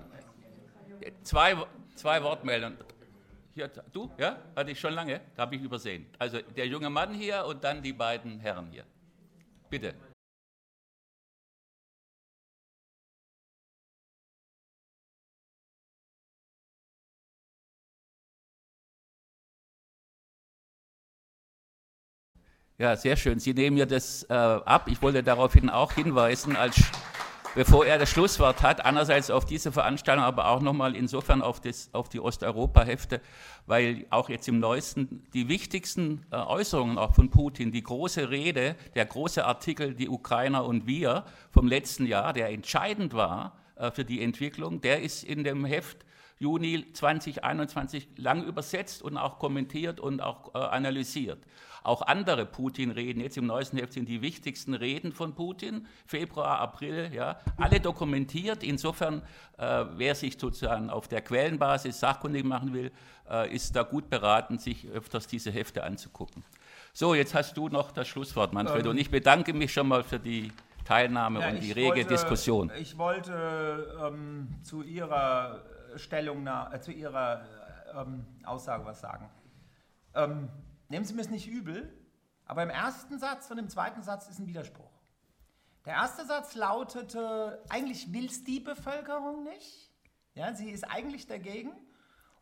zwei, 1.23 1.57
zwei 1.95 2.23
Wortmeldungen. 2.23 2.77
Hier, 3.55 3.69
du? 3.69 4.11
Ja? 4.19 4.39
Hatte 4.55 4.71
ich 4.71 4.81
schon 4.81 4.93
lange? 4.93 5.21
Da 5.35 5.43
habe 5.43 5.57
ich 5.57 5.63
übersehen. 5.63 6.07
Also 6.19 6.41
der 6.43 6.67
junge 6.67 6.91
Mann 6.91 7.15
hier 7.15 7.45
und 7.47 7.65
dann 7.65 7.83
die 7.83 7.93
beiden 7.93 8.41
Herren 8.41 8.69
hier. 8.71 8.85
Bitte. 9.71 9.95
Ja, 22.81 22.97
sehr 22.97 23.17
schön. 23.17 23.39
Sie 23.39 23.53
nehmen 23.53 23.77
ja 23.77 23.85
das 23.85 24.23
äh, 24.31 24.33
ab. 24.33 24.89
Ich 24.89 25.03
wollte 25.03 25.23
daraufhin 25.23 25.69
auch 25.69 25.93
hinweisen, 25.93 26.57
als, 26.57 26.81
bevor 27.55 27.85
er 27.85 27.99
das 27.99 28.09
Schlusswort 28.09 28.63
hat, 28.63 28.87
einerseits 28.87 29.31
auf 29.31 29.45
diese 29.45 29.71
Veranstaltung, 29.71 30.25
aber 30.25 30.49
auch 30.49 30.63
nochmal 30.63 30.97
insofern 30.97 31.43
auf, 31.43 31.61
das, 31.61 31.91
auf 31.93 32.09
die 32.09 32.21
Osteuropa-Hefte, 32.21 33.21
weil 33.67 34.07
auch 34.09 34.31
jetzt 34.31 34.49
im 34.49 34.61
Neuesten 34.61 35.27
die 35.35 35.51
wichtigsten 35.51 36.25
äh, 36.31 36.37
Äußerungen 36.37 36.97
auch 36.97 37.15
von 37.15 37.29
Putin, 37.29 37.71
die 37.71 37.83
große 37.83 38.31
Rede, 38.31 38.77
der 38.95 39.05
große 39.05 39.45
Artikel, 39.45 39.93
die 39.93 40.09
Ukrainer 40.09 40.65
und 40.65 40.87
wir 40.87 41.27
vom 41.51 41.69
letzten 41.69 42.07
Jahr, 42.07 42.33
der 42.33 42.49
entscheidend 42.49 43.13
war 43.13 43.59
äh, 43.77 43.91
für 43.91 44.07
die 44.07 44.23
Entwicklung, 44.23 44.81
der 44.81 45.03
ist 45.03 45.23
in 45.23 45.45
dem 45.45 45.67
Heft 45.67 46.07
Juni 46.39 46.91
2021 46.95 48.09
lang 48.17 48.43
übersetzt 48.43 49.03
und 49.03 49.19
auch 49.19 49.39
kommentiert 49.39 50.01
und 50.01 50.23
auch 50.23 50.55
äh, 50.55 50.59
analysiert. 50.59 51.45
Auch 51.83 52.03
andere 52.03 52.47
Putin-Reden, 52.47 53.21
jetzt 53.21 53.37
im 53.37 53.47
neuesten 53.47 53.79
Heft 53.79 53.95
sind 53.95 54.09
die 54.09 54.23
wichtigsten 54.23 54.75
Reden 54.75 55.13
von 55.13 55.35
Putin, 55.35 55.87
Februar, 56.07 56.59
April, 56.59 57.11
ja, 57.13 57.41
alle 57.57 57.81
dokumentiert. 57.81 58.63
Insofern, 58.63 59.23
äh, 59.59 59.85
wer 59.97 60.15
sich 60.15 60.39
sozusagen 60.39 60.91
auf 60.91 61.09
der 61.09 61.23
Quellenbasis 61.23 62.01
sachkundig 62.01 62.45
machen 62.45 62.75
will, 62.75 62.93
äh, 63.31 63.55
ist 63.55 63.75
da 63.77 63.83
gut 63.83 64.11
beraten, 64.11 64.59
sich 64.59 64.87
öfters 64.89 65.27
diese 65.27 65.51
Hefte 65.51 65.85
anzugucken. 65.85 66.45
So, 66.93 67.15
jetzt 67.15 67.35
hast 67.35 67.57
du 67.57 67.69
noch 67.69 67.93
das 67.93 68.09
Schlusswort, 68.09 68.53
Manfred, 68.53 68.85
ähm, 68.85 68.91
und 68.91 68.99
ich 68.99 69.11
bedanke 69.11 69.55
mich 69.55 69.73
schon 69.73 69.89
mal 69.89 70.03
für 70.03 70.19
die 70.19 70.53
Teilnahme 70.85 71.41
ja, 71.41 71.51
und 71.51 71.61
die 71.61 71.73
rege 71.73 71.89
wollte, 71.89 72.09
Diskussion. 72.09 72.73
Ich 72.79 72.99
wollte 72.99 73.97
ähm, 74.05 74.49
zu 74.63 74.83
Ihrer 74.83 75.63
Stellungnahme, 75.97 76.75
äh, 76.75 76.81
zu 76.81 76.91
Ihrer 76.91 77.45
ähm, 77.95 78.27
Aussage 78.45 78.85
was 78.85 79.01
sagen. 79.01 79.29
Ähm, 80.15 80.49
Nehmen 80.91 81.05
Sie 81.05 81.15
mir 81.15 81.23
es 81.23 81.31
nicht 81.31 81.47
übel, 81.47 81.97
aber 82.45 82.65
im 82.65 82.71
ersten 82.71 83.19
Satz 83.21 83.49
und 83.51 83.59
im 83.59 83.69
zweiten 83.69 84.03
Satz 84.03 84.29
ist 84.29 84.41
ein 84.41 84.49
Widerspruch. 84.49 84.91
Der 85.87 85.95
erste 85.95 86.27
Satz 86.27 86.57
lautete, 86.57 87.65
eigentlich 87.69 88.13
will 88.13 88.27
es 88.27 88.43
die 88.43 88.59
Bevölkerung 88.59 89.45
nicht. 89.45 89.89
Ja, 90.35 90.53
sie 90.53 90.69
ist 90.69 90.85
eigentlich 90.85 91.29
dagegen. 91.29 91.73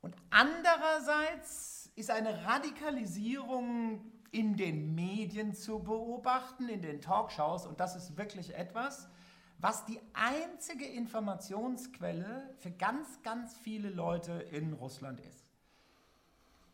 Und 0.00 0.16
andererseits 0.30 1.92
ist 1.94 2.10
eine 2.10 2.46
Radikalisierung 2.46 4.12
in 4.30 4.56
den 4.56 4.94
Medien 4.94 5.54
zu 5.54 5.82
beobachten, 5.82 6.70
in 6.70 6.80
den 6.80 7.02
Talkshows. 7.02 7.66
Und 7.66 7.80
das 7.80 7.96
ist 7.96 8.16
wirklich 8.16 8.54
etwas, 8.54 9.10
was 9.58 9.84
die 9.84 10.00
einzige 10.14 10.86
Informationsquelle 10.86 12.54
für 12.56 12.70
ganz, 12.70 13.22
ganz 13.22 13.56
viele 13.58 13.90
Leute 13.90 14.32
in 14.32 14.72
Russland 14.72 15.20
ist. 15.20 15.47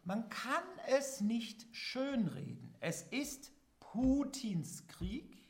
Man 0.04 0.28
kann 0.28 0.62
es 0.86 1.22
nicht 1.22 1.66
schönreden. 1.74 2.74
Es 2.80 3.02
ist 3.02 3.52
Putins 3.80 4.86
Krieg. 4.86 5.42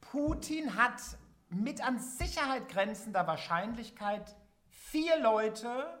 Putin 0.00 0.74
hat 0.74 1.02
mit 1.50 1.86
an 1.86 1.98
Sicherheit 1.98 2.68
grenzender 2.68 3.26
Wahrscheinlichkeit 3.26 4.34
vier 4.68 5.20
Leute 5.20 6.00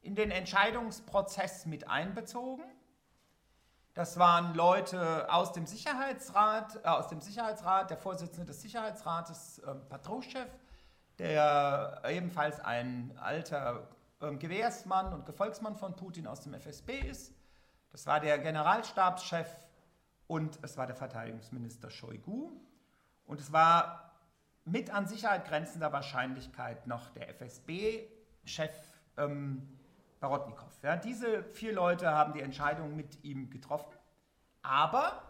in 0.00 0.14
den 0.14 0.30
Entscheidungsprozess 0.30 1.66
mit 1.66 1.86
einbezogen. 1.86 2.64
Das 3.92 4.18
waren 4.18 4.54
Leute 4.54 5.30
aus 5.30 5.52
dem 5.52 5.66
Sicherheitsrat, 5.66 6.76
äh, 6.76 6.88
aus 6.88 7.08
dem 7.08 7.20
Sicherheitsrat, 7.20 7.90
der 7.90 7.98
Vorsitzende 7.98 8.46
des 8.46 8.62
Sicherheitsrates, 8.62 9.58
äh, 9.58 9.74
Patruschew, 9.74 10.46
der 11.18 12.00
ebenfalls 12.06 12.60
ein 12.60 13.14
alter 13.18 13.88
ähm, 14.20 14.38
Gewehrsmann 14.38 15.12
und 15.12 15.26
Gefolgsmann 15.26 15.76
von 15.76 15.96
Putin 15.96 16.26
aus 16.26 16.40
dem 16.42 16.54
FSB 16.54 17.00
ist. 17.00 17.34
Das 17.90 18.06
war 18.06 18.20
der 18.20 18.38
Generalstabschef 18.38 19.48
und 20.26 20.58
es 20.62 20.76
war 20.76 20.86
der 20.86 20.96
Verteidigungsminister 20.96 21.90
Shoigu. 21.90 22.52
Und 23.24 23.40
es 23.40 23.52
war 23.52 24.12
mit 24.64 24.90
an 24.90 25.06
Sicherheit 25.06 25.46
grenzender 25.46 25.92
Wahrscheinlichkeit 25.92 26.86
noch 26.86 27.10
der 27.10 27.28
FSB-Chef 27.30 28.72
ähm, 29.16 29.78
Barotnikow. 30.20 30.70
Ja, 30.82 30.96
diese 30.96 31.42
vier 31.42 31.72
Leute 31.72 32.10
haben 32.10 32.32
die 32.32 32.40
Entscheidung 32.40 32.94
mit 32.94 33.24
ihm 33.24 33.50
getroffen. 33.50 33.96
Aber 34.62 35.22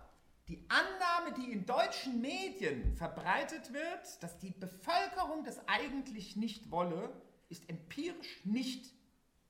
die 0.49 0.67
Annahme, 0.69 1.33
die 1.37 1.53
in 1.53 1.65
deutschen 1.65 2.21
Medien 2.21 2.93
verbreitet 2.95 3.73
wird, 3.73 4.23
dass 4.23 4.39
die 4.39 4.51
Bevölkerung 4.51 5.45
das 5.45 5.61
eigentlich 5.69 6.37
nicht 6.37 6.71
wolle, 6.71 7.11
ist 7.51 7.69
empirisch 7.69 8.45
nicht 8.45 8.95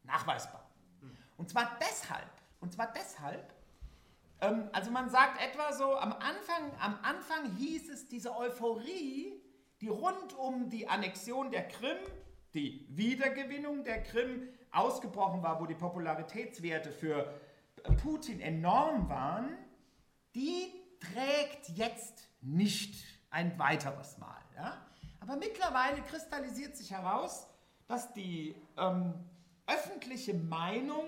nachweisbar. 0.02 0.68
Und 1.36 1.48
zwar 1.48 1.78
deshalb, 1.80 2.30
und 2.60 2.72
zwar 2.72 2.92
deshalb, 2.92 3.54
ähm, 4.40 4.68
also 4.72 4.90
man 4.90 5.08
sagt 5.08 5.40
etwa 5.42 5.72
so, 5.72 5.96
am 5.96 6.12
Anfang, 6.12 6.70
am 6.80 6.98
Anfang 7.02 7.56
hieß 7.56 7.90
es, 7.90 8.08
diese 8.08 8.36
Euphorie, 8.36 9.40
die 9.80 9.88
rund 9.88 10.34
um 10.34 10.68
die 10.68 10.88
Annexion 10.88 11.50
der 11.50 11.66
Krim, 11.68 11.96
die 12.52 12.86
Wiedergewinnung 12.90 13.84
der 13.84 14.02
Krim 14.02 14.48
ausgebrochen 14.70 15.42
war, 15.42 15.60
wo 15.60 15.66
die 15.66 15.74
Popularitätswerte 15.74 16.92
für 16.92 17.40
Putin 18.02 18.40
enorm 18.40 19.08
waren, 19.08 19.56
die 20.34 20.72
trägt 21.00 21.70
jetzt 21.70 22.28
nicht 22.40 23.02
ein 23.30 23.58
weiteres 23.58 24.18
Mal. 24.18 24.40
Ja? 24.56 24.86
Aber 25.20 25.36
mittlerweile 25.36 26.02
kristallisiert 26.02 26.76
sich 26.76 26.90
heraus, 26.90 27.46
dass 27.90 28.12
die 28.12 28.54
ähm, 28.78 29.14
öffentliche 29.66 30.32
Meinung 30.32 31.06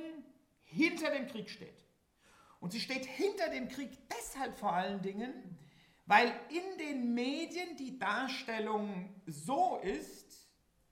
hinter 0.64 1.12
dem 1.12 1.28
Krieg 1.28 1.48
steht. 1.48 1.86
Und 2.58 2.72
sie 2.72 2.80
steht 2.80 3.06
hinter 3.06 3.50
dem 3.50 3.68
Krieg 3.68 3.90
deshalb 4.08 4.58
vor 4.58 4.72
allen 4.72 5.00
Dingen, 5.00 5.32
weil 6.06 6.32
in 6.48 6.78
den 6.78 7.14
Medien 7.14 7.76
die 7.76 8.00
Darstellung 8.00 9.14
so 9.26 9.78
ist, 9.84 10.48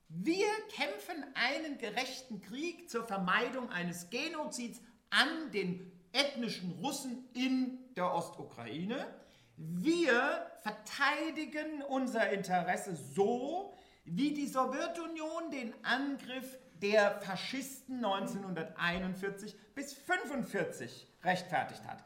wir 0.08 0.46
kämpfen 0.72 1.24
einen 1.34 1.76
gerechten 1.76 2.40
Krieg 2.40 2.88
zur 2.88 3.04
Vermeidung 3.04 3.68
eines 3.70 4.10
Genozids 4.10 4.80
an 5.10 5.50
den 5.50 5.90
ethnischen 6.12 6.70
Russen 6.80 7.28
in 7.34 7.78
der 7.96 8.14
Ostukraine. 8.14 9.12
Wir 9.56 10.46
verteidigen 10.62 11.82
unser 11.82 12.30
Interesse 12.30 12.94
so, 12.94 13.74
wie 14.10 14.34
die 14.34 14.48
Sowjetunion 14.48 15.52
den 15.52 15.72
Angriff 15.84 16.58
der 16.82 17.20
Faschisten 17.20 18.04
1941 18.04 19.56
bis 19.74 19.96
1945 19.98 21.06
rechtfertigt 21.22 21.86
hat. 21.86 22.04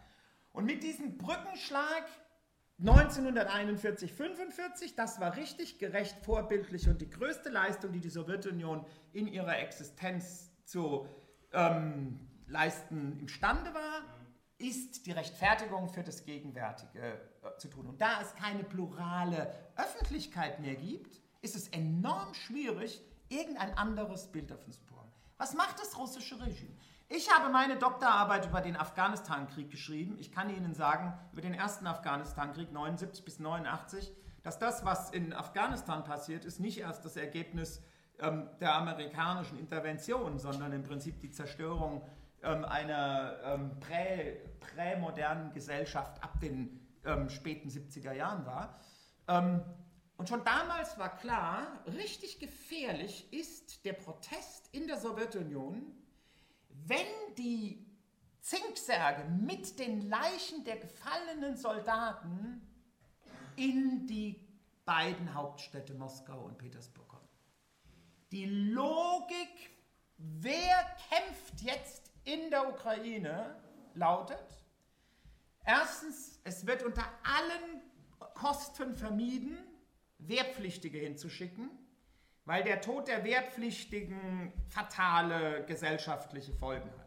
Und 0.53 0.67
mit 0.67 0.83
diesem 0.83 1.17
Brückenschlag 1.17 2.05
1941-45, 2.83 4.95
das 4.97 5.19
war 5.21 5.37
richtig 5.37 5.79
gerecht, 5.79 6.17
vorbildlich 6.25 6.89
und 6.89 7.01
die 7.01 7.09
größte 7.09 7.49
Leistung, 7.49 7.93
die 7.93 8.01
die 8.01 8.11
Sowjetunion 8.11 8.85
in 9.13 9.27
ihrer 9.27 9.59
Existenz 9.59 10.51
zu 10.65 11.09
ähm, 11.53 12.29
leisten 12.47 13.19
imstande 13.19 13.73
war, 13.73 14.03
ist 14.59 15.07
die 15.07 15.13
Rechtfertigung 15.13 15.89
für 15.89 16.03
das 16.03 16.25
Gegenwärtige 16.25 17.01
äh, 17.01 17.17
zu 17.59 17.69
tun. 17.69 17.87
Und 17.87 18.01
da 18.01 18.21
es 18.21 18.35
keine 18.35 18.65
plurale 18.65 19.55
Öffentlichkeit 19.77 20.59
mehr 20.61 20.75
gibt, 20.75 21.24
ist 21.45 21.55
es 21.55 21.69
enorm 21.69 22.33
schwierig, 22.35 23.03
irgendein 23.29 23.77
anderes 23.77 24.27
Bild 24.33 24.51
davon 24.51 24.73
zu 24.73 24.83
bekommen. 24.85 25.13
Was 25.37 25.55
macht 25.55 25.79
das 25.79 25.97
russische 25.99 26.41
Regime? 26.41 26.75
Ich 27.09 27.31
habe 27.31 27.53
meine 27.53 27.77
Doktorarbeit 27.77 28.47
über 28.47 28.63
den 28.63 28.77
Afghanistan-Krieg 28.77 29.71
geschrieben. 29.71 30.17
Ich 30.19 30.33
kann 30.33 30.49
Ihnen 30.49 30.75
sagen, 30.75 31.13
über 31.33 31.43
den 31.43 31.53
ersten 31.53 31.87
Afghanistan-Krieg 31.87 32.73
79 32.73 33.25
bis 33.25 33.39
89, 33.39 34.11
dass 34.43 34.59
das, 34.59 34.85
was 34.85 35.11
in 35.11 35.35
Afghanistan 35.35 36.03
passiert 36.03 36.47
ist, 36.47 36.61
nicht 36.61 36.79
erst 36.79 37.05
das 37.05 37.17
Ergebnis 37.17 37.83
ähm, 38.21 38.49
der 38.61 38.75
amerikanischen 38.75 39.59
Intervention, 39.59 40.39
sondern 40.39 40.73
im 40.73 40.83
Prinzip 40.83 41.21
die 41.21 41.31
Zerstörung 41.31 42.03
ähm, 42.43 42.65
einer 42.65 43.37
ähm, 43.45 43.81
prä, 43.81 44.41
prämodernen 44.61 45.53
Gesellschaft 45.53 46.23
ab 46.23 46.41
den 46.41 46.81
ähm, 47.05 47.29
späten 47.29 47.69
70er 47.69 48.13
Jahren 48.13 48.47
war. 48.47 48.79
Und 50.17 50.29
schon 50.29 50.45
damals 50.45 50.97
war 50.99 51.17
klar, 51.17 51.83
richtig 51.87 52.39
gefährlich 52.39 53.33
ist 53.33 53.85
der 53.85 53.95
Protest 53.95 54.69
in 54.73 54.87
der 54.87 54.99
Sowjetunion, 54.99 55.93
wenn 56.69 57.35
die 57.37 57.85
Zinksärge 58.41 59.25
mit 59.25 59.79
den 59.79 60.09
Leichen 60.09 60.65
der 60.65 60.77
gefallenen 60.77 61.57
Soldaten 61.57 62.61
in 63.57 64.07
die 64.07 64.47
beiden 64.85 65.35
Hauptstädte 65.35 65.95
Moskau 65.95 66.45
und 66.45 66.59
Petersburg 66.59 67.09
kommen. 67.09 67.29
Die 68.31 68.45
Logik, 68.45 69.71
wer 70.19 70.97
kämpft 71.09 71.63
jetzt 71.63 72.13
in 72.25 72.51
der 72.51 72.69
Ukraine, 72.69 73.57
lautet, 73.95 74.65
erstens, 75.65 76.41
es 76.45 76.67
wird 76.67 76.83
unter 76.83 77.05
allen 77.23 77.83
Kosten 78.35 78.95
vermieden, 78.95 79.59
Wehrpflichtige 80.29 80.99
hinzuschicken, 80.99 81.71
weil 82.45 82.63
der 82.65 82.81
Tod 82.81 83.09
der 83.09 83.25
Wehrpflichtigen 83.25 84.53
fatale 84.69 85.65
gesellschaftliche 85.67 86.53
Folgen 86.53 86.91
hat. 86.99 87.05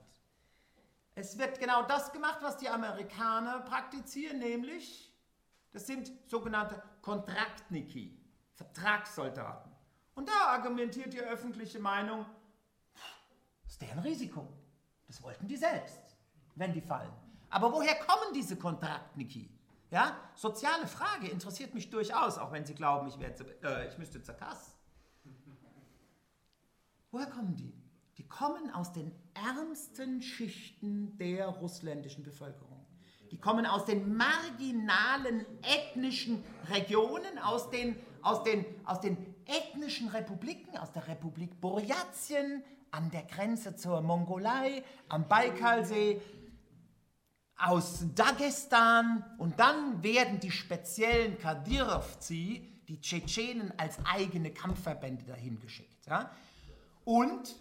Es 1.15 1.37
wird 1.37 1.59
genau 1.59 1.83
das 1.83 2.11
gemacht, 2.11 2.39
was 2.41 2.57
die 2.57 2.69
Amerikaner 2.69 3.61
praktizieren, 3.61 4.39
nämlich, 4.39 5.11
das 5.71 5.87
sind 5.87 6.11
sogenannte 6.27 6.81
Kontraktniki, 7.01 8.19
Vertragssoldaten. 8.53 9.71
Und 10.15 10.29
da 10.29 10.53
argumentiert 10.53 11.13
die 11.13 11.19
öffentliche 11.19 11.79
Meinung, 11.79 12.25
das 13.63 13.73
ist 13.73 13.81
deren 13.81 13.99
Risiko. 13.99 14.47
Das 15.07 15.21
wollten 15.23 15.47
die 15.47 15.57
selbst, 15.57 15.99
wenn 16.55 16.73
die 16.73 16.81
fallen. 16.81 17.13
Aber 17.49 17.71
woher 17.71 17.95
kommen 17.95 18.33
diese 18.33 18.55
Kontraktniki? 18.57 19.49
Ja, 19.89 20.17
soziale 20.35 20.85
Frage 20.87 21.29
interessiert 21.29 21.73
mich 21.73 21.89
durchaus, 21.89 22.37
auch 22.37 22.51
wenn 22.51 22.65
Sie 22.65 22.75
glauben, 22.75 23.07
ich, 23.07 23.19
werde, 23.19 23.45
äh, 23.63 23.87
ich 23.87 23.97
müsste 23.97 24.21
zur 24.21 24.35
Kasse. 24.35 24.71
Woher 27.11 27.27
kommen 27.27 27.55
die? 27.55 27.73
Die 28.17 28.27
kommen 28.27 28.71
aus 28.71 28.91
den 28.91 29.13
ärmsten 29.33 30.21
Schichten 30.21 31.17
der 31.17 31.47
russländischen 31.47 32.23
Bevölkerung. 32.23 32.85
Die 33.31 33.37
kommen 33.37 33.65
aus 33.65 33.85
den 33.85 34.15
marginalen 34.15 35.45
ethnischen 35.61 36.43
Regionen, 36.69 37.37
aus 37.39 37.69
den, 37.69 37.95
aus 38.21 38.43
den, 38.43 38.65
aus 38.85 38.99
den 39.01 39.17
ethnischen 39.45 40.09
Republiken, 40.09 40.77
aus 40.77 40.91
der 40.91 41.07
Republik 41.07 41.61
Burjatien, 41.61 42.63
an 42.91 43.11
der 43.11 43.23
Grenze 43.23 43.75
zur 43.75 44.01
Mongolei, 44.01 44.83
am 45.09 45.27
Baikalsee, 45.27 46.21
aus 47.57 48.05
Dagestan 48.13 49.25
und 49.37 49.59
dann 49.59 50.03
werden 50.03 50.39
die 50.39 50.51
speziellen 50.51 51.37
Kadyrovzi, 51.39 52.81
die 52.87 53.01
Tschetschenen, 53.01 53.73
als 53.77 53.97
eigene 54.05 54.53
Kampfverbände 54.53 55.25
dahin 55.25 55.59
geschickt. 55.59 56.05
Ja? 56.05 56.31
Und 57.03 57.55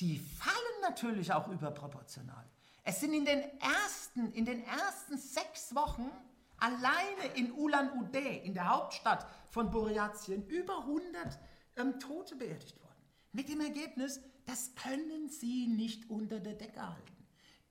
die 0.00 0.18
fallen 0.18 0.80
natürlich 0.82 1.32
auch 1.32 1.48
überproportional. 1.48 2.44
Es 2.82 3.00
sind 3.00 3.12
in 3.12 3.24
den 3.24 3.42
ersten, 3.60 4.32
in 4.32 4.44
den 4.44 4.64
ersten 4.64 5.16
sechs 5.16 5.74
Wochen 5.74 6.10
alleine 6.56 7.34
in 7.36 7.52
Ulan-Ude, 7.52 8.18
in 8.18 8.54
der 8.54 8.68
Hauptstadt 8.68 9.26
von 9.50 9.70
Burjatien, 9.70 10.46
über 10.46 10.78
100 10.80 11.38
ähm, 11.76 12.00
Tote 12.00 12.36
beerdigt 12.36 12.80
worden. 12.80 12.90
Mit 13.32 13.48
dem 13.48 13.60
Ergebnis, 13.60 14.20
das 14.46 14.74
können 14.74 15.28
sie 15.28 15.68
nicht 15.68 16.10
unter 16.10 16.40
der 16.40 16.54
Decke 16.54 16.82
halten. 16.82 17.19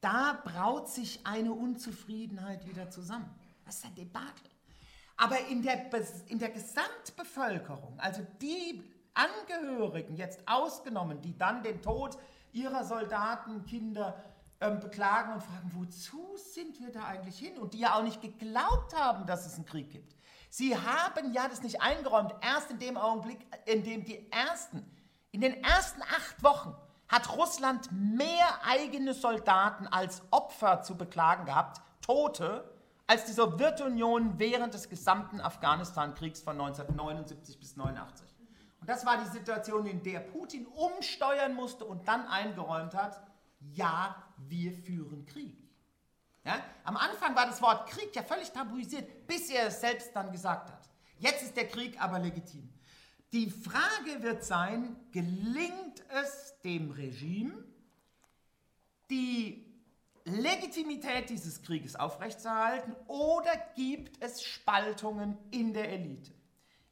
Da 0.02 0.42
braut 0.44 0.90
sich 0.90 1.26
eine 1.26 1.52
Unzufriedenheit 1.52 2.66
wieder 2.68 2.90
zusammen. 2.90 3.30
Das 3.66 3.78
ist 3.78 3.86
ein 3.86 3.96
Debakel. 3.96 4.50
Aber 5.18 5.38
in 5.48 5.62
der, 5.62 5.90
in 6.28 6.40
der 6.40 6.50
Gesamtbevölkerung, 6.50 8.00
also 8.00 8.26
die 8.42 8.82
Angehörigen 9.14 10.16
jetzt 10.16 10.40
ausgenommen, 10.48 11.22
die 11.22 11.38
dann 11.38 11.62
den 11.62 11.82
Tod 11.82 12.18
ihrer 12.54 12.86
Soldaten, 12.86 13.66
Kinder 13.66 14.24
ähm, 14.62 14.80
beklagen 14.80 15.34
und 15.34 15.44
fragen, 15.44 15.72
wozu 15.74 16.38
sind 16.38 16.80
wir 16.80 16.92
da 16.92 17.04
eigentlich 17.06 17.38
hin? 17.38 17.58
Und 17.58 17.74
die 17.74 17.80
ja 17.80 17.96
auch 17.96 18.04
nicht 18.04 18.22
geglaubt 18.22 18.96
haben, 18.96 19.26
dass 19.26 19.46
es 19.46 19.56
einen 19.56 19.66
Krieg 19.66 19.90
gibt. 19.90 20.16
Sie 20.50 20.76
haben 20.76 21.34
ja 21.34 21.48
das 21.48 21.62
nicht 21.62 21.82
eingeräumt, 21.82 22.34
erst 22.42 22.72
in 22.72 22.80
dem 22.80 22.98
Augenblick, 22.98 23.40
in 23.66 23.84
dem 23.84 24.04
die 24.04 24.32
ersten, 24.32 24.90
in 25.32 25.42
den 25.42 25.64
ersten 25.64 26.02
acht 26.02 26.42
Wochen 26.42 26.76
hat 27.10 27.36
Russland 27.36 27.90
mehr 27.92 28.64
eigene 28.64 29.14
Soldaten 29.14 29.88
als 29.88 30.22
Opfer 30.32 30.84
zu 30.84 30.96
beklagen 30.96 31.46
gehabt, 31.46 31.82
Tote, 32.02 32.64
als 33.08 33.26
die 33.26 33.34
Sowjetunion 33.34 34.38
während 34.38 34.76
des 34.76 34.88
gesamten 34.88 35.42
Afghanistan-Kriegs 35.42 36.42
von 36.42 36.54
1979 36.62 37.60
bis 37.60 37.72
1989. 37.72 38.28
Und 38.82 38.90
das 38.90 39.06
war 39.06 39.18
die 39.18 39.30
Situation, 39.30 39.88
in 39.88 40.04
der 40.04 40.20
Putin 40.20 40.68
umsteuern 40.68 41.56
musste 41.56 41.86
und 41.86 42.08
dann 42.08 42.28
eingeräumt 42.28 42.94
hat, 42.94 43.20
ja, 43.60 44.16
wir 44.38 44.72
führen 44.74 45.26
Krieg. 45.26 45.58
Ja? 46.46 46.60
Am 46.84 46.96
Anfang 46.98 47.36
war 47.36 47.48
das 47.48 47.62
Wort 47.62 47.90
Krieg 47.90 48.16
ja 48.16 48.24
völlig 48.24 48.52
tabuisiert, 48.52 49.28
bis 49.28 49.50
er 49.50 49.68
es 49.68 49.82
selbst 49.82 50.16
dann 50.16 50.32
gesagt 50.32 50.72
hat. 50.72 50.90
Jetzt 51.18 51.44
ist 51.44 51.58
der 51.58 51.68
Krieg 51.68 52.02
aber 52.02 52.20
legitim. 52.20 52.70
Die 53.32 53.50
Frage 53.50 54.24
wird 54.24 54.44
sein, 54.44 54.96
gelingt 55.12 56.04
es 56.24 56.56
dem 56.64 56.90
Regime, 56.90 57.64
die 59.10 59.66
Legitimität 60.26 61.30
dieses 61.30 61.62
Krieges 61.62 61.96
aufrechtzuerhalten 61.96 62.96
oder 63.08 63.52
gibt 63.76 64.24
es 64.24 64.44
Spaltungen 64.44 65.38
in 65.52 65.74
der 65.74 65.90
Elite? 65.92 66.32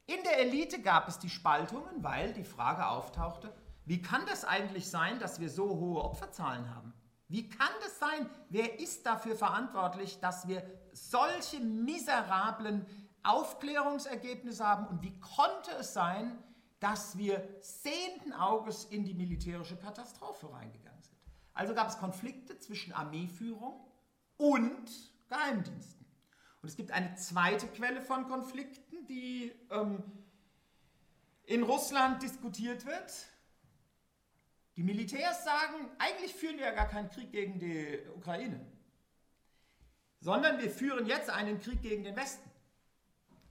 In 0.06 0.22
der 0.22 0.38
Elite 0.38 0.80
gab 0.80 1.08
es 1.08 1.18
die 1.18 1.28
Spaltungen, 1.28 2.02
weil 2.02 2.32
die 2.32 2.44
Frage 2.44 2.86
auftauchte, 2.86 3.52
wie 3.84 4.00
kann 4.00 4.24
das 4.26 4.44
eigentlich 4.44 4.88
sein, 4.88 5.18
dass 5.18 5.40
wir 5.40 5.50
so 5.50 5.68
hohe 5.68 6.02
Opferzahlen 6.02 6.74
haben? 6.74 6.92
Wie 7.28 7.48
kann 7.48 7.68
das 7.82 7.98
sein? 7.98 8.28
Wer 8.48 8.80
ist 8.80 9.04
dafür 9.04 9.36
verantwortlich, 9.36 10.18
dass 10.20 10.48
wir 10.48 10.62
solche 10.92 11.60
miserablen 11.60 12.86
Aufklärungsergebnisse 13.28 14.64
haben 14.66 14.86
und 14.86 15.02
wie 15.02 15.18
konnte 15.20 15.70
es 15.78 15.92
sein, 15.92 16.42
dass 16.80 17.18
wir 17.18 17.46
sehenden 17.60 18.32
Auges 18.32 18.84
in 18.84 19.04
die 19.04 19.14
militärische 19.14 19.76
Katastrophe 19.76 20.52
reingegangen 20.52 21.02
sind. 21.02 21.16
Also 21.52 21.74
gab 21.74 21.88
es 21.88 21.98
Konflikte 21.98 22.58
zwischen 22.58 22.92
Armeeführung 22.92 23.84
und 24.36 24.88
Geheimdiensten. 25.28 26.06
Und 26.62 26.68
es 26.68 26.76
gibt 26.76 26.90
eine 26.92 27.14
zweite 27.16 27.66
Quelle 27.68 28.00
von 28.00 28.28
Konflikten, 28.28 29.06
die 29.06 29.52
ähm, 29.70 30.02
in 31.44 31.62
Russland 31.62 32.22
diskutiert 32.22 32.86
wird. 32.86 33.26
Die 34.76 34.82
Militärs 34.84 35.44
sagen, 35.44 35.90
eigentlich 35.98 36.34
führen 36.34 36.58
wir 36.58 36.66
ja 36.66 36.72
gar 36.72 36.88
keinen 36.88 37.10
Krieg 37.10 37.32
gegen 37.32 37.58
die 37.58 37.98
Ukraine, 38.14 38.64
sondern 40.20 40.60
wir 40.60 40.70
führen 40.70 41.06
jetzt 41.06 41.30
einen 41.30 41.58
Krieg 41.58 41.82
gegen 41.82 42.04
den 42.04 42.14
Westen. 42.14 42.47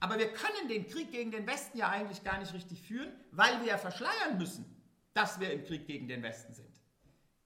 Aber 0.00 0.18
wir 0.18 0.32
können 0.32 0.68
den 0.68 0.86
Krieg 0.86 1.10
gegen 1.10 1.30
den 1.30 1.46
Westen 1.46 1.78
ja 1.78 1.88
eigentlich 1.88 2.22
gar 2.22 2.38
nicht 2.38 2.52
richtig 2.54 2.82
führen, 2.82 3.12
weil 3.32 3.60
wir 3.60 3.68
ja 3.68 3.78
verschleiern 3.78 4.38
müssen, 4.38 4.64
dass 5.12 5.40
wir 5.40 5.52
im 5.52 5.64
Krieg 5.64 5.86
gegen 5.86 6.06
den 6.06 6.22
Westen 6.22 6.54
sind. 6.54 6.68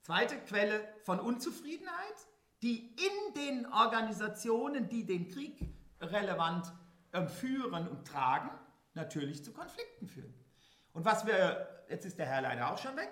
Zweite 0.01 0.37
Quelle 0.37 0.87
von 1.03 1.19
Unzufriedenheit, 1.19 2.27
die 2.61 2.95
in 2.95 3.33
den 3.35 3.65
Organisationen, 3.71 4.89
die 4.89 5.05
den 5.05 5.29
Krieg 5.29 5.57
relevant 6.01 6.71
äh, 7.11 7.25
führen 7.25 7.87
und 7.87 8.05
tragen, 8.05 8.51
natürlich 8.93 9.43
zu 9.43 9.53
Konflikten 9.53 10.07
führen. 10.07 10.33
Und 10.93 11.05
was 11.05 11.25
wir, 11.25 11.85
jetzt 11.89 12.05
ist 12.05 12.19
der 12.19 12.27
Herr 12.27 12.41
leider 12.41 12.71
auch 12.71 12.77
schon 12.77 12.95
weg, 12.95 13.09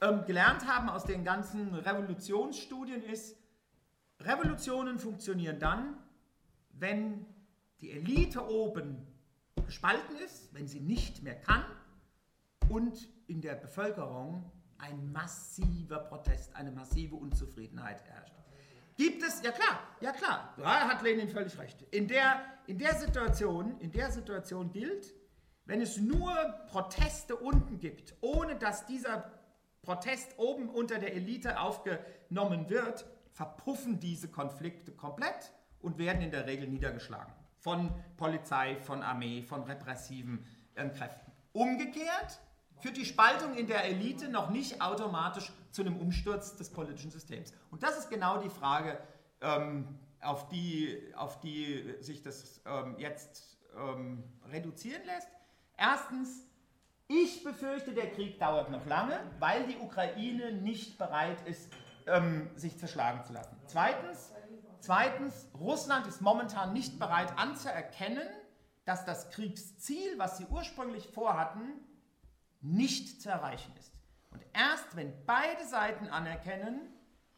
ähm, 0.00 0.24
gelernt 0.24 0.66
haben 0.66 0.88
aus 0.88 1.04
den 1.04 1.24
ganzen 1.24 1.74
Revolutionsstudien 1.74 3.02
ist, 3.04 3.36
Revolutionen 4.20 4.98
funktionieren 4.98 5.58
dann, 5.58 5.96
wenn 6.70 7.26
die 7.80 7.92
Elite 7.92 8.48
oben 8.48 9.06
gespalten 9.64 10.16
ist, 10.24 10.54
wenn 10.54 10.66
sie 10.66 10.80
nicht 10.80 11.22
mehr 11.22 11.34
kann 11.34 11.64
und 12.68 13.08
in 13.26 13.40
der 13.40 13.54
Bevölkerung 13.54 14.50
ein 14.78 15.12
massiver 15.12 15.98
Protest, 15.98 16.54
eine 16.54 16.70
massive 16.70 17.16
Unzufriedenheit 17.16 18.02
herrscht. 18.04 18.34
Gibt 18.96 19.22
es, 19.22 19.42
ja 19.42 19.50
klar, 19.50 19.80
ja 20.00 20.12
klar, 20.12 20.54
da 20.56 20.88
hat 20.88 21.02
Lenin 21.02 21.28
völlig 21.28 21.58
recht. 21.58 21.82
In 21.90 22.08
der, 22.08 22.44
in 22.66 22.78
der 22.78 22.94
Situation, 22.94 23.78
in 23.80 23.92
der 23.92 24.10
Situation 24.10 24.72
gilt, 24.72 25.12
wenn 25.66 25.80
es 25.80 25.98
nur 25.98 26.32
Proteste 26.68 27.36
unten 27.36 27.78
gibt, 27.78 28.14
ohne 28.20 28.56
dass 28.56 28.86
dieser 28.86 29.32
Protest 29.82 30.38
oben 30.38 30.68
unter 30.68 30.98
der 30.98 31.14
Elite 31.14 31.60
aufgenommen 31.60 32.70
wird, 32.70 33.04
verpuffen 33.32 34.00
diese 34.00 34.28
Konflikte 34.28 34.92
komplett 34.92 35.52
und 35.80 35.98
werden 35.98 36.22
in 36.22 36.30
der 36.30 36.46
Regel 36.46 36.68
niedergeschlagen 36.68 37.34
von 37.66 37.90
Polizei, 38.16 38.76
von 38.76 39.02
Armee, 39.02 39.42
von 39.42 39.64
repressiven 39.64 40.46
äh, 40.76 40.88
Kräften. 40.88 41.32
Umgekehrt 41.52 42.38
führt 42.78 42.96
die 42.96 43.04
Spaltung 43.04 43.56
in 43.56 43.66
der 43.66 43.84
Elite 43.86 44.28
noch 44.28 44.50
nicht 44.50 44.80
automatisch 44.80 45.50
zu 45.72 45.82
einem 45.82 45.96
Umsturz 45.96 46.54
des 46.54 46.70
politischen 46.70 47.10
Systems. 47.10 47.52
Und 47.72 47.82
das 47.82 47.98
ist 47.98 48.08
genau 48.08 48.38
die 48.38 48.50
Frage, 48.50 49.00
ähm, 49.40 49.98
auf, 50.20 50.48
die, 50.48 51.12
auf 51.16 51.40
die 51.40 51.96
sich 51.98 52.22
das 52.22 52.62
ähm, 52.66 52.94
jetzt 52.98 53.58
ähm, 53.76 54.22
reduzieren 54.52 55.02
lässt. 55.04 55.28
Erstens, 55.76 56.46
ich 57.08 57.42
befürchte, 57.42 57.94
der 57.94 58.12
Krieg 58.12 58.38
dauert 58.38 58.70
noch 58.70 58.86
lange, 58.86 59.18
weil 59.40 59.66
die 59.66 59.78
Ukraine 59.78 60.52
nicht 60.52 60.98
bereit 60.98 61.44
ist, 61.48 61.72
ähm, 62.06 62.48
sich 62.54 62.78
zerschlagen 62.78 63.24
zu 63.24 63.32
lassen. 63.32 63.56
Zweitens, 63.66 64.32
Zweitens, 64.80 65.48
Russland 65.58 66.06
ist 66.06 66.20
momentan 66.20 66.72
nicht 66.72 66.98
bereit 66.98 67.36
anzuerkennen, 67.38 68.28
dass 68.84 69.04
das 69.04 69.30
Kriegsziel, 69.30 70.18
was 70.18 70.38
sie 70.38 70.46
ursprünglich 70.46 71.08
vorhatten, 71.08 71.72
nicht 72.60 73.20
zu 73.20 73.28
erreichen 73.28 73.72
ist. 73.78 73.92
Und 74.30 74.44
erst 74.52 74.96
wenn 74.96 75.12
beide 75.26 75.66
Seiten 75.66 76.08
anerkennen, 76.08 76.80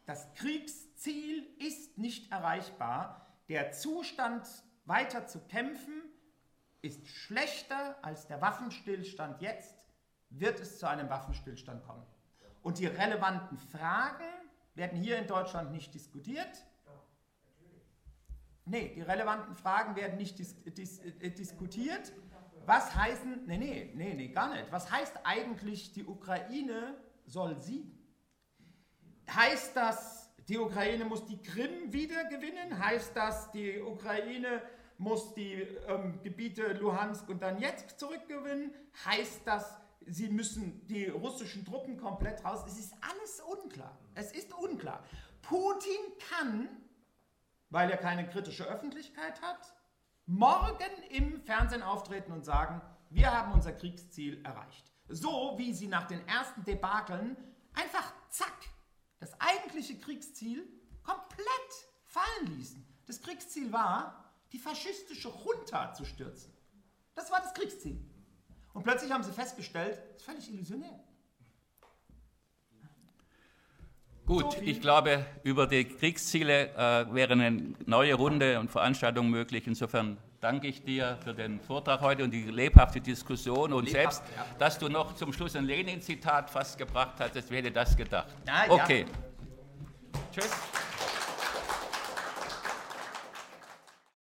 das 0.05 0.33
Kriegsziel 0.35 1.47
ist 1.57 1.97
nicht 1.97 2.31
erreichbar, 2.31 3.27
der 3.47 3.71
Zustand 3.71 4.47
weiter 4.85 5.27
zu 5.27 5.39
kämpfen 5.39 6.03
ist 6.81 7.07
schlechter 7.07 7.97
als 8.01 8.27
der 8.27 8.41
Waffenstillstand 8.41 9.41
jetzt, 9.41 9.85
wird 10.29 10.59
es 10.59 10.79
zu 10.79 10.87
einem 10.87 11.09
Waffenstillstand 11.09 11.85
kommen. 11.85 12.05
Und 12.61 12.79
die 12.79 12.85
relevanten 12.85 13.57
Fragen 13.57 14.25
werden 14.75 14.99
hier 14.99 15.17
in 15.17 15.27
Deutschland 15.27 15.71
nicht 15.71 15.93
diskutiert. 15.93 16.65
Nee, 18.69 18.93
die 18.95 19.01
relevanten 19.01 19.55
Fragen 19.55 19.95
werden 19.95 20.17
nicht 20.17 20.37
dis 20.37 20.55
dis 20.63 20.99
äh, 20.99 21.31
diskutiert. 21.31 22.13
Was 22.65 22.95
heißen, 22.95 23.47
nee, 23.47 23.57
nee, 23.57 23.91
nee, 23.95 24.13
nee, 24.13 24.27
gar 24.27 24.53
nicht. 24.53 24.71
Was 24.71 24.91
heißt 24.91 25.21
eigentlich, 25.23 25.91
die 25.93 26.05
Ukraine 26.05 26.95
soll 27.25 27.59
siegen? 27.59 27.97
Heißt 29.27 29.75
das, 29.75 30.29
die 30.47 30.57
Ukraine 30.57 31.05
muss 31.05 31.25
die 31.25 31.41
Krim 31.41 31.91
wieder 31.91 32.25
gewinnen? 32.25 32.77
Heißt 32.77 33.15
das, 33.15 33.51
die 33.51 33.79
Ukraine 33.81 34.61
muss 34.99 35.33
die 35.33 35.53
ähm, 35.87 36.21
Gebiete 36.21 36.73
Luhansk 36.73 37.27
und 37.29 37.41
Donetsk 37.41 37.97
zurückgewinnen? 37.97 38.71
Heißt 39.03 39.41
das, 39.45 39.79
sie 40.05 40.29
müssen 40.29 40.85
die 40.85 41.05
russischen 41.05 41.65
Truppen 41.65 41.97
komplett 41.97 42.45
raus? 42.45 42.63
Es 42.67 42.77
ist 42.77 42.93
alles 43.01 43.41
unklar. 43.41 43.97
Es 44.13 44.31
ist 44.31 44.53
unklar. 44.53 45.03
Putin 45.41 46.01
kann, 46.29 46.69
weil 47.69 47.89
er 47.89 47.97
keine 47.97 48.27
kritische 48.27 48.65
Öffentlichkeit 48.65 49.41
hat, 49.41 49.73
morgen 50.25 51.03
im 51.09 51.41
Fernsehen 51.41 51.83
auftreten 51.83 52.31
und 52.31 52.45
sagen, 52.45 52.81
wir 53.09 53.31
haben 53.31 53.51
unser 53.51 53.71
Kriegsziel 53.71 54.43
erreicht. 54.45 54.91
So 55.07 55.55
wie 55.57 55.73
sie 55.73 55.87
nach 55.87 56.07
den 56.07 56.27
ersten 56.27 56.63
Debakeln 56.63 57.35
einfach 57.73 58.13
zack 58.29 58.53
das 59.19 59.39
eigentliche 59.39 59.97
Kriegsziel 59.97 60.67
komplett 61.03 61.47
fallen 62.05 62.57
ließen. 62.57 62.85
Das 63.07 63.21
Kriegsziel 63.21 63.71
war, 63.71 64.33
die 64.51 64.59
faschistische 64.59 65.29
Junta 65.29 65.93
zu 65.93 66.05
stürzen. 66.05 66.53
Das 67.15 67.31
war 67.31 67.41
das 67.41 67.53
Kriegsziel. 67.53 67.99
Und 68.73 68.83
plötzlich 68.83 69.11
haben 69.11 69.23
sie 69.23 69.31
festgestellt, 69.31 69.97
das 70.13 70.17
ist 70.17 70.25
völlig 70.25 70.49
illusionär. 70.49 71.03
Gut, 74.29 74.61
ich 74.61 74.79
glaube, 74.79 75.25
über 75.41 75.65
die 75.65 75.85
Kriegsziele 75.85 76.69
äh, 76.75 77.11
wäre 77.11 77.33
eine 77.33 77.73
neue 77.87 78.13
Runde 78.13 78.59
und 78.59 78.69
Veranstaltung 78.69 79.27
möglich. 79.27 79.65
Insofern 79.65 80.17
danke 80.39 80.67
ich 80.67 80.83
dir 80.83 81.17
für 81.23 81.33
den 81.33 81.59
Vortrag 81.59 81.99
heute 82.01 82.25
und 82.25 82.29
die 82.29 82.43
lebhafte 82.43 83.01
Diskussion 83.01 83.73
und 83.73 83.85
Lebhaft, 83.85 84.17
selbst, 84.17 84.23
ja. 84.37 84.45
dass 84.59 84.77
du 84.77 84.87
noch 84.87 85.15
zum 85.15 85.33
Schluss 85.33 85.55
ein 85.55 85.65
Lenin-Zitat 85.65 86.51
fast 86.51 86.77
gebracht 86.77 87.15
hast, 87.17 87.33
hätte 87.49 87.71
das 87.71 87.97
gedacht. 87.97 88.27
Na, 88.45 88.69
okay. 88.69 89.07
Ja. 89.07 90.19
Tschüss. 90.31 90.51